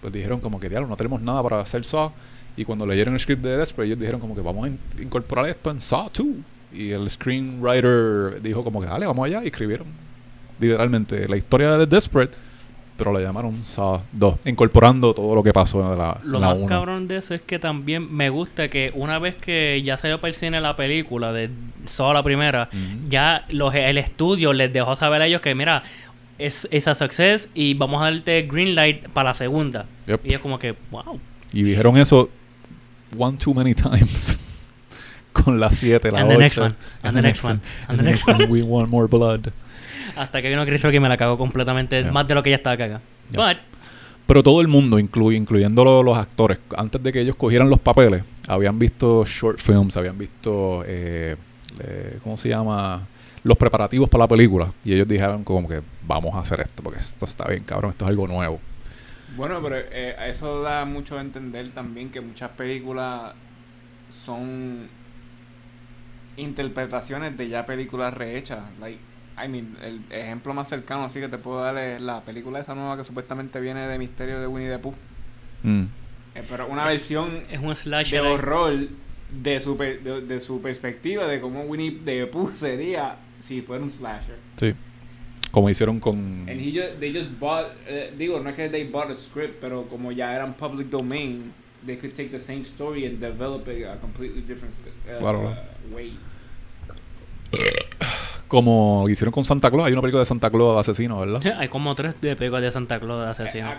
pues 0.01 0.13
dijeron 0.13 0.39
como 0.39 0.59
que, 0.59 0.69
diablo, 0.69 0.87
no 0.87 0.95
tenemos 0.95 1.21
nada 1.21 1.43
para 1.43 1.59
hacer 1.59 1.83
Saw. 1.83 2.11
Y 2.55 2.63
cuando 2.65 2.85
leyeron 2.85 3.13
el 3.15 3.19
script 3.19 3.41
de 3.43 3.57
Desperate, 3.57 3.87
ellos 3.87 3.99
dijeron 3.99 4.21
como 4.21 4.35
que 4.35 4.41
vamos 4.41 4.65
a 4.65 4.67
in- 4.69 4.79
incorporar 5.01 5.47
esto 5.49 5.71
en 5.71 5.81
Saw 5.81 6.09
2. 6.13 6.27
Y 6.73 6.91
el 6.91 7.09
screenwriter 7.09 8.41
dijo 8.41 8.63
como 8.63 8.79
que, 8.79 8.87
dale, 8.87 9.05
vamos 9.05 9.25
allá. 9.25 9.43
Y 9.43 9.47
escribieron 9.47 9.87
literalmente 10.61 11.27
la 11.27 11.35
historia 11.37 11.71
de 11.75 11.85
The 11.85 11.95
Desperate, 11.95 12.37
pero 12.97 13.11
la 13.11 13.19
llamaron 13.19 13.65
Saw 13.65 14.01
2, 14.11 14.35
incorporando 14.45 15.13
todo 15.13 15.33
lo 15.33 15.41
que 15.41 15.51
pasó 15.51 15.91
en 15.91 15.97
la, 15.97 16.19
Lo 16.23 16.37
en 16.37 16.41
la 16.41 16.49
más 16.49 16.57
1. 16.57 16.65
cabrón 16.67 17.07
de 17.07 17.17
eso 17.17 17.33
es 17.33 17.41
que 17.41 17.57
también 17.57 18.13
me 18.15 18.29
gusta 18.29 18.69
que 18.69 18.91
una 18.93 19.17
vez 19.17 19.35
que 19.35 19.81
ya 19.83 19.97
salió 19.97 20.21
para 20.21 20.29
el 20.29 20.35
cine 20.35 20.61
la 20.61 20.75
película 20.75 21.33
de 21.33 21.49
solo 21.87 22.13
la 22.13 22.23
primera, 22.23 22.69
ya 23.09 23.45
los, 23.49 23.73
el 23.73 23.97
estudio 23.97 24.53
les 24.53 24.71
dejó 24.71 24.95
saber 24.95 25.23
a 25.23 25.27
ellos 25.27 25.41
que 25.41 25.55
mira, 25.55 25.81
es, 26.37 26.67
es 26.71 26.87
a 26.87 26.93
success 26.93 27.49
y 27.55 27.73
vamos 27.73 28.01
a 28.01 28.11
darte 28.11 28.43
green 28.43 28.75
light 28.75 29.07
para 29.09 29.29
la 29.29 29.33
segunda. 29.33 29.85
Yep. 30.05 30.21
Y 30.23 30.33
es 30.35 30.39
como 30.39 30.59
que, 30.59 30.75
wow. 30.91 31.19
Y 31.53 31.63
dijeron 31.63 31.97
eso 31.97 32.29
one 33.17 33.37
too 33.37 33.53
many 33.53 33.73
times. 33.73 34.37
Con 35.33 35.59
la 35.59 35.71
7, 35.71 36.11
la 36.11 36.19
And 36.19 36.29
8. 36.29 36.33
the 36.33 36.37
next 36.37 36.57
one, 36.57 36.75
and 37.03 37.15
the 37.15 37.21
next 37.21 37.43
one, 37.43 37.61
and 37.87 37.97
the 37.97 38.03
next 38.03 38.27
one. 38.27 38.49
We 38.49 38.61
want 38.61 38.89
more 38.89 39.07
blood. 39.07 39.53
Hasta 40.15 40.41
que 40.41 40.49
vino 40.49 40.65
Chris 40.65 40.81
Rock 40.83 40.93
y 40.95 40.99
me 40.99 41.09
la 41.09 41.17
cagó 41.17 41.37
completamente, 41.37 42.01
Yeah. 42.03 42.11
más 42.11 42.27
de 42.27 42.35
lo 42.35 42.43
que 42.43 42.49
ya 42.51 42.55
estaba 42.57 42.77
cagada. 42.77 43.01
Yeah. 43.31 43.47
But, 43.47 43.57
Pero 44.27 44.43
todo 44.43 44.61
el 44.61 44.67
mundo, 44.67 44.97
inclu- 44.99 45.35
incluyendo 45.35 45.83
lo- 45.83 46.03
los 46.03 46.17
actores, 46.17 46.59
antes 46.77 47.01
de 47.03 47.11
que 47.11 47.19
ellos 47.21 47.35
cogieran 47.35 47.69
los 47.69 47.79
papeles, 47.79 48.23
habían 48.47 48.77
visto 48.79 49.25
short 49.25 49.59
films, 49.59 49.97
habían 49.97 50.17
visto, 50.17 50.83
eh, 50.85 51.35
eh, 51.79 52.19
¿cómo 52.23 52.37
se 52.37 52.47
llama? 52.49 53.07
Los 53.43 53.57
preparativos 53.57 54.07
para 54.07 54.23
la 54.25 54.27
película. 54.27 54.71
Y 54.85 54.93
ellos 54.93 55.07
dijeron 55.07 55.43
como 55.43 55.67
que 55.67 55.81
vamos 56.07 56.33
a 56.35 56.39
hacer 56.39 56.61
esto, 56.61 56.81
porque 56.83 56.99
esto 56.99 57.25
está 57.25 57.47
bien, 57.49 57.63
cabrón, 57.63 57.91
esto 57.91 58.05
es 58.05 58.09
algo 58.09 58.27
nuevo. 58.27 58.59
Bueno, 59.35 59.59
pero 59.61 59.77
eh, 59.77 60.15
eso 60.29 60.61
da 60.61 60.85
mucho 60.85 61.17
a 61.17 61.21
entender 61.21 61.69
también 61.69 62.09
que 62.09 62.21
muchas 62.21 62.51
películas 62.51 63.33
son 64.23 64.87
interpretaciones 66.37 67.37
de 67.37 67.49
ya 67.49 67.65
películas 67.65 68.13
rehechas. 68.13 68.59
Like, 68.79 68.99
I 69.37 69.47
mean, 69.47 69.77
el 69.81 70.01
ejemplo 70.11 70.53
más 70.53 70.69
cercano 70.69 71.05
así 71.05 71.19
que 71.19 71.27
te 71.29 71.37
puedo 71.37 71.61
dar 71.61 71.77
es 71.77 72.01
la 72.01 72.21
película 72.21 72.59
esa 72.59 72.75
nueva 72.75 72.97
que 72.97 73.03
supuestamente 73.03 73.59
viene 73.59 73.87
de 73.87 73.97
Misterio 73.97 74.39
de 74.39 74.47
Winnie 74.47 74.69
the 74.69 74.79
Pooh. 74.79 74.93
Mm. 75.63 75.83
Eh, 76.35 76.43
pero 76.49 76.67
una 76.67 76.85
versión 76.85 77.43
es 77.51 77.59
un 77.59 77.69
de 77.69 77.75
slasher. 77.75 78.21
horror 78.21 78.87
de 79.41 79.59
su, 79.61 79.77
per- 79.77 80.01
de, 80.03 80.21
de 80.21 80.39
su 80.39 80.61
perspectiva 80.61 81.25
de 81.27 81.39
cómo 81.41 81.61
Winnie 81.63 81.99
the 82.05 82.27
Pooh 82.27 82.51
sería 82.53 83.15
si 83.41 83.61
fuera 83.61 83.83
un 83.83 83.91
slasher. 83.91 84.37
Sí. 84.57 84.73
Como 85.51 85.69
hicieron 85.69 85.99
con... 85.99 86.15
And 86.47 86.61
he 86.61 86.71
just, 86.71 86.99
they 86.99 87.13
just 87.13 87.29
bought, 87.39 87.67
eh, 87.87 88.13
digo, 88.17 88.39
no 88.39 88.49
es 88.49 88.55
que 88.55 88.69
they 88.69 88.85
bought 88.85 89.09
a 89.11 89.15
script, 89.17 89.57
pero 89.59 89.87
como 89.89 90.11
ya 90.13 90.33
eran 90.33 90.53
public 90.53 90.87
domain, 90.89 91.51
they 91.85 91.97
could 91.97 92.13
take 92.15 92.29
the 92.29 92.39
same 92.39 92.61
story 92.61 93.05
and 93.05 93.19
develop 93.19 93.67
it 93.67 93.85
a 93.85 93.97
completely 93.99 94.41
different 94.41 94.73
st- 94.75 94.93
uh, 95.13 95.19
Claro. 95.19 95.49
uh, 95.49 95.93
way. 95.95 96.13
Como 98.51 99.07
hicieron 99.07 99.31
con 99.31 99.45
Santa 99.45 99.71
Claus. 99.71 99.85
Hay 99.87 99.93
una 99.93 100.01
película 100.01 100.19
de 100.19 100.25
Santa 100.25 100.49
Claus 100.49 100.77
asesino, 100.81 101.17
¿verdad? 101.21 101.41
Hay 101.57 101.69
como 101.69 101.95
tres 101.95 102.15
de 102.19 102.35
películas 102.35 102.63
de 102.63 102.71
Santa 102.71 102.99
Claus 102.99 103.23
de 103.23 103.29
asesino. 103.31 103.71
Eh, 103.71 103.75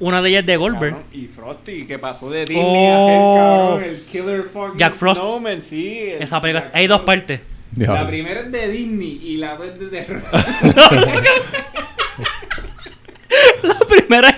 Una 0.00 0.20
de 0.20 0.30
ellas 0.30 0.40
es 0.40 0.46
de 0.46 0.56
Goldberg. 0.56 0.94
cabrón, 0.94 1.08
y 1.12 1.26
Frosty, 1.28 1.86
que 1.86 1.98
pasó 2.00 2.28
de 2.28 2.44
Disney 2.44 2.64
Oh. 2.66 2.96
a 2.96 3.06
ser 3.06 3.18
cabrón, 3.38 3.84
el 3.84 4.04
killer 4.04 4.42
fucking 4.42 4.78
Jack 4.78 4.94
Frost. 4.94 5.20
Snowman, 5.20 5.62
sí. 5.62 6.00
el 6.00 6.22
Esa 6.24 6.40
película, 6.40 6.66
Jack 6.66 6.74
hay 6.76 6.86
dos 6.88 7.00
partes. 7.02 7.40
La 7.76 8.04
primera 8.08 8.40
es 8.40 8.50
de 8.50 8.68
Disney 8.68 9.20
y 9.22 9.36
la 9.36 9.54
otra 9.54 9.66
es 9.66 9.78
de 9.78 9.86
terror. 9.86 10.22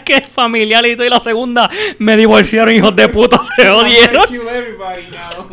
Primera 0.08 0.22
es 0.22 0.26
que 0.26 0.32
familiar 0.32 0.86
y 0.86 0.96
todo. 0.96 1.06
Y 1.06 1.10
la 1.10 1.20
segunda, 1.20 1.70
me 1.98 2.16
divorciaron, 2.16 2.74
hijos 2.74 2.94
de 2.96 3.08
puta, 3.08 3.40
se 3.56 3.64
now. 3.64 3.78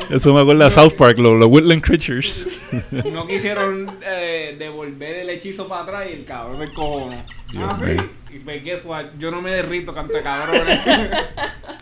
Eso 0.09 0.33
me 0.33 0.41
acuerda 0.41 0.65
de 0.65 0.71
South 0.71 0.93
Park, 0.97 1.17
los, 1.17 1.37
los 1.37 1.49
Woodland 1.49 1.81
Creatures. 1.81 2.47
No 3.11 3.25
quisieron 3.27 3.91
eh, 4.05 4.55
devolver 4.57 5.17
el 5.17 5.29
hechizo 5.29 5.67
para 5.67 5.83
atrás 5.83 6.07
y 6.09 6.13
el 6.13 6.25
cabrón 6.25 6.59
se 6.59 6.73
cojonó. 6.73 7.23
Dios 7.51 7.63
Ah, 7.63 7.77
sí. 7.79 8.35
Y 8.35 8.39
pues, 8.39 8.63
guess 8.63 8.85
what? 8.85 9.05
Yo 9.17 9.31
no 9.31 9.41
me 9.41 9.51
derrito, 9.51 9.93
canta 9.93 10.21
cabrones. 10.21 10.79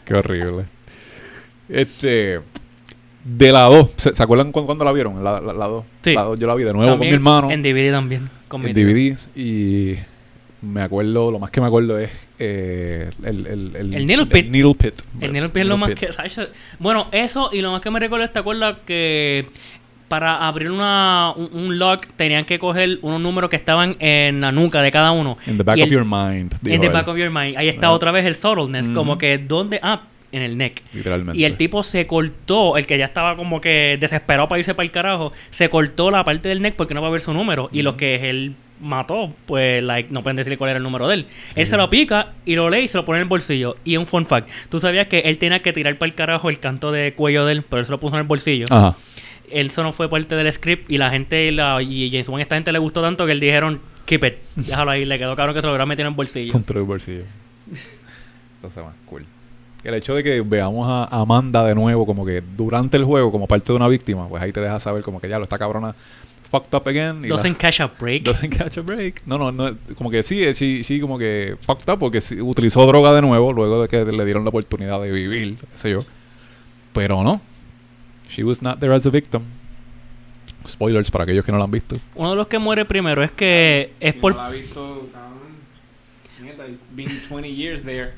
Qué 0.06 0.14
horrible. 0.14 0.66
Este. 1.70 2.40
De 3.24 3.52
la 3.52 3.62
2. 3.62 3.90
¿Se, 3.96 4.16
se 4.16 4.22
acuerdan 4.22 4.52
cuando, 4.52 4.68
cuando 4.68 4.86
la 4.86 4.92
vieron? 4.92 5.24
La 5.24 5.40
2. 5.40 5.56
La, 5.56 5.66
dos. 5.66 5.86
Sí. 6.02 6.14
La 6.14 6.24
dos 6.24 6.38
yo 6.38 6.46
la 6.46 6.56
vi 6.56 6.64
de 6.64 6.74
nuevo 6.74 6.92
con 6.92 7.00
mi 7.00 7.10
hermano. 7.10 7.50
En 7.50 7.64
DVD 7.64 7.92
también. 7.92 8.30
Con 8.50 8.68
en 8.68 8.74
DVDs. 8.74 9.30
Y 9.36 9.96
me 10.64 10.82
acuerdo, 10.82 11.32
lo 11.32 11.40
más 11.40 11.52
que 11.52 11.60
me 11.62 11.68
acuerdo 11.68 12.00
es 12.00 12.28
eh, 12.40 13.10
el, 13.24 13.46
el, 13.48 13.76
el, 13.76 13.94
El 13.94 14.08
Needle 14.08 14.26
Pit. 14.28 14.48
Needle 14.50 14.76
Pit. 14.76 14.94
El 15.20 15.34
Needle 15.34 15.50
Pit 15.50 15.62
es 15.64 15.68
lo 15.68 15.78
más 15.78 15.90
Pit. 15.92 16.00
que. 16.00 16.10
Bueno, 16.80 17.08
eso 17.12 17.50
y 17.52 17.62
lo 17.62 17.72
más 17.72 17.82
que 17.82 17.92
me 17.92 18.00
recuerdo, 18.00 18.30
¿te 18.30 18.40
acuerdas 18.40 18.78
que 18.86 19.48
para 20.08 20.48
abrir 20.48 20.70
una, 20.72 21.34
un, 21.36 21.50
un 21.54 21.80
lock 21.80 22.06
tenían 22.16 22.46
que 22.46 22.60
coger 22.60 23.00
unos 23.02 23.20
números 23.20 23.50
que 23.50 23.56
estaban 23.56 23.96
en 24.00 24.42
la 24.42 24.52
nuca 24.52 24.82
de 24.82 24.92
cada 24.92 25.12
uno? 25.12 25.38
In 25.48 25.58
the 25.58 25.64
back 25.64 25.78
of 25.78 25.84
el- 25.84 25.90
your 25.92 26.06
mind. 26.06 26.54
In 26.66 26.80
the 26.80 26.88
él. 26.88 26.94
back 26.94 27.08
of 27.08 27.18
your 27.18 27.30
mind. 27.30 27.58
Ahí 27.58 27.68
está 27.68 27.92
otra 27.92 28.12
vez 28.12 28.26
el 28.26 28.36
subtleness. 28.36 28.88
Como 28.90 29.18
que, 29.18 29.38
¿dónde? 29.40 29.80
Ah, 29.84 30.04
en 30.32 30.42
el 30.42 30.58
neck. 30.58 30.82
Literalmente. 30.94 31.40
Y 31.40 31.46
el 31.46 31.58
tipo 31.58 31.84
se 31.84 32.08
cortó, 32.08 32.78
el 32.78 32.88
que 32.88 32.98
ya 32.98 33.06
estaba 33.06 33.36
como 33.36 33.62
que 33.62 33.98
desesperado 34.00 34.48
para 34.48 34.60
irse 34.60 34.74
para 34.74 34.86
el 34.86 34.92
carajo, 34.92 35.32
se 35.52 35.70
cortó 35.70 36.10
la 36.10 36.24
parte 36.24 36.50
del 36.50 36.62
neck 36.62 36.76
porque 36.76 36.94
no 36.94 37.02
va 37.02 37.10
a 37.10 37.12
ver 37.12 37.22
su 37.22 37.34
número. 37.34 37.70
Y 37.72 37.82
los 37.84 37.96
que 37.96 38.30
él 38.30 38.56
mató, 38.82 39.32
pues 39.46 39.84
like, 39.84 40.10
no 40.12 40.24
pueden 40.24 40.38
decirle 40.38 40.58
cuál 40.58 40.72
era 40.72 40.78
el 40.78 40.84
número 40.84 41.08
de 41.08 41.16
él. 41.16 41.28
Él 41.56 41.66
se 41.66 41.78
lo 41.78 41.90
pica 41.90 42.34
y 42.46 42.56
lo 42.56 42.70
lee 42.70 42.84
y 42.84 42.88
se 42.88 42.98
lo 42.98 43.06
pone 43.06 43.20
en 43.20 43.24
el 43.24 43.30
bolsillo. 43.30 43.78
Y 43.84 43.98
un 43.98 44.06
fun 44.06 44.26
fact, 44.26 44.50
tú 44.70 44.80
sabías 44.80 45.08
que 45.08 45.20
él 45.20 45.38
tenía 45.38 45.62
que 45.62 45.74
tirar 45.74 45.98
para 45.98 46.08
el 46.08 46.16
carajo 46.16 46.50
el 46.50 46.60
canto 46.60 46.92
de 46.92 47.14
cuello 47.14 47.46
de 47.46 47.54
él, 47.54 47.64
pero 47.64 47.80
él 47.80 47.86
se 47.86 47.92
lo 47.92 48.00
puso 48.00 48.16
en 48.16 48.22
el 48.22 48.28
bolsillo. 48.28 48.66
Ajá. 48.70 48.96
Eso 49.50 49.84
no 49.84 49.94
fue 49.94 50.10
parte 50.10 50.36
del 50.36 50.52
script 50.52 50.90
y 50.90 50.98
la 50.98 51.10
gente, 51.12 51.52
la, 51.52 51.82
y 51.82 52.10
James 52.10 52.28
Wan, 52.28 52.42
esta 52.42 52.56
gente 52.56 52.72
le 52.72 52.80
gustó 52.80 53.02
tanto 53.02 53.26
que 53.26 53.34
él 53.34 53.40
dijeron, 53.40 53.80
keep 54.06 54.24
it, 54.24 54.34
déjalo 54.56 54.92
ahí, 54.92 55.06
le 55.06 55.20
quedó 55.20 55.36
cabrón 55.36 55.54
que 55.54 55.62
se 55.62 55.68
lo 55.68 55.74
hubiera 55.74 55.86
metido 55.86 56.08
en 56.08 56.14
el 56.14 56.18
bolsillo. 56.18 56.52
Contra 56.52 56.80
el 56.80 56.86
bolsillo. 56.86 57.24
Cosa 58.62 58.84
más 58.84 58.96
cool. 59.06 59.26
El 59.84 59.94
hecho 59.96 60.16
de 60.16 60.24
que 60.24 60.42
veamos 60.42 60.88
a 60.90 61.22
Amanda 61.22 61.64
de 61.66 61.76
nuevo, 61.76 62.06
como 62.06 62.26
que 62.26 62.42
durante 62.42 62.96
el 62.96 63.04
juego, 63.04 63.32
como 63.32 63.48
parte 63.48 63.74
de 63.74 63.76
una 63.76 63.90
víctima, 63.90 64.30
pues 64.30 64.42
ahí 64.42 64.54
te 64.54 64.62
deja 64.62 64.80
saber 64.80 65.04
como 65.04 65.20
que 65.20 65.28
ya 65.28 65.38
lo 65.38 65.44
está 65.44 65.58
cabrona 65.58 65.94
fucked 66.54 66.74
up 66.76 66.88
again. 66.88 67.26
y 67.26 67.30
la- 67.30 67.36
Doesn't 67.38 67.58
catch 67.58 67.80
a 67.82 67.88
break. 67.88 68.24
Doesn't 68.24 68.56
catch 68.56 68.78
a 68.78 68.82
break. 68.84 69.24
No, 69.26 69.40
no, 69.40 69.52
no. 69.52 69.76
Como 69.98 70.12
que 70.12 70.22
sí, 70.22 70.54
sí, 70.54 70.84
sí, 70.84 71.00
como 71.00 71.18
que 71.18 71.58
fucked 71.66 71.92
up 71.92 71.98
porque 72.00 72.22
sí, 72.22 72.40
utilizó 72.40 72.86
droga 72.86 73.12
de 73.14 73.22
nuevo 73.24 73.52
luego 73.52 73.82
de 73.82 73.88
que 73.88 74.06
le 74.06 74.24
dieron 74.26 74.44
la 74.44 74.50
oportunidad 74.50 75.02
de 75.02 75.12
vivir, 75.12 75.58
qué 75.58 75.66
sé 75.78 75.90
yo. 75.92 76.06
Pero 76.94 77.24
no. 77.24 77.42
She 78.30 78.44
was 78.44 78.62
not 78.62 78.80
there 78.80 78.94
as 78.94 79.06
a 79.06 79.10
victim. 79.10 79.42
Spoilers 80.68 81.10
para 81.12 81.24
aquellos 81.24 81.44
que 81.44 81.52
no 81.52 81.58
la 81.58 81.64
han 81.66 81.72
visto. 81.72 81.98
Uno 82.16 82.30
de 82.32 82.36
los 82.36 82.48
que 82.48 82.60
muere 82.60 82.86
primero 82.86 83.22
es 83.24 83.32
que 83.32 83.94
es 84.00 84.14
por... 84.14 84.34
No 84.34 84.38
la 84.38 84.48
ha 84.48 84.52
visto, 84.52 85.10
cabrón. 85.12 86.78
Been 86.96 87.10
20 87.30 87.50
years 87.54 87.84
there. 87.84 88.12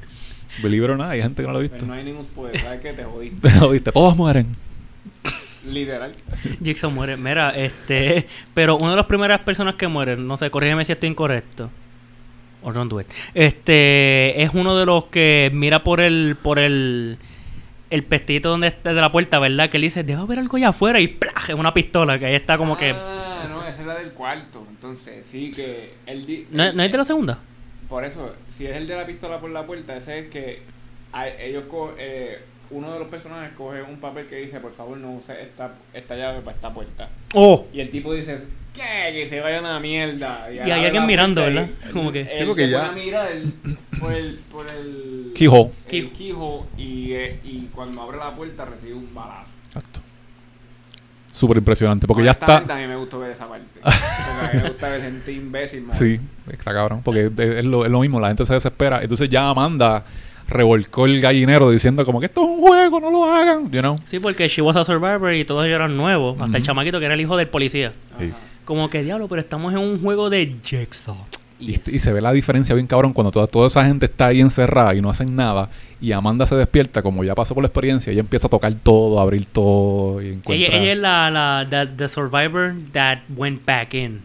Believe 0.61 0.85
it 0.85 0.91
or 0.91 0.97
not, 0.97 1.07
hay 1.07 1.21
gente 1.21 1.41
que 1.41 1.47
no 1.47 1.53
la 1.53 1.59
ha 1.59 1.61
visto. 1.61 1.77
Pero 1.77 1.87
no 1.87 1.93
hay 1.93 2.03
ningún 2.03 2.23
spoiler. 2.25 2.59
¿Sabes 2.61 2.81
qué? 2.81 2.93
Te 2.93 3.03
jodiste. 3.03 3.49
¿Lo 3.59 3.69
viste? 3.69 3.91
Todos 3.91 4.15
mueren. 4.15 4.47
Literal. 5.67 6.11
Jigsaw 6.63 6.91
muere. 6.91 7.17
Mira, 7.17 7.49
este... 7.51 8.27
Pero 8.53 8.77
una 8.77 8.91
de 8.91 8.95
las 8.97 9.05
primeras 9.05 9.41
personas 9.41 9.75
que 9.75 9.87
mueren, 9.87 10.27
no 10.27 10.37
sé, 10.37 10.49
corrígeme 10.49 10.85
si 10.85 10.91
estoy 10.91 11.09
incorrecto. 11.09 11.69
O 12.63 12.71
don't 12.71 12.91
do 12.91 13.01
it. 13.01 13.07
Este... 13.33 14.41
Es 14.43 14.51
uno 14.53 14.75
de 14.77 14.85
los 14.85 15.05
que 15.05 15.49
mira 15.53 15.83
por 15.83 16.01
el... 16.01 16.37
Por 16.41 16.59
el... 16.59 17.17
El 17.91 18.03
pestito 18.03 18.49
donde 18.49 18.67
está 18.67 18.93
de 18.93 18.99
la 18.99 19.11
puerta, 19.11 19.37
¿verdad? 19.39 19.69
Que 19.69 19.77
él 19.77 19.83
dice, 19.83 20.03
debe 20.03 20.19
haber 20.19 20.39
algo 20.39 20.57
allá 20.57 20.69
afuera 20.69 20.99
y 20.99 21.07
¡plaj! 21.07 21.49
Es 21.51 21.55
una 21.55 21.71
pistola 21.73 22.17
que 22.17 22.25
ahí 22.25 22.33
está 22.35 22.57
como 22.57 22.75
que... 22.75 22.89
Ah, 22.89 23.45
no, 23.47 23.65
esa 23.65 23.83
era 23.83 23.99
del 23.99 24.09
cuarto. 24.09 24.65
Entonces, 24.69 25.25
sí 25.25 25.51
que. 25.51 25.93
Él 26.07 26.25
di- 26.25 26.47
¿No, 26.49 26.73
¿no 26.73 26.81
es 26.83 26.91
de 26.91 26.97
la 26.97 27.05
segunda? 27.05 27.39
Por 27.87 28.03
eso, 28.03 28.33
si 28.49 28.65
es 28.65 28.75
el 28.75 28.87
de 28.87 28.95
la 28.95 29.05
pistola 29.05 29.39
por 29.39 29.51
la 29.51 29.65
puerta, 29.67 29.95
ese 29.95 30.17
es 30.19 30.29
que 30.29 30.63
a- 31.13 31.29
ellos 31.29 31.65
co- 31.69 31.93
eh, 31.97 32.39
uno 32.71 32.93
de 32.93 32.99
los 32.99 33.07
personajes 33.07 33.51
coge 33.55 33.81
un 33.81 33.97
papel 33.97 34.25
que 34.27 34.37
dice, 34.37 34.59
por 34.59 34.73
favor 34.73 34.97
no 34.97 35.11
use 35.13 35.41
esta, 35.41 35.73
esta 35.93 36.15
llave 36.15 36.41
para 36.41 36.55
esta 36.55 36.73
puerta. 36.73 37.09
¡Oh! 37.33 37.65
Y 37.73 37.79
el 37.81 37.89
tipo 37.89 38.13
dice, 38.13 38.37
¿qué? 38.73 39.11
Que 39.13 39.27
se 39.29 39.39
vaya 39.39 39.57
a 39.57 39.61
una 39.61 39.79
mierda. 39.79 40.47
Y 40.51 40.59
hay 40.59 40.71
abre 40.71 40.85
alguien 40.85 41.05
mirando, 41.05 41.41
¿verdad? 41.41 41.67
y- 41.87 41.91
Como 41.91 42.11
que- 42.11 42.21
Él 42.21 42.47
porque 42.47 42.65
se 42.65 42.71
ya- 42.71 42.87
pone 42.89 43.01
a 43.01 43.05
mirar 43.05 43.29
por 43.99 44.13
el... 44.13 44.39
Por 44.51 44.65
el 44.71 45.31
Keyhole. 45.35 45.71
El 45.89 46.11
keyhole 46.11 46.63
y, 46.77 47.11
eh, 47.13 47.39
y 47.43 47.69
cuando 47.73 48.01
abre 48.01 48.17
la 48.17 48.33
puerta 48.33 48.65
recibe 48.65 48.93
un 48.93 49.13
balazo. 49.13 49.49
Exacto. 49.67 49.99
Súper 51.31 51.57
impresionante 51.57 52.07
porque 52.07 52.23
ya 52.23 52.31
está... 52.31 52.57
A 52.59 52.61
mí 52.77 52.87
me 52.87 52.95
gustó 52.95 53.19
ver 53.19 53.31
esa 53.31 53.45
parte. 53.47 53.65
Porque 53.81 53.89
a 53.97 54.49
mí 54.53 54.61
me 54.63 54.69
gusta 54.69 54.87
ver 54.89 55.01
gente 55.01 55.31
imbécil. 55.33 55.81
man. 55.83 55.95
Sí, 55.97 56.17
está 56.49 56.71
cabrón. 56.71 57.01
Porque 57.03 57.25
es, 57.25 57.39
es 57.39 57.65
lo, 57.65 57.83
es 57.85 57.91
lo 57.91 57.99
mismo, 57.99 58.21
la 58.21 58.29
gente 58.29 58.45
se 58.45 58.53
desespera. 58.53 59.01
Entonces 59.01 59.27
ya 59.27 59.49
Amanda 59.49 60.05
revolcó 60.47 61.05
el 61.05 61.21
gallinero 61.21 61.69
diciendo 61.69 62.05
como 62.05 62.19
que 62.19 62.27
esto 62.27 62.43
es 62.43 62.49
un 62.49 62.59
juego, 62.61 62.99
no 62.99 63.09
lo 63.11 63.25
hagan. 63.25 63.71
You 63.71 63.81
know? 63.81 63.99
Sí, 64.05 64.19
porque 64.19 64.47
She 64.47 64.61
Was 64.61 64.75
a 64.75 64.83
Survivor 64.83 65.33
y 65.33 65.45
todos 65.45 65.65
ellos 65.65 65.75
eran 65.75 65.97
nuevos. 65.97 66.39
Hasta 66.39 66.57
el 66.57 66.63
chamaquito 66.63 66.99
que 66.99 67.05
era 67.05 67.15
el 67.15 67.21
hijo 67.21 67.35
del 67.37 67.47
policía. 67.47 67.93
Sí. 68.19 68.31
Como 68.63 68.89
que 68.89 69.03
diablo, 69.03 69.27
pero 69.27 69.41
estamos 69.41 69.73
en 69.73 69.79
un 69.79 69.99
juego 69.99 70.29
de 70.29 70.55
Jigsaw. 70.63 71.17
Y, 71.57 71.71
y 71.71 71.99
se 71.99 72.11
ve 72.11 72.19
la 72.19 72.33
diferencia 72.33 72.75
bien 72.75 72.85
cabrón 72.85 73.13
cuando 73.13 73.31
toda, 73.31 73.47
toda 73.47 73.67
esa 73.67 73.85
gente 73.85 74.07
está 74.07 74.25
ahí 74.25 74.41
encerrada 74.41 74.93
y 74.93 75.01
no 75.01 75.09
hacen 75.09 75.37
nada 75.37 75.69
y 76.01 76.11
Amanda 76.11 76.45
se 76.45 76.53
despierta 76.57 77.01
como 77.01 77.23
ya 77.23 77.33
pasó 77.33 77.53
por 77.53 77.63
la 77.63 77.67
experiencia 77.69 78.11
ella 78.11 78.19
empieza 78.19 78.47
a 78.47 78.49
tocar 78.49 78.73
todo, 78.73 79.19
a 79.19 79.21
abrir 79.21 79.45
todo 79.45 80.21
y 80.21 80.25
Ella, 80.25 80.35
encuentra 80.35 80.77
ella 80.77 80.91
es 80.91 80.97
la, 80.97 81.31
la 81.31 81.65
the, 81.69 81.93
the 81.95 82.09
survivor 82.09 82.75
that 82.91 83.19
went 83.37 83.65
back 83.65 83.93
in. 83.93 84.19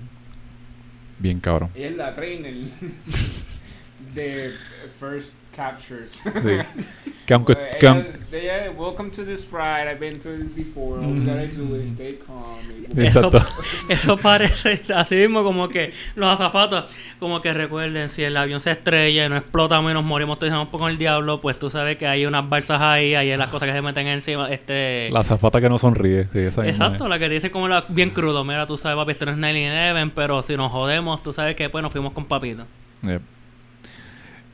bien 1.20 1.38
cabrón. 1.38 1.70
Ella 1.76 1.90
es 1.90 1.96
la 1.96 2.14
trainer 2.14 2.52
de 4.14 4.50
First 4.98 5.32
Captures. 5.54 6.12
Sí. 6.22 6.30
Que 7.26 7.34
aunque, 7.34 7.54
Pues, 7.54 7.76
que 7.76 7.86
ella- 7.86 7.94
aun- 7.94 8.06
ella, 8.32 8.70
welcome 8.76 9.08
to 9.10 9.24
this 9.24 9.46
ride. 9.52 9.88
I've 9.88 10.00
been 10.00 10.18
through 10.18 10.38
this 10.42 10.52
before. 10.52 10.98
All 10.98 11.12
we 11.12 11.20
gotta 11.20 11.46
do 11.46 11.76
is 11.76 11.92
stay 11.92 12.14
calm. 12.16 12.58
Eso, 12.96 13.28
Exacto. 13.30 13.46
eso 13.88 14.16
parece 14.16 14.82
así 14.92 15.14
mismo 15.14 15.44
como 15.44 15.68
que 15.68 15.92
los 16.16 16.28
azafatos, 16.28 16.90
como 17.20 17.40
que 17.40 17.54
recuerden, 17.54 18.08
si 18.08 18.24
el 18.24 18.36
avión 18.36 18.60
se 18.60 18.72
estrella 18.72 19.26
y 19.26 19.28
no 19.28 19.36
explotamos 19.36 19.92
y 19.92 19.94
nos 19.94 20.02
morimos 20.02 20.40
todos 20.40 20.52
un 20.54 20.66
poco 20.66 20.78
con 20.78 20.90
el 20.90 20.98
diablo, 20.98 21.40
pues 21.40 21.56
tú 21.56 21.70
sabes 21.70 21.98
que 21.98 22.08
hay 22.08 22.26
unas 22.26 22.48
balsas 22.48 22.80
ahí, 22.80 23.14
hay 23.14 23.36
las 23.36 23.48
cosas 23.48 23.68
que 23.68 23.74
se 23.76 23.82
meten 23.82 24.08
encima. 24.08 24.48
Este, 24.50 25.08
la 25.12 25.22
zafata 25.22 25.60
que 25.60 25.68
no 25.68 25.78
sonríe. 25.78 26.24
Sí, 26.32 26.40
esa 26.40 26.66
Exacto, 26.66 27.06
la 27.06 27.16
que 27.20 27.28
te 27.28 27.34
dice 27.34 27.52
como 27.52 27.68
la, 27.68 27.84
bien 27.90 28.10
crudo. 28.10 28.42
Mira, 28.42 28.66
tú 28.66 28.76
sabes, 28.76 28.96
papi, 28.96 29.12
esto 29.12 29.26
no 29.26 29.32
es 29.32 29.38
9-11, 29.38 30.10
pero 30.16 30.42
si 30.42 30.56
nos 30.56 30.72
jodemos, 30.72 31.22
tú 31.22 31.32
sabes 31.32 31.54
que 31.54 31.70
pues 31.70 31.80
nos 31.80 31.92
fuimos 31.92 32.12
con 32.12 32.24
papito. 32.24 32.64
Yep. 33.02 33.22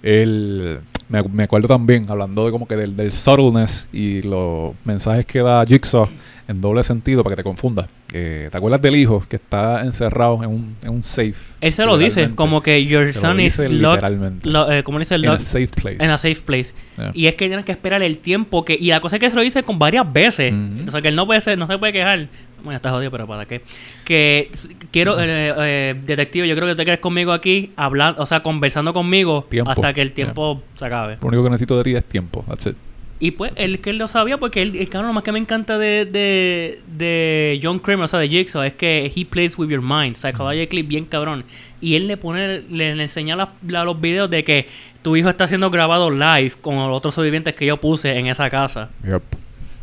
El, 0.07 0.78
me, 1.09 1.20
me 1.24 1.42
acuerdo 1.42 1.66
también, 1.66 2.07
hablando 2.09 2.44
de 2.46 2.52
como 2.52 2.68
que 2.68 2.76
del, 2.76 2.96
del 2.96 3.11
subtleness 3.11 3.88
y 3.92 4.22
los 4.22 4.72
mensajes 4.84 5.26
que 5.26 5.40
da 5.40 5.64
Jigsaw 5.66 6.09
en 6.48 6.61
doble 6.61 6.84
sentido 6.84 7.24
para 7.24 7.34
que 7.34 7.42
te 7.42 7.44
confundas. 7.44 7.88
Eh, 8.12 8.48
¿Te 8.52 8.57
acuerdas 8.57 8.80
del 8.80 8.94
hijo 8.94 9.24
que 9.28 9.34
está 9.34 9.80
encerrado 9.84 10.42
en 10.44 10.48
un, 10.50 10.76
en 10.82 10.90
un 10.90 11.02
safe? 11.02 11.34
Él 11.61 11.72
se 11.72 11.84
lo 11.84 11.98
dice, 11.98 12.30
como 12.36 12.62
que 12.62 12.86
your 12.86 13.07
Se 13.07 13.14
son 13.14 13.40
is 13.40 13.59
locked, 13.59 14.44
lo- 14.44 14.70
eh, 14.70 14.84
¿cómo 14.84 14.98
le 14.98 15.02
dice? 15.02 15.16
In 15.16 15.26
a 15.26 15.32
Locked 15.32 15.44
safe 15.44 15.68
place. 15.68 15.96
en 16.04 16.11
a 16.11 16.16
safe 16.18 16.40
place. 16.44 16.72
Yeah. 16.96 17.11
Y 17.14 17.26
es 17.26 17.34
que 17.34 17.48
tienen 17.48 17.64
que 17.64 17.72
esperar 17.72 18.02
el 18.04 18.18
tiempo 18.18 18.64
que... 18.64 18.74
Y 18.80 18.86
la 18.90 19.00
cosa 19.00 19.16
es 19.16 19.20
que 19.20 19.28
se 19.28 19.34
lo 19.34 19.42
dice 19.42 19.64
con 19.64 19.80
varias 19.80 20.11
veces. 20.11 20.54
Ujú. 20.54 20.88
O 20.88 20.90
sea, 20.92 21.02
que 21.02 21.09
él 21.09 21.16
no 21.16 21.26
puede 21.26 21.40
ser, 21.40 21.59
no 21.59 21.66
se 21.66 21.76
puede 21.78 21.92
quejar. 21.92 22.28
Bueno, 22.66 22.76
está 22.76 22.90
jodido, 22.90 23.12
pero 23.12 23.28
¿para 23.28 23.46
qué? 23.46 23.62
Que 24.04 24.50
quiero, 24.90 25.18
eh, 25.20 25.54
eh, 25.56 25.94
detective, 26.04 26.48
yo 26.48 26.56
creo 26.56 26.66
que 26.66 26.74
te 26.74 26.84
quedes 26.84 26.98
conmigo 26.98 27.30
aquí, 27.32 27.70
hablando, 27.76 28.20
o 28.20 28.26
sea, 28.26 28.42
conversando 28.42 28.92
conmigo 28.92 29.46
Tiempo. 29.48 29.70
hasta 29.70 29.92
que 29.94 30.02
el 30.02 30.10
tiempo 30.10 30.62
se 30.76 30.84
acabe. 30.84 31.16
Lo 31.22 31.28
único 31.28 31.44
que 31.44 31.50
necesito 31.50 31.78
de 31.78 31.84
ti 31.84 31.94
es 31.94 32.04
tiempo. 32.04 32.44
That's 32.48 32.66
it. 32.66 32.76
Y 33.20 33.30
pues, 33.30 33.52
él 33.54 33.80
que 33.80 33.90
él 33.90 33.98
lo 33.98 34.08
sabía, 34.08 34.36
porque 34.38 34.60
él, 34.62 34.74
el 34.76 34.88
cabrón, 34.88 35.06
lo 35.08 35.12
más 35.14 35.22
que 35.22 35.30
me 35.32 35.38
encanta 35.38 35.78
de, 35.78 36.04
de, 36.06 36.80
de 36.88 37.60
John 37.62 37.78
Kramer, 37.78 38.04
o 38.04 38.08
sea, 38.08 38.18
de 38.18 38.28
Jigsaw, 38.28 38.62
es 38.64 38.74
que 38.74 39.10
he 39.14 39.24
plays 39.24 39.56
with 39.56 39.68
your 39.70 39.80
mind, 39.80 40.16
psychologically 40.16 40.82
bien 40.82 41.04
cabrón. 41.04 41.44
Y 41.80 41.94
él 41.94 42.08
le 42.08 42.16
pone, 42.16 42.62
le, 42.68 42.94
le 42.96 43.02
enseña 43.04 43.36
la- 43.36 43.52
la- 43.66 43.84
los 43.84 43.98
videos 44.00 44.28
de 44.28 44.42
que 44.44 44.68
tu 45.02 45.16
hijo 45.16 45.28
está 45.30 45.46
siendo 45.46 45.70
grabado 45.70 46.10
live 46.10 46.54
con 46.60 46.74
los 46.76 46.96
otros 46.96 47.14
sobrevivientes 47.14 47.54
que 47.54 47.64
yo 47.64 47.76
puse 47.76 48.18
en 48.18 48.26
esa 48.26 48.50
casa. 48.50 48.90
Yep. 49.04 49.22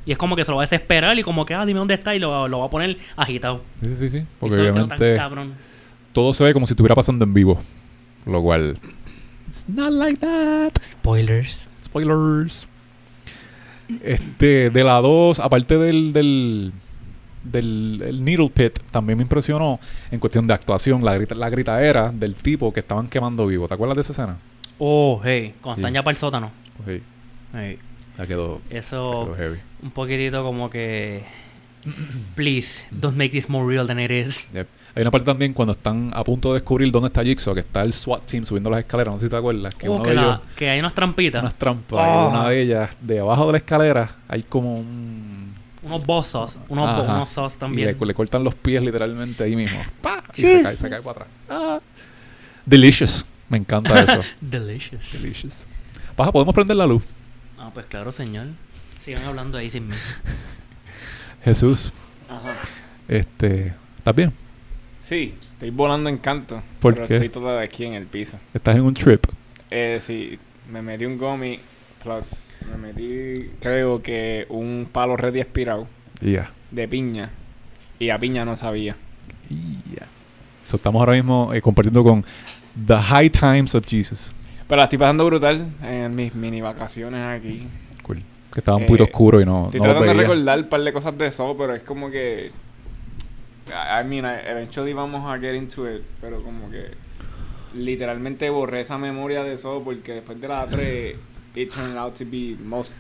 Y 0.06 0.12
es 0.12 0.18
como 0.18 0.36
que 0.36 0.44
se 0.44 0.52
lo 0.52 0.58
va 0.58 0.64
a 0.64 0.66
desesperar 0.66 1.18
y 1.18 1.24
como 1.24 1.46
que, 1.46 1.54
ah, 1.54 1.66
dime 1.66 1.80
dónde 1.80 1.94
está 1.94 2.14
y 2.16 2.20
lo, 2.20 2.48
lo 2.48 2.60
va 2.60 2.66
a 2.66 2.70
poner 2.70 2.98
agitado. 3.16 3.62
Sí, 3.82 3.96
sí, 3.98 4.10
sí. 4.10 4.24
Porque 4.40 4.58
obviamente 4.58 5.16
tan 5.16 5.54
todo 6.12 6.34
se 6.34 6.44
ve 6.44 6.54
como 6.54 6.68
si 6.68 6.74
estuviera 6.74 6.96
pasando 6.96 7.24
en 7.26 7.34
vivo. 7.34 7.60
Lo 8.26 8.42
cual. 8.42 8.78
It's 9.48 9.66
not 9.68 9.92
like 9.92 10.18
that. 10.18 10.72
Spoilers. 10.84 11.68
Spoilers. 11.84 12.68
Este, 14.04 14.70
de 14.70 14.84
la 14.84 15.02
2, 15.02 15.40
aparte 15.40 15.78
del, 15.78 16.14
del, 16.14 16.72
del 17.44 18.02
el 18.06 18.24
Needle 18.24 18.50
Pit, 18.50 18.80
también 18.92 19.18
me 19.18 19.24
impresionó 19.24 19.80
en 20.10 20.20
cuestión 20.20 20.48
de 20.48 20.54
actuación, 20.54 21.04
la, 21.04 21.16
grita, 21.16 21.36
la 21.36 21.50
gritadera 21.50 22.12
del 22.12 22.36
tipo 22.36 22.72
que 22.74 22.80
estaban 22.80 23.08
quemando 23.10 23.46
vivo. 23.48 23.68
¿Te 23.68 23.74
acuerdas 23.74 23.96
de 23.96 24.02
esa 24.02 24.12
escena? 24.14 24.38
Oh, 24.80 25.22
hey, 25.24 25.54
cuando 25.62 25.76
Sí. 25.78 25.82
están 25.82 25.94
ya 25.94 26.04
para 26.04 26.12
el 26.14 26.18
sótano. 26.18 26.52
Ok, 26.82 27.02
Hey, 27.56 27.78
ya 28.18 28.28
quedó, 28.28 28.62
eso 28.70 29.24
quedó 29.26 29.36
heavy. 29.36 29.60
un 29.82 29.92
poquitito 29.92 30.44
como 30.44 30.70
que 30.70 31.24
please 32.36 32.84
don't 32.92 33.18
make 33.18 33.30
this 33.32 33.50
more 33.50 33.66
real 33.68 33.86
than 33.88 34.00
it 34.00 34.12
is. 34.12 34.48
Yep. 34.54 34.68
Hay 34.96 35.02
una 35.02 35.10
parte 35.12 35.26
también 35.26 35.54
cuando 35.54 35.72
están 35.74 36.12
a 36.14 36.24
punto 36.24 36.50
de 36.54 36.60
descubrir 36.60 36.92
dónde 36.92 37.08
está 37.08 37.24
Jigsaw, 37.24 37.54
que 37.56 37.62
está 37.62 37.82
el 37.82 37.94
SWAT 37.94 38.26
team 38.26 38.46
subiendo 38.46 38.70
las 38.70 38.80
escaleras, 38.82 39.14
no 39.16 39.20
sé 39.20 39.26
si 39.26 39.30
te 39.32 39.36
acuerdas, 39.36 39.74
que 39.74 39.90
Oh, 39.90 39.94
uno 39.96 40.04
que, 40.04 40.10
de 40.12 40.16
la- 40.16 40.22
ellos, 40.22 40.40
que 40.56 40.70
hay 40.70 40.80
unas 40.80 40.94
trampitas, 40.94 41.42
unas 41.42 41.56
trampas, 41.56 42.00
Oh. 42.08 42.28
y 42.28 42.30
una 42.38 42.50
de 42.50 42.62
ellas, 42.62 42.90
debajo 43.02 43.48
de 43.48 43.52
la 43.54 43.58
escalera, 43.58 44.16
hay 44.28 44.44
como 44.44 44.76
un... 44.76 45.56
unos 45.82 46.06
bossos, 46.06 46.60
unos, 46.70 46.96
bo- 46.96 47.02
Ajá. 47.04 47.16
unos 47.16 47.30
sauce 47.30 47.56
Y 47.56 47.60
también. 47.60 47.98
le, 48.00 48.06
le 48.06 48.14
cortan 48.14 48.44
los 48.44 48.54
pies 48.54 48.84
literalmente 48.84 49.44
ahí 49.44 49.56
mismo. 49.56 49.80
¡Pa! 50.02 50.24
Y 50.36 50.42
se 50.42 50.62
cae, 50.62 50.76
se 50.76 50.90
cae 50.90 51.02
para 51.02 51.12
atrás. 51.12 51.28
Ah. 51.50 51.80
Delicious. 52.66 53.26
Me 53.50 53.58
encanta 53.58 54.00
eso. 54.00 54.22
Delicious. 54.42 55.12
Delicious. 55.22 55.66
Baja, 56.16 56.32
¿podemos 56.32 56.54
prender 56.54 56.76
la 56.78 56.86
luz? 56.86 57.04
Ah, 57.66 57.72
pues 57.74 57.86
claro, 57.86 58.12
señor. 58.12 58.48
Sigan 59.00 59.24
hablando 59.24 59.58
ahí 59.58 59.70
sin 59.70 59.88
mí. 59.88 59.96
Jesús, 61.46 61.92
Ajá. 62.30 62.56
este, 63.08 63.74
¿estás 63.98 64.16
bien? 64.16 64.34
Sí, 65.02 65.34
estoy 65.54 65.70
volando 65.70 66.10
en 66.10 66.18
canto. 66.18 66.62
¿Por 66.82 66.94
pero 66.94 67.08
qué? 67.08 67.14
estoy 67.16 67.30
todavía 67.30 67.62
aquí 67.64 67.86
en 67.86 67.94
el 67.94 68.06
piso. 68.06 68.38
¿Estás 68.54 68.76
en 68.76 68.82
un 68.84 68.94
trip? 68.94 69.26
Eh, 69.72 69.98
sí, 70.02 70.38
me 70.70 70.82
metí 70.82 71.06
un 71.06 71.18
gummy, 71.18 71.60
plus 72.04 72.50
me 72.70 72.78
metí, 72.78 73.50
creo 73.62 74.02
que 74.02 74.46
un 74.50 74.88
palo 74.92 75.16
ready 75.18 75.40
expirado 75.42 75.88
Ya. 76.22 76.52
de 76.72 76.88
piña. 76.88 77.32
Y 78.00 78.10
a 78.10 78.20
piña 78.20 78.44
no 78.46 78.58
sabía. 78.58 78.96
Ya. 79.50 80.08
So, 80.64 80.78
estamos 80.78 81.00
ahora 81.00 81.14
mismo 81.14 81.54
eh, 81.54 81.62
compartiendo 81.62 82.04
con 82.04 82.26
The 82.88 82.98
High 82.98 83.30
Times 83.30 83.76
of 83.76 83.86
Jesus. 83.88 84.34
Pero 84.68 84.78
la 84.78 84.84
estoy 84.84 84.98
pasando 85.00 85.26
brutal 85.26 85.68
en 85.84 86.16
mis 86.16 86.34
mini 86.36 86.62
vacaciones 86.62 87.22
aquí. 87.24 87.68
Cool. 88.02 88.22
Que 88.52 88.60
estaba 88.60 88.78
un 88.78 88.86
poquito 88.86 89.04
Eh, 89.04 89.08
oscuro 89.12 89.42
y 89.42 89.46
no, 89.46 89.66
Estoy 89.66 89.82
no 89.82 89.88
lo 89.88 89.94
tratando 89.94 90.14
de 90.14 90.20
recordar 90.28 90.60
un 90.60 90.70
par 90.70 90.82
de 90.82 90.94
cosas 90.94 91.18
de 91.18 91.28
eso, 91.28 91.56
pero 91.58 91.74
es 91.76 91.84
como 91.84 92.10
que. 92.10 92.52
I 93.68 94.04
mean, 94.06 94.26
I- 94.26 94.50
eventually 94.50 94.94
vamos 94.94 95.24
a 95.26 95.40
get 95.40 95.56
into 95.56 95.90
it, 95.90 96.04
pero 96.22 96.42
como 96.44 96.70
que. 96.70 96.92
Literalmente 97.76 98.50
borré 98.52 98.82
esa 98.82 98.98
memoria 99.00 99.44
de 99.44 99.54
eso 99.54 99.82
porque 99.84 100.14
después 100.14 100.40
de 100.40 100.48
la 100.48 100.68
3, 100.68 101.16
it 101.56 101.74
turned 101.74 101.98
out 101.98 102.14
to 102.16 102.24
be 102.24 102.56
most. 102.64 102.94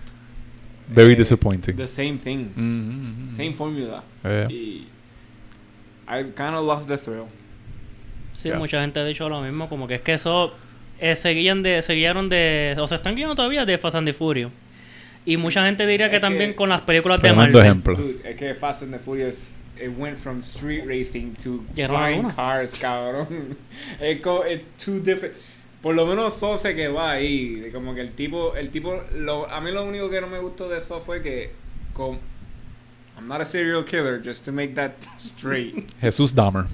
Very 0.87 1.13
eh, 1.13 1.17
disappointing. 1.17 1.75
The 1.75 1.87
same 1.87 2.17
thing. 2.17 2.47
Mm, 2.55 2.61
mm, 2.61 3.31
mm. 3.31 3.35
Same 3.35 3.53
formula. 3.53 4.03
Eh. 4.23 4.47
Y. 4.49 4.87
I 6.07 6.23
kind 6.35 6.55
of 6.55 6.65
lost 6.65 6.87
the 6.87 6.97
thrill. 6.97 7.25
Sí, 8.33 8.49
Ya. 8.49 8.57
mucha 8.57 8.81
gente 8.81 8.99
ha 8.99 9.05
dicho 9.05 9.29
lo 9.29 9.41
mismo, 9.41 9.69
como 9.69 9.87
que 9.87 9.95
es 9.95 10.01
que 10.01 10.13
eso 10.15 10.53
eh, 10.99 11.15
seguían 11.15 11.63
de, 11.63 11.81
seguían 11.81 12.29
de, 12.29 12.75
o 12.79 12.87
se 12.87 12.95
están 12.95 13.15
guiando 13.15 13.35
todavía 13.35 13.65
de 13.65 13.77
Fast 13.77 13.95
and 13.95 14.07
the 14.07 14.13
Furious. 14.13 14.51
Y 15.25 15.37
mucha 15.37 15.65
gente 15.65 15.87
diría 15.87 16.09
que 16.09 16.17
Es 16.17 16.21
también 16.21 16.51
que- 16.51 16.55
con 16.55 16.69
las 16.69 16.81
películas 16.81 17.21
de 17.21 17.33
Marvel. 17.33 17.61
ejemplo. 17.61 17.95
Dude, 17.95 18.29
es 18.29 18.35
que 18.35 18.55
Fast 18.55 18.83
and 18.83 18.93
the 18.93 18.99
Furious. 18.99 19.51
It 19.75 19.89
went 19.97 20.17
from 20.17 20.41
street 20.41 20.83
racing 20.85 21.33
to 21.43 21.63
flying 21.75 22.29
cars, 22.29 22.75
cabrón. 22.75 23.57
it's 23.99 24.67
too 24.77 24.99
different. 24.99 25.33
Por 25.81 25.95
lo 25.95 26.05
menos 26.05 26.35
So 26.35 26.57
se 26.57 26.75
quedó 26.75 27.01
ahí. 27.01 27.69
Como 27.73 27.93
que 27.95 28.01
el 28.01 28.11
tipo, 28.11 28.55
el 28.55 28.69
tipo, 28.69 29.01
lo, 29.15 29.49
a 29.49 29.59
mí 29.61 29.71
lo 29.71 29.83
único 29.83 30.09
que 30.09 30.21
no 30.21 30.27
me 30.27 30.39
gustó 30.39 30.69
de 30.69 30.77
eso 30.77 31.01
fue 31.01 31.21
que, 31.21 31.51
con, 31.93 32.19
I'm 33.17 33.27
not 33.27 33.41
a 33.41 33.45
serial 33.45 33.83
killer, 33.83 34.21
just 34.23 34.45
to 34.45 34.51
make 34.51 34.75
that 34.75 34.91
straight. 35.17 35.85
Jesús 36.01 36.33
Dahmer. 36.33 36.65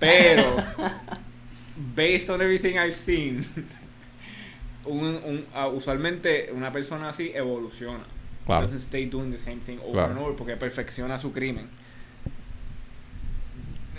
Pero, 0.00 0.56
based 1.94 2.30
on 2.30 2.40
everything 2.40 2.78
I've 2.78 2.94
seen, 2.94 3.44
un, 4.86 5.20
un, 5.24 5.46
ah, 5.54 5.68
usualmente 5.68 6.50
una 6.54 6.70
persona 6.72 7.08
así 7.10 7.32
evoluciona. 7.34 8.04
Claro. 8.46 8.62
Doesn't 8.62 8.80
stay 8.82 9.06
doing 9.06 9.30
the 9.32 9.38
same 9.38 9.60
thing 9.60 9.78
over 9.80 9.92
Claro. 9.92 10.10
and 10.12 10.18
over 10.20 10.36
porque 10.36 10.56
perfecciona 10.56 11.18
su 11.18 11.32
crimen. 11.32 11.68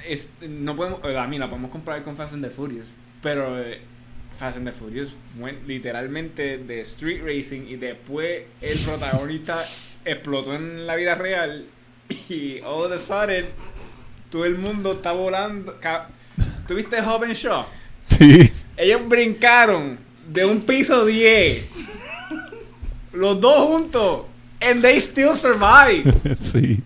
Es, 0.07 0.29
no 0.41 0.75
podemos, 0.75 1.01
eh, 1.03 1.17
a 1.17 1.27
mí 1.27 1.37
la 1.37 1.49
podemos 1.49 1.71
comparar 1.71 2.03
con 2.03 2.15
Fast 2.15 2.33
and 2.33 2.43
the 2.43 2.49
Furious, 2.49 2.87
pero 3.21 3.59
eh, 3.59 3.79
Fast 4.37 4.55
and 4.57 4.65
the 4.65 4.71
Furious 4.71 5.13
went 5.37 5.67
literalmente 5.67 6.59
de 6.59 6.81
street 6.81 7.21
racing 7.23 7.67
y 7.67 7.75
después 7.75 8.43
el 8.61 8.77
protagonista 8.85 9.61
explotó 10.05 10.53
en 10.53 10.85
la 10.87 10.95
vida 10.95 11.15
real 11.15 11.65
y 12.29 12.59
all 12.61 12.85
of 12.85 12.91
a 12.93 12.99
sudden 12.99 13.47
todo 14.31 14.45
el 14.45 14.57
mundo 14.57 14.93
está 14.93 15.11
volando. 15.11 15.77
ca- 15.81 16.09
¿Tuviste 16.67 17.01
Hobbs 17.01 17.37
Shaw? 17.37 17.65
Sí. 18.09 18.51
Ellos 18.75 19.07
brincaron 19.07 19.97
de 20.27 20.45
un 20.45 20.61
piso 20.61 21.05
10. 21.05 21.69
Los 23.13 23.39
dos 23.39 23.67
juntos. 23.67 24.25
And 24.59 24.81
they 24.81 24.99
still 24.99 25.35
survive. 25.35 26.11
sí. 26.41 26.81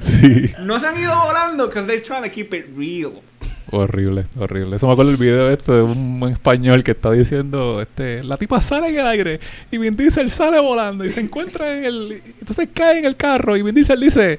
Sí. 0.00 0.52
No 0.60 0.78
se 0.78 0.86
han 0.86 0.98
ido 0.98 1.14
volando 1.14 1.66
because 1.66 1.86
they're 1.86 2.02
trying 2.02 2.22
to 2.22 2.30
keep 2.30 2.54
it 2.54 2.66
real. 2.76 3.22
Horrible, 3.70 4.26
horrible. 4.38 4.76
Eso 4.76 4.86
me 4.86 4.92
acuerdo 4.92 5.10
el 5.10 5.16
video 5.16 5.50
este 5.50 5.72
de 5.72 5.82
un 5.82 6.28
español 6.30 6.84
que 6.84 6.92
está 6.92 7.10
diciendo, 7.10 7.80
este, 7.80 8.22
la 8.22 8.36
tipa 8.36 8.60
sale 8.60 8.88
en 8.88 8.98
el 8.98 9.06
aire 9.06 9.40
y 9.70 9.78
Vin 9.78 9.96
Diesel 9.96 10.30
sale 10.30 10.60
volando 10.60 11.04
y 11.04 11.10
se 11.10 11.20
encuentra 11.20 11.76
en 11.76 11.84
el... 11.84 12.22
Entonces 12.40 12.68
cae 12.72 13.00
en 13.00 13.06
el 13.06 13.16
carro 13.16 13.56
y 13.56 13.62
Vin 13.62 13.74
Diesel 13.74 13.98
dice, 14.00 14.38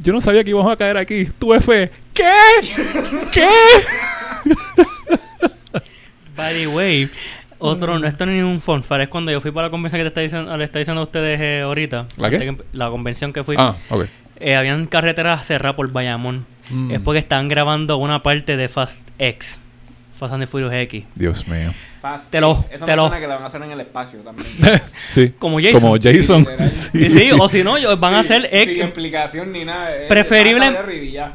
yo 0.00 0.12
no 0.12 0.20
sabía 0.20 0.42
que 0.44 0.50
íbamos 0.50 0.70
a 0.72 0.76
caer 0.76 0.96
aquí. 0.96 1.26
Tuve 1.38 1.60
fe. 1.60 1.90
¿Qué? 2.14 2.32
¿Qué? 3.32 3.46
By 6.36 6.54
the 6.54 6.66
way, 6.68 7.10
otro, 7.58 7.98
no 7.98 8.06
esto 8.06 8.24
no 8.26 8.32
es 8.32 8.38
ningún 8.38 8.60
fun 8.60 8.84
fact, 8.84 9.02
es 9.02 9.08
cuando 9.08 9.32
yo 9.32 9.40
fui 9.40 9.50
para 9.50 9.66
la 9.66 9.70
convención 9.70 9.98
que 9.98 10.04
te 10.04 10.08
está 10.08 10.20
diciendo, 10.20 10.56
le 10.56 10.64
está 10.64 10.78
diciendo 10.78 11.00
a 11.00 11.04
ustedes 11.04 11.40
eh, 11.40 11.62
ahorita. 11.62 12.06
¿La 12.16 12.30
qué? 12.30 12.38
empe- 12.52 12.64
La 12.72 12.88
convención 12.90 13.32
que 13.32 13.42
fui. 13.42 13.56
Ah, 13.58 13.74
ok. 13.90 14.06
Eh, 14.40 14.54
habían 14.54 14.86
carreteras 14.86 15.44
cerradas 15.46 15.74
por 15.74 15.90
Bayamón. 15.90 16.46
Mm. 16.70 16.92
Es 16.92 17.00
porque 17.00 17.18
estaban 17.18 17.48
grabando 17.48 17.96
una 17.96 18.22
parte 18.22 18.56
de 18.56 18.68
Fast 18.68 19.08
X. 19.18 19.58
Fast 20.18 20.32
and 20.34 20.42
the 20.42 20.46
Furious 20.46 20.72
X. 20.74 21.04
Dios 21.14 21.46
mío. 21.48 21.72
Fast. 22.00 22.30
Te 22.30 22.40
lo- 22.40 22.64
Eso 22.70 22.84
te 22.84 22.94
lo- 22.94 23.10
que 23.10 23.20
lo 23.20 23.28
van 23.28 23.42
a 23.42 23.46
hacer 23.46 23.62
en 23.62 23.72
el 23.72 23.80
espacio 23.80 24.20
también. 24.20 24.46
sí. 25.08 25.32
Como 25.38 25.58
Jason. 25.58 25.80
Como 25.80 25.96
Jason. 25.96 26.46
sí, 26.72 27.30
o 27.38 27.48
si 27.48 27.64
no, 27.64 27.74
van 27.96 28.14
a 28.14 28.18
hacer 28.20 28.42
Sin 28.48 28.58
X. 28.58 28.82
explicación 28.84 29.52
ni 29.52 29.64
nada. 29.64 29.90
Preferible-. 30.08 30.76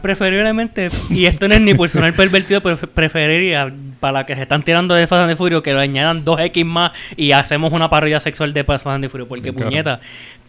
Preferiblemente, 0.01 0.87
y 1.09 1.25
esto 1.25 1.47
no 1.47 1.55
es 1.55 1.61
ni 1.61 1.73
por 1.73 1.89
sonar 1.89 2.13
pervertido, 2.13 2.61
pero 2.61 2.77
preferiría 2.77 3.71
para 3.99 4.11
la 4.13 4.25
que 4.25 4.35
se 4.35 4.41
están 4.43 4.63
tirando 4.63 4.93
de 4.95 5.07
Fast 5.07 5.21
and 5.21 5.31
the 5.31 5.35
Furious 5.35 5.63
que 5.63 5.73
le 5.73 5.79
añadan 5.81 6.23
dos 6.25 6.39
X 6.39 6.65
más 6.65 6.91
y 7.15 7.31
hacemos 7.31 7.71
una 7.73 7.89
parrilla 7.89 8.19
sexual 8.19 8.53
de 8.53 8.63
Fast 8.63 8.85
and 8.87 9.03
the 9.03 9.09
Furious. 9.09 9.27
Porque 9.29 9.53
puñeta, 9.53 9.99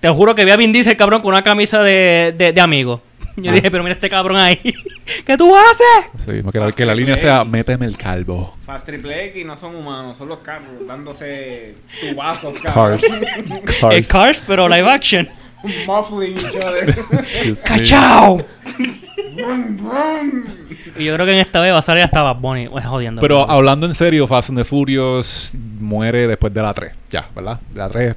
te 0.01 0.09
juro 0.09 0.35
que 0.35 0.45
vi 0.45 0.51
a 0.51 0.57
Vin 0.57 0.73
Diesel 0.73 0.97
cabrón 0.97 1.23
con 1.23 1.33
una 1.33 1.43
camisa 1.43 1.83
de, 1.83 2.35
de, 2.37 2.53
de 2.53 2.61
amigo. 2.61 3.01
Yo 3.37 3.51
Ah. 3.51 3.55
dije, 3.55 3.71
pero 3.71 3.83
mira 3.83 3.95
este 3.95 4.09
cabrón 4.09 4.37
ahí. 4.41 4.61
¿Qué 5.27 5.37
tú 5.37 5.55
haces? 5.57 6.25
Sí, 6.25 6.51
que 6.53 6.59
la, 6.59 6.73
que 6.73 6.87
la 6.87 6.95
línea 6.95 7.17
sea, 7.17 7.45
méteme 7.45 7.87
el 7.87 7.97
calvo. 7.97 8.57
Fast 8.65 8.87
Triple 8.87 9.27
X 9.27 9.45
no 9.47 9.57
son 9.57 9.75
humanos, 9.77 10.17
son 10.17 10.29
los 10.29 10.39
carros 10.39 10.69
dándose 10.87 11.75
tubazos, 12.01 12.59
Cars. 12.61 12.75
cabrón. 12.75 13.61
Cars. 13.81 13.95
El 13.97 14.07
Cars, 14.07 14.43
pero 14.47 14.69
live 14.69 14.89
action. 14.89 15.29
Muffling 15.87 16.37
each 16.37 16.57
other. 16.57 16.95
¡Cachao! 17.65 18.45
Y 20.99 21.05
yo 21.05 21.15
creo 21.15 21.27
que 21.27 21.33
en 21.33 21.39
esta 21.39 21.61
vez 21.61 21.73
va 21.73 21.79
a 21.79 21.83
salir 21.83 22.03
hasta 22.05 22.23
Bad 22.23 22.37
Bunny. 22.37 22.69
Pues, 22.69 22.85
jodiendo. 22.85 23.21
Pero 23.21 23.49
hablando 23.51 23.87
en 23.87 23.95
serio, 23.95 24.27
Fast 24.27 24.51
and 24.51 24.59
the 24.59 24.65
Furious 24.65 25.53
muere 25.81 26.27
después 26.27 26.53
de 26.53 26.63
la 26.63 26.73
3. 26.73 26.93
Ya, 27.11 27.29
¿verdad? 27.35 27.59
La 27.75 27.89
3. 27.89 28.15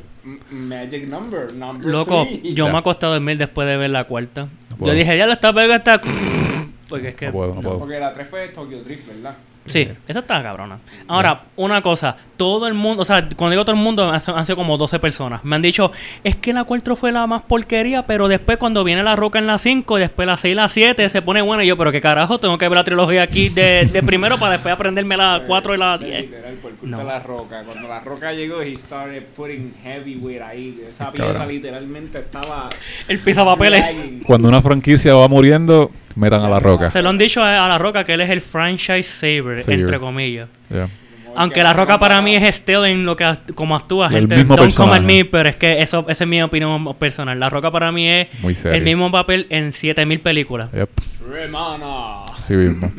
Magic 0.51 1.07
number, 1.07 1.53
number 1.53 1.87
Loco, 1.89 2.25
three. 2.25 2.53
yo 2.53 2.65
Ya. 2.65 2.71
me 2.71 2.77
he 2.77 2.79
acostado 2.79 3.13
a 3.13 3.15
dormir 3.15 3.37
después 3.37 3.67
de 3.67 3.77
ver 3.77 3.89
la 3.89 4.03
cuarta. 4.05 4.47
No 4.77 4.87
yo 4.87 4.93
dije, 4.93 5.17
ya 5.17 5.25
la 5.25 5.33
está 5.33 5.51
verga 5.51 5.77
está. 5.77 6.01
Porque 6.89 7.09
es 7.09 7.15
que. 7.15 7.27
No 7.27 7.31
puedo, 7.33 7.53
no 7.55 7.61
puedo. 7.61 7.79
Porque 7.79 7.99
la 7.99 8.13
3 8.13 8.27
fue 8.29 8.47
Tokyo 8.49 8.81
Drift, 8.83 9.07
¿verdad? 9.07 9.35
Sí, 9.67 9.87
esa 10.07 10.19
está 10.19 10.41
cabrona. 10.41 10.79
Ahora, 11.07 11.43
una 11.55 11.81
cosa, 11.81 12.15
todo 12.37 12.67
el 12.67 12.73
mundo, 12.73 13.01
o 13.01 13.05
sea, 13.05 13.27
cuando 13.35 13.51
digo 13.51 13.65
todo 13.65 13.75
el 13.75 13.81
mundo, 13.81 14.09
han 14.09 14.15
han 14.27 14.45
sido 14.45 14.55
como 14.55 14.77
12 14.77 14.99
personas. 14.99 15.43
Me 15.43 15.55
han 15.55 15.61
dicho, 15.61 15.91
es 16.23 16.35
que 16.35 16.53
la 16.53 16.63
4 16.63 16.95
fue 16.95 17.11
la 17.11 17.27
más 17.27 17.41
porquería, 17.43 18.05
pero 18.05 18.27
después 18.27 18.57
cuando 18.57 18.83
viene 18.83 19.03
la 19.03 19.15
roca 19.15 19.39
en 19.39 19.47
la 19.47 19.57
5, 19.57 19.97
después 19.97 20.25
la 20.27 20.37
6 20.37 20.51
y 20.51 20.55
la 20.55 20.67
7, 20.69 21.09
se 21.09 21.21
pone 21.21 21.41
buena. 21.41 21.63
Y 21.63 21.67
yo, 21.67 21.77
pero 21.77 21.91
qué 21.91 22.01
carajo, 22.01 22.39
tengo 22.39 22.57
que 22.57 22.67
ver 22.67 22.77
la 22.77 22.83
trilogía 22.83 23.23
aquí 23.23 23.49
de, 23.49 23.85
de 23.85 24.03
primero 24.03 24.37
para 24.37 24.53
después 24.53 24.73
aprenderme 24.73 25.17
la 25.17 25.43
4 25.47 25.75
y 25.75 25.77
la 25.77 25.97
Sí, 25.97 26.05
10. 26.05 26.21
literal, 26.21 26.53
por 26.55 26.71
culpa 26.71 26.87
No. 26.87 26.97
de 26.99 27.03
la 27.03 27.19
roca. 27.19 27.63
Cuando 27.65 27.87
la 27.87 27.99
roca 27.99 28.33
llegó, 28.33 28.61
he 28.61 28.75
started 28.77 29.23
putting 29.35 29.73
heavyweight 29.83 30.41
ahí. 30.41 30.81
Esa 30.89 31.11
piedra 31.11 31.45
literalmente 31.45 32.19
estaba. 32.19 32.69
El 33.07 33.19
pisapapeles. 33.19 33.83
Cuando 34.25 34.47
una 34.47 34.61
franquicia 34.61 35.13
va 35.15 35.27
muriendo, 35.27 35.91
metan 36.17 36.43
a 36.43 36.49
la 36.49 36.59
roca. 36.59 36.91
Se 36.91 37.01
lo 37.01 37.09
han 37.09 37.17
dicho 37.17 37.41
a, 37.41 37.65
a 37.65 37.67
la 37.69 37.77
roca 37.77 38.03
que 38.03 38.13
él 38.13 38.21
es 38.21 38.29
el 38.29 38.41
franchise 38.41 39.03
saver, 39.03 39.61
Saver. 39.63 39.79
entre 39.79 39.99
comillas. 39.99 40.49
Ya. 40.69 40.89
Aunque 41.35 41.61
la 41.61 41.71
roca 41.71 41.99
para 41.99 42.19
mí 42.19 42.35
es 42.35 42.41
esteo 42.41 42.83
en 42.83 43.05
lo 43.05 43.15
que 43.15 43.23
act- 43.23 43.53
como 43.53 43.75
actúa 43.75 44.07
El 44.07 44.13
gente. 44.21 44.37
mismo 44.37 44.55
Don't 44.55 44.73
come 44.73 44.95
at 44.95 45.01
me, 45.01 45.23
pero 45.23 45.47
es 45.49 45.55
que 45.55 45.79
eso 45.79 46.03
esa 46.09 46.23
es 46.23 46.27
mi 46.27 46.41
opinión 46.41 46.83
personal. 46.95 47.39
La 47.39 47.47
roca 47.49 47.69
para 47.69 47.91
mí 47.91 48.09
es 48.09 48.27
Muy 48.41 48.57
el 48.65 48.81
mismo 48.81 49.11
papel 49.11 49.45
en 49.51 49.71
7000 49.71 50.19
películas. 50.21 50.71
Yep. 50.71 50.89
Remana. 51.31 52.23
Así 52.37 52.55
mismo. 52.55 52.91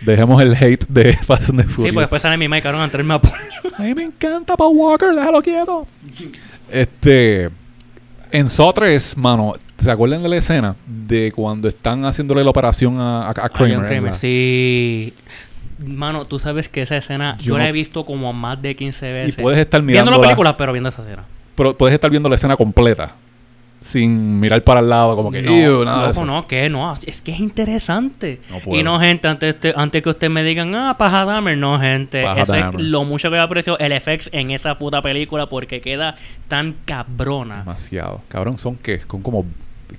Dejemos 0.00 0.40
el 0.40 0.54
hate 0.54 0.86
de 0.88 1.12
Fast 1.24 1.50
and 1.50 1.60
the 1.60 1.66
Sí, 1.66 1.72
Furious. 1.72 1.94
pues 1.94 2.04
después 2.04 2.22
sale 2.22 2.36
mi 2.38 2.48
Mike 2.48 2.62
cabrón 2.62 2.80
a 2.80 2.84
entrarme 2.84 3.14
a 3.14 3.18
puño. 3.18 3.34
A 3.78 3.82
mí 3.82 3.94
me 3.94 4.04
encanta 4.04 4.56
Paul 4.56 4.76
Walker, 4.76 5.10
déjalo 5.14 5.42
quieto. 5.42 5.86
Este. 6.70 7.50
En 8.30 8.48
Saw 8.48 8.72
3, 8.72 9.16
mano, 9.16 9.54
¿se 9.84 9.90
acuerdan 9.90 10.22
de 10.22 10.28
la 10.28 10.36
escena 10.36 10.76
de 10.86 11.30
cuando 11.32 11.68
están 11.68 12.04
haciéndole 12.04 12.42
la 12.42 12.50
operación 12.50 12.98
a, 12.98 13.22
a- 13.22 13.26
a 13.28 13.30
A 13.46 13.50
John 13.56 13.84
Kramer? 13.84 14.14
Sí. 14.14 15.12
Mano, 15.84 16.24
tú 16.24 16.38
sabes 16.38 16.68
que 16.68 16.82
esa 16.82 16.96
escena 16.96 17.36
Yo 17.38 17.44
yo, 17.44 17.56
la 17.58 17.64
no- 17.64 17.68
he 17.68 17.72
visto 17.72 18.04
como 18.06 18.32
más 18.32 18.60
de 18.62 18.74
15 18.76 19.12
veces. 19.12 19.36
puedes 19.42 19.58
estar 19.60 19.82
Viendo 19.82 20.10
la 20.10 20.20
película, 20.20 20.54
pero 20.56 20.72
viendo 20.72 20.88
esa 20.88 21.02
escena. 21.02 21.24
Pero 21.56 21.76
puedes 21.76 21.94
estar 21.94 22.10
viendo 22.10 22.28
la 22.28 22.34
escena 22.36 22.56
completa. 22.56 23.14
Sin 23.80 24.40
mirar 24.40 24.62
para 24.64 24.80
el 24.80 24.88
lado, 24.88 25.14
como 25.14 25.30
que. 25.30 25.40
"Ew", 25.40 25.84
nada 25.84 25.96
de 25.96 26.06
loco, 26.08 26.10
eso. 26.12 26.24
no, 26.24 26.46
que 26.46 26.70
no, 26.70 26.94
es 27.04 27.20
que 27.20 27.32
es 27.32 27.40
interesante. 27.40 28.40
No 28.50 28.58
puedo. 28.60 28.80
y 28.80 28.82
no, 28.82 28.98
gente, 28.98 29.28
antes, 29.28 29.60
de- 29.60 29.74
antes 29.76 30.02
que 30.02 30.08
ustedes 30.08 30.30
me 30.32 30.42
digan, 30.42 30.74
ah, 30.74 30.96
Paja 30.96 31.26
Dahmer, 31.26 31.58
no, 31.58 31.78
gente. 31.78 32.22
Paja 32.22 32.42
Eso 32.44 32.54
es 32.54 32.80
lo 32.80 33.04
mucho 33.04 33.28
que 33.28 33.36
me 33.36 33.42
aprecio 33.42 33.78
el 33.78 33.92
FX 34.00 34.30
en 34.32 34.52
esa 34.52 34.78
puta 34.78 35.02
película 35.02 35.50
porque 35.50 35.82
queda 35.82 36.16
tan 36.48 36.76
cabrona. 36.86 37.58
Demasiado. 37.58 38.22
Cabrón, 38.28 38.56
son 38.56 38.76
que 38.76 39.00
son 39.00 39.20
como 39.20 39.44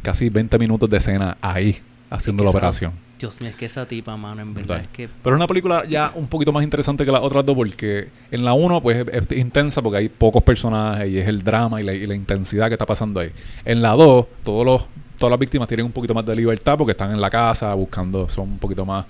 casi 0.02 0.30
20 0.30 0.58
minutos 0.60 0.90
de 0.90 0.98
escena 0.98 1.38
ahí 1.42 1.78
haciendo 2.10 2.44
Es 2.44 2.46
la 2.46 2.50
esa- 2.50 2.58
operación. 2.58 2.92
Dios 3.18 3.40
mío, 3.40 3.50
es 3.50 3.56
que 3.56 3.66
esa 3.66 3.86
tipa, 3.88 4.18
mano, 4.18 4.42
en 4.42 4.54
verdad, 4.54 4.82
es 4.82 4.88
que... 4.90 5.08
Pero 5.24 5.36
es 5.36 5.40
una 5.40 5.48
película 5.48 5.84
ya 5.88 6.12
un 6.16 6.28
poquito 6.28 6.52
más 6.52 6.64
interesante 6.66 7.06
que 7.06 7.12
las 7.14 7.22
otras 7.22 7.46
dos 7.46 7.56
porque 7.56 8.10
en 8.30 8.44
la 8.44 8.54
1 8.54 8.82
pues 8.82 8.98
es, 9.08 9.32
es 9.32 9.38
intensa 9.38 9.82
porque 9.82 10.00
hay 10.00 10.10
pocos 10.10 10.44
personajes 10.44 11.10
y 11.10 11.18
es 11.20 11.28
el 11.28 11.42
drama 11.42 11.80
y 11.80 11.86
la, 11.86 11.94
y 11.94 12.06
la 12.06 12.14
intensidad 12.14 12.68
que 12.68 12.74
está 12.74 12.86
pasando 12.86 13.22
ahí. 13.22 13.30
En 13.64 13.82
la 13.82 13.92
2 13.92 14.26
todos 14.44 14.66
los 14.66 14.86
todas 15.18 15.32
las 15.32 15.40
víctimas 15.40 15.70
tienen 15.70 15.86
un 15.86 15.94
poquito 15.94 16.14
más 16.14 16.26
de 16.26 16.36
libertad 16.36 16.78
porque 16.78 16.92
están 16.92 17.10
en 17.12 17.22
la 17.22 17.30
casa 17.30 17.74
buscando 17.74 18.28
son 18.28 18.50
un 18.50 18.58
poquito 18.60 18.86
más 18.86 19.06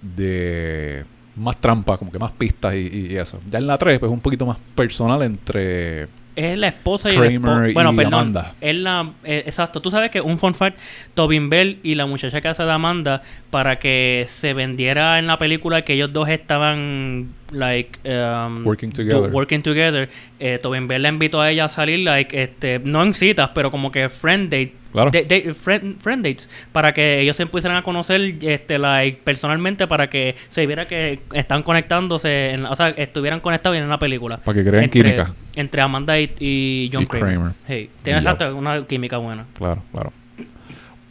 de 0.00 1.04
más 1.36 1.56
trampas, 1.60 1.98
como 1.98 2.12
que 2.12 2.18
más 2.20 2.32
pistas 2.32 2.74
y, 2.74 2.78
y- 2.78 3.12
y 3.12 3.16
eso. 3.16 3.40
Ya 3.50 3.58
en 3.58 3.66
la 3.66 3.78
3 3.78 3.98
pues 3.98 4.10
es 4.10 4.14
un 4.14 4.20
poquito 4.20 4.46
más 4.46 4.58
personal 4.74 5.22
entre 5.22 6.06
Es 6.36 6.56
la 6.56 6.68
esposa 6.68 7.10
y 7.10 7.12
Kramer 7.12 7.30
el 7.30 7.36
esposo. 7.36 7.74
Bueno, 7.74 7.92
y 7.92 7.96
perdón. 7.96 8.14
Amanda. 8.14 8.54
Es 8.60 8.76
la, 8.76 9.10
eh, 9.24 9.42
exacto. 9.46 9.80
Tú 9.80 9.90
sabes 9.90 10.10
que 10.10 10.20
un 10.20 10.38
fun 10.38 10.54
fact, 10.54 10.78
Tobin 11.14 11.50
Bell 11.50 11.78
y 11.82 11.94
la 11.96 12.06
muchacha 12.06 12.40
que 12.40 12.48
hace 12.48 12.62
de 12.62 12.70
Amanda, 12.70 13.22
para 13.50 13.78
que 13.78 14.24
se 14.28 14.54
vendiera 14.54 15.18
en 15.18 15.26
la 15.26 15.38
película 15.38 15.82
que 15.82 15.94
ellos 15.94 16.12
dos 16.12 16.28
estaban, 16.28 17.30
like, 17.52 17.98
um, 18.08 18.64
Working 18.64 18.92
together. 18.92 19.30
working 19.32 19.62
together, 19.62 20.08
eh, 20.40 20.58
Tobin 20.60 20.88
Bell 20.88 21.02
la 21.02 21.08
invitó 21.10 21.40
a 21.40 21.50
ella 21.50 21.66
a 21.66 21.68
salir, 21.68 22.00
like, 22.00 22.42
este, 22.42 22.80
no 22.80 23.02
en 23.02 23.14
citas, 23.14 23.50
pero 23.54 23.70
como 23.70 23.90
que 23.92 24.08
friend 24.08 24.44
date. 24.50 24.74
Claro. 24.92 25.12
de- 25.12 25.22
de- 25.24 25.54
friend, 25.54 26.00
friend 26.00 26.24
dates 26.26 26.50
para 26.72 26.92
que 26.92 27.20
ellos 27.20 27.36
se 27.36 27.44
empiecen 27.44 27.70
a 27.70 27.82
conocer 27.84 28.34
este 28.42 28.76
like 28.76 29.20
personalmente 29.22 29.86
para 29.86 30.10
que 30.10 30.34
se 30.48 30.66
viera 30.66 30.88
que 30.88 31.20
están 31.32 31.62
conectándose 31.62 32.50
en 32.50 32.66
o 32.66 32.74
sea 32.74 32.88
estuvieran 32.88 33.38
conectados 33.38 33.78
en 33.78 33.88
la 33.88 34.00
película 34.00 34.38
Para 34.38 34.56
que 34.58 34.68
creen 34.68 34.82
entre, 34.82 35.00
química. 35.02 35.32
entre 35.54 35.80
Amanda 35.80 36.18
y, 36.18 36.32
y 36.40 36.90
John 36.92 37.04
Y 37.04 37.06
Kramer. 37.06 37.34
Kramer. 37.34 37.52
Hey, 37.68 37.88
tiene 38.02 38.18
exacto 38.18 38.52
una 38.56 38.84
química 38.84 39.18
buena. 39.18 39.46
Claro, 39.54 39.80
claro. 39.92 40.12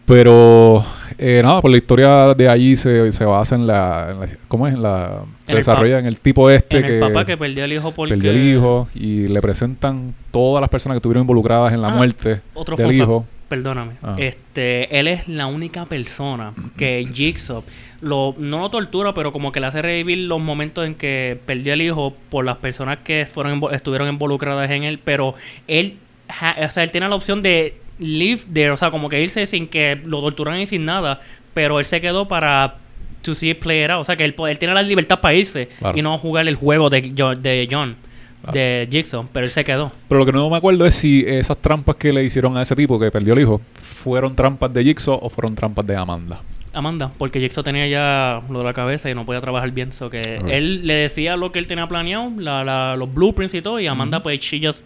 Pero, 0.10 0.84
eh, 1.19 1.40
nada, 1.44 1.61
pues 1.61 1.72
la 1.72 1.77
historia 1.77 2.34
de 2.34 2.49
allí 2.49 2.76
se, 2.76 3.11
se 3.11 3.26
basa 3.26 3.53
en 3.53 3.68
la, 3.68 4.07
en 4.10 4.19
la- 4.22 4.30
¿Cómo 4.48 4.68
es? 4.68 4.73
En 4.73 4.81
la, 4.81 5.22
se 5.45 5.52
En 5.53 5.57
desarrolla 5.57 5.99
en 5.99 6.07
el 6.07 6.19
tipo 6.19 6.49
este 6.49 6.77
en 6.77 6.84
que, 6.84 6.94
el 6.95 6.99
papá 6.99 7.26
que 7.26 7.38
perdió 7.38 7.64
el 7.64 7.73
hijo 7.73 7.91
porque 7.91 8.15
perdió 8.15 8.31
el 8.31 8.56
hijo 8.56 8.88
y 8.95 9.27
le 9.27 9.40
presentan 9.40 10.15
todas 10.31 10.61
las 10.61 10.69
personas 10.72 10.95
que 10.95 10.98
estuvieron 10.98 11.22
involucradas 11.22 11.73
en 11.73 11.81
la 11.84 11.90
Ah, 11.90 11.95
muerte 11.95 12.41
otro 12.56 12.76
del 12.76 12.91
hijo. 12.91 13.23
Perdóname. 13.49 13.94
Ah. 14.02 14.15
Este, 14.18 14.99
él 14.99 15.07
es 15.07 15.27
la 15.27 15.45
única 15.45 15.86
persona 15.86 16.53
que 16.76 17.06
Jigsaw 17.14 17.64
lo, 18.02 18.34
no 18.40 18.60
lo 18.60 18.69
tortura, 18.72 19.14
pero 19.14 19.31
como 19.31 19.52
que 19.52 19.60
le 19.60 19.68
hace 19.68 19.81
revivir 19.84 20.18
los 20.27 20.40
momentos 20.41 20.88
en 20.88 20.95
que 20.95 21.38
perdió 21.45 21.73
el 21.73 21.81
hijo 21.84 22.15
por 22.30 22.45
las 22.45 22.57
personas 22.57 22.98
que 23.03 23.27
fueron 23.31 23.61
estuvieron 23.73 24.07
involucradas 24.10 24.72
en 24.72 24.84
él, 24.84 24.99
pero 25.03 25.36
él, 25.68 25.98
ha- 26.41 26.56
o 26.65 26.69
sea, 26.69 26.81
él 26.81 26.91
tiene 26.91 27.07
la 27.10 27.15
opción 27.15 27.41
de 27.44 27.76
live 28.00 28.42
there, 28.54 28.72
o 28.72 28.78
sea, 28.78 28.90
como 28.92 29.10
que 29.10 29.22
irse 29.22 29.46
sin 29.46 29.68
que 29.68 29.96
lo 30.04 30.22
torturaran 30.22 30.60
y 30.62 30.66
sin 30.66 30.86
nada, 30.86 31.20
pero 31.54 31.80
él 31.80 31.86
se 31.86 32.00
quedó 32.02 32.28
para 32.28 32.76
to 33.22 33.36
see 33.36 33.50
it 33.52 33.60
play 33.60 33.84
it 33.84 33.90
out, 33.90 34.02
o 34.02 34.04
sea, 34.06 34.16
que 34.16 34.24
él, 34.24 34.34
él 34.48 34.58
tiene 34.60 34.74
la 34.74 34.82
libertad 34.82 35.20
para 35.20 35.34
irse 35.36 35.68
Claro. 35.80 35.98
y 35.98 36.02
no 36.02 36.18
jugar 36.18 36.48
el 36.48 36.56
juego 36.56 36.90
de, 36.90 37.02
de 37.02 37.68
John, 37.70 37.96
Claro. 38.42 38.54
de 38.58 38.88
Jigsaw, 38.90 39.28
pero 39.34 39.46
él 39.46 39.52
se 39.52 39.66
quedó. 39.66 39.92
Pero 40.08 40.20
lo 40.20 40.26
que 40.26 40.32
no 40.32 40.50
me 40.50 40.56
acuerdo 40.56 40.86
es 40.86 40.96
si 40.96 41.26
esas 41.28 41.58
trampas 41.58 41.98
que 41.98 42.14
le 42.14 42.24
hicieron 42.24 42.56
a 42.56 42.62
ese 42.62 42.74
tipo 42.78 42.98
que 42.98 43.12
perdió 43.12 43.34
el 43.34 43.42
hijo 43.42 43.60
fueron 43.82 44.34
trampas 44.34 44.74
de 44.74 44.82
Jigsaw 44.86 45.20
o 45.22 45.30
fueron 45.30 45.54
trampas 45.56 45.86
de 45.86 45.98
Amanda. 45.98 46.40
Amanda, 46.72 47.12
porque 47.18 47.42
Jigsaw 47.42 47.64
tenía 47.64 47.86
ya 47.88 48.42
lo 48.50 48.60
de 48.60 48.64
la 48.66 48.74
cabeza 48.74 49.10
y 49.10 49.16
no 49.16 49.26
podía 49.26 49.42
trabajar 49.42 49.72
bien. 49.72 49.92
So 49.92 50.10
que 50.10 50.22
él 50.48 50.88
le 50.88 50.94
decía 50.94 51.36
lo 51.36 51.52
que 51.52 51.60
él 51.60 51.68
tenía 51.68 51.88
planeado, 51.88 52.32
la, 52.38 52.64
la- 52.64 52.96
los 52.96 53.14
blueprints 53.14 53.54
y 53.56 53.62
todo, 53.62 53.80
y 53.82 53.88
Amanda, 53.88 54.24
pues, 54.24 54.40
she 54.40 54.66
just 54.66 54.84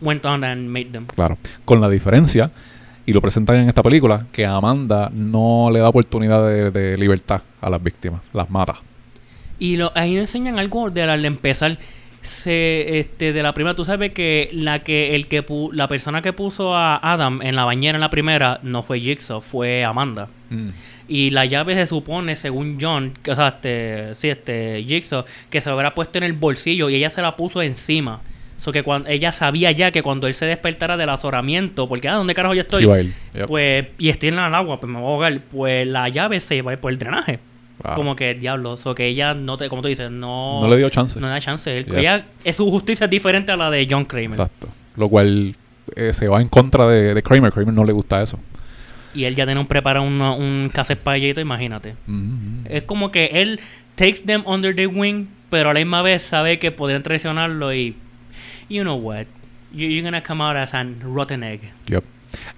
went 0.00 0.24
on 0.24 0.44
and 0.44 0.68
made 0.68 0.90
them. 0.90 1.06
Claro. 1.06 1.38
Con 1.64 1.80
la 1.80 1.88
diferencia, 1.88 2.50
y 3.04 3.12
lo 3.12 3.20
presentan 3.20 3.56
en 3.56 3.68
esta 3.68 3.82
película, 3.82 4.26
que 4.32 4.44
Amanda 4.46 5.10
no 5.12 5.68
le 5.72 5.78
da 5.78 5.88
oportunidad 5.88 6.46
de, 6.48 6.70
de 6.70 6.98
libertad 6.98 7.42
a 7.60 7.70
las 7.70 7.82
víctimas, 7.82 8.20
las 8.32 8.50
mata. 8.50 8.74
Y 9.58 9.76
lo, 9.76 9.92
ahí 9.94 10.14
nos 10.14 10.22
enseñan 10.22 10.58
algo 10.58 10.90
de 10.90 11.02
al 11.02 11.24
empezar. 11.24 11.78
Se, 12.22 12.98
este, 12.98 13.32
de 13.32 13.40
la 13.40 13.54
primera, 13.54 13.76
tú 13.76 13.84
sabes 13.84 14.10
que 14.12 14.48
la 14.52 14.80
que 14.82 15.14
el 15.14 15.28
que 15.28 15.46
pu- 15.46 15.72
la 15.72 15.86
persona 15.86 16.22
que 16.22 16.32
puso 16.32 16.74
a 16.74 16.96
Adam 16.96 17.40
en 17.40 17.54
la 17.54 17.64
bañera 17.64 17.96
en 17.96 18.00
la 18.00 18.10
primera 18.10 18.58
no 18.64 18.82
fue 18.82 18.98
Jigsaw, 18.98 19.40
fue 19.40 19.84
Amanda. 19.84 20.28
Y 21.06 21.30
la 21.30 21.44
llave 21.44 21.76
se 21.76 21.86
supone, 21.86 22.34
según 22.34 22.78
John, 22.80 23.12
que, 23.22 23.30
o 23.30 23.36
sea, 23.36 23.48
este, 23.48 24.14
sí, 24.16 24.28
este, 24.28 24.84
Jigsaw, 24.88 25.24
que 25.50 25.60
se 25.60 25.68
lo 25.68 25.76
hubiera 25.76 25.94
puesto 25.94 26.18
en 26.18 26.24
el 26.24 26.32
bolsillo 26.32 26.88
y 26.90 26.96
ella 26.96 27.10
se 27.10 27.22
la 27.22 27.36
puso 27.36 27.62
encima. 27.62 28.22
So 28.66 28.72
que 28.72 28.82
cuando 28.82 29.08
ella 29.08 29.30
sabía 29.30 29.70
ya 29.70 29.92
que 29.92 30.02
cuando 30.02 30.26
él 30.26 30.34
se 30.34 30.44
despertara 30.44 30.96
del 30.96 31.08
azoramiento, 31.08 31.86
porque, 31.86 32.08
ah, 32.08 32.14
¿dónde 32.14 32.34
carajo 32.34 32.52
yo 32.52 32.62
estoy? 32.62 32.82
Sí, 32.82 32.88
va 32.88 32.96
a 32.96 33.00
ir. 33.00 33.12
Yep. 33.32 33.46
Pues, 33.46 33.86
y 33.96 34.08
estoy 34.08 34.30
en 34.30 34.40
el 34.40 34.54
agua, 34.56 34.80
pues 34.80 34.92
me 34.92 34.98
voy 34.98 35.06
a 35.06 35.12
ahogar. 35.12 35.40
Pues 35.52 35.86
la 35.86 36.08
llave 36.08 36.40
se 36.40 36.60
va 36.62 36.72
a 36.72 36.74
ir 36.74 36.80
por 36.80 36.90
el 36.90 36.98
drenaje. 36.98 37.38
Wow. 37.84 37.94
Como 37.94 38.16
que, 38.16 38.34
diablo, 38.34 38.76
so 38.76 38.92
que 38.92 39.06
ella 39.06 39.34
no 39.34 39.56
te, 39.56 39.68
como 39.68 39.82
tú 39.82 39.86
dices, 39.88 40.10
no... 40.10 40.60
No 40.60 40.66
le 40.66 40.78
dio 40.78 40.90
chance. 40.90 41.20
No 41.20 41.28
le 41.28 41.34
da 41.34 41.40
chance. 41.40 41.78
Él-. 41.78 41.94
Ella, 41.94 42.24
es 42.42 42.56
su 42.56 42.68
justicia 42.68 43.04
es 43.04 43.10
diferente 43.10 43.52
a 43.52 43.56
la 43.56 43.70
de 43.70 43.86
John 43.88 44.04
Kramer. 44.04 44.30
Exacto. 44.30 44.68
Lo 44.96 45.08
cual 45.08 45.54
eh, 45.94 46.12
se 46.12 46.26
va 46.26 46.40
en 46.40 46.48
contra 46.48 46.86
de, 46.86 47.14
de 47.14 47.22
Kramer. 47.22 47.52
Kramer 47.52 47.72
no 47.72 47.84
le 47.84 47.92
gusta 47.92 48.20
eso. 48.20 48.36
Y 49.14 49.26
él 49.26 49.36
ya 49.36 49.46
tiene 49.46 49.60
un 49.60 49.68
preparado 49.68 50.04
un, 50.04 50.20
un 50.20 50.70
cassette 50.74 50.98
payito, 50.98 51.40
imagínate. 51.40 51.94
Mm, 52.08 52.66
Es 52.68 52.82
como 52.82 53.12
que 53.12 53.26
él 53.26 53.60
takes 53.94 54.22
them 54.26 54.42
under 54.44 54.74
the 54.74 54.88
wing, 54.88 55.26
pero 55.50 55.70
a 55.70 55.72
la 55.72 55.78
misma 55.78 56.02
vez 56.02 56.22
sabe 56.22 56.58
que 56.58 56.72
podrían 56.72 57.04
traicionarlo 57.04 57.72
y... 57.72 57.94
You 58.68 58.82
know 58.82 58.96
what? 58.96 59.26
You- 59.72 59.88
You're 59.88 60.02
gonna 60.02 60.22
come 60.22 60.42
out 60.42 60.56
as 60.56 60.74
an 60.74 61.00
rotten 61.02 61.42
egg. 61.42 61.60
Yep. 61.88 62.04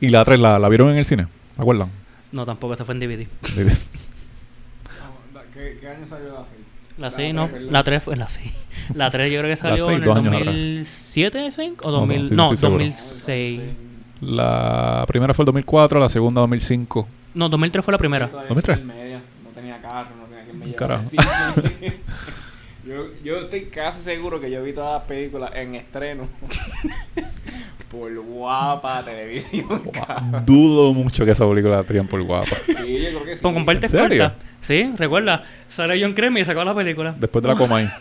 Y 0.01 0.09
la 0.09 0.25
3 0.25 0.39
la, 0.41 0.59
la 0.59 0.69
vieron 0.69 0.91
en 0.91 0.99
el 0.99 1.05
cine. 1.05 1.27
¿Se 1.57 1.63
acuerdan? 1.63 1.91
No, 2.33 2.45
tampoco 2.47 2.77
se 2.77 2.85
fue 2.85 2.95
en 2.95 3.01
DVD. 3.01 3.27
¿Qué, 5.55 5.79
qué 5.81 5.89
año 5.89 6.07
salió 6.09 6.29
la 6.33 6.45
serie? 6.45 6.65
La 6.99 7.07
La 7.07 7.11
6, 7.11 7.35
no. 7.35 7.49
La 7.71 7.83
3 7.85 8.03
fue 8.03 8.17
la 8.17 8.29
6. 8.29 8.53
La 8.95 9.11
3 9.11 9.33
yo 9.33 9.39
creo 9.41 9.51
que 9.51 9.57
salió 9.57 9.85
seis, 9.85 9.89
en 9.89 9.95
el 10.03 10.05
dos 10.05 10.17
años 10.19 10.35
atrás. 10.35 10.47
2007, 10.55 11.53
¿sí? 11.53 11.75
O 11.83 11.91
No, 11.91 11.93
no, 11.93 11.99
2000, 12.01 12.29
sí, 12.29 12.35
no, 12.35 12.45
estoy 12.45 12.57
seguro. 12.59 12.85
2006. 12.85 13.61
La 14.21 15.05
primera 15.07 15.35
fue 15.35 15.43
el 15.45 15.47
2004, 15.47 16.01
la 16.01 16.09
segunda 16.09 16.41
2005. 16.43 17.09
No, 17.35 17.49
2003 17.49 17.85
fue 17.85 17.93
la 17.93 17.99
primera. 17.99 18.29
Todavía 18.29 18.49
¿Dónde 18.49 18.61
estaba 18.61 18.79
está? 18.79 18.93
en 18.93 18.99
media, 19.01 19.21
no 19.45 19.51
tenía 19.51 19.81
carro, 19.81 20.11
no 20.17 20.25
tenía 20.25 20.45
quien 20.45 20.59
me 20.59 20.75
Carajo. 20.75 21.05
llevara. 21.11 21.55
yo, 23.05 23.11
yo 23.25 23.39
estoy 23.41 23.63
casi 23.67 24.03
seguro 24.03 24.41
que 24.41 24.51
yo 24.51 24.63
vi 24.63 24.73
todas 24.73 24.95
las 25.01 25.03
películas 25.09 25.51
en 25.55 25.75
estreno 25.77 26.29
por 27.91 28.15
guapa 28.21 29.03
televisión. 29.05 29.83
Dudo 30.45 30.93
mucho 30.93 31.25
que 31.25 31.31
esa 31.31 31.49
película 31.49 31.77
la 31.77 31.85
tenían 31.85 32.07
por 32.07 32.23
guapa. 32.23 32.55
Sí, 32.67 32.73
yo 33.01 33.09
creo 33.11 33.25
que 33.25 33.37
sí. 33.37 33.43
Con 33.43 33.55
compartes 33.55 33.93
¿En 33.95 34.01
serio? 34.01 34.25
cortas. 34.25 34.45
Sí, 34.61 34.93
recuerda. 34.99 35.45
Sale 35.69 36.01
John 36.03 36.13
Kramer 36.13 36.43
y 36.43 36.45
sacó 36.45 36.65
la 36.65 36.75
película. 36.75 37.15
Después 37.19 37.43
de 37.43 37.49
la 37.49 37.55
coma 37.55 37.77
ahí. 37.79 37.89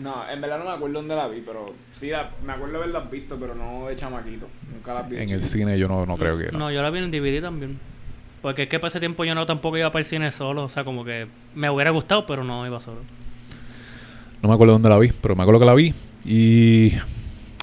No, 0.00 0.14
en 0.32 0.40
verdad 0.40 0.58
no 0.58 0.64
me 0.64 0.70
acuerdo 0.70 0.98
dónde 1.00 1.14
la 1.14 1.28
vi, 1.28 1.42
pero 1.44 1.74
sí, 1.94 2.08
la- 2.08 2.30
me 2.42 2.54
acuerdo 2.54 2.78
haberlas 2.78 3.10
visto, 3.10 3.36
pero 3.38 3.54
no 3.54 3.86
de 3.88 3.96
chamaquito. 3.96 4.46
Nunca 4.72 4.94
las 4.94 5.06
vi. 5.10 5.18
En 5.18 5.28
el 5.28 5.42
cine 5.44 5.78
yo 5.78 5.88
no, 5.88 6.06
no 6.06 6.16
creo 6.16 6.38
que 6.38 6.50
No, 6.52 6.58
no. 6.58 6.70
yo 6.70 6.80
la 6.80 6.88
vi 6.88 7.00
en 7.00 7.10
DVD 7.10 7.42
también. 7.42 7.78
Porque 8.40 8.62
es 8.62 8.68
que 8.70 8.78
para 8.78 8.88
ese 8.88 8.98
tiempo 8.98 9.24
yo 9.26 9.34
no 9.34 9.44
tampoco 9.44 9.76
iba 9.76 9.90
para 9.92 10.00
el 10.00 10.06
cine 10.06 10.32
solo. 10.32 10.64
O 10.64 10.68
sea, 10.70 10.84
como 10.84 11.04
que 11.04 11.26
me 11.54 11.68
hubiera 11.68 11.90
gustado, 11.90 12.24
pero 12.24 12.44
no 12.44 12.66
iba 12.66 12.80
solo. 12.80 13.00
No 14.42 14.48
me 14.48 14.54
acuerdo 14.54 14.72
dónde 14.74 14.88
la 14.88 14.98
vi, 14.98 15.10
pero 15.20 15.36
me 15.36 15.42
acuerdo 15.42 15.60
que 15.60 15.66
la 15.66 15.74
vi 15.74 15.92
y 16.24 16.92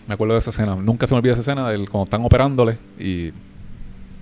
me 0.08 0.14
acuerdo 0.14 0.34
de 0.34 0.40
esa 0.40 0.52
escena. 0.52 0.76
Nunca 0.76 1.08
se 1.08 1.14
me 1.14 1.20
olvida 1.20 1.34
esa 1.34 1.42
escena 1.42 1.68
del 1.70 1.90
cuando 1.90 2.06
están 2.06 2.24
operándole 2.24 2.78
y 3.00 3.32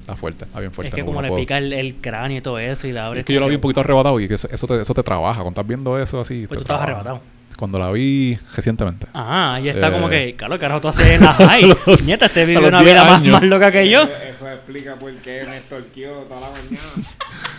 está 0.01 0.15
fuerte, 0.15 0.45
está 0.45 0.59
bien 0.59 0.71
fuerte. 0.71 0.89
es 0.89 0.95
que 0.95 1.01
no- 1.01 1.07
como 1.07 1.17
no 1.17 1.23
le 1.23 1.27
puedo. 1.29 1.41
pica 1.41 1.57
el, 1.57 1.73
el 1.73 1.95
cráneo 1.95 2.37
y 2.37 2.41
todo 2.41 2.57
eso 2.59 2.87
y 2.87 2.91
la 2.93 3.05
abre. 3.05 3.19
Es 3.21 3.25
que 3.25 3.33
yo 3.33 3.39
la 3.41 3.47
vi 3.47 3.55
un 3.55 3.61
poquito 3.61 3.81
arrebatado 3.81 4.19
y 4.19 4.27
que 4.27 4.35
eso, 4.35 4.47
eso 4.51 4.67
te, 4.67 4.81
eso 4.81 4.93
te 4.93 5.03
trabaja. 5.03 5.41
Cuando 5.41 5.49
estás 5.61 5.67
viendo 5.67 5.97
eso 5.99 6.19
así. 6.21 6.47
Pues 6.47 6.59
te 6.59 6.65
tú 6.65 6.73
estabas 6.73 6.85
trabaja. 6.85 7.01
arrebatado. 7.09 7.34
Cuando 7.57 7.77
la 7.77 7.89
vi 7.91 8.37
recientemente. 8.55 9.07
Ajá, 9.13 9.59
y 9.61 9.69
está 9.69 9.87
Eh. 9.87 9.91
como 9.91 10.09
que, 10.09 10.35
claro, 10.35 10.59
carajo, 10.59 10.81
tú 10.81 10.87
haces 10.89 11.07
en 11.07 11.21
la 11.21 11.33
high. 11.33 11.73
Nieta, 12.05 12.25
este 12.25 12.45
vive 12.45 12.67
una 12.67 12.81
10 12.81 12.93
vida 12.93 13.03
más, 13.05 13.23
más 13.23 13.43
loca 13.43 13.71
que 13.71 13.89
yo. 13.89 14.03
Eso, 14.03 14.13
eso 14.17 14.51
explica 14.51 14.95
por 14.95 15.13
qué 15.15 15.45
me 15.49 15.57
estorqueó 15.57 16.11
toda 16.23 16.41
la 16.41 16.47
mañana. 16.49 16.77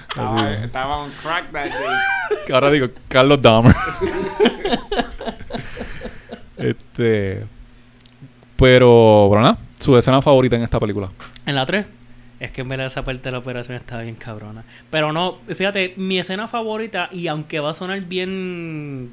Estaba, 0.09 0.41
Así. 0.53 0.65
estaba 0.65 0.97
on 0.99 1.11
crack 1.23 1.51
that 1.53 1.65
day. 1.65 1.97
Que 2.47 2.53
Ahora 2.53 2.71
digo, 2.71 2.89
Carlos 3.09 3.41
Dahmer. 3.41 3.75
Este. 6.57 7.45
Pero, 8.57 9.29
pero 9.31 9.43
nada, 9.43 9.59
su 9.79 9.97
escena 9.99 10.23
favorita 10.23 10.57
en 10.57 10.63
esta 10.63 10.81
película. 10.81 11.11
En 11.45 11.55
la 11.55 11.67
3, 11.67 11.85
es 12.41 12.51
que 12.51 12.63
en 12.63 12.69
verdad 12.69 12.87
esa 12.87 13.03
parte 13.05 13.25
de 13.25 13.33
la 13.33 13.39
operación 13.39 13.77
estaba 13.77 14.03
bien 14.03 14.15
cabrona. 14.15 14.65
Pero 14.91 15.13
no, 15.13 15.39
fíjate, 15.55 15.93
mi 15.99 16.19
escena 16.19 16.49
favorita, 16.49 17.09
y 17.13 17.27
aunque 17.29 17.61
va 17.61 17.73
a 17.73 17.75
sonar 17.75 18.03
bien 18.07 19.13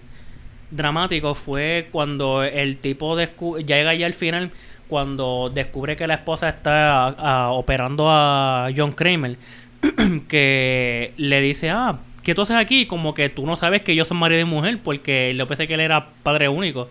dramático, 0.76 1.36
fue 1.36 1.88
cuando 1.92 2.44
el 2.44 2.78
tipo 2.78 3.18
llega 3.58 3.94
ya 3.94 4.06
al 4.06 4.14
final, 4.14 4.52
cuando 4.88 5.52
descubre 5.54 5.96
que 5.96 6.08
la 6.08 6.16
esposa 6.16 6.50
está 6.50 7.08
ah, 7.08 7.52
operando 7.52 8.10
a 8.10 8.70
John 8.76 8.92
Kramer, 8.92 9.38
que 10.28 11.14
le 11.18 11.42
dice, 11.42 11.70
ah, 11.70 12.00
¿qué 12.24 12.36
tú 12.36 12.42
haces 12.42 12.56
aquí? 12.56 12.86
Como 12.86 13.14
que 13.14 13.30
tú 13.30 13.46
no 13.46 13.56
sabes 13.56 13.82
que 13.82 13.92
ellos 13.94 14.08
son 14.08 14.18
marido 14.18 14.42
y 14.42 14.46
mujer, 14.46 14.80
porque 14.84 15.34
yo 15.38 15.48
pensé 15.48 15.68
que 15.68 15.76
él 15.76 15.82
era 15.82 16.10
padre 16.24 16.50
único. 16.50 16.90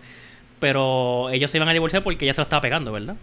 Pero 0.59 1.29
ellos 1.29 1.51
se 1.51 1.57
iban 1.57 1.69
a 1.69 1.73
divorciar 1.73 2.03
porque 2.03 2.25
ella 2.25 2.33
se 2.33 2.41
lo 2.41 2.43
estaba 2.43 2.61
pegando, 2.61 2.91
¿verdad? 2.91 3.15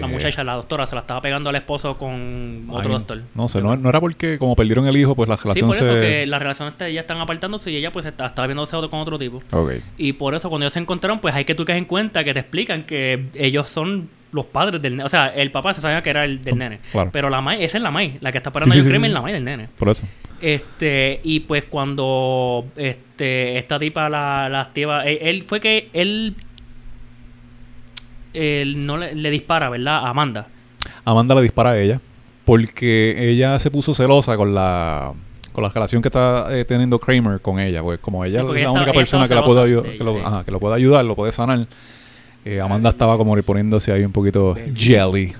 La 0.00 0.06
Eh, 0.06 0.10
muchacha, 0.10 0.42
la 0.44 0.54
doctora, 0.54 0.86
se 0.86 0.94
la 0.94 1.00
estaba 1.02 1.20
pegando 1.20 1.50
al 1.50 1.56
esposo 1.56 1.96
con 1.98 2.66
otro 2.68 2.90
ay, 2.92 2.98
doctor. 2.98 3.22
No 3.34 3.48
sé, 3.48 3.60
no, 3.62 3.76
no 3.76 3.88
era 3.88 4.00
porque 4.00 4.38
como 4.38 4.54
perdieron 4.56 4.86
el 4.86 4.96
hijo, 4.96 5.14
pues 5.14 5.28
la 5.28 5.36
Sí, 5.36 5.42
relación 5.44 5.66
por 5.68 5.76
eso 5.76 5.84
se... 5.84 6.00
que 6.00 6.26
las 6.26 6.40
relaciones 6.40 6.74
ya 6.78 7.00
están 7.00 7.18
apartándose 7.20 7.70
y 7.70 7.76
ella 7.76 7.92
pues 7.92 8.04
está- 8.06 8.26
estaba 8.26 8.46
viéndose 8.46 8.74
otro- 8.76 8.90
con 8.90 9.00
otro 9.00 9.18
tipo. 9.18 9.42
Ok. 9.52 9.72
Y 9.98 10.14
por 10.14 10.34
eso 10.34 10.48
cuando 10.48 10.64
ellos 10.66 10.72
se 10.74 10.80
encontraron, 10.80 11.20
pues 11.20 11.34
hay 11.34 11.44
que 11.44 11.54
tú 11.54 11.64
que 11.64 11.72
en 11.72 11.84
cuenta 11.84 12.24
que 12.24 12.32
te 12.34 12.40
explican 12.40 12.84
que 12.84 13.26
ellos 13.34 13.68
son 13.68 14.08
los 14.32 14.46
padres 14.46 14.80
del 14.80 14.92
nene. 14.96 15.04
O 15.04 15.08
sea, 15.10 15.26
el 15.28 15.50
papá 15.50 15.74
se 15.74 15.82
sabía 15.82 16.02
que 16.02 16.08
era 16.10 16.24
el 16.24 16.40
del 16.40 16.56
nene. 16.56 16.80
Claro. 16.90 17.10
Pero 17.12 17.28
la 17.28 17.40
Mai, 17.42 17.62
esa 17.62 17.76
es 17.76 17.82
la 17.82 17.90
Mai, 17.90 18.16
la 18.20 18.32
que 18.32 18.38
está 18.38 18.50
parando 18.50 18.72
Sí, 18.72 18.78
a 18.80 18.82
sí, 18.82 18.88
sí, 18.90 18.96
sí. 18.98 19.04
es 19.06 19.12
la 19.12 19.20
Mai 19.20 19.32
del 19.34 19.44
nene. 19.44 19.68
Por 19.78 19.90
eso. 19.90 20.06
Este, 20.40 21.20
y 21.22 21.40
pues 21.40 21.64
cuando 21.64 22.64
este, 22.76 23.58
esta 23.58 23.78
tipa 23.78 24.08
la, 24.08 24.48
la 24.48 24.60
activa, 24.62 25.04
él, 25.06 25.18
él 25.20 25.42
fue 25.44 25.60
que 25.60 25.88
él, 25.92 26.34
él 28.34 28.84
no 28.86 28.96
le, 28.98 29.14
le 29.14 29.30
dispara, 29.30 29.68
¿verdad? 29.70 29.98
A 30.04 30.08
Amanda. 30.10 30.48
Amanda 31.04 31.34
le 31.34 31.42
dispara 31.42 31.70
a 31.70 31.78
ella 31.78 32.00
porque 32.44 33.14
ella 33.30 33.58
se 33.58 33.70
puso 33.70 33.94
celosa 33.94 34.36
con 34.36 34.54
la 34.54 35.12
con 35.52 35.62
la 35.62 35.68
relación 35.68 36.00
que 36.00 36.08
está 36.08 36.46
eh, 36.50 36.64
teniendo 36.64 36.98
Kramer 36.98 37.40
con 37.40 37.60
ella, 37.60 37.82
pues 37.82 37.98
como 38.00 38.24
ella 38.24 38.40
Sí, 38.40 38.46
es 38.46 38.52
la 38.52 38.58
ella 38.60 38.70
única 38.70 38.92
persona 38.92 39.28
que 39.28 39.34
la 39.34 39.44
puede 39.44 39.62
ayudar, 39.62 39.92
que 39.92 40.02
lo, 40.02 40.12
ella, 40.12 40.20
sí. 40.20 40.26
ajá, 40.26 40.44
que 40.44 40.50
lo 40.50 40.58
puede 40.60 40.74
ayudar, 40.76 41.04
lo 41.04 41.14
puede 41.14 41.30
sanar. 41.32 41.66
eh, 42.44 42.60
Amanda 42.60 42.88
estaba 42.90 43.18
como 43.18 43.36
poniéndose 43.42 43.92
ahí 43.92 44.02
un 44.02 44.12
poquito 44.12 44.56
jelly. 44.74 45.34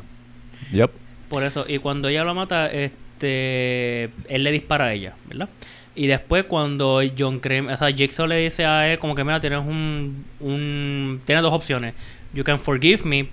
Yep. 0.72 0.90
Por 1.30 1.42
eso, 1.42 1.64
y 1.66 1.78
cuando 1.78 2.08
ella 2.08 2.24
lo 2.24 2.34
mata, 2.34 2.66
este 2.66 4.04
él 4.28 4.44
le 4.44 4.52
dispara 4.52 4.86
a 4.86 4.92
ella, 4.92 5.14
¿verdad? 5.28 5.48
Y 5.94 6.06
después 6.06 6.44
cuando 6.44 7.00
John 7.18 7.40
Kramer, 7.40 7.74
o 7.74 7.76
sea, 7.78 7.90
Jigsaw 7.90 8.26
le 8.26 8.36
dice 8.36 8.64
a 8.66 8.92
él 8.92 8.98
como 8.98 9.14
que 9.14 9.24
mira, 9.24 9.40
tienes 9.40 9.60
un, 9.60 10.24
un 10.40 11.20
tienes 11.24 11.42
dos 11.42 11.52
opciones. 11.52 11.94
You 12.34 12.44
can 12.44 12.60
forgive 12.60 13.04
me, 13.04 13.28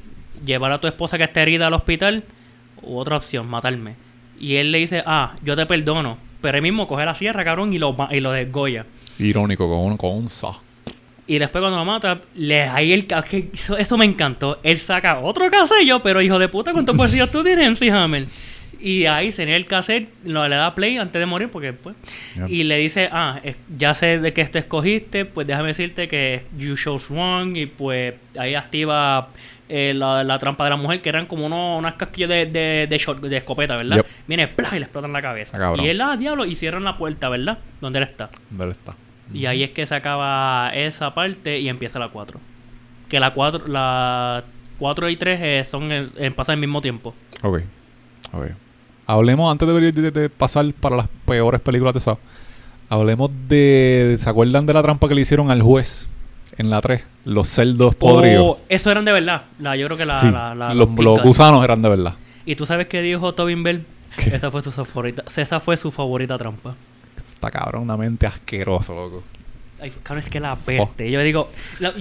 llevar 0.45 0.71
a 0.71 0.81
tu 0.81 0.87
esposa 0.87 1.17
que 1.17 1.23
está 1.23 1.41
herida 1.41 1.67
al 1.67 1.73
hospital, 1.73 2.23
u 2.81 2.97
otra 2.97 3.17
opción, 3.17 3.47
matarme. 3.47 3.95
Y 4.39 4.55
él 4.55 4.71
le 4.71 4.79
dice, 4.79 5.03
ah, 5.05 5.35
yo 5.43 5.55
te 5.55 5.65
perdono. 5.65 6.17
Pero 6.41 6.57
él 6.57 6.61
mismo 6.61 6.87
coge 6.87 7.05
la 7.05 7.13
sierra, 7.13 7.43
cabrón, 7.43 7.73
y 7.73 7.77
lo, 7.77 7.95
y 8.11 8.19
lo 8.19 8.31
desgoya. 8.31 8.85
Irónico, 9.17 9.67
con 9.67 9.91
un, 9.91 9.97
con 9.97 10.11
un 10.11 10.29
sa. 10.29 10.59
Y 11.27 11.37
después 11.37 11.61
cuando 11.61 11.77
lo 11.77 11.85
mata, 11.85 12.21
le 12.35 12.63
ahí 12.63 12.91
el 12.91 13.05
eso, 13.53 13.77
eso 13.77 13.97
me 13.97 14.05
encantó. 14.05 14.59
Él 14.63 14.79
saca 14.79 15.19
otro 15.19 15.49
casello, 15.51 16.01
pero 16.01 16.21
hijo 16.21 16.39
de 16.39 16.47
puta, 16.47 16.71
¿cuántos 16.71 16.95
bolsillos 16.95 17.29
tú 17.29 17.43
tienes, 17.43 17.69
MC 17.69 17.91
Hammer? 17.91 18.27
Y 18.81 19.05
ahí 19.07 19.31
tenía 19.31 19.55
el 19.57 19.65
cassette, 19.65 20.09
lo, 20.23 20.47
le 20.47 20.55
da 20.55 20.73
play 20.73 20.97
antes 20.97 21.19
de 21.19 21.25
morir, 21.25 21.49
porque 21.51 21.73
pues. 21.73 21.95
Yep. 22.35 22.49
Y 22.49 22.63
le 22.63 22.77
dice, 22.77 23.09
ah, 23.11 23.39
es- 23.43 23.57
ya 23.77 23.93
sé 23.93 24.19
de 24.19 24.31
qué 24.33 24.41
esto 24.41 24.57
escogiste, 24.57 25.25
pues 25.25 25.45
déjame 25.47 25.69
decirte 25.69 26.07
que 26.07 26.43
you 26.57 26.75
chose 26.75 27.13
wrong. 27.13 27.57
Y 27.57 27.65
pues 27.65 28.13
ahí 28.37 28.55
activa 28.55 29.29
eh, 29.67 29.93
la, 29.93 30.23
la 30.23 30.39
trampa 30.39 30.63
de 30.63 30.69
la 30.69 30.75
mujer, 30.77 31.01
que 31.01 31.09
eran 31.09 31.25
como 31.25 31.45
unos, 31.45 31.77
unas 31.77 31.95
casquillas 31.95 32.29
de, 32.29 32.45
de, 32.45 32.87
de, 32.89 32.97
shot- 32.97 33.19
de 33.19 33.37
escopeta, 33.37 33.75
¿verdad? 33.75 33.97
Yep. 33.97 34.05
Viene, 34.27 34.47
¡plá! 34.47 34.69
y 34.71 34.79
le 34.79 34.83
explotan 34.85 35.11
la 35.13 35.21
cabeza. 35.21 35.57
Ah, 35.59 35.75
y 35.83 35.87
él, 35.89 35.99
ah, 36.01 36.15
diablo, 36.17 36.45
y 36.45 36.55
cierran 36.55 36.83
la 36.85 36.97
puerta, 36.97 37.27
¿verdad? 37.29 37.57
Donde 37.81 37.99
él 37.99 38.05
está. 38.05 38.29
¿Dónde 38.49 38.71
está? 38.71 38.95
Y 39.33 39.45
ahí 39.45 39.61
es 39.61 39.71
que 39.71 39.85
se 39.85 39.93
acaba 39.93 40.71
esa 40.73 41.13
parte 41.13 41.59
y 41.59 41.69
empieza 41.69 41.99
la 41.99 42.07
4. 42.09 42.39
Que 43.09 43.19
la 43.19 43.31
4, 43.31 43.67
la 43.67 44.43
4 44.79 45.09
y 45.09 45.17
3 45.17 45.67
son 45.67 45.91
el- 45.91 46.11
eh, 46.17 46.31
pasan 46.31 46.53
al 46.53 46.59
mismo 46.61 46.81
tiempo. 46.81 47.13
Ok. 47.43 47.59
Ok. 48.31 48.45
Hablemos, 49.11 49.51
antes 49.51 49.67
de, 49.67 49.91
de- 49.91 50.11
de 50.11 50.29
pasar 50.29 50.71
para 50.79 50.95
las 50.97 51.07
peores 51.25 51.59
películas 51.61 51.95
de 51.95 51.99
Saw, 51.99 52.17
hablemos 52.89 53.31
de... 53.47 54.17
¿Se 54.21 54.29
acuerdan 54.29 54.65
de 54.67 54.73
la 54.73 54.83
trampa 54.83 55.07
que 55.07 55.15
le 55.15 55.21
hicieron 55.21 55.49
al 55.49 55.63
juez 55.63 56.07
en 56.59 56.69
la 56.69 56.79
3? 56.79 57.03
Los 57.25 57.47
celdos 57.49 57.95
podridos. 57.95 58.45
Oh, 58.45 58.59
eso 58.69 58.91
eran 58.91 59.05
de 59.05 59.11
verdad. 59.11 59.43
La, 59.59 59.75
yo 59.75 59.87
creo 59.87 59.97
que 59.97 60.05
la, 60.05 60.21
Sí, 60.21 60.29
la- 60.29 60.53
la- 60.53 60.73
los, 60.75 60.89
gusanos 61.23 61.63
eran 61.63 61.81
de 61.81 61.89
verdad. 61.89 62.13
Y 62.45 62.55
tú 62.55 62.67
sabes 62.67 62.85
qué 62.87 63.01
dijo 63.01 63.33
Tobin 63.33 63.63
Bell. 63.63 63.83
¿Qué? 64.15 64.35
Esa 64.35 64.51
fue 64.51 64.61
su 64.61 64.71
favorita. 64.71 65.23
Esa 65.35 65.59
fue 65.59 65.75
su 65.75 65.91
favorita 65.91 66.37
trampa. 66.37 66.75
Está 67.33 67.49
cabrón, 67.49 67.83
una 67.83 67.97
mente 67.97 68.27
asqueroso, 68.27 68.93
loco. 68.93 69.23
Ay, 69.81 69.91
cabrón, 70.03 70.19
es 70.19 70.29
que 70.29 70.39
la 70.39 70.55
peste. 70.55 71.09
Yo 71.09 71.21
digo, 71.21 71.49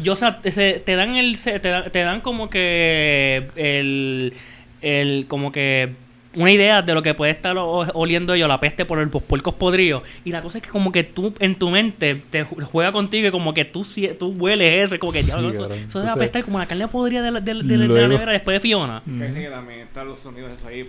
yo, 0.03 0.13
o 0.13 0.17
sea, 0.17 0.41
se- 0.45 0.83
te 0.85 0.95
dan 0.95 1.17
el, 1.17 1.37
se- 1.37 1.59
te, 1.61 1.69
dan, 1.71 1.91
te 1.91 2.01
dan 2.01 2.21
como 2.21 2.51
que 2.51 3.49
el, 3.57 4.35
el, 4.83 5.25
como 5.29 5.53
que 5.53 5.95
una 6.37 6.53
idea 6.53 6.83
de 6.83 6.95
lo 6.95 7.01
que 7.03 7.15
puede 7.15 7.33
estar 7.33 7.57
oliendo 7.59 8.37
yo, 8.37 8.47
la 8.47 8.61
peste 8.61 8.85
por 8.85 8.99
el- 8.99 9.09
los 9.13 9.23
puercos 9.23 9.55
podridos. 9.55 10.03
Y 10.25 10.31
la 10.33 10.43
cosa 10.43 10.59
es 10.59 10.65
que 10.65 10.71
como 10.71 10.93
que 10.93 11.03
tú, 11.03 11.33
en 11.41 11.55
tu 11.57 11.71
mente, 11.71 12.23
te 12.31 12.45
ju- 12.45 12.63
juega 12.65 12.93
contigo 12.93 13.29
y 13.29 13.31
como 13.31 13.55
que 13.55 13.65
tú, 13.65 13.85
tú 14.19 14.35
hueles 14.39 14.85
eso, 14.85 14.99
como 14.99 15.11
que 15.13 15.21
Sí, 15.23 15.27
diablo, 15.27 15.51
eso, 15.51 15.65
eso 15.67 15.75
Entonces- 15.75 16.11
apestar 16.11 16.45
como 16.45 16.59
la 16.59 16.67
carne 16.67 16.87
podrida 16.89 17.23
de 17.23 17.31
la, 17.31 17.41
de, 17.41 17.55
la- 17.55 17.63
de 17.63 17.69
la- 17.69 17.73
de 17.73 17.79
la 17.79 17.87
Luego- 17.87 18.09
nevera 18.09 18.33
después 18.33 18.55
de 18.57 18.61
Fiona. 18.61 19.03
Que 19.05 19.11
dicen 19.27 19.43
que 19.43 19.49
también 19.51 19.81
están 19.81 20.07
los 20.07 20.19
sonidos 20.19 20.51
eso 20.57 20.69
ahí. 20.69 20.89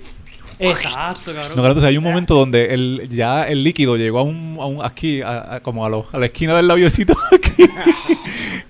Exacto, 0.60 1.32
cabrón. 1.34 1.50
No, 1.50 1.54
claro, 1.56 1.68
entonces 1.70 1.88
hay 1.90 1.98
un 1.98 2.04
momento 2.04 2.36
donde 2.36 2.74
el, 2.74 3.08
ya 3.10 3.44
el 3.44 3.64
líquido 3.64 3.96
llegó 3.96 4.20
a 4.20 4.24
un, 4.24 4.58
a 4.60 4.66
un 4.66 4.84
aquí, 4.84 5.22
a- 5.22 5.56
a- 5.56 5.60
como 5.62 5.86
a, 5.86 5.90
lo- 5.90 6.06
a 6.12 6.18
la 6.20 6.26
esquina 6.26 6.56
del 6.56 6.68
labiocito 6.68 7.14
aquí, 7.32 7.64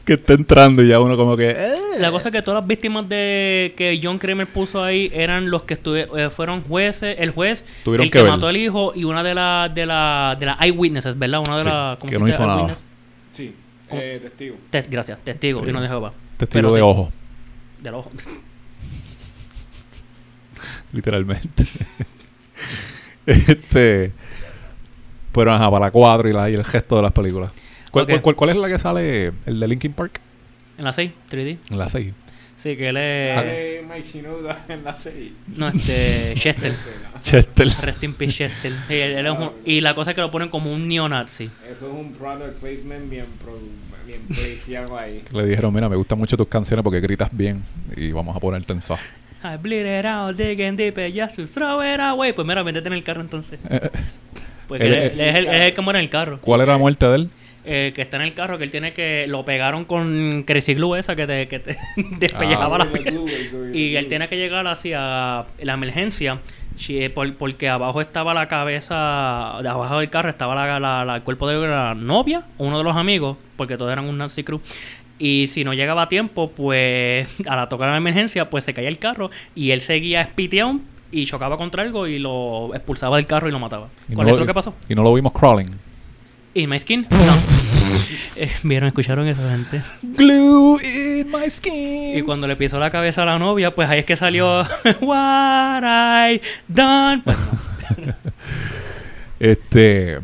que 0.05 0.13
está 0.13 0.33
entrando 0.33 0.83
y 0.83 0.87
ya 0.89 0.99
uno 0.99 1.17
como 1.17 1.35
que... 1.35 1.49
eh. 1.49 1.73
La 1.99 2.11
cosa 2.11 2.29
es 2.29 2.33
que 2.35 2.41
todas 2.41 2.61
las 2.61 2.67
víctimas 2.67 3.07
de 3.09 3.73
que 3.75 3.99
John 4.01 4.17
Kramer 4.19 4.47
puso 4.47 4.83
ahí 4.83 5.09
eran 5.13 5.49
los 5.49 5.63
que 5.63 5.73
estuve, 5.73 6.29
fueron 6.29 6.58
jueces, 6.61 7.15
el 7.19 7.31
juez, 7.31 7.65
Tuvieron 7.83 8.05
el 8.05 8.11
que 8.11 8.19
que, 8.19 8.27
mató 8.27 8.47
al 8.47 8.57
hijo 8.57 8.93
y 8.95 9.03
una 9.03 9.23
de 9.23 9.35
las 9.35 9.73
de 9.73 9.85
la, 9.85 10.35
de 10.39 10.45
las 10.45 10.61
eyewitnesses, 10.61 11.17
¿verdad? 11.17 11.41
Una 11.47 11.57
de 11.57 11.63
Sí, 11.63 11.69
las 11.69 11.97
¿cómo 11.97 12.09
que 12.09 12.15
se 12.15 12.19
no 12.21 12.27
hizo 12.27 12.47
nada. 12.47 12.75
Sí, 13.31 13.55
eh, 13.91 14.19
testigo. 14.21 14.55
Te- 14.69 14.81
gracias, 14.83 15.19
testigo 15.23 15.63
Sí. 15.63 15.69
y 15.69 15.73
no 15.73 15.81
de 15.81 15.87
Jehová. 15.87 16.13
Testigo 16.37 16.61
Pero 16.61 16.73
de 16.73 16.79
sí, 16.79 16.81
ojo, 16.81 17.11
Del 17.81 17.93
ojo. 17.95 18.11
literalmente. 20.91 21.65
este... 23.25 24.11
Pero 25.31 25.53
ajá, 25.53 25.69
para 25.69 25.85
la 25.85 25.91
4 25.91 26.29
y, 26.29 26.33
la, 26.33 26.49
y 26.49 26.55
el 26.55 26.65
gesto 26.65 26.95
de 26.95 27.03
las 27.03 27.11
películas. 27.11 27.51
¿Cuál, 27.91 28.03
Ok. 28.05 28.09
cuál- 28.09 28.21
cuál- 28.21 28.35
cuál 28.35 28.49
es 28.49 28.55
la 28.57 28.67
que 28.67 28.79
sale? 28.79 29.31
¿El 29.45 29.59
de 29.59 29.67
Linkin 29.67 29.93
Park? 29.93 30.19
En 30.77 30.85
la 30.85 30.93
6, 30.93 31.11
3D. 31.29 31.57
En 31.69 31.77
la 31.77 31.87
6. 31.87 32.13
Sí, 32.59 32.75
que 32.75 32.89
él 32.89 32.97
es. 32.97 33.35
Sale 33.35 33.83
Mike 33.87 34.07
Shinoda 34.07 34.65
en 34.69 34.83
la 34.83 34.93
serie. 34.95 35.31
No, 35.55 35.69
este. 35.69 36.33
Chester. 36.35 36.73
Chester. 37.21 37.67
Rest 37.83 38.03
in 38.03 38.13
peace, 38.13 38.33
Chester. 38.33 38.73
Sí, 38.87 38.93
él- 38.95 39.13
él 39.17 39.25
es 39.27 39.31
un- 39.31 39.51
y 39.65 39.79
la 39.79 39.95
cosa 39.95 40.11
es 40.11 40.15
que 40.15 40.21
lo 40.21 40.29
ponen 40.29 40.49
como 40.49 40.69
un 40.71 40.85
neonazi. 40.87 41.45
Eso 41.71 41.87
es 41.87 41.93
un 41.93 42.11
product 42.11 42.59
placement 42.59 43.09
bien, 43.09 43.25
pro, 43.41 43.57
bien 44.05 44.21
policiaco 44.27 44.97
ahí. 44.97 45.23
Le 45.31 45.45
dijeron, 45.45 45.73
mira, 45.73 45.87
me 45.87 45.95
gustan 45.95 46.17
mucho 46.19 46.35
tus 46.35 46.47
canciones 46.49 46.83
porque 46.83 46.99
gritas 46.99 47.29
bien 47.31 47.63
y 47.95 48.11
vamos 48.11 48.35
a 48.35 48.39
ponerte 48.41 48.73
en 48.73 48.81
Saw. 48.81 48.97
I 49.41 49.55
bleed 49.57 49.99
it 49.99 50.05
out, 50.05 50.35
digging 50.35 50.75
deep, 50.75 50.95
just 51.17 51.37
to 51.37 51.47
throw 51.47 51.81
it 51.81 51.99
away. 52.01 52.33
Pues 52.33 52.45
mira, 52.45 52.61
métete 52.61 52.87
en 52.89 52.93
el 52.93 53.03
carro 53.03 53.21
entonces. 53.21 53.57
Porque 54.67 54.85
Él- 54.85 54.93
él, 54.93 55.01
él- 55.13 55.19
él 55.21 55.29
es, 55.29 55.35
el, 55.35 55.47
es 55.47 55.61
el 55.69 55.73
que 55.73 55.81
muere 55.81 55.99
en 55.99 56.03
el 56.03 56.09
carro. 56.09 56.39
¿Cuál 56.41 56.59
era 56.61 56.73
la 56.73 56.77
muerte 56.77 57.05
de 57.07 57.15
él? 57.15 57.29
Eh, 57.71 57.91
que 57.93 58.01
está 58.01 58.17
en 58.17 58.23
el 58.23 58.33
carro, 58.33 58.57
que 58.57 58.63
él 58.63 58.71
tiene 58.71 58.93
que. 58.93 59.25
Lo 59.27 59.45
pegaron 59.45 59.85
con 59.85 60.43
Crazy 60.47 60.73
Glue 60.73 60.95
esa 60.95 61.15
que 61.15 61.27
te, 61.27 61.47
que 61.47 61.59
te 61.59 61.77
despellejaba 62.17 62.77
Ah. 62.77 62.79
la 62.79 62.91
piel. 62.91 63.19
Y 63.75 63.95
él 63.95 64.07
tiene 64.07 64.27
que 64.27 64.37
llegar 64.37 64.65
hacia 64.67 65.45
la 65.61 65.73
emergencia. 65.73 66.39
porque 67.37 67.69
abajo 67.69 68.01
estaba 68.01 68.33
la 68.33 68.47
cabeza, 68.47 69.59
de 69.61 69.67
abajo 69.69 69.99
del 69.99 70.09
carro 70.09 70.29
estaba 70.29 70.55
la, 70.55 70.79
la- 70.79 71.05
la- 71.05 71.15
el 71.17 71.21
cuerpo 71.23 71.47
de 71.47 71.67
la 71.67 71.93
novia, 71.93 72.43
uno 72.57 72.77
de 72.77 72.83
los 72.83 72.95
amigos, 72.95 73.37
porque 73.55 73.77
todos 73.77 73.91
eran 73.91 74.05
un 74.05 74.17
Nancy 74.17 74.43
Cruz. 74.43 74.61
Y 75.19 75.47
si 75.47 75.63
no 75.65 75.73
llegaba 75.73 76.03
a 76.03 76.07
tiempo, 76.09 76.49
pues 76.51 77.27
a 77.47 77.55
la 77.55 77.67
tocar 77.69 77.89
la 77.89 77.97
emergencia, 77.97 78.49
pues 78.49 78.63
se 78.63 78.73
caía 78.73 78.87
el 78.87 78.97
carro 78.97 79.29
y 79.53 79.71
él 79.71 79.81
seguía 79.81 80.21
espiteado 80.21 80.79
y 81.11 81.25
chocaba 81.25 81.57
contra 81.57 81.83
algo 81.83 82.07
y 82.07 82.17
lo 82.19 82.73
expulsaba 82.73 83.17
del 83.17 83.25
carro 83.25 83.49
y 83.49 83.51
lo 83.51 83.59
mataba. 83.59 83.89
Y 84.07 84.13
¿Cuál 84.15 84.27
no 84.27 84.33
es 84.33 84.39
lo 84.39 84.45
que 84.45 84.53
pasó? 84.53 84.73
Y 84.87 84.95
no 84.95 85.03
lo 85.03 85.13
vimos 85.13 85.33
crawling. 85.33 85.67
¿Y 86.53 86.67
My 86.67 86.79
Skin? 86.79 87.07
No. 87.09 87.17
Eh, 88.35 88.49
¿Vieron? 88.63 88.87
¿Escucharon 88.87 89.27
eso, 89.27 89.41
gente? 89.49 89.81
Glue 90.01 90.79
in 90.81 91.29
my 91.29 91.49
skin. 91.49 92.17
Y 92.17 92.21
cuando 92.21 92.47
le 92.47 92.55
pisó 92.55 92.79
la 92.79 92.89
cabeza 92.89 93.23
a 93.23 93.25
la 93.25 93.37
novia, 93.37 93.75
pues 93.75 93.89
ahí 93.89 93.99
es 93.99 94.05
que 94.05 94.15
salió 94.15 94.61
What 95.01 95.83
I 95.83 96.41
done. 96.67 97.21
Pues 97.23 97.37
no. 97.97 98.13
Este. 99.39 100.19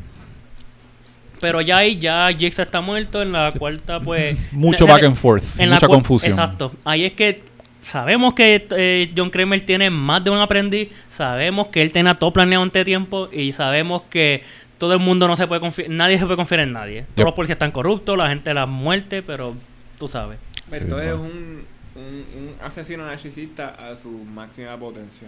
Pero 1.42 1.62
ya 1.62 1.78
ahí, 1.78 2.00
ya 2.00 2.30
Jigsaw 2.38 2.64
está 2.64 2.82
muerto. 2.82 3.22
En 3.22 3.32
la 3.32 3.52
cuarta, 3.52 4.00
pues. 4.00 4.38
Mucho 4.52 4.88
back 4.88 5.04
and 5.04 5.16
forth, 5.16 5.44
en 5.58 5.70
mucha 5.70 5.88
confusión. 5.88 6.32
Exacto. 6.32 6.72
Ahí 6.86 7.06
es 7.06 7.14
que 7.14 7.44
sabemos 7.82 8.34
que 8.34 8.68
eh, 8.72 9.12
John 9.16 9.30
Kramer 9.30 9.62
tiene 9.66 9.90
más 9.90 10.24
de 10.24 10.30
un 10.32 10.40
aprendiz. 10.40 10.90
Sabemos 11.10 11.68
que 11.68 11.82
él 11.82 11.92
tenía 11.92 12.16
todo 12.16 12.32
planeado 12.32 12.64
ante 12.64 12.84
tiempo. 12.84 13.30
Y 13.32 13.52
sabemos 13.52 14.04
que 14.10 14.44
todo 14.78 14.94
el 14.94 15.00
mundo 15.00 15.28
no 15.28 15.36
se 15.38 15.48
puede 15.48 15.62
confiar. 15.62 15.90
Nadie 15.90 16.18
se 16.18 16.26
puede 16.26 16.38
confiar 16.38 16.62
en 16.62 16.72
nadie. 16.74 17.02
Todos 17.04 17.16
Yep. 17.18 17.26
los 17.26 17.34
policías 17.34 17.56
están 17.56 17.72
corruptos, 17.72 18.18
la 18.18 18.28
gente 18.30 18.54
la 18.54 18.66
muerte, 18.66 19.22
pero 19.24 19.56
tú 20.00 20.08
sabes. 20.08 20.38
Sí, 20.68 20.76
Esto 20.78 21.00
es 21.02 21.10
no. 21.16 21.22
un, 21.22 21.64
un, 21.96 22.04
un 22.04 22.56
asesino 22.64 23.06
narcisista 23.06 23.70
a 23.70 23.96
su 23.96 24.10
máxima 24.10 24.76
potencia. 24.78 25.28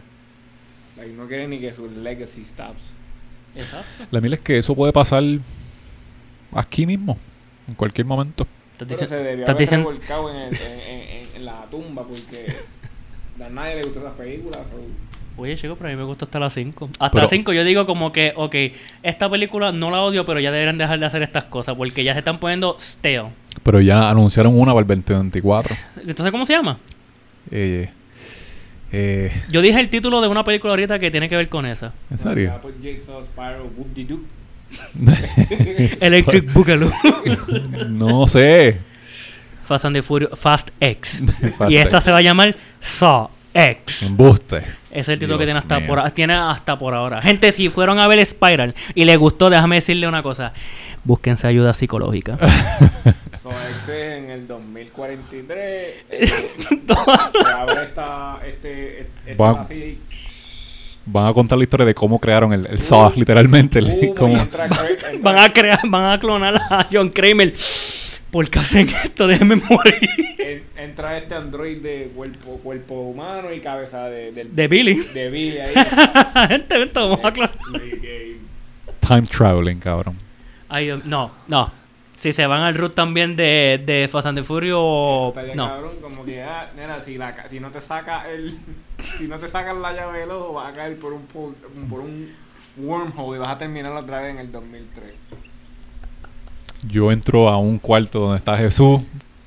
Like, 0.97 1.13
no 1.13 1.27
quiere 1.27 1.47
ni 1.47 1.59
que 1.59 1.73
su 1.73 1.89
legacy 1.89 2.43
stops. 2.43 2.93
Exacto. 3.55 4.05
La 4.11 4.19
mil 4.21 4.33
es 4.33 4.39
que 4.41 4.57
eso 4.57 4.75
puede 4.75 4.91
pasar 4.93 5.23
aquí 6.53 6.85
mismo, 6.85 7.17
en 7.67 7.75
cualquier 7.75 8.05
momento. 8.07 8.47
Pero 8.77 8.95
se 9.07 9.15
debió 9.15 9.45
haber 9.49 9.69
revolcado 9.69 10.29
en, 10.29 10.35
el- 10.37 10.55
en, 10.55 10.79
en- 10.79 11.09
en- 11.09 11.35
en 11.35 11.45
la 11.45 11.63
tumba 11.71 12.03
porque 12.03 12.53
a 13.43 13.49
nadie 13.49 13.75
le 13.75 13.81
gustó 13.83 13.99
esas 13.99 14.13
películas. 14.15 14.59
Oye, 15.37 15.55
chico, 15.55 15.75
pero 15.75 15.89
a 15.89 15.91
mí 15.91 15.97
me 15.97 16.03
gustó 16.03 16.25
hasta 16.25 16.39
las 16.39 16.53
5. 16.53 16.89
Hasta 16.93 17.09
Pero- 17.11 17.21
las 17.21 17.29
5 17.29 17.53
yo 17.53 17.63
digo 17.63 17.85
como 17.85 18.11
que, 18.11 18.33
ok, 18.35 18.55
esta 19.03 19.29
película 19.29 19.71
no 19.71 19.91
la 19.91 20.01
odio, 20.01 20.25
pero 20.25 20.39
ya 20.39 20.51
deberían 20.51 20.79
dejar 20.79 20.99
de 20.99 21.05
hacer 21.05 21.21
estas 21.21 21.45
cosas 21.45 21.75
porque 21.75 22.03
ya 22.03 22.13
se 22.13 22.19
están 22.19 22.39
poniendo 22.39 22.75
stale. 22.79 23.27
Pero 23.61 23.79
ya 23.79 24.09
anunciaron 24.09 24.59
una 24.59 24.73
para 24.73 24.81
el 24.81 24.87
2024. 24.87 25.75
Entonces, 26.05 26.31
¿cómo 26.31 26.45
se 26.45 26.53
llama? 26.53 26.79
Eh, 27.51 27.89
eh, 28.91 29.31
Yo 29.51 29.61
dije 29.61 29.79
el 29.79 29.89
título 29.89 30.21
de 30.21 30.27
una 30.27 30.43
película 30.43 30.71
ahorita 30.71 30.97
que 30.97 31.11
tiene 31.11 31.29
que 31.29 31.35
ver 31.35 31.49
con 31.49 31.65
esa. 31.67 31.93
¿En 32.09 32.17
serio? 32.17 32.59
Pues. 32.61 32.73
Electric 36.01 36.51
Boogaloo. 36.53 36.91
no 37.89 38.25
sé. 38.27 38.79
Fast 39.65 39.85
and 39.85 39.95
the 39.95 40.01
Furious, 40.01 40.37
Fast 40.39 40.71
X. 40.79 41.21
Fast 41.57 41.71
y 41.71 41.77
esta 41.77 41.97
X. 41.97 42.03
se 42.05 42.11
va 42.11 42.17
a 42.17 42.21
llamar 42.21 42.55
Saw 42.79 43.29
X. 43.57 44.03
Embuste. 44.03 44.57
Ese 44.57 45.01
es 45.01 45.09
el 45.09 45.19
título 45.19 45.37
que 45.37 45.45
tiene 45.45 45.59
hasta, 45.59 45.79
mío. 45.79 45.87
por, 45.87 46.11
tiene 46.11 46.33
hasta 46.33 46.77
por 46.77 46.93
ahora. 46.93 47.21
Gente, 47.21 47.51
si 47.51 47.69
fueron 47.69 47.99
a 47.99 48.07
ver 48.07 48.25
Spiral 48.25 48.73
y 48.95 49.05
les 49.05 49.17
gustó, 49.17 49.49
déjame 49.49 49.75
decirle 49.75 50.07
una 50.07 50.23
cosa. 50.23 50.53
Búsquense 51.03 51.47
ayuda 51.47 51.73
psicológica. 51.73 52.37
So, 53.41 53.51
X 53.51 53.87
es 53.89 54.17
en 54.17 54.29
el 54.31 54.47
2043. 54.47 55.57
eh, 56.09 56.27
se 56.27 57.47
abre 57.47 57.83
esta. 57.83 58.39
Este, 58.45 59.07
este, 59.25 59.43
así. 59.43 59.99
Van 61.05 61.27
a 61.27 61.33
contar 61.33 61.57
la 61.57 61.63
historia 61.63 61.85
de 61.85 61.93
cómo 61.93 62.19
crearon 62.19 62.51
el, 62.51 62.65
el 62.65 62.79
Saw, 62.81 63.13
literalmente. 63.15 63.79
el- 63.79 63.85
boom, 63.85 64.03
y 64.03 64.13
cómo- 64.13 64.37
entra- 64.37 64.67
van 65.21 65.39
a 65.39 65.53
crear, 65.53 65.79
van 65.87 66.11
a 66.13 66.17
clonar 66.19 66.55
a 66.69 66.87
John 66.91 67.07
Kramer. 67.09 67.53
¿Por 68.37 68.49
qué 68.51 68.59
hacen 68.59 68.87
esto? 69.03 69.25
Déjenme 69.25 69.55
morir. 69.55 70.09
en- 70.37 70.63
entra 70.77 71.17
este 71.17 71.33
android 71.33 71.81
de 71.81 72.11
cuerpo, 72.15 72.59
cuerpo 72.63 72.93
humano 73.01 73.51
y 73.51 73.59
cabeza 73.61 74.09
de, 74.09 74.31
del, 74.31 74.55
De 74.55 74.67
Billy. 74.67 74.93
de 75.11 75.29
Billy 75.31 75.57
ahí. 75.57 75.73
Gente, 76.47 76.77
vente, 76.77 76.99
vamos 76.99 77.19
a. 77.23 77.31
Time 78.99 79.23
traveling, 79.27 79.79
cabrón. 79.79 80.19
Ay, 80.69 81.01
no, 81.05 81.31
no. 81.47 81.71
Si 82.15 82.31
se 82.31 82.45
van 82.45 82.61
al 82.61 82.75
root 82.75 82.93
también 82.93 83.35
de, 83.35 83.81
de 83.83 84.07
Fast 84.07 84.27
and 84.27 84.37
the 84.37 84.43
Furious, 84.43 85.33
no. 85.55 85.67
cabrón, 85.67 85.95
como 85.99 86.23
que, 86.23 86.43
ah, 86.43 86.69
nena, 86.75 87.01
si, 87.01 87.17
la, 87.17 87.31
ca- 87.31 87.49
si 87.49 87.59
no 87.59 87.71
te 87.71 87.81
saca 87.81 88.29
el. 88.29 88.55
Si 89.17 89.27
no 89.27 89.39
te 89.39 89.47
sacan 89.47 89.81
la 89.81 89.93
llave 89.93 90.19
del 90.19 90.29
ojo, 90.31 90.53
vas 90.53 90.69
a 90.71 90.73
caer 90.73 90.97
por 90.99 91.13
un, 91.13 91.23
por 91.25 91.99
un 92.01 92.33
wormhole 92.77 93.37
y 93.37 93.39
vas 93.39 93.49
a 93.49 93.57
terminar 93.57 93.91
otra 93.93 94.21
vez 94.21 94.31
en 94.31 94.39
el 94.39 94.51
2003. 94.51 95.05
Yo 96.85 97.11
entro 97.11 97.49
a 97.49 97.57
un 97.57 97.79
cuarto 97.79 98.19
donde 98.19 98.37
está 98.37 98.57
Jesús, 98.57 99.01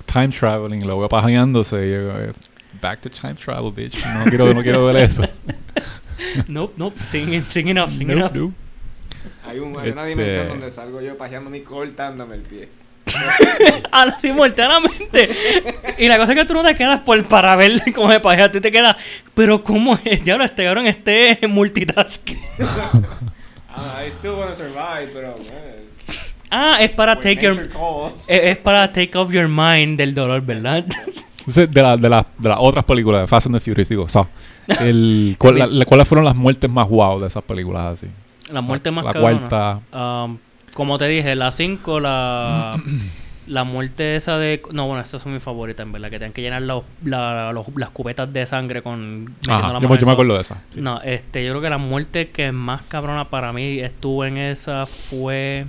time 0.07 0.29
traveling, 0.29 0.87
lo 0.87 0.99
veo 0.99 1.09
pajeándose 1.09 1.87
y 1.87 1.91
yo, 1.93 2.21
eh, 2.21 2.33
back 2.81 3.01
to 3.01 3.11
time 3.11 3.35
travel, 3.35 3.73
bitch. 3.73 4.05
No 4.07 4.25
quiero, 4.25 4.53
no 4.55 4.63
quiero 4.63 4.85
ver 4.87 4.97
eso. 4.97 5.23
Nope, 6.49 6.75
nope. 6.77 6.99
Sing, 7.11 7.43
sing 7.49 7.69
enough, 7.69 7.89
sing 7.91 8.07
Nope, 8.07 8.19
enough. 8.21 8.33
nope. 8.35 8.55
Hay, 9.47 9.59
un, 9.59 9.77
hay 9.79 9.91
una 9.91 10.03
Este- 10.03 10.09
dimensión 10.09 10.49
donde 10.49 10.71
salgo 10.71 11.01
yo 11.01 11.17
pajeándome 11.17 11.59
y 11.59 11.61
cortándome 11.63 12.35
el 12.37 12.43
pie. 12.43 12.69
Ah, 13.93 14.17
simultáneamente. 14.21 15.29
y 15.99 16.07
la 16.09 16.19
cosa 16.19 16.33
es 16.33 16.39
que 16.39 16.45
tú 16.45 16.55
no 16.55 16.63
te 16.63 16.75
quedas 16.75 17.01
por 17.01 17.25
para 17.25 17.57
ver 17.57 17.83
cómo 17.95 18.11
se 18.13 18.21
pajea. 18.21 18.51
Tú 18.53 18.61
te 18.61 18.71
quedas, 18.71 18.97
pero 19.35 19.65
¿cómo 19.65 19.99
es? 20.05 20.23
Diablo, 20.25 20.45
este 20.45 20.63
cabrón, 20.65 20.87
este 20.87 21.31
es 21.45 21.49
multitasking. 21.51 22.39
Ah, 23.69 24.03
I 24.05 24.11
still 24.19 24.33
wanna 24.33 24.55
survive, 24.55 25.11
pero. 25.13 25.33
eh, 25.53 25.80
Ah, 26.51 26.79
es 26.81 26.91
para 26.91 27.13
when 27.15 27.23
take 27.23 27.41
your... 27.43 27.69
calls. 27.71 28.25
Es, 28.27 28.41
es 28.45 28.59
para 28.59 28.91
take 28.93 29.17
off 29.17 29.31
your 29.33 29.49
mind 29.49 29.97
del 29.99 30.15
dolor, 30.15 30.41
¿verdad? 30.43 30.85
Entonces, 31.41 31.71
de, 31.71 31.83
la- 31.83 31.97
de, 31.97 32.09
la- 32.09 32.27
de 32.39 32.49
las 32.49 32.59
otras 32.61 32.85
películas 32.85 33.23
de 33.23 33.27
Fast 33.27 33.47
and 33.47 33.57
the 33.57 33.61
Furious, 33.61 33.89
digo, 33.89 34.07
Saw, 34.09 34.27
el, 34.81 35.37
¿cuál- 35.39 35.59
la- 35.59 35.67
la- 35.67 35.85
¿cuáles 35.85 36.07
fueron 36.09 36.25
las 36.25 36.37
muertes 36.37 36.71
más 36.71 36.89
wow 36.89 37.21
de 37.21 37.29
esas 37.29 37.43
películas 37.43 37.95
así? 37.95 38.07
La 38.53 38.61
muerte 38.63 38.91
más 38.91 39.05
La 39.05 39.15
cuarta. 39.15 39.81
Um, 39.93 40.39
como 40.75 40.99
te 40.99 41.07
dije, 41.09 41.35
la 41.35 41.51
5, 41.53 42.01
la... 42.01 42.81
La 43.47 43.65
muerte 43.65 44.15
esa 44.15 44.39
de... 44.39 44.63
No, 44.71 44.87
bueno, 44.87 45.03
estas 45.03 45.23
son 45.23 45.33
mis 45.35 45.43
favoritas, 45.43 45.85
en 45.85 45.91
verdad. 45.91 46.09
Que 46.09 46.19
tienen 46.19 46.33
que 46.33 46.41
llenar 46.41 46.63
los- 46.63 46.85
la- 47.05 47.51
los- 47.53 47.67
las 47.75 47.91
cubetas 47.91 48.33
de 48.33 48.47
sangre 48.47 48.81
con... 48.81 49.35
Ajá, 49.49 49.73
la 49.73 49.81
yo, 49.81 49.97
yo 49.97 50.07
me 50.07 50.13
acuerdo 50.13 50.35
de 50.37 50.43
esa. 50.43 50.63
sí. 50.71 50.81
No, 50.81 51.01
este, 51.03 51.45
yo 51.45 51.51
creo 51.53 51.63
que 51.63 51.71
la 51.71 51.79
muerte 51.79 52.29
que 52.29 52.53
más 52.53 52.83
cabrona 52.83 53.29
para 53.29 53.53
mí 53.53 53.81
estuvo 53.81 54.25
en 54.25 54.37
esa 54.37 54.87
fue. 54.87 55.67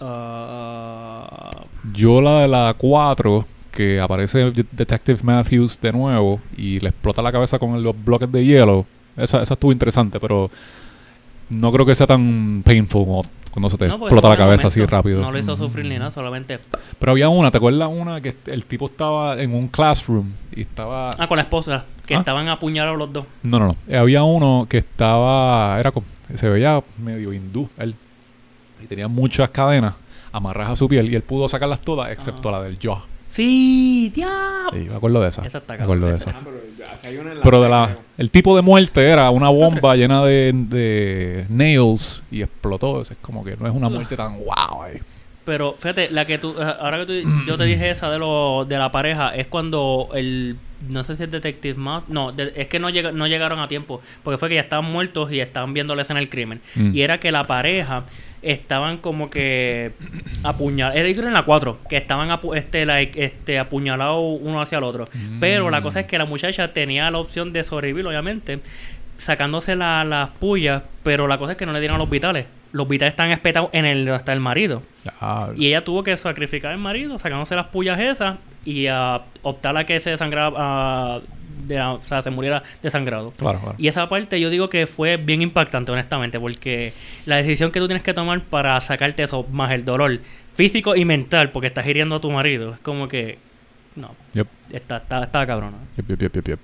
Ah, 0.00 1.50
Yo 1.92 2.20
la 2.20 2.40
de 2.40 2.48
la 2.48 2.74
4, 2.76 3.44
que 3.72 4.00
aparece 4.00 4.50
Detective 4.72 5.20
Matthews 5.22 5.80
de 5.80 5.92
nuevo 5.92 6.40
y 6.56 6.80
le 6.80 6.88
explota 6.90 7.22
la 7.22 7.32
cabeza 7.32 7.58
con 7.58 7.82
los 7.82 7.94
bloques 8.04 8.30
de 8.30 8.44
hielo, 8.44 8.86
esa, 9.16 9.42
esa 9.42 9.54
estuvo 9.54 9.72
interesante, 9.72 10.18
pero 10.20 10.50
no 11.50 11.72
creo 11.72 11.84
que 11.86 11.94
sea 11.94 12.06
tan 12.06 12.62
painful 12.64 13.04
como 13.04 13.22
cuando 13.50 13.68
se 13.68 13.76
te 13.76 13.88
no, 13.88 13.96
explota 13.96 14.28
la 14.28 14.36
cabeza 14.36 14.68
así 14.68 14.84
rápido. 14.86 15.20
No 15.20 15.32
lo 15.32 15.38
hizo 15.38 15.54
Ujú. 15.54 15.64
sufrir 15.64 15.84
ni 15.84 15.98
nada, 15.98 16.10
solamente. 16.10 16.60
Pero 17.00 17.10
había 17.12 17.28
una, 17.28 17.50
¿te 17.50 17.56
acuerdas 17.56 17.88
una 17.92 18.20
que 18.20 18.36
el 18.46 18.64
tipo 18.64 18.86
estaba 18.86 19.40
en 19.42 19.52
un 19.52 19.66
classroom 19.66 20.30
y 20.54 20.60
estaba... 20.60 21.10
Ah, 21.18 21.26
con 21.26 21.36
la 21.36 21.42
esposa, 21.42 21.84
que 22.06 22.14
Ah. 22.14 22.20
estaban 22.20 22.46
apuñalados 22.46 22.96
los 22.96 23.12
dos. 23.12 23.24
No, 23.42 23.58
no, 23.58 23.66
no. 23.66 23.76
Eh, 23.88 23.96
Había 23.96 24.22
uno 24.22 24.66
que 24.68 24.78
estaba. 24.78 25.80
Era 25.80 25.90
como- 25.90 26.06
se 26.36 26.48
veía 26.48 26.80
medio 27.02 27.32
hindú. 27.32 27.68
Él. 27.76 27.96
Y 28.82 28.86
tenía 28.86 29.08
muchas 29.08 29.50
cadenas 29.50 29.94
amarradas 30.32 30.72
a 30.72 30.76
su 30.76 30.88
piel. 30.88 31.10
Y 31.12 31.14
él 31.16 31.22
pudo 31.22 31.48
sacarlas 31.48 31.80
todas, 31.80 32.10
excepto 32.10 32.50
la 32.50 32.62
del 32.62 32.78
jaw. 32.78 32.98
Sí, 33.26 34.10
diablo. 34.12 34.72
Sí, 34.72 34.88
me 34.88 34.96
acuerdo 34.96 35.20
de 35.20 35.28
esa. 35.28 35.44
Esa 35.46 35.58
está 35.58 35.76
me 35.76 35.84
acuerdo 35.84 36.06
de 36.08 36.14
esa. 36.14 36.30
Ah, 36.30 36.40
pero 36.44 36.56
ya, 36.76 36.98
si 36.98 37.06
hay 37.06 37.16
una 37.16 37.30
en 37.30 37.38
la 37.38 37.42
Pero 37.44 37.62
de 37.62 37.68
la, 37.68 37.96
el 38.18 38.30
tipo 38.30 38.56
de 38.56 38.62
muerte 38.62 39.08
era 39.08 39.30
una 39.30 39.48
bomba 39.48 39.94
llena 39.94 40.24
de, 40.24 40.52
de 40.52 41.46
nails 41.48 42.22
y 42.32 42.42
explotó. 42.42 43.02
Es 43.02 43.12
como 43.22 43.44
que 43.44 43.56
no 43.56 43.68
es 43.68 43.72
una 43.74 43.88
muerte 43.88 44.16
tan 44.16 44.36
wow. 44.38 44.82
ahí. 44.82 44.98
Pero 45.44 45.74
fíjate, 45.78 46.10
la 46.10 46.24
que 46.24 46.38
tú, 46.38 46.54
eh, 46.60 46.74
ahora 46.80 46.98
que 46.98 47.06
tú, 47.06 47.28
yo 47.46 47.56
te 47.56 47.64
dije 47.64 47.90
esa 47.90 48.10
de 48.10 48.18
lo, 48.18 48.64
de 48.68 48.76
la 48.78 48.92
pareja, 48.92 49.34
es 49.34 49.46
cuando 49.46 50.08
el, 50.12 50.56
no 50.88 51.02
sé 51.02 51.16
si 51.16 51.22
es 51.22 51.30
Detective 51.30 51.78
Matt, 51.78 52.08
no, 52.08 52.30
de- 52.32 52.52
es 52.56 52.66
que 52.68 52.78
no, 52.78 52.90
llega, 52.90 53.10
no 53.10 53.26
llegaron 53.26 53.58
a 53.58 53.66
tiempo, 53.66 54.00
porque 54.22 54.38
fue 54.38 54.48
que 54.48 54.56
ya 54.56 54.60
estaban 54.60 54.90
muertos 54.90 55.32
y 55.32 55.40
estaban 55.40 55.72
viendo 55.72 55.94
la 55.94 56.02
escena 56.02 56.20
del 56.20 56.28
crimen. 56.28 56.60
Mm. 56.74 56.94
Y 56.94 57.02
era 57.02 57.18
que 57.18 57.32
la 57.32 57.44
pareja 57.44 58.04
estaban 58.42 58.98
como 58.98 59.28
que 59.30 59.92
apuñalados, 60.42 60.98
era 60.98 61.08
en 61.28 61.32
la 61.34 61.42
4, 61.44 61.78
que 61.88 61.96
estaban 61.96 62.30
apu- 62.30 62.56
este, 62.56 62.86
like, 62.86 63.22
este, 63.24 63.58
apuñalados 63.58 64.38
uno 64.40 64.60
hacia 64.62 64.78
el 64.78 64.84
otro. 64.84 65.04
Pero 65.40 65.70
la 65.70 65.82
cosa 65.82 66.00
es 66.00 66.06
que 66.06 66.16
la 66.18 66.24
muchacha 66.24 66.72
tenía 66.72 67.10
la 67.10 67.18
opción 67.18 67.52
de 67.52 67.62
sobrevivir, 67.64 68.06
obviamente, 68.06 68.60
sacándose 69.18 69.76
la- 69.76 70.04
las 70.04 70.30
pullas, 70.30 70.82
pero 71.02 71.26
la 71.26 71.36
cosa 71.38 71.52
es 71.52 71.58
que 71.58 71.66
no 71.66 71.72
le 71.72 71.80
dieron 71.80 71.98
los 71.98 72.08
vitales. 72.08 72.46
Los 72.72 72.88
vitales 72.88 73.12
están 73.12 73.30
espetados 73.32 73.68
en 73.72 73.84
el 73.84 74.04
donde 74.04 74.16
está 74.18 74.32
el 74.32 74.40
marido. 74.40 74.82
Ah, 75.20 75.48
Y 75.56 75.66
ella 75.66 75.82
tuvo 75.84 76.02
que 76.04 76.16
sacrificar 76.16 76.70
al 76.72 76.78
marido, 76.78 77.18
sacándose 77.18 77.54
las 77.56 77.66
pullas 77.66 77.98
esas 77.98 78.38
y 78.64 78.86
a 78.86 79.22
optar 79.42 79.76
a 79.76 79.84
que 79.84 79.98
se 80.00 80.10
desangrara, 80.10 81.20
de 81.66 81.76
la- 81.76 81.92
o 81.94 82.02
sea, 82.06 82.22
se 82.22 82.30
muriera 82.30 82.62
desangrado. 82.82 83.26
claro, 83.36 83.58
claro. 83.60 83.74
Y 83.78 83.88
esa 83.88 84.08
parte 84.08 84.38
yo 84.40 84.50
digo 84.50 84.68
que 84.68 84.86
fue 84.86 85.16
bien 85.16 85.42
impactante, 85.42 85.92
honestamente, 85.92 86.38
porque 86.40 86.92
la 87.26 87.36
decisión 87.36 87.70
que 87.70 87.80
tú 87.80 87.86
tienes 87.86 88.02
que 88.02 88.14
tomar 88.14 88.42
para 88.42 88.80
sacarte 88.80 89.22
eso, 89.22 89.46
más 89.52 89.70
el 89.72 89.84
dolor 89.84 90.18
físico 90.54 90.96
y 90.96 91.04
mental, 91.04 91.50
porque 91.52 91.66
estás 91.68 91.86
hiriendo 91.86 92.16
a 92.16 92.20
tu 92.20 92.30
marido, 92.30 92.74
es 92.74 92.78
como 92.80 93.08
que, 93.08 93.38
no, 93.96 94.14
Yep. 94.34 94.46
está, 94.72 94.96
está, 94.98 95.22
está 95.24 95.46
yep, 96.34 96.48
yep. 96.48 96.58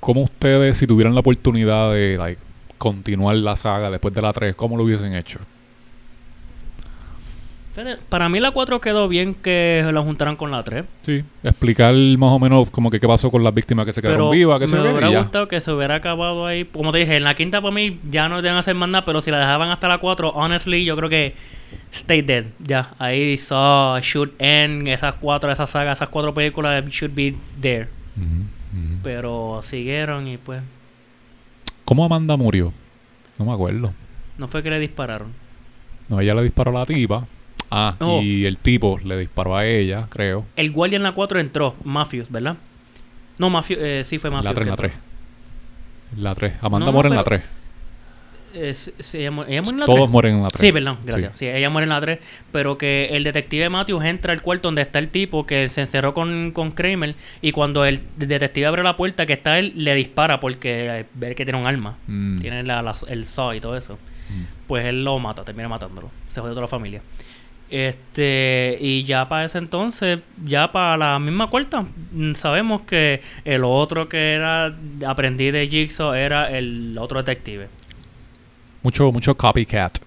¿Cómo 0.00 0.22
ustedes, 0.22 0.78
si 0.78 0.86
tuvieran 0.86 1.14
la 1.14 1.20
oportunidad 1.20 1.92
de 1.92 2.16
like, 2.16 2.40
continuar 2.78 3.36
la 3.36 3.56
saga 3.56 3.90
después 3.90 4.14
de 4.14 4.22
la 4.22 4.32
3, 4.32 4.54
cómo 4.54 4.76
lo 4.76 4.84
hubiesen 4.84 5.14
hecho? 5.14 5.38
Para 8.08 8.28
mí 8.28 8.40
la 8.40 8.50
4 8.50 8.80
quedó 8.80 9.08
bien 9.08 9.34
que 9.34 9.88
la 9.92 10.02
juntaran 10.02 10.36
con 10.36 10.50
la 10.50 10.62
3. 10.62 10.84
Sí, 11.04 11.24
explicar 11.42 11.94
más 11.94 12.30
o 12.32 12.38
menos 12.38 12.70
como 12.70 12.90
que 12.90 13.00
qué 13.00 13.06
pasó 13.06 13.30
con 13.30 13.42
las 13.42 13.54
víctimas 13.54 13.86
que 13.86 13.92
se 13.92 14.02
quedaron 14.02 14.18
Pero 14.18 14.30
vivas, 14.30 14.58
que 14.60 14.68
se 14.68 14.76
me 14.76 14.82
ve, 14.82 14.92
hubiera 14.92 15.20
gustado 15.22 15.48
que 15.48 15.60
se 15.60 15.72
hubiera 15.72 15.96
acabado 15.96 16.46
ahí. 16.46 16.64
Como 16.64 16.92
te 16.92 16.98
dije, 16.98 17.16
en 17.16 17.24
la 17.24 17.34
quinta 17.34 17.60
para 17.60 17.74
mí 17.74 17.98
ya 18.10 18.28
no 18.28 18.42
deben 18.42 18.58
hacer 18.58 18.74
más 18.74 18.88
nada, 18.88 19.04
pero 19.04 19.20
si 19.20 19.30
la 19.30 19.38
dejaban 19.38 19.70
hasta 19.70 19.88
la 19.88 19.98
4, 19.98 20.30
honestly, 20.30 20.84
yo 20.84 20.96
creo 20.96 21.08
que 21.08 21.34
stay 21.92 22.22
dead. 22.22 22.44
Ya, 22.58 22.94
ahí 22.98 23.36
saw, 23.36 23.98
should 24.00 24.30
end, 24.38 24.88
esas 24.88 25.14
cuatro, 25.14 25.50
esas 25.50 25.70
sagas, 25.70 25.98
esas 25.98 26.08
cuatro 26.08 26.32
películas 26.34 26.84
should 26.86 27.14
be 27.14 27.34
there. 27.60 27.88
Pero 29.02 29.60
siguieron 29.62 30.28
y 30.28 30.36
pues 30.36 30.62
¿Cómo 31.90 32.04
Amanda 32.04 32.36
murió? 32.36 32.72
No 33.36 33.46
me 33.46 33.52
acuerdo. 33.52 33.92
no 34.38 34.46
fue 34.46 34.62
que 34.62 34.70
le 34.70 34.78
dispararon. 34.78 35.32
No, 36.08 36.20
ella 36.20 36.34
le 36.34 36.42
disparó 36.42 36.70
a 36.70 36.80
la 36.80 36.86
tipa. 36.86 37.26
Ah, 37.70 37.94
Oh. 38.00 38.20
y 38.20 38.46
el 38.46 38.56
tipo 38.58 38.98
le 39.04 39.16
disparó 39.18 39.56
a 39.56 39.64
ella, 39.66 40.06
creo. 40.10 40.44
El 40.56 40.72
guardia 40.72 40.96
en 40.96 41.02
la 41.04 41.12
4 41.12 41.38
entró, 41.38 41.76
Matthews, 41.84 42.30
¿verdad? 42.30 42.56
No, 43.38 43.48
Matthews, 43.48 43.78
eh, 43.82 44.02
sí 44.04 44.18
fue 44.18 44.30
Matthews. 44.30 44.44
La 44.46 44.54
3, 44.54 44.64
que 44.64 44.70
la 44.70 44.76
3. 44.76 44.92
entró. 44.92 46.22
La 46.22 46.34
3. 46.34 46.52
Amanda 46.60 46.78
No, 46.86 46.86
no, 46.86 46.92
muere 46.92 47.08
en 47.10 47.14
la 47.16 47.24
pero- 47.24 47.36
3. 47.38 47.60
Eh, 48.52 48.74
sí, 48.74 48.92
sí, 48.98 49.18
ella, 49.18 49.28
ella 49.46 49.62
muere 49.62 49.70
en 49.70 49.78
la 49.78 49.86
Todos 49.86 49.98
3. 50.00 50.10
mueren 50.10 50.34
en 50.38 50.42
la 50.42 50.48
3. 50.48 50.60
Sí, 50.66 50.72
perdón, 50.72 50.98
gracias. 51.06 51.32
Sí. 51.36 51.46
ella 51.46 51.70
muere 51.70 51.84
en 51.84 51.90
la 51.90 52.00
3, 52.00 52.18
pero 52.50 52.76
que 52.76 53.10
el 53.12 53.22
detective 53.22 53.68
Matthews 53.70 54.04
entra 54.04 54.32
al 54.32 54.42
cuarto 54.42 54.66
donde 54.66 54.82
está 54.82 54.98
el 54.98 55.08
tipo 55.08 55.46
que 55.46 55.68
se 55.68 55.82
encerró 55.82 56.12
con, 56.14 56.50
con 56.50 56.72
Kramer 56.72 57.14
y 57.42 57.52
cuando 57.52 57.84
el 57.84 58.00
detective 58.16 58.66
abre 58.66 58.82
la 58.82 58.96
puerta 58.96 59.24
que 59.24 59.34
está 59.34 59.60
él, 59.60 59.72
le 59.76 59.94
dispara 59.94 60.40
porque 60.40 61.00
eh, 61.00 61.06
ve 61.14 61.36
que 61.36 61.44
tiene 61.44 61.60
un 61.60 61.66
arma. 61.68 61.96
Mm. 62.08 62.40
Tiene 62.40 62.62
la, 62.64 62.82
la- 62.82 62.96
el 63.06 63.24
saw 63.24 63.52
y 63.54 63.60
todo 63.60 63.76
eso. 63.76 63.96
Pues 64.66 64.84
él 64.84 65.04
lo 65.04 65.16
mata, 65.20 65.44
termina 65.44 65.68
matándolo. 65.68 66.10
Se 66.32 66.40
jodió 66.40 66.52
toda 66.52 66.62
la 66.62 66.68
familia. 66.68 67.02
Este, 67.70 68.76
y 68.80 69.04
ya 69.04 69.28
para 69.28 69.44
ese 69.44 69.58
entonces, 69.58 70.18
ya 70.44 70.72
para 70.72 70.96
la 70.96 71.18
misma 71.18 71.48
cuarta, 71.48 71.84
mm, 72.12 72.34
sabemos 72.34 72.82
que 72.82 73.22
el 73.44 73.62
otro 73.64 74.08
que 74.08 74.32
era 74.32 74.74
aprendiz 75.06 75.52
de 75.52 75.68
Jigsaw 75.68 76.12
era 76.14 76.50
el 76.50 76.96
otro 76.98 77.22
detective. 77.22 77.68
Mucho, 78.82 79.12
mucho 79.12 79.36
copycat. 79.36 79.98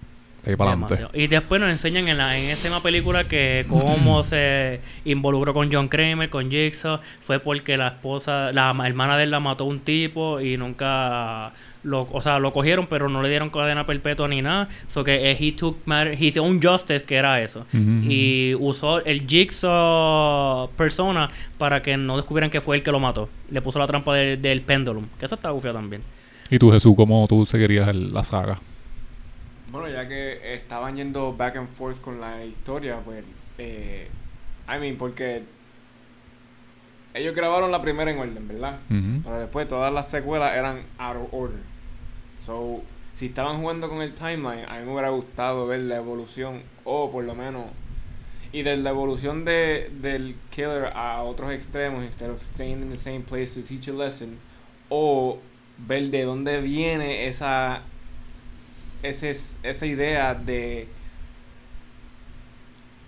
Ahí 0.46 0.56
para. 0.56 0.76
Y 1.14 1.26
después 1.26 1.58
nos 1.58 1.70
enseñan 1.70 2.06
en, 2.06 2.18
la, 2.18 2.36
en 2.36 2.50
esa 2.50 2.68
misma 2.68 2.82
película 2.82 3.24
que 3.24 3.64
cómo 3.66 4.22
se 4.24 4.80
involucró 5.06 5.54
con 5.54 5.72
John 5.72 5.88
Kramer, 5.88 6.28
con 6.28 6.50
Jigsaw, 6.50 7.00
fue 7.22 7.38
porque 7.38 7.78
la 7.78 7.88
esposa, 7.88 8.52
la 8.52 8.74
ma- 8.74 8.86
hermana 8.86 9.16
de 9.16 9.22
él 9.24 9.30
la 9.30 9.40
mató 9.40 9.64
un 9.64 9.80
tipo 9.80 10.42
y 10.42 10.58
nunca 10.58 11.52
lo, 11.84 12.08
o 12.10 12.20
sea, 12.22 12.38
lo 12.40 12.52
cogieron, 12.52 12.86
pero 12.88 13.08
no 13.08 13.22
le 13.22 13.28
dieron 13.28 13.50
cadena 13.50 13.86
perpetua 13.86 14.26
ni 14.26 14.42
nada. 14.42 14.68
So 14.88 15.04
que 15.04 15.30
eh, 15.30 15.36
he 15.38 15.52
took 15.52 15.78
matter, 15.86 16.20
his 16.20 16.36
own 16.38 16.60
justice, 16.60 17.04
que 17.04 17.14
era 17.16 17.40
eso. 17.42 17.64
Y 17.72 18.54
usó 18.54 19.04
el 19.04 19.26
Jigsaw 19.26 20.70
persona 20.76 21.28
para 21.58 21.82
que 21.82 21.96
no 21.96 22.16
descubrieran 22.16 22.50
que 22.50 22.60
fue 22.60 22.76
el 22.76 22.82
que 22.82 22.90
lo 22.90 23.00
mató. 23.00 23.28
Le 23.50 23.60
puso 23.62 23.78
la 23.78 23.86
trampa 23.86 24.14
de- 24.14 24.36
del 24.36 24.62
pendulum, 24.62 25.06
que 25.18 25.26
eso 25.26 25.34
está 25.36 25.50
gufia 25.50 25.72
también. 25.72 26.02
¿Y 26.50 26.58
tú, 26.58 26.70
Jesús, 26.72 26.92
cómo 26.96 27.26
tú 27.28 27.46
seguirías 27.46 27.88
el- 27.88 28.12
la 28.12 28.24
saga? 28.24 28.58
Bueno, 29.70 29.88
ya 29.88 30.06
que 30.08 30.54
estaban 30.54 30.96
yendo 30.96 31.34
back 31.36 31.56
and 31.56 31.68
forth 31.70 32.00
con 32.00 32.20
la 32.20 32.44
historia, 32.44 32.98
pues. 33.04 33.24
Eh, 33.58 34.08
I 34.68 34.78
mean, 34.80 34.96
porque. 34.96 35.42
Ellos 37.12 37.34
grabaron 37.34 37.70
la 37.70 37.80
primera 37.80 38.10
en 38.10 38.18
orden, 38.18 38.48
¿verdad? 38.48 38.78
Ujú. 38.90 39.20
Pero 39.22 39.38
después 39.38 39.68
todas 39.68 39.92
las 39.94 40.10
secuelas 40.10 40.52
eran 40.56 40.82
out 40.98 41.16
of 41.16 41.28
order. 41.32 41.60
So, 42.44 42.82
si 43.16 43.26
estaban 43.26 43.60
jugando 43.60 43.88
con 43.88 44.02
el 44.02 44.14
timeline, 44.14 44.66
a 44.68 44.78
mí 44.78 44.86
me 44.86 44.92
hubiera 44.92 45.10
gustado 45.10 45.66
ver 45.66 45.80
la 45.80 45.96
evolución, 45.96 46.62
o 46.84 47.10
por 47.10 47.24
lo 47.24 47.34
menos. 47.34 47.66
Y 48.52 48.62
de 48.62 48.76
la 48.76 48.90
evolución 48.90 49.44
de, 49.44 49.90
del 50.00 50.36
killer 50.50 50.92
a 50.94 51.22
otros 51.22 51.52
extremos, 51.52 52.04
instead 52.04 52.30
of 52.30 52.42
staying 52.54 52.82
in 52.82 52.90
the 52.90 52.98
same 52.98 53.20
place 53.20 53.54
to 53.54 53.66
teach 53.66 53.88
a 53.88 53.92
lesson, 53.92 54.38
o 54.88 55.38
ver 55.78 56.10
de 56.10 56.22
dónde 56.22 56.60
viene 56.60 57.26
esa 57.26 57.82
ese, 59.02 59.34
esa 59.62 59.86
idea 59.86 60.34
de 60.34 60.88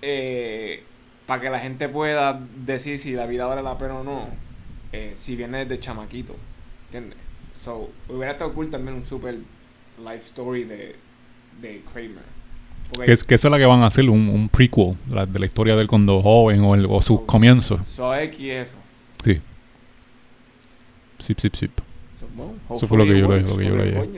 eh, 0.02 0.82
para 1.26 1.40
que 1.40 1.50
la 1.50 1.58
gente 1.58 1.88
pueda 1.88 2.40
decir 2.56 2.98
si 2.98 3.12
la 3.12 3.26
vida 3.26 3.46
vale 3.46 3.62
la 3.62 3.78
pena 3.78 4.00
o 4.00 4.04
no 4.04 4.28
eh, 4.92 5.14
si 5.16 5.36
viene 5.36 5.64
desde 5.64 5.80
chamaquito 5.80 6.36
¿entiendes? 6.86 7.25
So 7.66 7.90
hubiera 8.08 8.32
estado 8.32 8.54
cool 8.54 8.70
también 8.70 8.96
un 8.96 9.06
super 9.06 9.34
life 9.98 10.24
story 10.24 10.64
de, 10.64 10.96
de 11.60 11.82
Kramer 11.92 12.24
Porque 12.90 13.06
Que, 13.06 13.12
es, 13.12 13.24
que 13.24 13.34
esa 13.34 13.48
es 13.48 13.52
la 13.52 13.58
que 13.58 13.66
van 13.66 13.82
a 13.82 13.88
hacer, 13.88 14.08
un, 14.08 14.28
un 14.28 14.48
prequel 14.48 14.92
la- 15.10 15.26
de 15.26 15.38
la 15.38 15.44
historia 15.46 15.74
del 15.76 15.86
cuando 15.88 16.22
joven 16.22 16.60
o, 16.64 16.74
el, 16.74 16.86
o 16.88 17.02
sus 17.02 17.22
comienzos. 17.22 17.80
so 17.94 18.14
X 18.14 18.38
es 18.40 18.68
eso 18.68 18.76
Sí. 19.24 19.40
Sip, 21.18 21.38
sip, 21.40 21.54
sip. 21.56 21.70
So, 22.68 22.76
Eso 22.76 22.86
fue 22.86 22.98
lo 22.98 23.04
que 23.04 23.18
yo 23.18 23.26
works, 23.26 23.50
lo 23.50 23.56
que 23.56 23.64
yo 23.64 23.76
leí. 23.76 23.90
Eso 23.94 24.12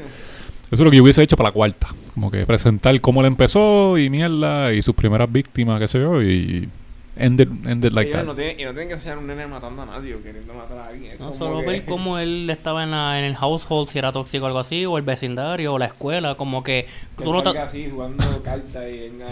es 0.72 0.80
lo 0.80 0.90
que 0.90 0.96
yo 0.98 1.02
hubiese 1.02 1.22
hecho 1.22 1.36
para 1.36 1.48
la 1.48 1.52
cuarta. 1.54 1.88
Como 2.12 2.30
que 2.30 2.44
presentar 2.44 3.00
cómo 3.00 3.20
él 3.20 3.28
empezó 3.28 3.96
y 3.96 4.10
mierda 4.10 4.72
y 4.74 4.82
sus 4.82 4.94
primeras 4.94 5.30
víctimas, 5.32 5.80
qué 5.80 5.88
sé 5.88 5.98
yo, 6.00 6.20
y 6.22 6.68
ended, 7.18 7.48
ended 7.66 7.92
like 7.92 8.10
that. 8.12 8.24
no 8.24 8.34
tienen, 8.34 8.58
y 8.60 8.64
no 8.64 8.70
tienen 8.70 8.88
que 8.88 8.94
enseñar 8.94 9.16
a 9.16 9.20
un 9.20 9.26
nene 9.26 9.46
matando 9.46 9.82
a 9.82 9.86
nadie 9.86 10.14
o 10.14 10.22
queriendo 10.22 10.54
matar 10.54 10.78
a 10.78 10.86
alguien 10.88 11.12
es 11.12 11.20
No, 11.20 11.32
solo 11.32 11.60
que- 11.60 11.66
ver 11.66 11.84
cómo 11.84 12.18
él 12.20 12.48
estaba 12.50 12.82
en, 12.84 12.90
la, 12.92 13.18
en 13.18 13.24
el 13.24 13.36
household, 13.36 13.88
si 13.88 13.98
era 13.98 14.12
tóxico 14.12 14.44
o 14.44 14.46
algo 14.46 14.58
así, 14.60 14.84
o 14.86 14.96
el 14.98 15.04
vecindario, 15.04 15.74
o 15.74 15.78
la 15.78 15.86
escuela, 15.86 16.34
como 16.34 16.62
que 16.62 16.86
que 17.16 17.24
tú 17.24 17.32
no 17.32 17.42
te- 17.42 17.58
así 17.58 17.88
jugando 17.90 18.24
cartas 18.42 18.90
y 18.92 18.98
venga 18.98 19.26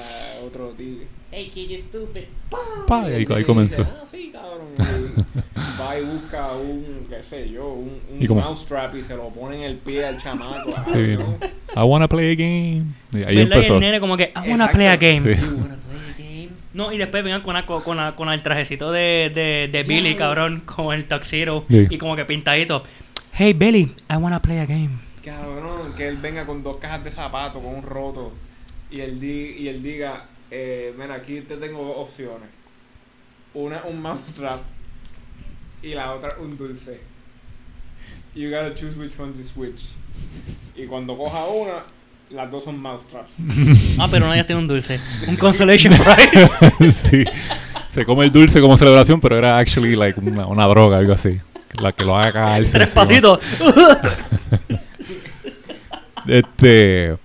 otro 0.46 0.68
tigre 0.76 1.06
Hey, 1.32 1.50
kid, 1.52 1.68
you 1.68 1.76
stupid. 1.78 2.22
Pa, 2.86 3.10
y 3.10 3.12
ahí, 3.12 3.26
ahí 3.34 3.44
comenzó. 3.44 3.82
Ah, 3.82 4.04
sí, 4.10 4.30
cabrón. 4.32 4.68
Y 4.78 5.80
va 5.82 5.98
y 5.98 6.04
busca 6.04 6.52
un, 6.52 7.06
qué 7.10 7.22
sé 7.22 7.50
yo, 7.50 7.66
un, 7.68 8.00
un 8.10 8.22
¿Y 8.22 8.28
mousetrap 8.28 8.94
y 8.94 9.02
se 9.02 9.16
lo 9.16 9.28
pone 9.30 9.56
en 9.56 9.62
el 9.64 9.76
pie 9.76 10.06
al 10.06 10.18
chamaco. 10.18 10.70
Sí, 10.86 11.16
¿no? 11.18 11.36
I 11.74 11.84
wanna 11.84 12.08
play 12.08 12.32
a 12.32 12.34
game. 12.36 12.84
Y 13.12 13.16
ahí 13.16 13.22
¿Verdad? 13.22 13.32
Y 13.34 13.40
empezó. 13.40 13.74
el 13.74 13.80
nene 13.80 14.00
como 14.00 14.16
que, 14.16 14.32
I 14.34 14.50
wanna 14.50 14.66
Exacto. 14.66 14.76
play 14.76 14.86
a 14.86 14.96
game. 14.96 15.34
Sí. 15.36 15.42
No, 16.76 16.92
y 16.92 16.98
después 16.98 17.24
vengan 17.24 17.40
con, 17.40 17.54
la- 17.54 17.64
con, 17.64 17.96
la- 17.96 18.14
con 18.14 18.28
el 18.28 18.42
trajecito 18.42 18.92
de, 18.92 19.30
de, 19.34 19.68
de 19.72 19.82
Billy, 19.82 20.14
cabrón, 20.14 20.60
con 20.60 20.94
el 20.94 21.08
tuxedo 21.08 21.64
y 21.90 21.96
como 21.98 22.14
que 22.16 22.24
pintadito. 22.26 22.82
Hey, 23.32 23.54
Billy, 23.54 23.94
I 24.10 24.16
wanna 24.16 24.40
play 24.42 24.58
a 24.58 24.66
game. 24.66 24.90
Cabrón, 25.24 25.94
que 25.96 26.06
él 26.06 26.18
venga 26.18 26.44
con 26.44 26.62
dos 26.62 26.76
cajas 26.76 27.02
de 27.02 27.10
zapatos, 27.10 27.62
con 27.62 27.74
un 27.76 27.82
roto, 27.82 28.32
y 28.90 29.00
él, 29.00 29.18
di, 29.18 29.56
y 29.58 29.68
él 29.68 29.82
diga, 29.82 30.26
eh, 30.50 30.94
mira, 30.98 31.14
aquí 31.14 31.40
te 31.40 31.56
tengo 31.56 31.82
dos 31.82 31.94
opciones. 31.96 32.48
Una, 33.54 33.82
un 33.84 34.00
mousetrap, 34.02 34.60
y 35.82 35.94
la 35.94 36.12
otra, 36.12 36.36
un 36.40 36.58
dulce. 36.58 37.00
You 38.34 38.50
gotta 38.50 38.74
choose 38.74 38.98
which 38.98 39.18
one 39.18 39.32
to 39.32 39.42
switch. 39.42 39.92
Y 40.76 40.84
cuando 40.86 41.16
coja 41.16 41.42
una, 41.46 41.84
las 42.30 42.50
dos 42.50 42.64
son 42.64 42.78
mousetraps. 42.80 43.30
Ah, 43.98 44.08
pero 44.10 44.26
nadie 44.26 44.44
tiene 44.44 44.60
un 44.60 44.68
dulce. 44.68 45.00
Un 45.26 45.36
consolation 45.36 45.94
prize. 46.78 46.92
sí. 46.92 47.24
Se 47.88 48.04
come 48.04 48.24
el 48.26 48.32
dulce 48.32 48.60
como 48.60 48.76
celebración, 48.76 49.20
pero 49.20 49.36
era 49.38 49.56
actually 49.58 49.96
like 49.96 50.20
una, 50.20 50.46
una 50.46 50.66
droga, 50.66 50.98
algo 50.98 51.12
así. 51.14 51.40
La 51.80 51.92
que 51.92 52.04
lo 52.04 52.16
haga 52.16 52.32
caerse 52.32 52.78
Tres 52.78 52.94
encima. 52.96 53.04
pasitos. 53.04 53.38
Este. 56.26 57.16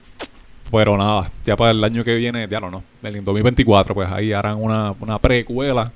Pero 0.71 0.95
nada, 0.97 1.29
ya 1.45 1.57
para 1.57 1.71
el 1.71 1.83
año 1.83 2.03
que 2.03 2.15
viene, 2.15 2.47
ya 2.49 2.59
no, 2.61 2.71
no. 2.71 2.81
En 3.03 3.23
2024, 3.25 3.93
pues 3.93 4.09
ahí 4.09 4.31
harán 4.31 4.57
una, 4.61 4.93
una 5.01 5.19
precuela 5.19 5.91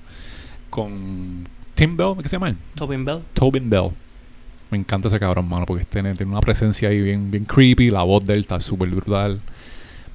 con 0.70 1.48
Tim 1.76 1.96
Bell, 1.96 2.16
¿qué 2.22 2.28
se 2.28 2.36
llama 2.36 2.50
él? 2.50 2.58
Tobin 2.76 3.06
Bell. 3.06 3.22
Tobin 3.34 3.70
Bell. 3.70 3.92
Me 4.72 4.78
encanta 4.78 5.08
ese 5.08 5.20
cabrón, 5.20 5.48
mano, 5.48 5.66
porque 5.66 5.86
tiene, 5.86 6.14
tiene 6.14 6.32
una 6.32 6.42
presencia 6.42 6.90
ahí 6.90 7.02
bien, 7.02 7.30
bien 7.32 7.46
creepy. 7.46 7.92
La 7.92 8.04
voz 8.04 8.26
de 8.26 8.34
él 8.34 8.40
está 8.42 8.60
súper 8.60 8.90
brutal. 8.90 9.40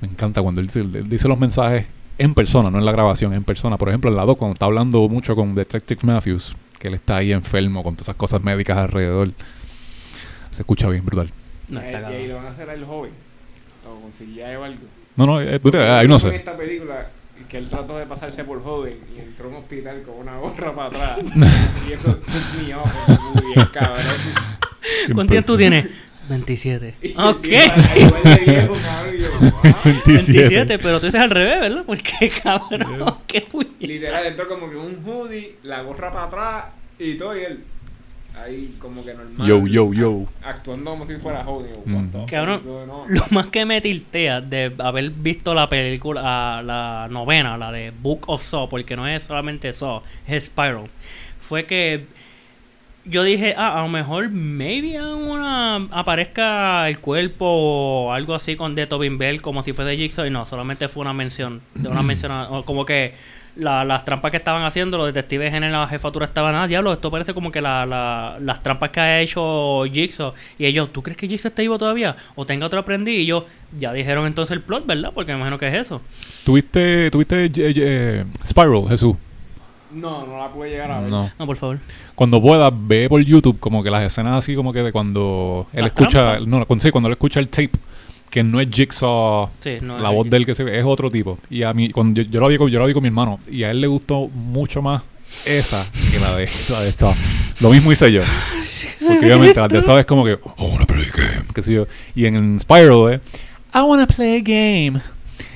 Me 0.01 0.09
encanta 0.09 0.43
cuando 0.43 0.60
él, 0.60 0.66
dice- 0.66 0.81
él 0.81 1.09
dice 1.09 1.28
los 1.28 1.39
mensajes 1.39 1.86
en 2.18 2.35
persona, 2.35 2.70
no 2.70 2.78
en 2.78 2.85
la 2.85 2.93
grabación, 2.93 3.32
en 3.32 3.44
persona. 3.44 3.78
Por 3.78 3.89
ejemplo, 3.89 4.10
en 4.10 4.16
la 4.16 4.24
2, 4.24 4.36
cuando 4.36 4.55
está 4.55 4.66
hablando 4.66 5.09
mucho 5.09 5.35
con 5.36 5.55
Detective 5.55 6.01
Matthews, 6.05 6.55
que 6.78 6.89
él 6.89 6.94
está 6.94 7.16
ahí 7.16 7.32
enfermo 7.32 7.82
con 7.82 7.94
todas 7.94 8.09
esas 8.09 8.16
cosas 8.16 8.43
médicas 8.43 8.77
alrededor. 8.78 9.31
Se 10.51 10.62
escucha 10.62 10.89
bien 10.89 11.05
brutal. 11.05 11.31
No, 11.68 11.81
y, 11.81 11.85
está 11.85 12.10
y 12.10 12.14
ahí 12.14 12.27
lo 12.28 12.36
van 12.36 12.47
a 12.47 12.51
hacer 12.51 12.68
el 12.70 12.85
joven. 12.85 13.12
O 13.89 14.01
conseguía 14.01 14.48
algo. 14.48 14.81
No, 15.16 15.27
no, 15.27 15.40
eh, 15.40 15.60
ahí 15.89 16.09
no 16.09 16.14
En 16.14 16.20
sé. 16.20 16.35
esta 16.36 16.56
película, 16.56 17.10
que 17.51 17.59
él 17.59 17.68
trató 17.68 17.98
de 17.98 18.06
pasarse 18.06 18.44
por 18.44 18.62
joven 18.62 18.98
y 19.14 19.18
entró 19.20 19.47
a 19.47 19.48
un 19.51 19.56
hospital 19.56 20.02
con 20.02 20.16
una 20.18 20.39
gorra 20.39 20.74
para 20.74 20.86
atrás. 20.89 21.18
y 21.89 21.93
eso 21.93 22.14
took 22.14 22.62
me 22.66 22.74
off 22.74 23.09
muy 23.35 23.55
bien, 23.55 23.66
cabrón. 23.72 24.05
¿Cuántos 25.14 25.32
años 25.35 25.47
tú 25.47 25.56
tienes? 25.56 25.86
27. 26.28 26.94
Y 27.02 27.14
Ok. 27.18 27.44
igual- 27.47 28.22
de 28.22 28.44
viejo, 28.52 28.74
cabrón, 28.74 29.14
y 29.16 29.18
yo, 29.18 29.28
ah. 29.64 29.81
27, 29.85 30.78
pero 30.78 31.01
tú 31.01 31.06
dices 31.06 31.20
al 31.20 31.31
revés, 31.31 31.60
¿verdad? 31.60 31.82
Porque, 31.85 32.31
cabrón, 32.43 33.16
qué 33.27 33.40
fui. 33.43 33.68
Literal, 33.81 34.27
entró 34.27 34.47
como 34.47 34.70
que 34.70 34.77
un 34.77 35.02
hoodie, 35.05 35.56
la 35.64 35.82
gorra 35.82 36.12
para 36.12 36.24
atrás 36.27 36.64
y 36.98 37.14
todo, 37.14 37.36
y 37.36 37.43
él. 37.44 37.64
Ahí 38.43 38.77
como 38.79 39.05
que 39.05 39.15
normal. 39.15 39.47
Yo, 39.47 39.67
yo, 39.67 39.93
yo. 39.93 40.25
Actuando 40.43 40.91
como 40.91 41.07
si 41.07 41.17
fuera 41.17 41.47
Holding. 41.47 41.73
Mm. 41.85 42.25
Cabrón, 42.27 42.62
lo 43.09 43.25
más 43.31 43.47
que 43.49 43.65
me 43.65 43.81
tiltea 43.81 44.41
de 44.41 44.75
haber 44.79 45.11
visto 45.11 45.55
la 45.55 45.69
película, 45.69 46.62
la 46.62 47.09
novena, 47.11 47.57
la 47.57 47.73
de 47.73 47.91
Book 47.91 48.25
of 48.27 48.43
Saw, 48.43 48.69
porque 48.69 48.97
no 48.97 49.07
es 49.07 49.23
solamente 49.23 49.73
Saw, 49.73 50.03
es 50.27 50.45
Spiral, 50.45 50.89
fue 51.41 51.67
que 51.67 52.07
yo 53.05 53.23
dije, 53.25 53.55
ah, 53.57 53.81
a 53.81 53.83
lo 53.83 53.89
mejor 53.89 54.31
maybe 54.31 55.03
una 55.03 55.77
aparezca 55.91 56.89
el 56.89 56.99
cuerpo 56.99 57.47
o 57.47 58.12
algo 58.12 58.35
así 58.35 58.57
con 58.57 58.75
de 58.75 58.87
Tobin 58.87 59.19
Bell 59.19 59.41
como 59.41 59.62
si 59.62 59.73
fuese 59.73 59.97
Jigsaw 59.97 60.27
y 60.27 60.31
no, 60.31 60.45
solamente 60.47 60.89
fue 60.89 61.01
una 61.01 61.12
mención, 61.12 61.62
de 61.75 61.89
una 61.89 62.03
mención, 62.05 62.62
como 62.65 62.85
que 62.85 63.15
la- 63.56 63.85
las 63.85 64.05
trampas 64.05 64.31
que 64.31 64.36
estaban 64.36 64.62
haciendo 64.64 64.97
los 64.97 65.06
detectives 65.06 65.52
en 65.52 65.70
la 65.72 65.86
jefatura 65.89 66.27
estaban, 66.27 66.55
ah, 66.55 66.66
diablo, 66.66 66.93
esto 66.93 67.10
parece 67.10 67.35
como 67.35 67.51
que 67.51 67.60
la, 67.60 67.85
la- 67.86 68.36
las 68.40 68.62
trampas 68.62 68.90
que 68.90 69.01
ha 69.01 69.20
hecho 69.20 69.85
Jigsaw 69.93 70.32
y 70.59 70.66
ellos, 70.66 70.93
¿tú 70.93 71.02
crees 71.02 71.16
que 71.16 71.28
Jigsaw 71.28 71.48
está 71.51 71.62
vivo 71.62 71.78
todavía? 71.78 72.16
O 72.35 72.47
tenga 72.47 72.66
otro 72.66 72.78
aprendiz 72.81 73.18
y 73.20 73.27
yo, 73.27 73.47
ya 73.78 73.93
dijeron 73.93 74.27
entonces 74.27 74.56
el 74.56 74.62
plot, 74.62 74.86
¿verdad? 74.86 75.10
Porque 75.14 75.32
me 75.32 75.39
imagino 75.39 75.59
que 75.59 75.68
es 75.68 75.74
eso. 75.74 76.01
¿Tuviste, 76.44 77.10
tuviste 77.10 77.44
eh, 77.47 77.51
eh, 77.56 78.24
Spiral, 78.44 78.85
Jesús? 78.89 79.14
No, 79.93 80.24
no 80.24 80.39
la 80.39 80.48
pude 80.48 80.70
llegar 80.70 80.90
a 80.90 81.01
ver. 81.01 81.10
No. 81.10 81.31
No, 81.36 81.47
por 81.47 81.56
favor. 81.56 81.78
Cuando 82.14 82.40
puedas, 82.40 82.72
ve 82.74 83.09
por 83.09 83.20
YouTube 83.22 83.59
como 83.59 83.82
que 83.82 83.90
las 83.90 84.05
escenas 84.05 84.36
así 84.36 84.55
como 84.55 84.72
que 84.72 84.85
de 84.85 84.93
cuando 84.93 85.66
él 85.72 85.81
¿Las 85.82 85.86
escucha... 85.89 86.32
trampas? 86.35 86.47
No, 86.47 86.60
cuando, 86.64 86.82
sí, 86.82 86.90
cuando 86.93 87.09
él 87.09 87.12
escucha 87.14 87.40
el 87.40 87.48
tape, 87.48 87.72
que 88.31 88.43
no 88.44 88.61
es 88.61 88.69
Jigsaw... 88.70 89.51
Sí, 89.61 89.78
no 89.82 89.98
la 89.98 90.09
es 90.09 90.15
voz 90.15 90.20
aquí. 90.23 90.31
de 90.31 90.36
él 90.36 90.47
que 90.47 90.55
se 90.55 90.62
ve 90.65 90.78
es 90.78 90.85
otro 90.85 91.11
tipo. 91.11 91.39
Y 91.51 91.62
a 91.65 91.73
mí, 91.74 91.90
cuando 91.90 92.23
yo, 92.23 92.31
yo 92.31 92.40
lo 92.40 92.48
vi 92.48 92.57
con, 92.57 92.70
yo 92.70 92.78
lo 92.78 92.86
vi 92.86 92.93
con 92.94 93.02
mi 93.02 93.09
hermano, 93.09 93.40
y 93.51 93.65
a 93.65 93.70
él 93.70 93.81
le 93.81 93.86
gustó 93.89 94.28
mucho 94.28 94.81
más 94.82 95.02
esa 95.44 95.86
que 96.12 96.19
la 96.20 96.36
de, 96.36 96.48
la 96.70 96.81
de 96.82 96.93
Saw. 96.93 97.15
Lo 97.61 97.70
mismo 97.70 97.93
hice 97.93 98.11
yo. 98.12 98.23
Porque 99.07 99.27
obviamente 99.27 99.61
la 99.61 99.69
de 99.69 99.82
Saw 99.82 99.98
es 99.98 100.07
como 100.07 100.24
que, 100.24 100.32
I 100.32 100.39
wanna 100.59 100.86
play 100.86 101.02
a 101.12 101.16
game. 101.16 101.44
Qué 101.55 101.62
sé 101.62 101.73
yo. 101.73 101.86
Y 102.15 102.27
en 102.27 102.59
Spiral 102.61 103.12
es, 103.15 103.20
I 103.74 103.81
wanna 103.81 104.07
play 104.07 104.36
a 104.36 104.40
game. 104.40 105.01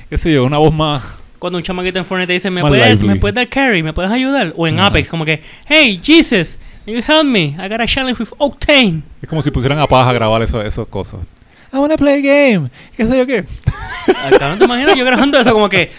Qué 0.09 0.17
sé 0.17 0.31
yo, 0.33 0.43
una 0.45 0.57
voz 0.57 0.73
más. 0.73 1.03
Cuando 1.39 1.57
un 1.57 1.63
chamaquito 1.63 1.99
en 1.99 2.05
Fortnite 2.05 2.27
te 2.27 2.33
dice, 2.33 2.49
¿me 2.49 2.61
puedes. 2.61 2.99
¿me 3.01 3.15
puedes 3.17 3.35
dar 3.35 3.47
carry? 3.49 3.83
¿Me 3.83 3.93
puedes 3.93 4.11
ayudar? 4.11 4.53
O 4.57 4.67
en 4.67 4.79
Ajá. 4.79 4.87
Apex, 4.87 5.09
como 5.09 5.25
que, 5.25 5.41
hey, 5.67 5.99
Jesus, 6.03 6.57
you 6.85 6.95
help 6.97 7.25
me. 7.25 7.55
I 7.59 7.67
got 7.69 7.81
a 7.81 7.85
challenge 7.85 8.19
with 8.19 8.29
Octane. 8.37 9.03
Es 9.21 9.29
como 9.29 9.41
si 9.41 9.51
pusieran 9.51 9.77
a 9.79 9.87
paz 9.87 10.07
a 10.07 10.13
grabar 10.13 10.41
eso- 10.41 10.61
esas 10.61 10.87
cosas. 10.87 11.19
I 11.75 11.79
wanna 11.79 11.97
play 11.97 12.19
a 12.27 12.53
game. 12.53 12.69
¿Qué 12.95 13.05
sé 13.05 13.17
yo 13.17 13.25
qué? 13.27 13.43
Al 14.23 14.37
cabrón, 14.37 14.59
¿te 14.59 14.65
imaginas 14.65 14.95
yo 14.95 15.03
grabando 15.05 15.37
eso 15.39 15.51
como 15.51 15.67
que, 15.67 15.91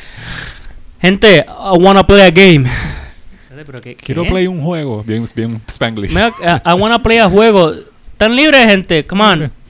gente, 1.01 1.45
I 1.47 1.79
wanna 1.79 2.07
play 2.07 2.23
a 2.23 2.31
game. 2.31 2.71
Pero 3.67 3.81
¿qué- 3.81 3.97
Quiero 3.97 4.23
qué? 4.25 4.29
play 4.31 4.47
un 4.47 4.61
juego. 4.63 5.03
Bien, 5.03 5.25
bien 5.35 5.61
Spanglish. 5.67 6.13
Mira, 6.13 6.29
I, 6.41 6.71
I 6.71 6.73
wanna 6.75 7.03
play 7.03 7.19
a 7.19 7.29
juego. 7.29 7.73
¿Están 8.13 8.35
libres, 8.37 8.67
gente? 8.67 9.07
Come 9.07 9.25
on. 9.25 9.53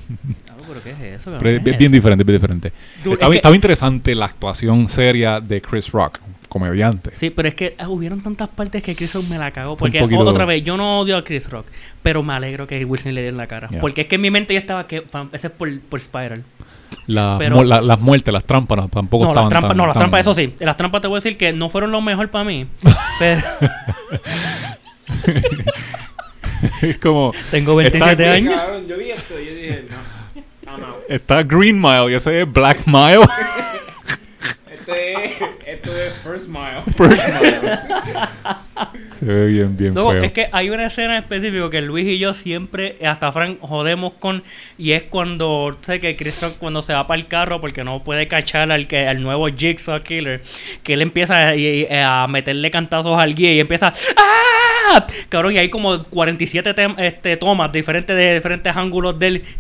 Ah, 0.48 0.54
¿Pero 0.68 0.82
qué 0.82 0.90
es 0.90 1.20
eso? 1.20 1.32
Pero 1.38 1.50
es 1.50 1.58
¿Qué 1.58 1.64
bien, 1.64 1.78
bien 1.78 1.90
eso? 1.90 1.96
diferente, 1.96 2.24
bien 2.24 2.36
diferente. 2.40 2.72
Dude, 3.04 3.14
estaba, 3.14 3.30
es 3.30 3.34
que- 3.34 3.36
estaba 3.38 3.54
interesante 3.54 4.14
la 4.14 4.24
actuación 4.26 4.88
seria 4.88 5.40
de 5.40 5.60
Chris 5.62 5.90
Rock, 5.92 6.18
comediante. 6.48 7.10
Sí, 7.12 7.31
pero 7.31 7.48
es 7.48 7.55
que 7.55 7.74
ah, 7.78 7.89
hubieron 7.89 8.20
tantas 8.23 8.48
partes 8.48 8.82
que 8.82 8.94
Chris 8.94 9.14
Rock 9.14 9.24
me 9.31 9.39
la 9.39 9.51
cagó. 9.51 9.77
Porque 9.77 10.01
poquito- 10.01 10.20
otra 10.27 10.44
vez, 10.44 10.62
yo 10.64 10.77
no 10.77 11.01
odio 11.01 11.16
a 11.16 11.24
Chris 11.24 11.48
Rock, 11.51 11.66
pero 12.02 12.23
me 12.23 12.35
alegro 12.35 12.66
que 12.66 12.85
Wilson 12.85 13.14
le 13.14 13.23
dé 13.23 13.28
en 13.28 13.36
la 13.36 13.47
cara. 13.47 13.68
Yeah. 13.68 13.81
Porque 13.81 14.02
es 14.02 14.06
que 14.06 14.16
en 14.16 14.20
mi 14.20 14.31
mente 14.31 14.55
ya 14.55 14.60
estaba 14.60 14.86
que 14.86 15.02
pam, 15.02 15.28
ese 15.32 15.48
es 15.48 15.52
por, 15.52 15.81
por 15.81 16.01
Spiral. 16.01 16.44
La- 17.06 17.36
Pero- 17.39 17.56
mu- 17.56 17.64
la- 17.64 17.81
las 17.81 18.01
muertes, 18.01 18.32
las 18.32 18.44
trampas 18.44 18.78
no, 18.78 18.89
tampoco 18.89 19.24
No, 19.24 19.31
las 19.31 19.44
estaban 19.44 19.48
trampas, 19.51 19.68
tan- 19.70 19.77
no, 19.77 19.86
las 19.86 19.94
tan- 19.94 20.01
trampas, 20.02 20.20
eso 20.20 20.35
sí. 20.35 20.55
Las 20.60 20.77
trampas 20.77 21.01
te 21.01 21.09
voy 21.09 21.16
a 21.16 21.18
decir 21.18 21.36
que 21.36 21.52
no 21.52 21.68
fueron 21.68 21.90
lo 21.93 22.01
mejor 22.01 22.28
para 22.31 22.44
mí. 22.44 22.66
pero 23.18 23.43
es 26.82 26.98
como... 26.98 27.32
tengo 27.51 27.81
Está 27.81 27.98
27 27.98 28.28
aquí, 28.28 28.47
años. 28.47 28.60
Cabrón, 28.60 28.86
yo 28.89 28.98
vi 28.98 29.10
esto 29.10 29.35
y 29.40 29.47
yo 29.47 29.55
dije, 29.55 29.85
no. 29.90 30.73
I'm 30.73 30.82
out. 30.85 30.97
Está 31.09 31.43
Green 31.43 31.81
Mile 31.81 32.10
y 32.10 32.14
ese 32.14 32.43
es 32.43 32.52
Black 32.52 32.86
Mile. 32.86 33.20
Este 34.88 35.24
es, 35.24 35.32
esto 35.66 35.96
es 35.96 36.14
First 36.22 36.48
Mile. 36.48 36.82
First 36.96 37.28
Mile. 37.28 37.78
Se 39.12 39.24
ve 39.24 39.46
bien, 39.46 39.76
bien 39.76 39.94
No, 39.94 40.10
feo. 40.10 40.22
es 40.22 40.30
que 40.32 40.48
hay 40.52 40.70
una 40.70 40.86
escena 40.86 41.18
específica 41.18 41.70
que 41.70 41.80
Luis 41.80 42.06
y 42.06 42.18
yo 42.18 42.32
siempre, 42.34 42.96
hasta 43.04 43.32
Frank, 43.32 43.58
jodemos 43.60 44.12
con. 44.14 44.44
Y 44.78 44.92
es 44.92 45.02
cuando, 45.04 45.76
sé 45.82 45.98
que 45.98 46.14
Chris 46.14 46.40
Rock 46.42 46.58
cuando 46.58 46.82
se 46.82 46.92
va 46.92 47.06
para 47.06 47.18
el 47.20 47.26
carro 47.26 47.60
porque 47.60 47.82
no 47.82 48.04
puede 48.04 48.28
cachar 48.28 48.70
al, 48.70 48.86
que, 48.86 49.08
al 49.08 49.22
nuevo 49.22 49.48
Jigsaw 49.48 50.00
Killer, 50.02 50.42
que 50.84 50.92
él 50.92 51.02
empieza 51.02 51.48
a, 51.50 52.22
a 52.22 52.26
meterle 52.28 52.70
cantazos 52.70 53.20
al 53.20 53.34
guía 53.34 53.52
y 53.54 53.60
empieza. 53.60 53.92
¡Ah! 54.16 55.04
Cabrón, 55.28 55.54
y 55.54 55.58
hay 55.58 55.68
como 55.68 56.04
47 56.04 56.74
tem- 56.76 56.94
este, 56.98 57.36
tomas 57.36 57.72
diferentes 57.72 58.16
de 58.16 58.34
diferentes 58.34 58.76
ángulos 58.76 59.18
de 59.18 59.26
él. 59.26 59.44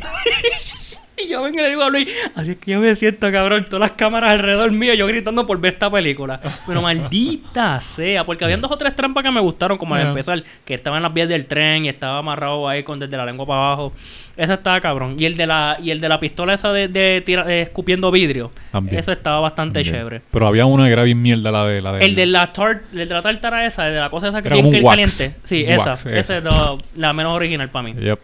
Y 1.24 1.28
yo 1.28 1.42
vengo 1.42 1.58
y 1.58 1.62
le 1.62 1.68
digo 1.70 1.82
a 1.82 1.88
Luis, 1.88 2.08
así 2.34 2.50
es 2.50 2.56
que 2.58 2.72
yo 2.72 2.80
me 2.80 2.94
siento, 2.94 3.32
cabrón, 3.32 3.64
todas 3.64 3.80
las 3.80 3.92
cámaras 3.92 4.32
alrededor 4.32 4.70
mío, 4.70 4.92
yo 4.92 5.06
gritando 5.06 5.46
por 5.46 5.58
ver 5.58 5.72
esta 5.72 5.90
película. 5.90 6.40
Pero 6.66 6.82
maldita 7.10 7.80
sea, 7.80 8.24
porque 8.26 8.44
habían 8.44 8.60
dos 8.60 8.70
o 8.70 8.76
tres 8.76 8.94
trampas 8.94 9.24
que 9.24 9.30
me 9.30 9.40
gustaron, 9.40 9.78
como 9.78 9.94
al 9.94 10.02
Yeah. 10.02 10.08
empezar, 10.10 10.44
que 10.66 10.74
estaba 10.74 10.98
en 10.98 11.02
las 11.02 11.14
vías 11.14 11.26
del 11.28 11.46
tren 11.46 11.86
y 11.86 11.88
estaba 11.88 12.18
amarrado 12.18 12.68
ahí 12.68 12.82
con 12.82 12.98
desde 12.98 13.16
la 13.16 13.24
lengua 13.24 13.46
para 13.46 13.60
abajo. 13.60 13.92
Esa 14.36 14.54
estaba 14.54 14.78
cabrón. 14.82 15.16
Y 15.18 15.24
el 15.24 15.36
de 15.38 15.46
la, 15.46 15.78
y 15.82 15.90
el 15.90 16.00
de 16.02 16.08
la 16.10 16.20
pistola 16.20 16.52
esa 16.52 16.70
de, 16.70 16.88
de 16.88 17.22
tira- 17.24 17.44
de 17.46 17.62
escupiendo 17.62 18.10
vidrio. 18.10 18.52
También. 18.70 18.98
Eso 18.98 19.10
estaba 19.10 19.40
bastante 19.40 19.82
chévere. 19.82 20.20
Pero 20.30 20.46
había 20.46 20.66
una 20.66 20.84
que 20.84 20.92
era 20.92 21.04
bien 21.04 21.22
mierda, 21.22 21.50
la 21.50 21.66
de 21.66 21.80
la 21.80 21.92
de 21.94 22.04
El 22.04 22.14
de 22.14 22.26
la 22.26 22.46
tart, 22.52 22.82
el 22.92 23.08
de 23.08 23.14
la 23.14 23.22
tartara 23.22 23.64
esa, 23.64 23.86
el 23.88 23.94
de 23.94 24.00
la 24.00 24.10
cosa 24.10 24.28
esa 24.28 24.42
que 24.42 24.50
tiene 24.50 24.70
que 24.70 24.82
caliente. 24.82 25.34
Sí, 25.42 25.64
esa. 25.66 25.86
wax, 25.90 26.04
Esa 26.06 26.18
esa. 26.18 26.38
es 26.38 26.44
la, 26.44 26.76
la 26.94 27.12
menos 27.14 27.34
original 27.34 27.70
para 27.70 27.84
mí. 27.84 27.94
Yep. 27.94 28.20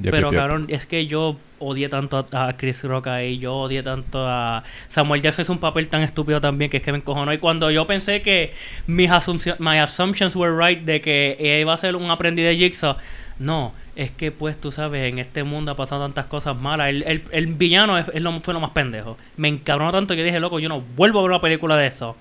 Yep, 0.00 0.10
Pero 0.10 0.30
yep. 0.30 0.38
cabrón, 0.40 0.64
es 0.70 0.86
que 0.86 1.06
yo 1.06 1.36
odié 1.62 1.88
tanto 1.88 2.26
a, 2.32 2.48
a 2.48 2.56
Chris 2.56 2.82
Rock 2.84 3.06
ahí, 3.08 3.38
yo 3.38 3.54
odié 3.54 3.82
tanto 3.82 4.26
a 4.26 4.62
Samuel 4.88 5.22
Jackson, 5.22 5.42
es 5.42 5.48
un 5.48 5.58
papel 5.58 5.88
tan 5.88 6.02
estúpido 6.02 6.40
también 6.40 6.70
que 6.70 6.78
es 6.78 6.82
que 6.82 6.92
me 6.92 6.98
encojonó. 6.98 7.32
Y 7.32 7.38
cuando 7.38 7.70
yo 7.70 7.86
pensé 7.86 8.22
que 8.22 8.52
mis 8.86 9.10
assumption, 9.10 9.56
my 9.58 9.78
assumptions 9.78 10.34
were 10.36 10.54
right 10.54 10.84
de 10.84 11.00
que 11.00 11.36
ella 11.38 11.58
iba 11.60 11.72
a 11.72 11.78
ser 11.78 11.96
un 11.96 12.10
aprendiz 12.10 12.44
de 12.44 12.56
Jigsaw, 12.56 12.96
no, 13.38 13.72
es 13.96 14.10
que 14.10 14.30
pues 14.30 14.60
tú 14.60 14.70
sabes, 14.70 15.10
en 15.10 15.18
este 15.18 15.44
mundo 15.44 15.72
ha 15.72 15.76
pasado 15.76 16.02
tantas 16.02 16.26
cosas 16.26 16.56
malas. 16.56 16.90
El, 16.90 17.02
el, 17.04 17.22
el 17.30 17.46
villano 17.46 17.98
es, 17.98 18.06
es 18.12 18.22
lo, 18.22 18.38
fue 18.40 18.54
lo 18.54 18.60
más 18.60 18.70
pendejo. 18.70 19.16
Me 19.36 19.48
encabronó 19.48 19.90
tanto 19.90 20.14
que 20.14 20.24
dije, 20.24 20.40
loco, 20.40 20.58
yo 20.60 20.68
no 20.68 20.80
vuelvo 20.80 21.18
a 21.18 21.22
ver 21.22 21.30
una 21.30 21.40
película 21.40 21.76
de 21.76 21.86
eso. 21.86 22.16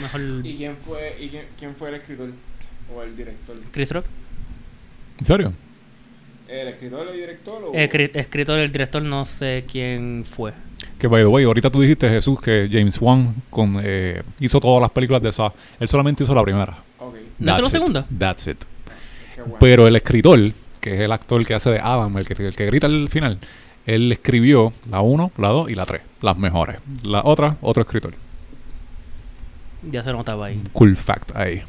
Mejor 0.00 0.20
¿Y 0.44 0.56
quién 0.56 0.76
fue, 0.76 1.16
y 1.20 1.28
quién, 1.28 1.46
quién 1.58 1.74
fue 1.74 1.88
el 1.88 1.96
escritor? 1.96 2.30
¿O 2.94 3.02
el 3.02 3.16
director? 3.16 3.56
Chris 3.72 3.90
Rock. 3.90 4.06
¿En 5.18 5.26
serio? 5.26 5.52
¿El 6.52 6.68
escritor 6.68 7.06
o 7.06 7.10
el 7.10 7.16
director? 7.16 7.64
O... 7.64 7.72
Cri- 7.72 8.10
escritor, 8.14 8.58
el 8.58 8.70
director, 8.70 9.02
no 9.02 9.24
sé 9.24 9.64
quién 9.70 10.24
fue. 10.26 10.52
Que 10.98 11.06
by 11.06 11.22
the 11.22 11.26
way, 11.26 11.44
ahorita 11.44 11.70
tú 11.70 11.80
dijiste, 11.80 12.08
Jesús, 12.08 12.40
que 12.40 12.68
James 12.70 13.00
Wan 13.00 13.34
con, 13.50 13.78
eh, 13.82 14.22
hizo 14.38 14.60
todas 14.60 14.80
las 14.82 14.90
películas 14.90 15.22
de 15.22 15.32
Saw. 15.32 15.50
Él 15.80 15.88
solamente 15.88 16.24
hizo 16.24 16.34
la 16.34 16.42
primera. 16.42 16.76
Ok, 16.98 17.14
¿No 17.38 17.52
hizo 17.52 17.56
la 17.56 17.56
That's 17.56 17.64
it. 17.66 17.70
segunda? 17.70 18.06
That's 18.18 18.46
it. 18.48 18.64
bueno. 19.38 19.56
Pero 19.58 19.88
el 19.88 19.96
escritor, 19.96 20.52
que 20.80 20.94
es 20.94 21.00
el 21.00 21.12
actor 21.12 21.44
que 21.46 21.54
hace 21.54 21.70
de 21.70 21.78
Adam, 21.80 22.16
el 22.18 22.26
que, 22.26 22.34
el 22.46 22.54
que 22.54 22.66
grita 22.66 22.86
al 22.86 23.08
final, 23.08 23.38
él 23.86 24.12
escribió 24.12 24.72
la 24.90 25.00
1, 25.00 25.32
la 25.38 25.48
2 25.48 25.70
y 25.70 25.74
la 25.74 25.86
3, 25.86 26.02
las 26.20 26.36
mejores. 26.36 26.78
La 27.02 27.22
otra, 27.24 27.56
otro 27.62 27.82
escritor. 27.82 28.14
Ya 29.90 30.02
se 30.04 30.12
notaba 30.12 30.46
ahí. 30.46 30.62
Cool 30.72 30.96
fact 30.96 31.34
ahí. 31.34 31.62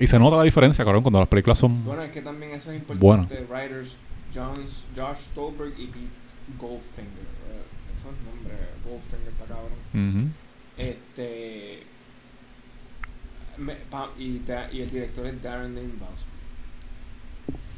Y 0.00 0.06
se 0.08 0.18
nota 0.18 0.36
la 0.36 0.42
diferencia, 0.42 0.84
cabrón, 0.84 1.02
cuando 1.02 1.20
las 1.20 1.28
películas 1.28 1.58
son... 1.58 1.84
Bueno, 1.84 2.02
es 2.02 2.10
que 2.10 2.20
también 2.20 2.52
eso 2.52 2.72
es 2.72 2.82
Bueno. 2.98 3.22
importante. 3.22 3.46
Writers 3.52 3.96
Jones, 4.34 4.84
Josh 4.96 5.18
Stolberg 5.32 5.72
y 5.78 5.86
Pete 5.86 6.06
Goldfinger. 6.58 7.26
Eh, 7.50 7.64
esos 7.98 8.12
nombres, 8.24 8.58
Goldfinger 8.84 9.28
está 9.28 9.44
cabrón. 9.44 10.32
Este. 10.78 11.82
me- 13.58 13.74
pa- 13.90 14.10
y, 14.18 14.38
da- 14.40 14.68
y 14.72 14.82
el 14.82 14.90
director 14.90 15.26
es 15.26 15.42
Darren 15.42 15.74
Lynn. 15.74 15.92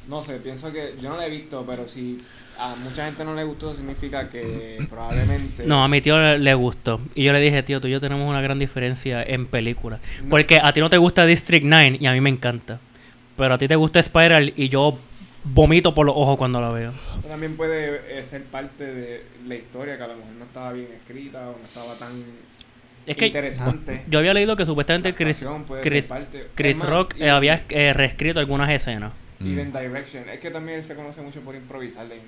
No 0.09 0.23
sé, 0.23 0.37
pienso 0.39 0.73
que. 0.73 0.95
Yo 1.01 1.11
no 1.11 1.16
la 1.19 1.27
he 1.27 1.31
visto, 1.31 1.65
pero 1.66 1.87
si 1.87 2.19
a 2.59 2.75
mucha 2.77 3.05
gente 3.05 3.25
no 3.25 3.35
le 3.35 3.45
gustó, 3.45 3.75
significa 3.75 4.29
que 4.31 4.79
probablemente. 4.89 5.66
No, 5.66 5.85
a 5.85 5.89
mi 5.89 6.01
tío 6.01 6.19
le, 6.19 6.39
le 6.39 6.55
gustó. 6.55 6.99
Y 7.15 7.25
yo 7.25 7.33
le 7.35 7.41
dije, 7.41 7.62
tío, 7.62 7.79
tú 7.81 7.89
y 7.89 7.91
yo 7.91 8.01
tenemos 8.01 8.29
una 8.29 8.41
gran 8.41 8.59
diferencia 8.59 9.23
en 9.23 9.47
películas. 9.47 10.01
No. 10.23 10.31
Porque 10.31 10.59
a 10.62 10.73
ti 10.73 10.81
no 10.81 10.89
te 10.89 10.97
gusta 10.97 11.27
District 11.27 11.65
9 11.65 11.99
y 12.01 12.07
a 12.07 12.12
mí 12.12 12.20
me 12.23 12.31
encanta. 12.31 12.81
Pero 13.37 13.55
a 13.55 13.59
ti 13.59 13.69
te 13.69 13.77
gusta 13.77 14.03
Spiral 14.03 14.55
y 14.57 14.69
yo 14.70 14.99
vomito 15.44 15.94
por 15.94 16.06
los 16.06 16.15
ojos 16.16 16.36
cuando 16.36 16.60
la 16.60 16.70
veo. 16.70 16.93
También 17.27 17.56
puede 17.56 18.19
eh, 18.20 18.24
ser 18.27 18.44
parte 18.44 18.85
de 18.85 19.24
la 19.47 19.55
historia 19.55 19.97
que 19.97 20.02
a 20.02 20.09
lo 20.09 20.16
mejor 20.16 20.32
no 20.32 20.44
estaba 20.44 20.73
bien 20.73 20.89
escrita 20.93 21.48
o 21.48 21.52
no 21.59 21.65
estaba 21.65 21.94
tan 21.94 22.23
Es 23.06 23.16
que 23.16 23.27
interesante. 23.27 24.05
yo 24.09 24.19
había 24.19 24.35
leído 24.35 24.56
que 24.56 24.65
supuestamente 24.66 25.15
Chris, 25.15 25.44
Chris, 26.55 26.81
Rock 26.85 27.15
y- 27.19 27.23
eh, 27.24 27.31
había 27.31 27.65
eh, 27.69 27.93
reescrito 27.93 28.40
algunas 28.40 28.70
escenas. 28.70 29.12
Even 29.40 29.70
Mm. 29.70 29.78
Direction. 29.78 30.28
Es 30.28 30.40
que 30.40 30.51
también 30.51 30.82
se 30.82 30.94
conoce 30.97 31.20
mucho 31.23 31.40
por 31.40 31.55
improvisar 31.55 32.06
en. 32.10 32.20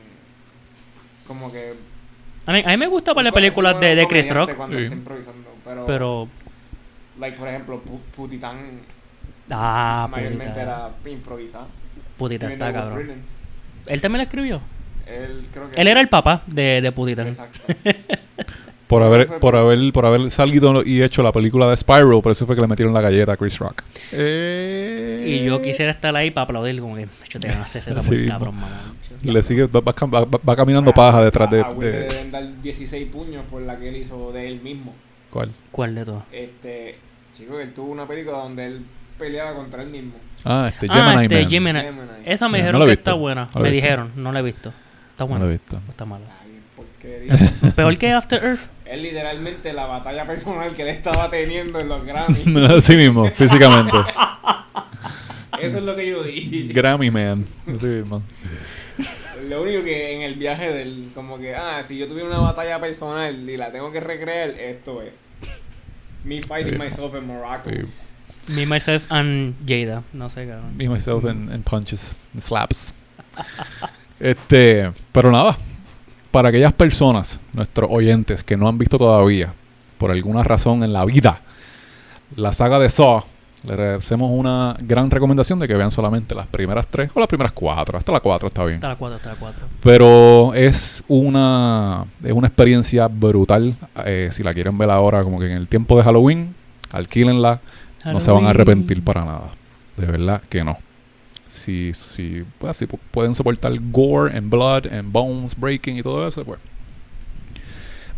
Como 1.27 1.51
que. 1.51 1.74
A 2.47 2.53
mí, 2.53 2.62
a 2.65 2.69
mí 2.69 2.77
me 2.77 2.87
gusta 2.87 3.12
para 3.15 3.24
las 3.24 3.32
películas 3.35 3.78
de, 3.81 3.97
de 3.97 4.07
Chris 4.07 4.32
Rock. 4.32 4.55
Cuando 4.55 4.77
Sí. 4.78 4.85
está 4.85 4.95
improvisando. 4.95 5.51
Pero. 5.65 5.87
Pero... 5.87 6.28
Like, 7.19 7.37
por 7.37 7.49
ejemplo, 7.49 7.82
Pu- 7.85 8.01
Putitán 8.16 8.81
Ah, 9.51 10.07
mayormente 10.11 10.61
era 10.61 10.91
improvisado. 11.05 11.66
Putita 12.21 12.53
está 12.53 12.73
cabrón. 12.73 12.99
written, 12.99 13.23
Él 13.87 14.01
también 14.01 14.19
la 14.19 14.23
escribió. 14.25 14.61
Él 15.07 15.47
creo 15.53 15.71
que 15.71 15.81
Él 15.81 15.89
era 15.89 16.01
el 16.01 16.09
papá 16.09 16.43
de, 16.47 16.81
de 16.81 16.93
Putita. 16.93 17.27
Exacto. 17.27 17.59
Por 18.87 19.05
haber, 19.05 19.39
por 19.39 19.55
haber, 19.55 19.93
por 19.93 20.05
haber 20.05 20.33
salido 20.33 20.83
y 20.85 21.01
hecho 21.01 21.23
la 21.23 21.31
película 21.31 21.69
de 21.69 21.77
Spyro, 21.77 22.21
por 22.21 22.33
eso 22.33 22.45
fue 22.45 22.57
que 22.57 22.61
le 22.61 22.67
metieron 22.67 22.93
la 22.93 23.01
galleta 23.01 23.35
a 23.35 23.37
Chris 23.37 23.57
Rock. 23.61 23.85
Eh, 24.11 25.25
Y 25.43 25.45
yo 25.45 25.63
quisiera 25.63 25.93
estar 25.93 26.15
ahí 26.17 26.33
para 26.33 26.43
aplaudir 26.47 26.81
como 26.81 26.97
que 26.97 27.07
yo 27.29 27.39
te 27.39 27.47
ganaste 27.47 27.79
ese 27.79 27.95
Sí, 28.03 28.27
cabrón, 28.27 28.57
mamá. 28.57 28.93
Le 29.23 29.43
sigue, 29.45 29.67
va, 29.67 29.81
va- 29.81 29.93
va- 30.25 30.41
va 30.49 30.57
caminando 30.57 30.93
paja 30.93 31.23
detrás 31.23 31.49
de, 31.53 31.61
A- 31.61 31.67
a 31.67 31.71
Will 31.71 31.81
le 31.89 31.93
de- 31.93 32.09
deben 32.09 32.31
dar 32.33 32.63
16 32.63 33.09
puños 33.13 33.45
por 33.49 33.63
la 33.63 33.79
que 33.79 33.91
él 33.91 33.97
hizo 33.99 34.33
de 34.33 34.49
él 34.49 34.61
mismo. 34.61 34.93
¿Cuál? 35.31 35.51
¿Cuál 35.71 35.95
de 35.95 36.05
todos? 36.05 36.23
Este, 36.33 36.97
chico, 37.37 37.61
él 37.61 37.73
tuvo 37.73 37.93
una 37.93 38.09
película 38.09 38.39
donde 38.39 38.67
él 38.67 38.81
peleaba 39.21 39.55
contra 39.55 39.83
él 39.83 39.91
mismo. 39.91 40.15
Ah, 40.45 40.69
este 40.73 40.87
ah, 40.91 40.95
Gemini 40.95 41.23
este 41.25 41.35
Man. 41.43 41.51
Gemini. 41.51 41.81
Gemini. 41.81 42.09
Esa 42.25 42.49
me 42.49 42.59
No, 42.59 42.65
dijeron 42.65 42.79
no 42.81 42.87
la 42.87 42.87
que 42.87 42.93
está 42.99 43.13
buena. 43.13 43.43
No 43.43 43.49
la 43.55 43.61
me 43.61 43.71
visto. 43.71 43.75
dijeron, 43.87 44.13
no 44.17 44.33
la 44.33 44.41
he 44.41 44.43
visto. 44.43 44.69
Está 45.13 45.25
No 45.25 45.27
buena. 45.29 45.45
lo 45.45 45.51
he 45.51 45.55
visto. 45.55 45.81
No 45.85 45.91
está 45.91 46.05
mala. 46.05 46.25
Ay. 46.43 47.71
Peor 47.77 47.97
que 47.99 48.11
After 48.13 48.43
Earth. 48.45 48.61
es 48.85 49.01
literalmente 49.01 49.73
la 49.73 49.87
batalla 49.87 50.27
personal 50.27 50.75
que 50.75 50.83
él 50.83 50.89
estaba 50.89 51.31
teniendo 51.31 51.79
en 51.81 51.89
los 51.89 52.05
Grammys. 52.05 52.47
Así 52.71 52.97
mismo, 52.97 53.31
físicamente. 53.31 53.97
Eso 55.61 55.77
es 55.79 55.85
lo 55.85 55.95
que 55.95 56.09
yo 56.09 56.23
vi. 56.23 56.71
Grammy 56.73 57.11
Man. 57.11 57.45
Así 57.67 57.87
mismo. 57.87 58.23
Lo 59.49 59.63
único 59.63 59.83
que 59.83 60.15
en 60.15 60.23
el 60.23 60.35
viaje 60.35 60.71
del, 60.73 61.11
como 61.15 61.39
que, 61.39 61.55
ah, 61.55 61.83
si 61.87 61.97
yo 61.99 62.07
tuviera 62.07 62.29
una 62.29 62.39
batalla 62.41 62.79
personal 62.81 63.49
y 63.49 63.57
la 63.57 63.71
tengo 63.73 63.91
que 63.93 64.01
recrear, 64.01 64.51
esto 64.51 65.03
es. 65.03 65.11
Me 66.25 66.41
fighting 66.43 66.79
myself 66.79 67.15
in 67.15 67.27
Morocco. 67.27 67.71
Sí. 67.71 67.77
Me, 68.55 68.67
myself 68.67 69.11
and 69.11 69.55
Jada. 69.67 70.03
No 70.13 70.29
sé, 70.31 70.47
cabrón. 70.47 70.77
Me, 70.77 70.89
myself 70.89 71.25
and, 71.25 71.51
and 71.53 71.65
punches, 71.65 72.17
and 72.35 72.43
slaps. 72.43 72.93
Este, 74.19 74.91
pero 75.13 75.31
nada, 75.31 75.57
para 76.31 76.51
aquellas 76.51 76.73
personas, 76.73 77.41
nuestros 77.55 77.89
oyentes 77.91 78.43
que 78.45 78.57
no 78.57 78.69
han 78.69 78.77
visto 78.79 78.99
todavía, 78.99 79.53
por 79.99 80.11
alguna 80.11 80.43
razón 80.43 80.85
en 80.85 80.93
la 80.93 81.05
vida, 81.05 81.41
la 82.37 82.53
saga 82.53 82.79
de 82.79 82.91
Saw, 82.91 83.23
le 83.65 83.95
hacemos 83.95 84.31
una 84.33 84.77
gran 84.81 85.11
recomendación 85.11 85.59
de 85.59 85.69
que 85.69 85.75
vean 85.75 85.91
solamente 85.91 86.35
las 86.35 86.47
primeras 86.47 86.87
tres 86.87 87.11
o 87.15 87.19
las 87.21 87.29
primeras 87.29 87.53
cuatro, 87.53 87.99
hasta 87.99 88.13
la 88.13 88.21
cuatro 88.21 88.49
está 88.49 88.65
bien. 88.65 88.77
Está 88.77 88.89
la 88.89 88.97
4, 88.97 89.17
está 89.17 89.31
la 89.31 89.37
4. 89.37 89.67
Pero 89.83 90.55
es 90.55 91.03
una, 91.09 92.05
es 92.23 92.33
una 92.33 92.47
experiencia 92.47 93.09
brutal. 93.09 93.75
eh, 94.05 94.29
si 94.33 94.43
la 94.43 94.55
quieren 94.55 94.77
ver 94.79 94.91
ahora, 94.91 95.23
como 95.23 95.39
que 95.39 95.47
en 95.47 95.53
el 95.57 95.69
tiempo 95.69 95.97
de 95.97 96.05
Halloween, 96.05 96.55
alquílenla. 96.91 97.61
No 98.05 98.21
se 98.21 98.31
van 98.31 98.47
a 98.47 98.51
arrepentir 98.51 99.03
para 99.03 99.25
nada. 99.25 99.51
De 99.97 100.07
verdad 100.07 100.43
que 100.49 100.65
no. 100.65 100.79
Si, 101.49 101.93
si, 101.95 102.45
pues, 102.59 102.77
si 102.77 102.87
pu- 102.87 102.99
pueden 103.11 103.35
soportar 103.35 103.73
gore 103.91 104.37
and 104.37 104.51
blood 104.51 104.87
and 104.87 105.11
bones 105.13 105.55
breaking 105.59 105.99
y 105.99 106.03
todo 106.03 106.27
eso, 106.27 106.45
pues 106.45 106.59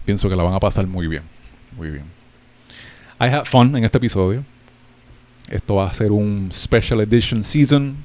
pienso 0.04 0.28
que 0.28 0.36
la 0.36 0.42
van 0.42 0.54
a 0.54 0.60
pasar 0.60 0.86
muy 0.86 1.06
bien. 1.06 1.22
Muy 1.76 1.90
bien. 1.90 2.04
I 3.20 3.24
had 3.26 3.44
fun 3.46 3.74
en 3.76 3.84
este 3.84 3.98
episodio. 3.98 4.44
Esto 5.48 5.76
va 5.76 5.86
a 5.88 5.92
ser 5.92 6.12
un 6.12 6.50
special 6.52 7.00
edition 7.00 7.42
season 7.44 8.04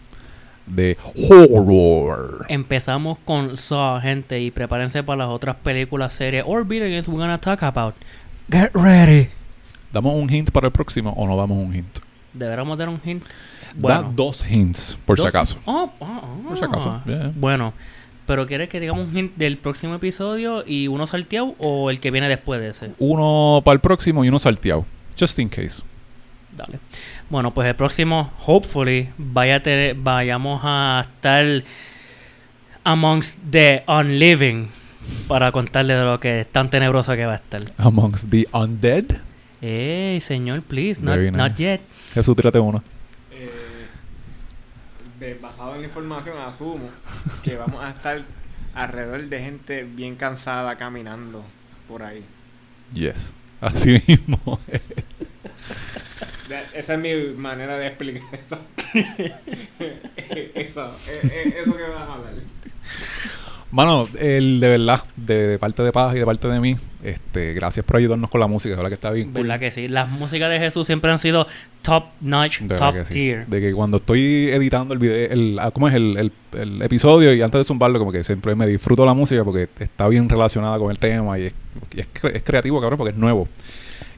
de 0.65 0.97
horror. 1.29 2.45
Empezamos 2.49 3.17
con 3.25 3.55
Saw, 3.57 3.99
gente, 4.01 4.39
y 4.41 4.51
prepárense 4.51 5.03
para 5.03 5.19
las 5.25 5.29
otras 5.29 5.55
películas, 5.57 6.13
series 6.13 6.43
or 6.45 6.65
video 6.65 6.87
games 6.89 7.07
we're 7.07 7.19
gonna 7.19 7.37
talk 7.39 7.63
about. 7.63 7.95
Get 8.49 8.71
ready. 8.73 9.29
¿Damos 9.91 10.15
un 10.15 10.29
hint 10.29 10.51
para 10.51 10.67
el 10.67 10.73
próximo 10.73 11.11
o 11.11 11.27
no 11.27 11.35
damos 11.35 11.57
un 11.57 11.73
hint? 11.73 11.99
Deberíamos 12.33 12.77
dar 12.77 12.89
un 12.89 12.99
hint. 13.03 13.23
da 13.75 14.01
dos 14.01 14.43
hints, 14.47 14.97
por 15.05 15.19
si 15.19 15.25
acaso. 15.25 15.57
Oh, 15.65 15.89
oh, 15.99 16.05
oh. 16.05 16.47
Por 16.49 16.57
si 16.57 16.63
acaso, 16.63 17.01
yeah. 17.05 17.31
Bueno, 17.35 17.73
pero 18.25 18.45
¿quieres 18.45 18.69
que 18.69 18.79
digamos 18.79 19.07
un 19.07 19.17
hint 19.17 19.35
del 19.37 19.57
próximo 19.57 19.95
episodio 19.95 20.63
y 20.65 20.87
uno 20.87 21.07
salteado 21.07 21.55
o 21.57 21.89
el 21.89 21.99
que 21.99 22.11
viene 22.11 22.27
después 22.27 22.59
de 22.59 22.69
ese? 22.69 22.91
Uno 22.99 23.61
para 23.63 23.73
el 23.73 23.79
próximo 23.79 24.23
y 24.25 24.29
uno 24.29 24.39
salteado. 24.39 24.85
Just 25.19 25.39
in 25.39 25.49
case. 25.49 25.81
Dale. 26.55 26.79
Bueno, 27.29 27.53
pues 27.53 27.67
el 27.67 27.75
próximo, 27.75 28.31
hopefully, 28.45 29.09
vaya 29.17 29.61
tener, 29.63 29.95
vayamos 29.95 30.61
a 30.63 31.05
estar 31.05 31.63
amongst 32.83 33.39
the 33.49 33.83
unliving 33.87 34.69
para 35.27 35.51
contarle 35.51 35.93
de 35.93 36.03
lo 36.03 36.19
que 36.19 36.41
es 36.41 36.47
tan 36.51 36.69
tenebroso 36.69 37.15
que 37.15 37.25
va 37.25 37.33
a 37.33 37.35
estar. 37.35 37.61
Amongst 37.77 38.29
the 38.29 38.45
undead. 38.51 39.05
Ey, 39.61 40.21
señor, 40.21 40.61
please, 40.61 41.01
not, 41.01 41.15
Very 41.15 41.31
not 41.31 41.51
nice. 41.51 41.63
yet. 41.63 41.81
Jesús, 42.13 42.35
tírate 42.35 42.59
uno. 42.59 42.83
Eh, 45.19 45.37
basado 45.41 45.75
en 45.75 45.81
la 45.81 45.87
información, 45.87 46.37
asumo 46.37 46.89
que 47.43 47.55
vamos 47.57 47.83
a 47.83 47.89
estar 47.89 48.21
alrededor 48.75 49.23
de 49.27 49.39
gente 49.39 49.83
bien 49.83 50.15
cansada 50.15 50.75
caminando 50.77 51.43
por 51.87 52.03
ahí. 52.03 52.23
Yes. 52.93 53.33
Así 53.59 54.01
mismo. 54.07 54.59
Esa 56.73 56.93
es 56.93 56.99
mi 56.99 57.13
manera 57.35 57.77
de 57.77 57.87
explicar 57.87 58.23
eso. 58.33 58.59
eso, 60.55 60.85
eh, 61.09 61.19
eh, 61.23 61.55
eso 61.61 61.75
que 61.75 61.83
van 61.83 62.09
a 62.09 62.13
hablar. 62.13 62.33
Mano, 63.71 64.07
el 64.17 64.59
de 64.59 64.67
verdad, 64.69 65.03
de, 65.17 65.47
de 65.47 65.59
parte 65.59 65.83
de 65.83 65.91
Paz 65.91 66.15
y 66.15 66.19
de 66.19 66.25
parte 66.25 66.47
de 66.47 66.59
mí, 66.61 66.77
este, 67.03 67.53
gracias 67.53 67.85
por 67.85 67.97
ayudarnos 67.97 68.29
con 68.29 68.39
la 68.41 68.47
música, 68.47 68.71
de 68.71 68.75
verdad 68.77 68.89
que 68.89 68.93
está 68.95 69.11
bien. 69.11 69.31
cool. 69.31 69.43
¿Verdad 69.43 69.59
que 69.59 69.71
sí? 69.71 69.87
Las 69.87 70.09
músicas 70.09 70.49
de 70.49 70.59
Jesús 70.59 70.87
siempre 70.87 71.11
han 71.11 71.19
sido 71.19 71.47
top 71.81 72.05
notch, 72.21 72.59
De 72.61 72.75
top 72.75 72.93
que 72.93 73.05
sí. 73.05 73.13
tier. 73.13 73.45
De 73.47 73.61
que 73.61 73.73
cuando 73.73 73.97
estoy 73.97 74.49
editando 74.49 74.93
el 74.93 74.99
video, 74.99 75.15
el, 75.31 75.59
ah, 75.59 75.71
¿cómo 75.71 75.87
es? 75.87 75.95
El, 75.95 76.17
el- 76.17 76.31
el 76.57 76.81
episodio 76.81 77.33
y 77.33 77.41
antes 77.41 77.59
de 77.59 77.65
zumbarlo, 77.65 77.99
como 77.99 78.11
que 78.11 78.23
siempre 78.23 78.55
me 78.55 78.65
disfruto 78.65 79.05
la 79.05 79.13
música 79.13 79.43
porque 79.43 79.67
está 79.79 80.07
bien 80.07 80.27
relacionada 80.27 80.79
con 80.79 80.89
el 80.89 80.97
tema 80.97 81.37
y 81.37 81.43
es, 81.43 81.53
y 81.95 81.99
es, 81.99 82.07
cre- 82.13 82.35
es 82.35 82.41
creativo, 82.41 82.79
cabrón, 82.81 82.97
porque 82.97 83.11
es 83.11 83.17
nuevo. 83.17 83.47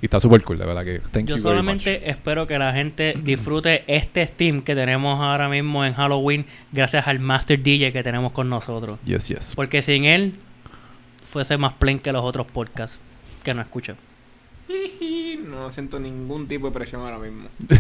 Y 0.01 0.05
está 0.05 0.17
súper 0.21 0.41
cool, 0.43 0.57
de 0.57 0.65
verdad 0.65 0.85
que 0.85 0.99
thank 1.11 1.25
Yo 1.25 1.35
you 1.35 1.43
very 1.43 1.57
much. 1.61 1.81
solamente 1.81 2.09
espero 2.09 2.47
que 2.47 2.57
la 2.57 2.71
gente 2.71 3.13
disfrute 3.21 3.83
este 3.87 4.25
theme 4.27 4.63
que 4.63 4.73
tenemos 4.73 5.19
ahora 5.19 5.49
mismo 5.49 5.83
en 5.83 5.93
Halloween 5.93 6.45
gracias 6.71 7.05
al 7.05 7.19
Master 7.19 7.61
DJ 7.61 7.91
que 7.91 8.01
tenemos 8.01 8.31
con 8.31 8.47
nosotros. 8.49 8.97
Yes, 9.03 9.27
yes. 9.27 9.53
Porque 9.57 9.81
sin 9.81 10.05
él 10.05 10.33
fuese 11.29 11.57
más 11.57 11.73
plain 11.73 11.99
que 11.99 12.11
los 12.11 12.23
otros 12.23 12.47
podcasts 12.47 12.99
que 13.43 13.53
no 13.53 13.61
escucho. 13.61 13.95
No 15.39 15.71
siento 15.71 15.99
ningún 15.99 16.47
tipo 16.47 16.67
de 16.67 16.73
presión 16.73 17.01
ahora 17.01 17.17
mismo. 17.17 17.47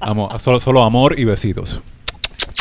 Amo- 0.00 0.38
solo, 0.38 0.60
solo 0.60 0.82
amor 0.82 1.18
y 1.18 1.24
besitos. 1.24 1.80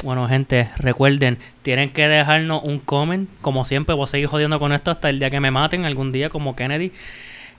Bueno, 0.03 0.27
gente, 0.27 0.69
recuerden, 0.77 1.37
tienen 1.61 1.91
que 1.91 2.07
dejarnos 2.07 2.63
un 2.63 2.79
comment. 2.79 3.29
Como 3.41 3.65
siempre, 3.65 3.95
voy 3.95 4.05
a 4.05 4.07
seguir 4.07 4.27
jodiendo 4.27 4.59
con 4.59 4.71
esto 4.71 4.91
hasta 4.91 5.09
el 5.09 5.19
día 5.19 5.29
que 5.29 5.39
me 5.39 5.51
maten, 5.51 5.85
algún 5.85 6.11
día, 6.11 6.29
como 6.29 6.55
Kennedy. 6.55 6.91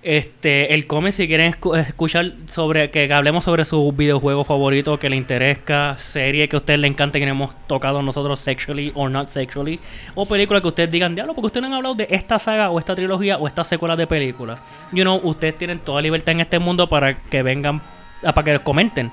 Este, 0.03 0.73
el 0.73 0.87
comment 0.87 1.13
si 1.15 1.27
quieren 1.29 1.53
escu- 1.53 1.79
escuchar 1.79 2.33
sobre 2.51 2.91
que 2.91 3.13
hablemos 3.13 3.45
sobre 3.45 3.67
su 3.67 3.93
videojuego 3.93 4.45
favorito 4.45 4.99
que 4.99 5.11
le 5.11 5.17
interesa, 5.17 5.97
serie 5.99 6.49
que 6.49 6.57
a 6.57 6.61
ustedes 6.61 6.81
le 6.81 6.89
encanta 6.89 7.19
que 7.19 7.27
hemos 7.27 7.55
tocado 7.67 8.01
nosotros 8.01 8.41
sexually 8.41 8.93
or 8.95 9.11
not 9.11 9.29
sexually, 9.29 9.79
o 10.15 10.25
película 10.25 10.63
que 10.63 10.69
ustedes 10.69 10.91
digan, 10.91 11.15
diablo, 11.15 11.35
porque 11.35 11.49
ustedes 11.49 11.63
no 11.63 11.67
han 11.67 11.75
hablado 11.75 11.95
de 11.97 12.07
esta 12.11 12.39
saga 12.39 12.71
o 12.71 12.79
esta 12.79 12.95
trilogía 12.95 13.37
o 13.37 13.47
esta 13.47 13.63
secuela 13.63 13.95
de 13.95 14.07
películas. 14.07 14.59
You 14.91 15.03
know, 15.03 15.21
ustedes 15.23 15.59
tienen 15.59 15.81
toda 15.81 16.01
libertad 16.01 16.33
en 16.33 16.41
este 16.41 16.59
mundo 16.59 16.89
para 16.89 17.21
que 17.21 17.43
vengan, 17.43 17.83
ah, 18.25 18.33
para 18.33 18.59
que 18.59 18.65
comenten 18.65 19.13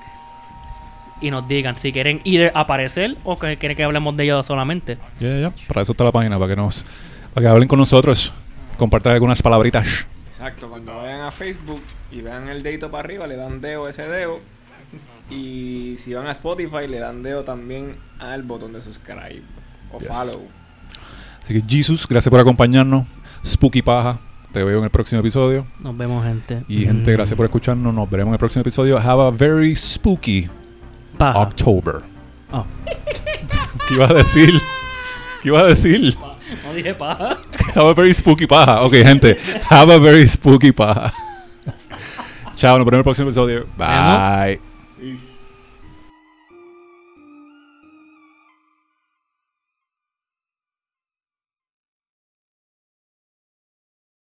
y 1.20 1.30
nos 1.30 1.46
digan 1.46 1.76
si 1.76 1.92
quieren 1.92 2.22
ir 2.24 2.50
aparecer 2.54 3.14
o 3.24 3.36
que 3.36 3.58
quieren 3.58 3.76
que 3.76 3.84
hablemos 3.84 4.16
de 4.16 4.24
ellos 4.24 4.46
solamente. 4.46 4.96
Ya, 5.20 5.36
ya. 5.38 5.52
Para 5.66 5.82
eso 5.82 5.92
está 5.92 6.04
la 6.04 6.12
página, 6.12 6.38
para 6.38 6.48
que 6.48 6.56
nos, 6.56 6.82
para 7.34 7.44
que 7.44 7.48
hablen 7.50 7.68
con 7.68 7.78
nosotros, 7.78 8.32
compartan 8.78 9.12
algunas 9.12 9.42
palabritas. 9.42 10.06
Exacto, 10.38 10.68
cuando 10.68 10.96
vayan 10.96 11.22
a 11.22 11.32
Facebook 11.32 11.82
y 12.12 12.20
vean 12.20 12.48
el 12.48 12.62
dedito 12.62 12.90
para 12.92 13.02
arriba, 13.04 13.26
le 13.26 13.34
dan 13.34 13.60
deo 13.60 13.86
a 13.86 13.90
ese 13.90 14.02
deo. 14.06 14.38
Y 15.30 15.96
si 15.98 16.14
van 16.14 16.28
a 16.28 16.30
Spotify, 16.30 16.86
le 16.88 17.00
dan 17.00 17.24
deo 17.24 17.42
también 17.42 17.96
al 18.20 18.44
botón 18.44 18.72
de 18.72 18.80
subscribe 18.80 19.42
o 19.92 19.98
Yes. 19.98 20.08
follow. 20.08 20.42
Así 21.42 21.54
que 21.60 21.64
Jesus, 21.68 22.06
gracias 22.06 22.30
por 22.30 22.38
acompañarnos. 22.38 23.04
Spooky 23.44 23.82
Paja, 23.82 24.20
te 24.52 24.62
veo 24.62 24.78
en 24.78 24.84
el 24.84 24.90
próximo 24.90 25.20
episodio. 25.20 25.66
Nos 25.80 25.96
vemos, 25.96 26.24
gente. 26.24 26.62
Y 26.68 26.84
gente, 26.84 27.10
Mm. 27.10 27.14
gracias 27.14 27.36
por 27.36 27.44
escucharnos. 27.46 27.92
Nos 27.92 28.08
veremos 28.08 28.30
en 28.30 28.34
el 28.34 28.38
próximo 28.38 28.60
episodio. 28.60 28.96
Have 28.96 29.22
a 29.26 29.30
very 29.30 29.74
spooky 29.74 30.48
Paja. 31.18 31.40
October. 31.40 32.02
Oh. 32.52 32.64
¿Qué 33.88 33.94
ibas 33.94 34.10
a 34.12 34.14
decir? 34.14 34.52
¿Qué 35.42 35.48
ibas 35.48 35.64
a 35.64 35.66
decir? 35.66 36.16
No 36.64 36.74
dije 36.74 36.94
paja. 36.94 37.38
Have 37.74 37.90
a 37.90 37.94
very 37.94 38.14
spooky 38.14 38.46
paja. 38.46 38.82
Ok, 38.82 38.94
gente. 38.94 39.36
Have 39.70 39.94
a 39.94 39.98
very 39.98 40.26
spooky 40.26 40.72
paja. 40.72 41.12
Chao, 42.56 42.78
nos 42.78 42.84
vemos 42.84 42.92
en 42.92 42.98
el 42.98 43.04
próximo 43.04 43.28
episodio. 43.28 43.66
Bye. 43.76 44.60
Peace. 44.98 45.27